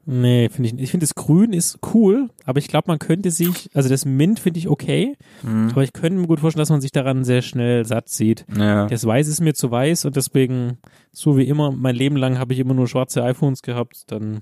Nee, 0.07 0.49
finde 0.49 0.69
ich 0.69 0.75
nicht. 0.75 0.83
Ich 0.83 0.91
finde, 0.91 1.05
das 1.05 1.15
Grün 1.15 1.53
ist 1.53 1.79
cool, 1.95 2.31
aber 2.45 2.59
ich 2.59 2.69
glaube, 2.69 2.87
man 2.89 2.99
könnte 2.99 3.31
sich, 3.31 3.71
also 3.75 3.89
das 3.89 4.05
Mint 4.05 4.41
finde 4.41 4.59
ich 4.59 4.69
okay, 4.69 5.17
mhm. 5.43 5.69
aber 5.71 5.85
ich 5.85 5.93
könnte 5.93 6.19
mir 6.19 6.27
gut 6.27 6.41
vorstellen, 6.41 6.63
dass 6.63 6.71
man 6.71 6.81
sich 6.81 6.91
daran 6.91 7.23
sehr 7.23 7.43
schnell 7.43 7.85
satt 7.85 8.09
sieht. 8.09 8.45
Ja. 8.57 8.87
Das 8.87 9.05
Weiß 9.05 9.29
ist 9.29 9.41
mir 9.41 9.55
zu 9.55 9.71
weiß 9.71 10.07
und 10.07 10.17
deswegen, 10.17 10.79
so 11.13 11.37
wie 11.37 11.45
immer, 11.47 11.71
mein 11.71 11.95
Leben 11.95 12.17
lang 12.17 12.39
habe 12.39 12.53
ich 12.53 12.59
immer 12.59 12.75
nur 12.75 12.89
schwarze 12.89 13.23
iPhones 13.23 13.63
gehabt, 13.63 14.05
dann 14.09 14.41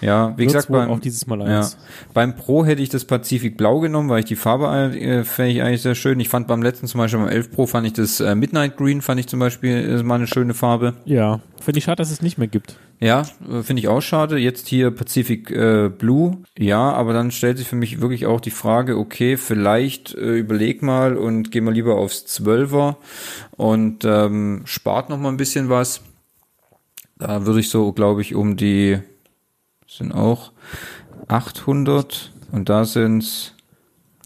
ja, 0.00 0.36
wie 0.36 0.46
gesagt, 0.46 0.68
beim, 0.68 0.90
auch 0.90 1.00
dieses 1.00 1.26
Mal 1.26 1.42
eins. 1.42 1.72
Ja, 1.72 1.78
beim 2.12 2.34
Pro 2.34 2.64
hätte 2.64 2.82
ich 2.82 2.88
das 2.88 3.04
Pazifik 3.04 3.56
Blau 3.56 3.80
genommen, 3.80 4.08
weil 4.08 4.20
ich 4.20 4.24
die 4.24 4.36
Farbe 4.36 4.66
äh, 4.66 5.24
fände 5.24 5.52
ich 5.52 5.62
eigentlich 5.62 5.82
sehr 5.82 5.94
schön. 5.94 6.18
Ich 6.20 6.28
fand 6.28 6.48
beim 6.48 6.62
letzten 6.62 6.86
zum 6.86 6.98
Beispiel 6.98 7.20
beim 7.20 7.28
11 7.28 7.50
Pro 7.52 7.66
fand 7.66 7.86
ich 7.86 7.92
das 7.92 8.20
äh, 8.20 8.34
Midnight 8.34 8.76
Green, 8.76 9.02
fand 9.02 9.20
ich 9.20 9.28
zum 9.28 9.38
Beispiel 9.38 9.80
ist 9.80 10.04
mal 10.04 10.16
eine 10.16 10.26
schöne 10.26 10.54
Farbe. 10.54 10.94
Ja, 11.04 11.40
finde 11.60 11.78
ich 11.78 11.84
schade, 11.84 11.96
dass 11.96 12.10
es 12.10 12.22
nicht 12.22 12.38
mehr 12.38 12.48
gibt. 12.48 12.76
Ja, 13.02 13.22
äh, 13.48 13.62
finde 13.62 13.80
ich 13.80 13.88
auch 13.88 14.00
schade. 14.00 14.38
Jetzt 14.38 14.68
hier 14.68 14.90
Pacific 14.90 15.50
äh, 15.50 15.88
Blue, 15.88 16.38
ja, 16.58 16.92
aber 16.92 17.12
dann 17.12 17.30
stellt 17.30 17.58
sich 17.58 17.68
für 17.68 17.76
mich 17.76 18.00
wirklich 18.00 18.26
auch 18.26 18.40
die 18.40 18.50
Frage, 18.50 18.96
okay, 18.96 19.36
vielleicht 19.36 20.14
äh, 20.14 20.36
überleg 20.36 20.82
mal 20.82 21.16
und 21.16 21.50
geh 21.50 21.60
mal 21.60 21.74
lieber 21.74 21.96
aufs 21.96 22.24
12er 22.26 22.96
und 23.56 24.04
ähm, 24.04 24.62
spart 24.64 25.10
noch 25.10 25.18
mal 25.18 25.30
ein 25.30 25.36
bisschen 25.36 25.68
was. 25.68 26.02
Da 27.18 27.46
würde 27.46 27.60
ich 27.60 27.70
so, 27.70 27.92
glaube 27.92 28.20
ich, 28.20 28.34
um 28.34 28.56
die 28.56 28.98
sind 29.96 30.12
auch 30.12 30.52
800 31.28 32.32
und 32.52 32.68
da 32.68 32.84
sind 32.84 33.54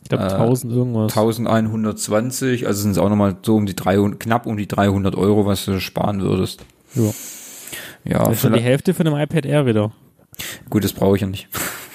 ich 0.03 0.09
glaube 0.09 0.25
1000 0.25 0.73
irgendwas. 0.73 1.17
1120, 1.17 2.67
also 2.67 2.83
sind 2.83 2.93
es 2.93 2.99
auch 2.99 3.09
nochmal 3.09 3.37
so 3.43 3.57
um 3.57 3.67
die 3.67 3.75
300, 3.75 4.21
knapp 4.21 4.47
um 4.47 4.57
die 4.57 4.69
300 4.69 5.17
Euro, 5.17 5.47
was 5.47 5.65
du 5.65 5.81
sparen 5.81 6.23
würdest. 6.23 6.65
Ja. 6.95 7.13
Ja. 8.05 8.19
Das 8.25 8.35
ist 8.35 8.41
schon 8.43 8.53
die 8.53 8.61
Hälfte 8.61 8.95
von 8.95 9.07
einem 9.07 9.21
iPad 9.21 9.47
Air 9.47 9.67
wieder. 9.67 9.93
Gut, 10.71 10.85
das 10.85 10.93
brauche 10.93 11.17
ich 11.17 11.23
ja 11.23 11.27
nicht. 11.27 11.49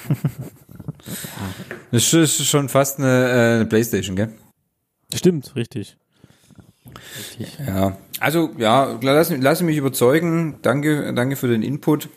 das 1.90 2.12
ist 2.12 2.44
schon 2.44 2.68
fast 2.68 2.98
eine, 2.98 3.08
äh, 3.08 3.54
eine 3.56 3.66
Playstation, 3.66 4.16
gell? 4.16 4.28
Stimmt, 5.14 5.56
richtig. 5.56 5.96
richtig. 7.18 7.58
Ja, 7.66 7.96
also 8.20 8.50
ja, 8.58 8.98
lass, 9.00 9.30
lass 9.30 9.62
mich 9.62 9.78
überzeugen. 9.78 10.58
Danke, 10.60 11.14
danke 11.14 11.36
für 11.36 11.48
den 11.48 11.62
Input 11.62 12.10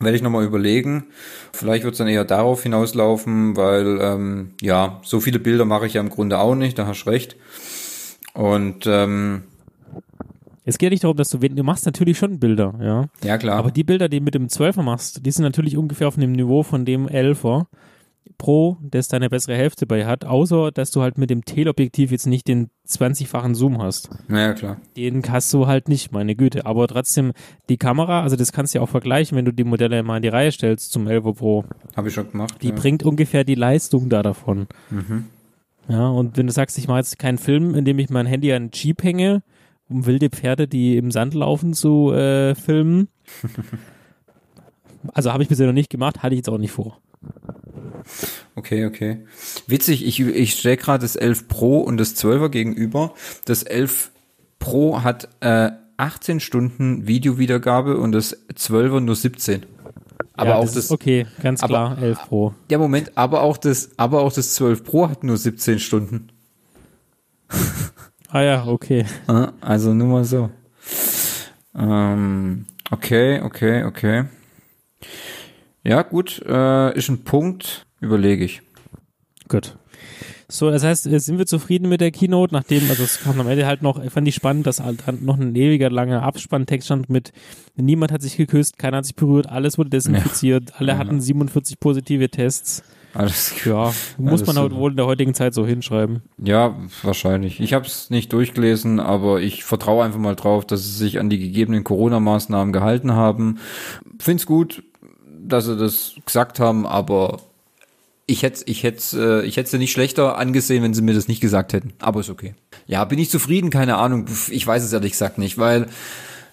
werde 0.00 0.16
ich 0.16 0.22
nochmal 0.22 0.44
überlegen. 0.44 1.04
Vielleicht 1.52 1.84
wird 1.84 1.92
es 1.92 1.98
dann 1.98 2.08
eher 2.08 2.24
darauf 2.24 2.62
hinauslaufen, 2.62 3.56
weil 3.56 3.98
ähm, 4.00 4.50
ja, 4.60 5.00
so 5.02 5.20
viele 5.20 5.38
Bilder 5.38 5.64
mache 5.64 5.86
ich 5.86 5.94
ja 5.94 6.00
im 6.00 6.08
Grunde 6.08 6.38
auch 6.38 6.54
nicht, 6.54 6.78
da 6.78 6.86
hast 6.86 7.04
du 7.04 7.10
recht. 7.10 7.36
Und 8.32 8.86
ähm, 8.86 9.42
es 10.64 10.78
geht 10.78 10.90
nicht 10.90 11.02
darum, 11.02 11.16
dass 11.16 11.30
du, 11.30 11.38
du 11.38 11.62
machst 11.62 11.86
natürlich 11.86 12.18
schon 12.18 12.38
Bilder, 12.38 12.74
ja. 12.80 13.08
Ja, 13.24 13.38
klar. 13.38 13.58
Aber 13.58 13.70
die 13.70 13.84
Bilder, 13.84 14.08
die 14.08 14.18
du 14.18 14.24
mit 14.24 14.34
dem 14.34 14.46
12er 14.46 14.82
machst, 14.82 15.24
die 15.24 15.30
sind 15.30 15.42
natürlich 15.42 15.76
ungefähr 15.76 16.08
auf 16.08 16.16
dem 16.16 16.32
Niveau 16.32 16.62
von 16.62 16.84
dem 16.84 17.08
11er. 17.08 17.66
Pro, 18.40 18.78
das 18.80 19.08
deine 19.08 19.28
bessere 19.28 19.54
Hälfte 19.54 19.86
bei 19.86 20.06
hat, 20.06 20.24
außer 20.24 20.72
dass 20.72 20.90
du 20.90 21.02
halt 21.02 21.18
mit 21.18 21.28
dem 21.28 21.44
Teleobjektiv 21.44 22.10
jetzt 22.10 22.26
nicht 22.26 22.48
den 22.48 22.70
20-fachen 22.88 23.54
Zoom 23.54 23.82
hast. 23.82 24.08
Naja, 24.28 24.54
klar. 24.54 24.80
Den 24.96 25.22
hast 25.28 25.52
du 25.52 25.66
halt 25.66 25.90
nicht, 25.90 26.10
meine 26.10 26.34
Güte. 26.34 26.64
Aber 26.64 26.88
trotzdem, 26.88 27.32
die 27.68 27.76
Kamera, 27.76 28.22
also 28.22 28.36
das 28.36 28.52
kannst 28.52 28.74
du 28.74 28.78
ja 28.78 28.82
auch 28.82 28.88
vergleichen, 28.88 29.36
wenn 29.36 29.44
du 29.44 29.52
die 29.52 29.62
Modelle 29.62 30.02
mal 30.02 30.16
in 30.16 30.22
die 30.22 30.28
Reihe 30.28 30.50
stellst 30.50 30.90
zum 30.90 31.06
11 31.06 31.36
Pro. 31.36 31.66
Habe 31.94 32.08
ich 32.08 32.14
schon 32.14 32.30
gemacht. 32.30 32.54
Die 32.62 32.70
ja. 32.70 32.74
bringt 32.74 33.02
ungefähr 33.02 33.44
die 33.44 33.56
Leistung 33.56 34.08
da 34.08 34.22
davon. 34.22 34.68
Mhm. 34.88 35.26
Ja, 35.88 36.08
und 36.08 36.38
wenn 36.38 36.46
du 36.46 36.52
sagst, 36.52 36.78
ich 36.78 36.88
mache 36.88 37.00
jetzt 37.00 37.18
keinen 37.18 37.36
Film, 37.36 37.74
in 37.74 37.84
dem 37.84 37.98
ich 37.98 38.08
mein 38.08 38.24
Handy 38.24 38.54
an 38.54 38.68
den 38.68 38.70
Jeep 38.72 39.02
hänge, 39.02 39.42
um 39.90 40.06
wilde 40.06 40.30
Pferde, 40.30 40.66
die 40.66 40.96
im 40.96 41.10
Sand 41.10 41.34
laufen, 41.34 41.74
zu 41.74 42.10
äh, 42.12 42.54
filmen. 42.54 43.08
also 45.12 45.30
habe 45.30 45.42
ich 45.42 45.50
bisher 45.50 45.66
noch 45.66 45.74
nicht 45.74 45.90
gemacht, 45.90 46.22
hatte 46.22 46.34
ich 46.34 46.38
jetzt 46.38 46.48
auch 46.48 46.56
nicht 46.56 46.72
vor. 46.72 47.02
Okay, 48.54 48.86
okay. 48.86 49.24
Witzig, 49.66 50.06
ich, 50.06 50.20
ich 50.20 50.52
stelle 50.52 50.76
gerade 50.76 51.02
das 51.02 51.16
11 51.16 51.48
Pro 51.48 51.80
und 51.80 51.96
das 51.96 52.16
12er 52.16 52.48
gegenüber. 52.48 53.14
Das 53.44 53.62
11 53.62 54.10
Pro 54.58 55.02
hat 55.02 55.28
äh, 55.40 55.70
18 55.96 56.40
Stunden 56.40 57.06
Videowiedergabe 57.06 57.98
und 57.98 58.12
das 58.12 58.36
12er 58.48 59.00
nur 59.00 59.16
17. 59.16 59.66
Aber 60.34 60.50
ja, 60.50 60.56
auch 60.56 60.64
das, 60.64 60.74
das 60.74 60.90
okay, 60.90 61.26
ganz 61.42 61.60
klar, 61.60 61.92
aber, 61.92 62.02
11 62.02 62.18
Pro. 62.28 62.54
Ja, 62.70 62.78
Moment, 62.78 63.12
aber 63.16 63.42
auch 63.42 63.58
das 63.58 63.90
aber 63.98 64.22
auch 64.22 64.32
das 64.32 64.54
12 64.54 64.84
Pro 64.84 65.08
hat 65.08 65.22
nur 65.22 65.36
17 65.36 65.78
Stunden. 65.78 66.28
ah 68.28 68.40
ja, 68.40 68.66
okay. 68.66 69.04
Also 69.60 69.92
nur 69.92 70.08
mal 70.08 70.24
so. 70.24 70.50
Ähm, 71.74 72.64
okay, 72.90 73.42
okay, 73.42 73.84
okay. 73.84 74.24
Ja, 75.82 76.02
gut, 76.02 76.42
äh, 76.46 76.96
ist 76.96 77.08
ein 77.08 77.24
Punkt, 77.24 77.86
überlege 78.00 78.44
ich. 78.44 78.62
Gut. 79.48 79.76
So, 80.48 80.70
das 80.70 80.82
heißt, 80.82 81.06
äh, 81.06 81.18
sind 81.20 81.38
wir 81.38 81.46
zufrieden 81.46 81.88
mit 81.88 82.00
der 82.00 82.10
Keynote, 82.10 82.52
nachdem, 82.52 82.88
also 82.90 83.04
es 83.04 83.20
kam 83.20 83.38
am 83.40 83.48
Ende 83.48 83.66
halt 83.66 83.82
noch, 83.82 84.02
fand 84.10 84.26
ich 84.26 84.34
spannend, 84.34 84.66
dass 84.66 84.80
halt 84.80 85.22
noch 85.22 85.38
ein 85.38 85.54
ewiger 85.54 85.90
langer 85.90 86.22
Abspanntext 86.22 86.86
stand 86.86 87.08
mit 87.08 87.32
niemand 87.76 88.12
hat 88.12 88.20
sich 88.20 88.36
geküsst, 88.36 88.78
keiner 88.78 88.98
hat 88.98 89.06
sich 89.06 89.14
berührt, 89.14 89.48
alles 89.48 89.78
wurde 89.78 89.90
desinfiziert, 89.90 90.70
ja. 90.70 90.76
alle 90.78 90.98
hatten 90.98 91.20
47 91.20 91.78
positive 91.78 92.28
Tests. 92.30 92.82
Alles 93.12 93.64
Ja, 93.64 93.92
muss 94.18 94.46
man 94.46 94.56
halt 94.56 94.72
wohl 94.72 94.92
in 94.92 94.96
der 94.96 95.06
heutigen 95.06 95.34
Zeit 95.34 95.52
so 95.52 95.66
hinschreiben. 95.66 96.22
Ja, 96.38 96.76
wahrscheinlich. 97.02 97.60
Ich 97.60 97.72
habe 97.72 97.84
es 97.84 98.08
nicht 98.10 98.32
durchgelesen, 98.32 99.00
aber 99.00 99.40
ich 99.40 99.64
vertraue 99.64 100.04
einfach 100.04 100.20
mal 100.20 100.36
drauf, 100.36 100.64
dass 100.64 100.84
sie 100.84 100.96
sich 100.96 101.18
an 101.18 101.28
die 101.28 101.40
gegebenen 101.40 101.82
Corona-Maßnahmen 101.82 102.72
gehalten 102.72 103.12
haben. 103.12 103.58
Find's 104.20 104.46
gut, 104.46 104.84
dass 105.42 105.66
sie 105.66 105.76
das 105.76 106.14
gesagt 106.24 106.60
haben, 106.60 106.86
aber 106.86 107.40
ich 108.30 108.42
hätte 108.42 108.62
ich 108.66 108.82
hätte 108.82 109.42
äh, 109.42 109.46
ich 109.46 109.56
hätte 109.56 109.78
nicht 109.78 109.92
schlechter 109.92 110.38
angesehen, 110.38 110.82
wenn 110.82 110.94
sie 110.94 111.02
mir 111.02 111.14
das 111.14 111.28
nicht 111.28 111.40
gesagt 111.40 111.72
hätten. 111.72 111.92
Aber 111.98 112.20
ist 112.20 112.30
okay. 112.30 112.54
Ja, 112.86 113.04
bin 113.04 113.18
ich 113.18 113.30
zufrieden? 113.30 113.70
Keine 113.70 113.96
Ahnung. 113.96 114.26
Ich 114.50 114.66
weiß 114.66 114.82
es 114.84 114.92
ehrlich 114.92 115.12
gesagt 115.12 115.38
nicht, 115.38 115.58
weil 115.58 115.86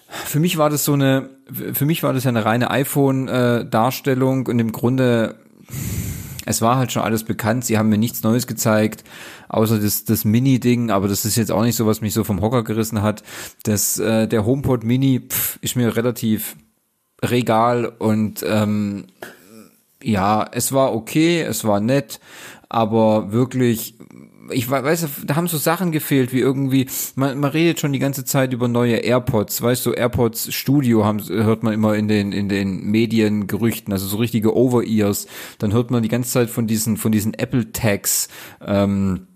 für 0.08 0.40
mich 0.40 0.58
war 0.58 0.70
das 0.70 0.84
so 0.84 0.94
eine, 0.94 1.30
für 1.72 1.84
mich 1.84 2.02
war 2.02 2.12
das 2.12 2.24
ja 2.24 2.30
eine 2.30 2.44
reine 2.44 2.70
iPhone-Darstellung 2.70 4.46
und 4.46 4.58
im 4.58 4.72
Grunde 4.72 5.36
es 6.46 6.62
war 6.62 6.78
halt 6.78 6.92
schon 6.92 7.02
alles 7.02 7.24
bekannt. 7.24 7.66
Sie 7.66 7.76
haben 7.76 7.90
mir 7.90 7.98
nichts 7.98 8.22
Neues 8.22 8.46
gezeigt, 8.46 9.04
außer 9.48 9.78
das, 9.78 10.06
das 10.06 10.24
Mini-Ding, 10.24 10.90
aber 10.90 11.06
das 11.06 11.26
ist 11.26 11.36
jetzt 11.36 11.52
auch 11.52 11.62
nicht 11.62 11.76
so, 11.76 11.86
was 11.86 12.00
mich 12.00 12.14
so 12.14 12.24
vom 12.24 12.40
Hocker 12.40 12.64
gerissen 12.64 13.02
hat. 13.02 13.22
Das, 13.64 13.98
äh, 13.98 14.26
der 14.26 14.46
HomePod 14.46 14.82
Mini 14.82 15.20
pff, 15.28 15.58
ist 15.60 15.76
mir 15.76 15.94
relativ 15.94 16.56
regal 17.22 17.84
und 17.84 18.42
ähm, 18.48 19.04
ja, 20.02 20.46
es 20.52 20.72
war 20.72 20.94
okay, 20.94 21.42
es 21.42 21.64
war 21.64 21.80
nett, 21.80 22.20
aber 22.68 23.32
wirklich 23.32 23.98
ich 24.50 24.70
weiß, 24.70 25.06
da 25.26 25.36
haben 25.36 25.48
so 25.48 25.56
Sachen 25.56 25.92
gefehlt, 25.92 26.32
wie 26.32 26.40
irgendwie, 26.40 26.86
man, 27.14 27.38
man 27.38 27.50
redet 27.50 27.80
schon 27.80 27.92
die 27.92 27.98
ganze 27.98 28.24
Zeit 28.24 28.52
über 28.52 28.68
neue 28.68 28.96
AirPods, 28.96 29.60
weißt 29.62 29.86
du, 29.86 29.92
AirPods 29.92 30.52
Studio 30.54 31.04
haben, 31.04 31.22
hört 31.28 31.62
man 31.62 31.74
immer 31.74 31.94
in 31.94 32.08
den, 32.08 32.32
in 32.32 32.48
den 32.48 32.84
Mediengerüchten, 32.84 33.92
also 33.92 34.06
so 34.06 34.16
richtige 34.16 34.56
Over-Ears. 34.56 35.26
Dann 35.58 35.72
hört 35.72 35.90
man 35.90 36.02
die 36.02 36.08
ganze 36.08 36.30
Zeit 36.30 36.50
von 36.50 36.66
diesen, 36.66 36.96
von 36.96 37.12
diesen 37.12 37.34
Apple 37.34 37.72
Tags, 37.72 38.28
ähm, 38.64 39.26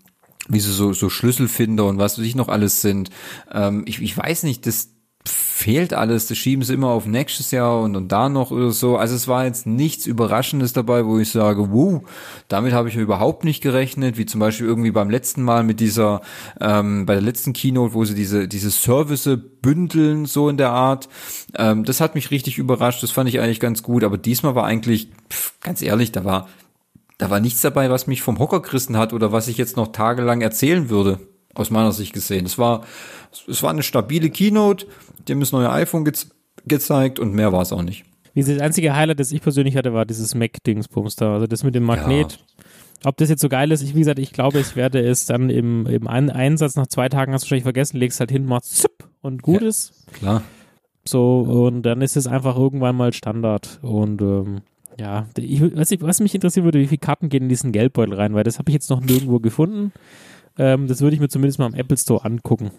wie 0.47 0.59
sie 0.59 0.71
so, 0.71 0.93
so 0.93 1.09
Schlüsselfinder 1.09 1.85
und 1.85 1.97
was 1.97 2.17
weiß 2.17 2.25
ich 2.25 2.35
noch 2.35 2.49
alles 2.49 2.81
sind. 2.81 3.09
Ähm, 3.51 3.83
ich, 3.85 4.01
ich 4.01 4.17
weiß 4.17 4.43
nicht, 4.43 4.65
das, 4.65 4.89
fehlt 5.25 5.93
alles, 5.93 6.27
das 6.27 6.37
schieben 6.37 6.63
sie 6.63 6.73
immer 6.73 6.89
auf 6.89 7.05
nächstes 7.05 7.51
Jahr 7.51 7.81
und, 7.81 7.95
und 7.95 8.11
da 8.11 8.27
noch 8.27 8.51
oder 8.51 8.71
so. 8.71 8.97
Also 8.97 9.15
es 9.15 9.27
war 9.27 9.45
jetzt 9.45 9.65
nichts 9.65 10.05
Überraschendes 10.05 10.73
dabei, 10.73 11.05
wo 11.05 11.19
ich 11.19 11.31
sage, 11.31 11.71
wuh, 11.71 12.01
damit 12.49 12.73
habe 12.73 12.89
ich 12.89 12.95
überhaupt 12.95 13.45
nicht 13.45 13.61
gerechnet, 13.61 14.17
wie 14.17 14.25
zum 14.25 14.41
Beispiel 14.41 14.67
irgendwie 14.67 14.91
beim 14.91 15.09
letzten 15.09 15.41
Mal 15.43 15.63
mit 15.63 15.79
dieser, 15.79 16.21
ähm, 16.59 17.05
bei 17.05 17.13
der 17.13 17.23
letzten 17.23 17.53
Keynote, 17.53 17.93
wo 17.93 18.03
sie 18.03 18.15
diese, 18.15 18.49
diese 18.49 18.71
Service 18.71 19.29
bündeln, 19.61 20.25
so 20.25 20.49
in 20.49 20.57
der 20.57 20.71
Art. 20.71 21.07
Ähm, 21.55 21.85
das 21.85 22.01
hat 22.01 22.15
mich 22.15 22.31
richtig 22.31 22.57
überrascht, 22.57 23.01
das 23.01 23.11
fand 23.11 23.29
ich 23.29 23.39
eigentlich 23.39 23.61
ganz 23.61 23.83
gut, 23.83 24.03
aber 24.03 24.17
diesmal 24.17 24.55
war 24.55 24.65
eigentlich, 24.65 25.09
pff, 25.29 25.53
ganz 25.61 25.81
ehrlich, 25.81 26.11
da 26.11 26.25
war, 26.25 26.49
da 27.17 27.29
war 27.29 27.39
nichts 27.39 27.61
dabei, 27.61 27.89
was 27.89 28.07
mich 28.07 28.21
vom 28.21 28.39
Hocker 28.39 28.61
gerissen 28.61 28.97
hat 28.97 29.13
oder 29.13 29.31
was 29.31 29.47
ich 29.47 29.57
jetzt 29.57 29.77
noch 29.77 29.93
tagelang 29.93 30.41
erzählen 30.41 30.89
würde 30.89 31.19
aus 31.53 31.69
meiner 31.69 31.91
Sicht 31.91 32.13
gesehen. 32.13 32.45
Es 32.45 32.57
war, 32.57 32.83
es 33.47 33.61
war 33.63 33.69
eine 33.69 33.83
stabile 33.83 34.29
Keynote, 34.29 34.87
die 35.27 35.33
haben 35.33 35.39
das 35.39 35.51
neue 35.51 35.69
iPhone 35.71 36.05
ge 36.05 36.13
gezeigt 36.65 37.19
und 37.19 37.33
mehr 37.33 37.51
war 37.51 37.61
es 37.61 37.73
auch 37.73 37.81
nicht. 37.81 38.05
Wie 38.33 38.41
das 38.41 38.59
einzige 38.59 38.95
Highlight, 38.95 39.19
das 39.19 39.31
ich 39.31 39.41
persönlich 39.41 39.75
hatte, 39.75 39.93
war 39.93 40.05
dieses 40.05 40.33
Mac-Dingsbums 40.33 41.17
da, 41.17 41.33
also 41.33 41.45
das 41.47 41.63
mit 41.63 41.75
dem 41.75 41.83
Magnet. 41.83 42.31
Ja. 42.31 43.09
Ob 43.09 43.17
das 43.17 43.29
jetzt 43.29 43.41
so 43.41 43.49
geil 43.49 43.71
ist, 43.71 43.81
ich, 43.81 43.95
wie 43.95 43.99
gesagt, 43.99 44.19
ich 44.19 44.31
glaube, 44.31 44.59
ich 44.59 44.77
werde 44.77 44.99
es 45.01 45.25
dann 45.25 45.49
im, 45.49 45.85
im 45.87 46.07
Einsatz 46.07 46.75
nach 46.75 46.87
zwei 46.87 47.09
Tagen, 47.09 47.33
hast 47.33 47.43
du 47.43 47.45
wahrscheinlich 47.47 47.63
vergessen, 47.63 47.97
legst 47.97 48.19
halt 48.19 48.31
hin, 48.31 48.45
machst 48.45 48.77
zup 48.77 49.09
und 49.21 49.41
gut 49.41 49.61
ja, 49.61 49.67
ist. 49.67 50.05
Klar. 50.13 50.41
So, 51.05 51.41
und 51.41 51.81
dann 51.83 52.01
ist 52.01 52.15
es 52.15 52.27
einfach 52.27 52.55
irgendwann 52.55 52.95
mal 52.95 53.11
Standard. 53.11 53.79
Und 53.81 54.21
ähm, 54.21 54.61
ja, 54.97 55.27
ich, 55.37 55.61
was, 55.75 55.91
ich, 55.91 56.01
was 56.01 56.21
mich 56.21 56.33
interessieren 56.33 56.63
würde, 56.63 56.79
wie 56.79 56.87
viele 56.87 56.99
Karten 56.99 57.27
gehen 57.29 57.43
in 57.43 57.49
diesen 57.49 57.73
Geldbeutel 57.73 58.15
rein, 58.15 58.33
weil 58.33 58.45
das 58.45 58.57
habe 58.57 58.69
ich 58.69 58.73
jetzt 58.73 58.89
noch 58.89 59.01
nirgendwo 59.01 59.39
gefunden. 59.39 59.91
Ähm, 60.57 60.87
das 60.87 61.01
würde 61.01 61.15
ich 61.15 61.19
mir 61.19 61.29
zumindest 61.29 61.59
mal 61.59 61.65
am 61.65 61.73
Apple 61.73 61.97
Store 61.97 62.23
angucken. 62.23 62.71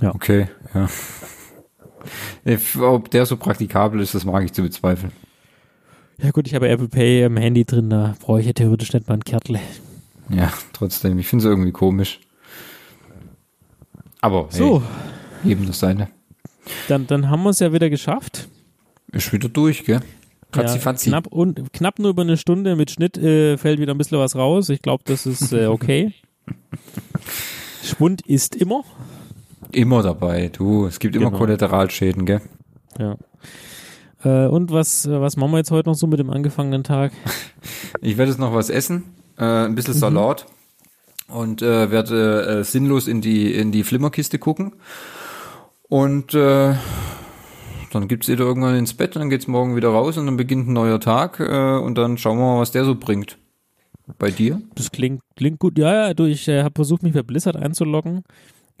Ja. 0.00 0.14
Okay, 0.14 0.48
ja. 0.74 0.88
Ob 2.80 3.10
der 3.10 3.24
so 3.24 3.36
praktikabel 3.36 4.00
ist, 4.00 4.14
das 4.14 4.24
mag 4.24 4.44
ich 4.44 4.52
zu 4.52 4.62
bezweifeln. 4.62 5.12
Ja 6.18 6.30
gut, 6.30 6.46
ich 6.46 6.54
habe 6.54 6.68
Apple 6.68 6.88
Pay 6.88 7.24
im 7.24 7.36
Handy 7.36 7.64
drin, 7.64 7.90
da 7.90 8.14
brauche 8.20 8.40
ich 8.40 8.46
ja 8.46 8.52
theoretisch 8.52 8.92
nicht 8.92 9.08
mal 9.08 9.14
ein 9.14 9.24
Kärtle. 9.24 9.60
Ja, 10.28 10.52
trotzdem, 10.72 11.18
ich 11.18 11.26
finde 11.26 11.44
es 11.44 11.50
irgendwie 11.50 11.72
komisch. 11.72 12.20
Aber 14.20 14.48
hey, 14.50 14.58
so. 14.58 14.82
eben 15.44 15.66
das 15.66 15.80
seine. 15.80 16.08
Dann, 16.88 17.06
dann 17.06 17.28
haben 17.28 17.42
wir 17.42 17.50
es 17.50 17.58
ja 17.58 17.72
wieder 17.72 17.90
geschafft. 17.90 18.48
Ist 19.12 19.32
wieder 19.32 19.48
durch, 19.48 19.84
gell? 19.84 20.00
Katzi, 20.50 20.78
ja, 20.78 20.92
knapp, 20.92 21.26
und, 21.26 21.72
knapp 21.72 21.98
nur 21.98 22.10
über 22.10 22.22
eine 22.22 22.36
Stunde 22.36 22.76
mit 22.76 22.90
Schnitt 22.90 23.18
äh, 23.18 23.58
fällt 23.58 23.80
wieder 23.80 23.92
ein 23.92 23.98
bisschen 23.98 24.18
was 24.18 24.36
raus. 24.36 24.68
Ich 24.68 24.82
glaube, 24.82 25.02
das 25.04 25.26
ist 25.26 25.52
äh, 25.52 25.66
okay. 25.66 26.12
Schwund 27.82 28.26
ist 28.26 28.56
immer. 28.56 28.84
Immer 29.72 30.02
dabei, 30.02 30.48
du. 30.48 30.86
Es 30.86 30.98
gibt 30.98 31.16
immer 31.16 31.26
genau. 31.26 31.38
Kollateralschäden, 31.38 32.26
gell? 32.26 32.40
Ja. 32.98 33.16
Äh, 34.24 34.46
und 34.46 34.70
was, 34.70 35.08
was 35.08 35.36
machen 35.36 35.52
wir 35.52 35.58
jetzt 35.58 35.70
heute 35.70 35.88
noch 35.88 35.96
so 35.96 36.06
mit 36.06 36.18
dem 36.18 36.30
angefangenen 36.30 36.84
Tag? 36.84 37.12
Ich 38.00 38.18
werde 38.18 38.32
jetzt 38.32 38.40
noch 38.40 38.52
was 38.52 38.68
essen, 38.68 39.04
äh, 39.38 39.44
ein 39.44 39.74
bisschen 39.76 39.94
mhm. 39.94 39.98
Salat 39.98 40.46
und 41.28 41.62
äh, 41.62 41.90
werde 41.90 42.60
äh, 42.60 42.64
sinnlos 42.64 43.06
in 43.06 43.22
die, 43.22 43.54
in 43.54 43.72
die 43.72 43.82
Flimmerkiste 43.82 44.38
gucken. 44.38 44.74
Und 45.88 46.34
äh, 46.34 46.74
dann 47.92 48.08
gibt's 48.08 48.28
wieder 48.28 48.44
irgendwann 48.44 48.76
ins 48.76 48.94
Bett, 48.94 49.16
dann 49.16 49.30
geht's 49.30 49.46
morgen 49.46 49.76
wieder 49.76 49.88
raus 49.88 50.18
und 50.18 50.26
dann 50.26 50.36
beginnt 50.36 50.68
ein 50.68 50.72
neuer 50.72 51.00
Tag 51.00 51.40
äh, 51.40 51.78
und 51.78 51.96
dann 51.96 52.18
schauen 52.18 52.38
wir 52.38 52.54
mal, 52.54 52.60
was 52.60 52.72
der 52.72 52.84
so 52.84 52.94
bringt. 52.94 53.38
Bei 54.18 54.30
dir? 54.30 54.60
Das 54.74 54.90
klingt, 54.90 55.22
klingt 55.34 55.58
gut. 55.58 55.78
Ja, 55.78 56.08
ja, 56.08 56.14
du, 56.14 56.24
ich 56.24 56.46
äh, 56.48 56.62
habe 56.62 56.74
versucht, 56.74 57.02
mich 57.02 57.14
bei 57.14 57.22
Blizzard 57.22 57.56
einzuloggen, 57.56 58.22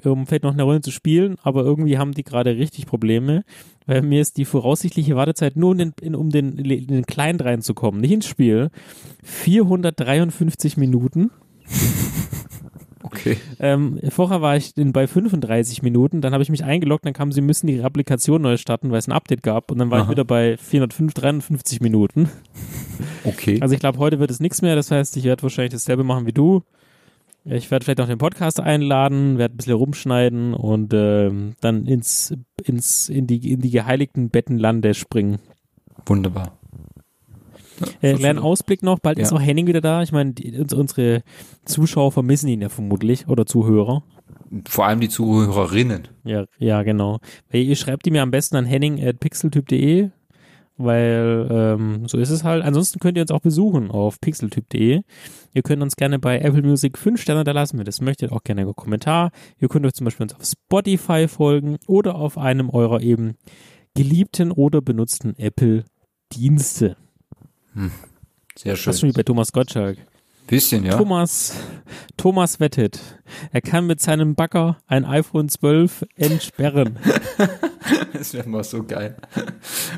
um 0.04 0.26
vielleicht 0.26 0.42
noch 0.42 0.52
eine 0.52 0.64
Runde 0.64 0.82
zu 0.82 0.90
spielen, 0.90 1.36
aber 1.42 1.64
irgendwie 1.64 1.96
haben 1.96 2.12
die 2.12 2.24
gerade 2.24 2.56
richtig 2.56 2.86
Probleme, 2.86 3.42
weil 3.86 4.02
mir 4.02 4.20
ist 4.20 4.36
die 4.36 4.44
voraussichtliche 4.44 5.16
Wartezeit 5.16 5.56
nur, 5.56 5.78
in 5.78 5.92
in, 6.00 6.14
um 6.14 6.30
den, 6.30 6.58
in 6.58 6.86
den 6.88 7.06
Client 7.06 7.42
reinzukommen, 7.42 8.00
nicht 8.00 8.12
ins 8.12 8.26
Spiel, 8.26 8.70
453 9.22 10.76
Minuten. 10.76 11.30
Okay. 13.14 13.36
Ähm, 13.60 14.00
vorher 14.08 14.42
war 14.42 14.56
ich 14.56 14.76
in, 14.76 14.92
bei 14.92 15.06
35 15.06 15.82
Minuten, 15.82 16.20
dann 16.20 16.32
habe 16.32 16.42
ich 16.42 16.50
mich 16.50 16.64
eingeloggt, 16.64 17.06
dann 17.06 17.12
kam, 17.12 17.32
sie 17.32 17.40
müssen 17.40 17.66
die 17.66 17.82
Applikation 17.82 18.42
neu 18.42 18.56
starten, 18.56 18.90
weil 18.90 18.98
es 18.98 19.08
ein 19.08 19.12
Update 19.12 19.42
gab 19.42 19.70
und 19.70 19.78
dann 19.78 19.90
war 19.90 19.98
Aha. 19.98 20.04
ich 20.04 20.10
wieder 20.10 20.24
bei 20.24 20.56
453 20.56 21.80
Minuten. 21.80 22.28
Okay. 23.24 23.58
Also 23.60 23.74
ich 23.74 23.80
glaube, 23.80 23.98
heute 23.98 24.18
wird 24.18 24.30
es 24.30 24.38
nichts 24.38 24.62
mehr, 24.62 24.76
das 24.76 24.90
heißt, 24.90 25.16
ich 25.16 25.24
werde 25.24 25.42
wahrscheinlich 25.42 25.72
dasselbe 25.72 26.04
machen 26.04 26.26
wie 26.26 26.32
du. 26.32 26.62
Ich 27.46 27.70
werde 27.70 27.84
vielleicht 27.84 27.98
noch 27.98 28.06
den 28.06 28.18
Podcast 28.18 28.58
einladen, 28.60 29.36
werde 29.36 29.54
ein 29.54 29.56
bisschen 29.56 29.74
rumschneiden 29.74 30.54
und 30.54 30.94
äh, 30.94 31.30
dann 31.60 31.86
ins, 31.86 32.34
ins, 32.62 33.08
in, 33.08 33.26
die, 33.26 33.52
in 33.52 33.60
die 33.60 33.70
geheiligten 33.70 34.30
Bettenlande 34.30 34.94
springen. 34.94 35.38
Wunderbar. 36.06 36.58
Äh, 38.00 38.14
kleinen 38.14 38.38
Ausblick 38.38 38.82
noch, 38.82 38.98
bald 38.98 39.18
ja. 39.18 39.24
ist 39.24 39.32
auch 39.32 39.40
Henning 39.40 39.66
wieder 39.66 39.80
da. 39.80 40.02
Ich 40.02 40.12
meine, 40.12 40.34
unsere 40.74 41.22
Zuschauer 41.64 42.12
vermissen 42.12 42.48
ihn 42.48 42.60
ja 42.60 42.68
vermutlich 42.68 43.28
oder 43.28 43.46
Zuhörer. 43.46 44.02
Vor 44.68 44.86
allem 44.86 45.00
die 45.00 45.08
Zuhörerinnen. 45.08 46.08
Ja, 46.24 46.44
ja, 46.58 46.82
genau. 46.82 47.18
Ihr 47.50 47.76
schreibt 47.76 48.06
die 48.06 48.10
mir 48.10 48.22
am 48.22 48.30
besten 48.30 48.56
an 48.56 48.64
henning.pixeltyp.de, 48.64 50.10
weil 50.76 51.48
ähm, 51.50 52.06
so 52.06 52.18
ist 52.18 52.30
es 52.30 52.44
halt. 52.44 52.64
Ansonsten 52.64 53.00
könnt 53.00 53.16
ihr 53.16 53.22
uns 53.22 53.30
auch 53.30 53.40
besuchen 53.40 53.90
auf 53.90 54.20
pixeltyp.de. 54.20 55.02
Ihr 55.52 55.62
könnt 55.62 55.82
uns 55.82 55.96
gerne 55.96 56.18
bei 56.18 56.38
Apple 56.38 56.62
Music 56.62 56.98
5 56.98 57.20
Sterne 57.20 57.44
da 57.44 57.52
lassen, 57.52 57.74
wenn 57.74 57.82
ihr 57.82 57.86
das 57.86 58.00
möchtet, 58.00 58.32
auch 58.32 58.44
gerne 58.44 58.62
einen 58.62 58.76
Kommentar. 58.76 59.30
Ihr 59.58 59.68
könnt 59.68 59.86
euch 59.86 59.94
zum 59.94 60.04
Beispiel 60.04 60.24
uns 60.24 60.34
auf 60.34 60.44
Spotify 60.44 61.26
folgen 61.26 61.78
oder 61.86 62.14
auf 62.14 62.38
einem 62.38 62.70
eurer 62.70 63.00
eben 63.00 63.36
geliebten 63.94 64.52
oder 64.52 64.82
benutzten 64.82 65.36
Apple 65.38 65.84
Dienste. 66.32 66.96
Hm. 67.74 67.90
Sehr 68.56 68.76
schön. 68.76 68.92
Fast 68.92 69.00
schon 69.00 69.08
wie 69.10 69.14
bei 69.14 69.22
Thomas 69.22 69.52
Gottschalk. 69.52 69.98
Bisschen, 70.46 70.84
ja. 70.84 70.96
Thomas, 70.96 71.54
Thomas 72.18 72.60
wettet, 72.60 73.00
er 73.50 73.62
kann 73.62 73.86
mit 73.86 74.00
seinem 74.00 74.34
Bagger 74.34 74.76
ein 74.86 75.06
iPhone 75.06 75.48
12 75.48 76.04
entsperren. 76.16 76.98
das 78.12 78.34
wäre 78.34 78.48
mal 78.48 78.62
so 78.62 78.84
geil. 78.84 79.16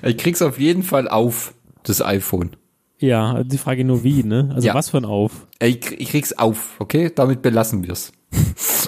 Ich 0.02 0.16
krieg's 0.16 0.42
auf 0.42 0.60
jeden 0.60 0.84
Fall 0.84 1.08
auf, 1.08 1.52
das 1.82 2.00
iPhone. 2.00 2.56
Ja, 2.98 3.42
die 3.42 3.58
Frage 3.58 3.84
nur 3.84 4.04
wie, 4.04 4.22
ne? 4.22 4.50
Also 4.54 4.68
ja. 4.68 4.74
was 4.74 4.94
ein 4.94 5.04
Auf? 5.04 5.48
Ich, 5.60 5.90
ich 5.90 6.10
krieg's 6.10 6.32
auf, 6.32 6.76
okay? 6.78 7.10
Damit 7.14 7.42
belassen 7.42 7.86
wir's. 7.86 8.12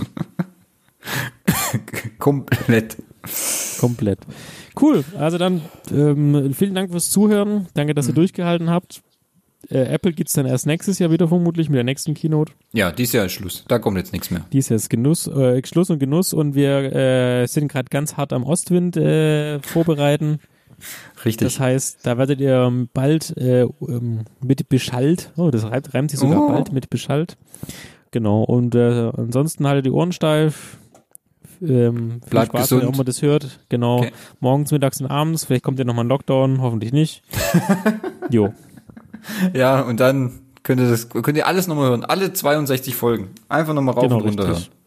Komplett. 2.19 2.97
Komplett. 3.79 4.21
Cool. 4.81 5.05
Also 5.19 5.39
dann 5.39 5.63
ähm, 5.93 6.53
vielen 6.55 6.75
Dank 6.75 6.91
fürs 6.91 7.11
Zuhören. 7.11 7.67
Danke, 7.75 7.95
dass 7.95 8.07
ihr 8.07 8.13
mhm. 8.13 8.17
durchgehalten 8.17 8.71
habt. 8.71 9.03
Äh, 9.71 9.81
Apple 9.81 10.15
es 10.25 10.33
dann 10.33 10.47
erst 10.47 10.67
nächstes 10.67 10.99
Jahr 10.99 11.11
wieder 11.11 11.29
vermutlich 11.29 11.69
mit 11.69 11.77
der 11.77 11.85
nächsten 11.85 12.15
Keynote. 12.15 12.53
Ja, 12.73 12.93
dieses 12.93 13.13
Jahr 13.13 13.27
ist 13.27 13.33
Schluss. 13.33 13.65
Da 13.69 13.79
kommt 13.79 13.99
jetzt 13.99 14.13
nichts 14.13 14.31
mehr. 14.31 14.47
Dieses 14.53 14.69
Jahr 14.71 14.77
ist 14.77 14.89
Genuss, 14.89 15.27
äh, 15.27 15.61
Schluss 15.67 15.91
und 15.91 15.99
Genuss 15.99 16.33
und 16.33 16.55
wir 16.55 16.93
äh, 16.93 17.47
sind 17.47 17.69
gerade 17.69 17.89
ganz 17.91 18.17
hart 18.17 18.33
am 18.33 18.45
Ostwind 18.45 18.97
äh, 18.97 19.61
vorbereiten. 19.61 20.39
Richtig. 21.25 21.47
Das 21.47 21.59
heißt, 21.59 22.07
da 22.07 22.19
werdet 22.19 22.41
ihr 22.41 22.87
bald 22.95 23.37
äh, 23.37 23.63
ähm, 23.63 24.21
mit 24.41 24.69
beschallt. 24.69 25.33
Oh, 25.37 25.51
das 25.51 25.65
reimt, 25.65 25.93
reimt 25.93 26.11
sich 26.13 26.21
sogar 26.21 26.45
oh. 26.45 26.49
bald 26.49 26.73
mit 26.73 26.89
beschallt. 26.89 27.37
Genau. 28.13 28.45
Und 28.45 28.75
äh, 28.75 29.11
ansonsten 29.17 29.67
haltet 29.67 29.87
die 29.87 29.91
Ohren 29.91 30.13
steif. 30.13 30.79
Ähm, 31.61 32.21
Bleibt 32.29 32.53
Spaß, 32.53 32.63
gesund. 32.63 32.83
wenn 32.83 32.97
mal 32.97 33.05
das 33.05 33.23
hört. 33.23 33.61
Genau. 33.69 33.99
Okay. 33.99 34.13
Morgens, 34.41 34.71
mittags 34.71 35.01
und 35.01 35.07
abends. 35.09 35.45
Vielleicht 35.45 35.65
kommt 35.65 35.79
ja 35.79 35.85
nochmal 35.85 36.05
ein 36.05 36.09
Lockdown. 36.09 36.61
Hoffentlich 36.61 36.93
nicht. 36.93 37.23
jo. 38.31 38.53
Ja, 39.53 39.81
und 39.81 40.01
dann 40.01 40.41
könnt 40.63 40.81
ihr 40.81 40.89
das, 40.89 41.09
könnt 41.09 41.37
ihr 41.37 41.47
alles 41.47 41.67
nochmal 41.67 41.91
hören. 41.91 42.05
Alle 42.05 42.33
62 42.33 42.95
Folgen. 42.95 43.31
Einfach 43.49 43.75
nochmal 43.75 43.95
rauf 43.95 44.05
genau, 44.05 44.17
und 44.17 44.23
runter 44.23 44.49
richtig. 44.49 44.67
hören. 44.67 44.79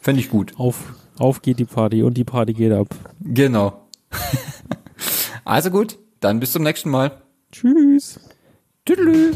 Fände 0.00 0.20
ich 0.20 0.30
gut. 0.30 0.54
Auf, 0.56 0.94
auf 1.18 1.42
geht 1.42 1.58
die 1.58 1.64
Party 1.64 2.02
und 2.02 2.14
die 2.14 2.24
Party 2.24 2.52
geht 2.52 2.72
ab. 2.72 2.88
Genau. 3.20 3.86
also 5.44 5.70
gut, 5.70 5.98
dann 6.20 6.40
bis 6.40 6.52
zum 6.52 6.62
nächsten 6.62 6.90
Mal. 6.90 7.12
Tschüss. 7.52 8.18
Tüdelü. 8.84 9.32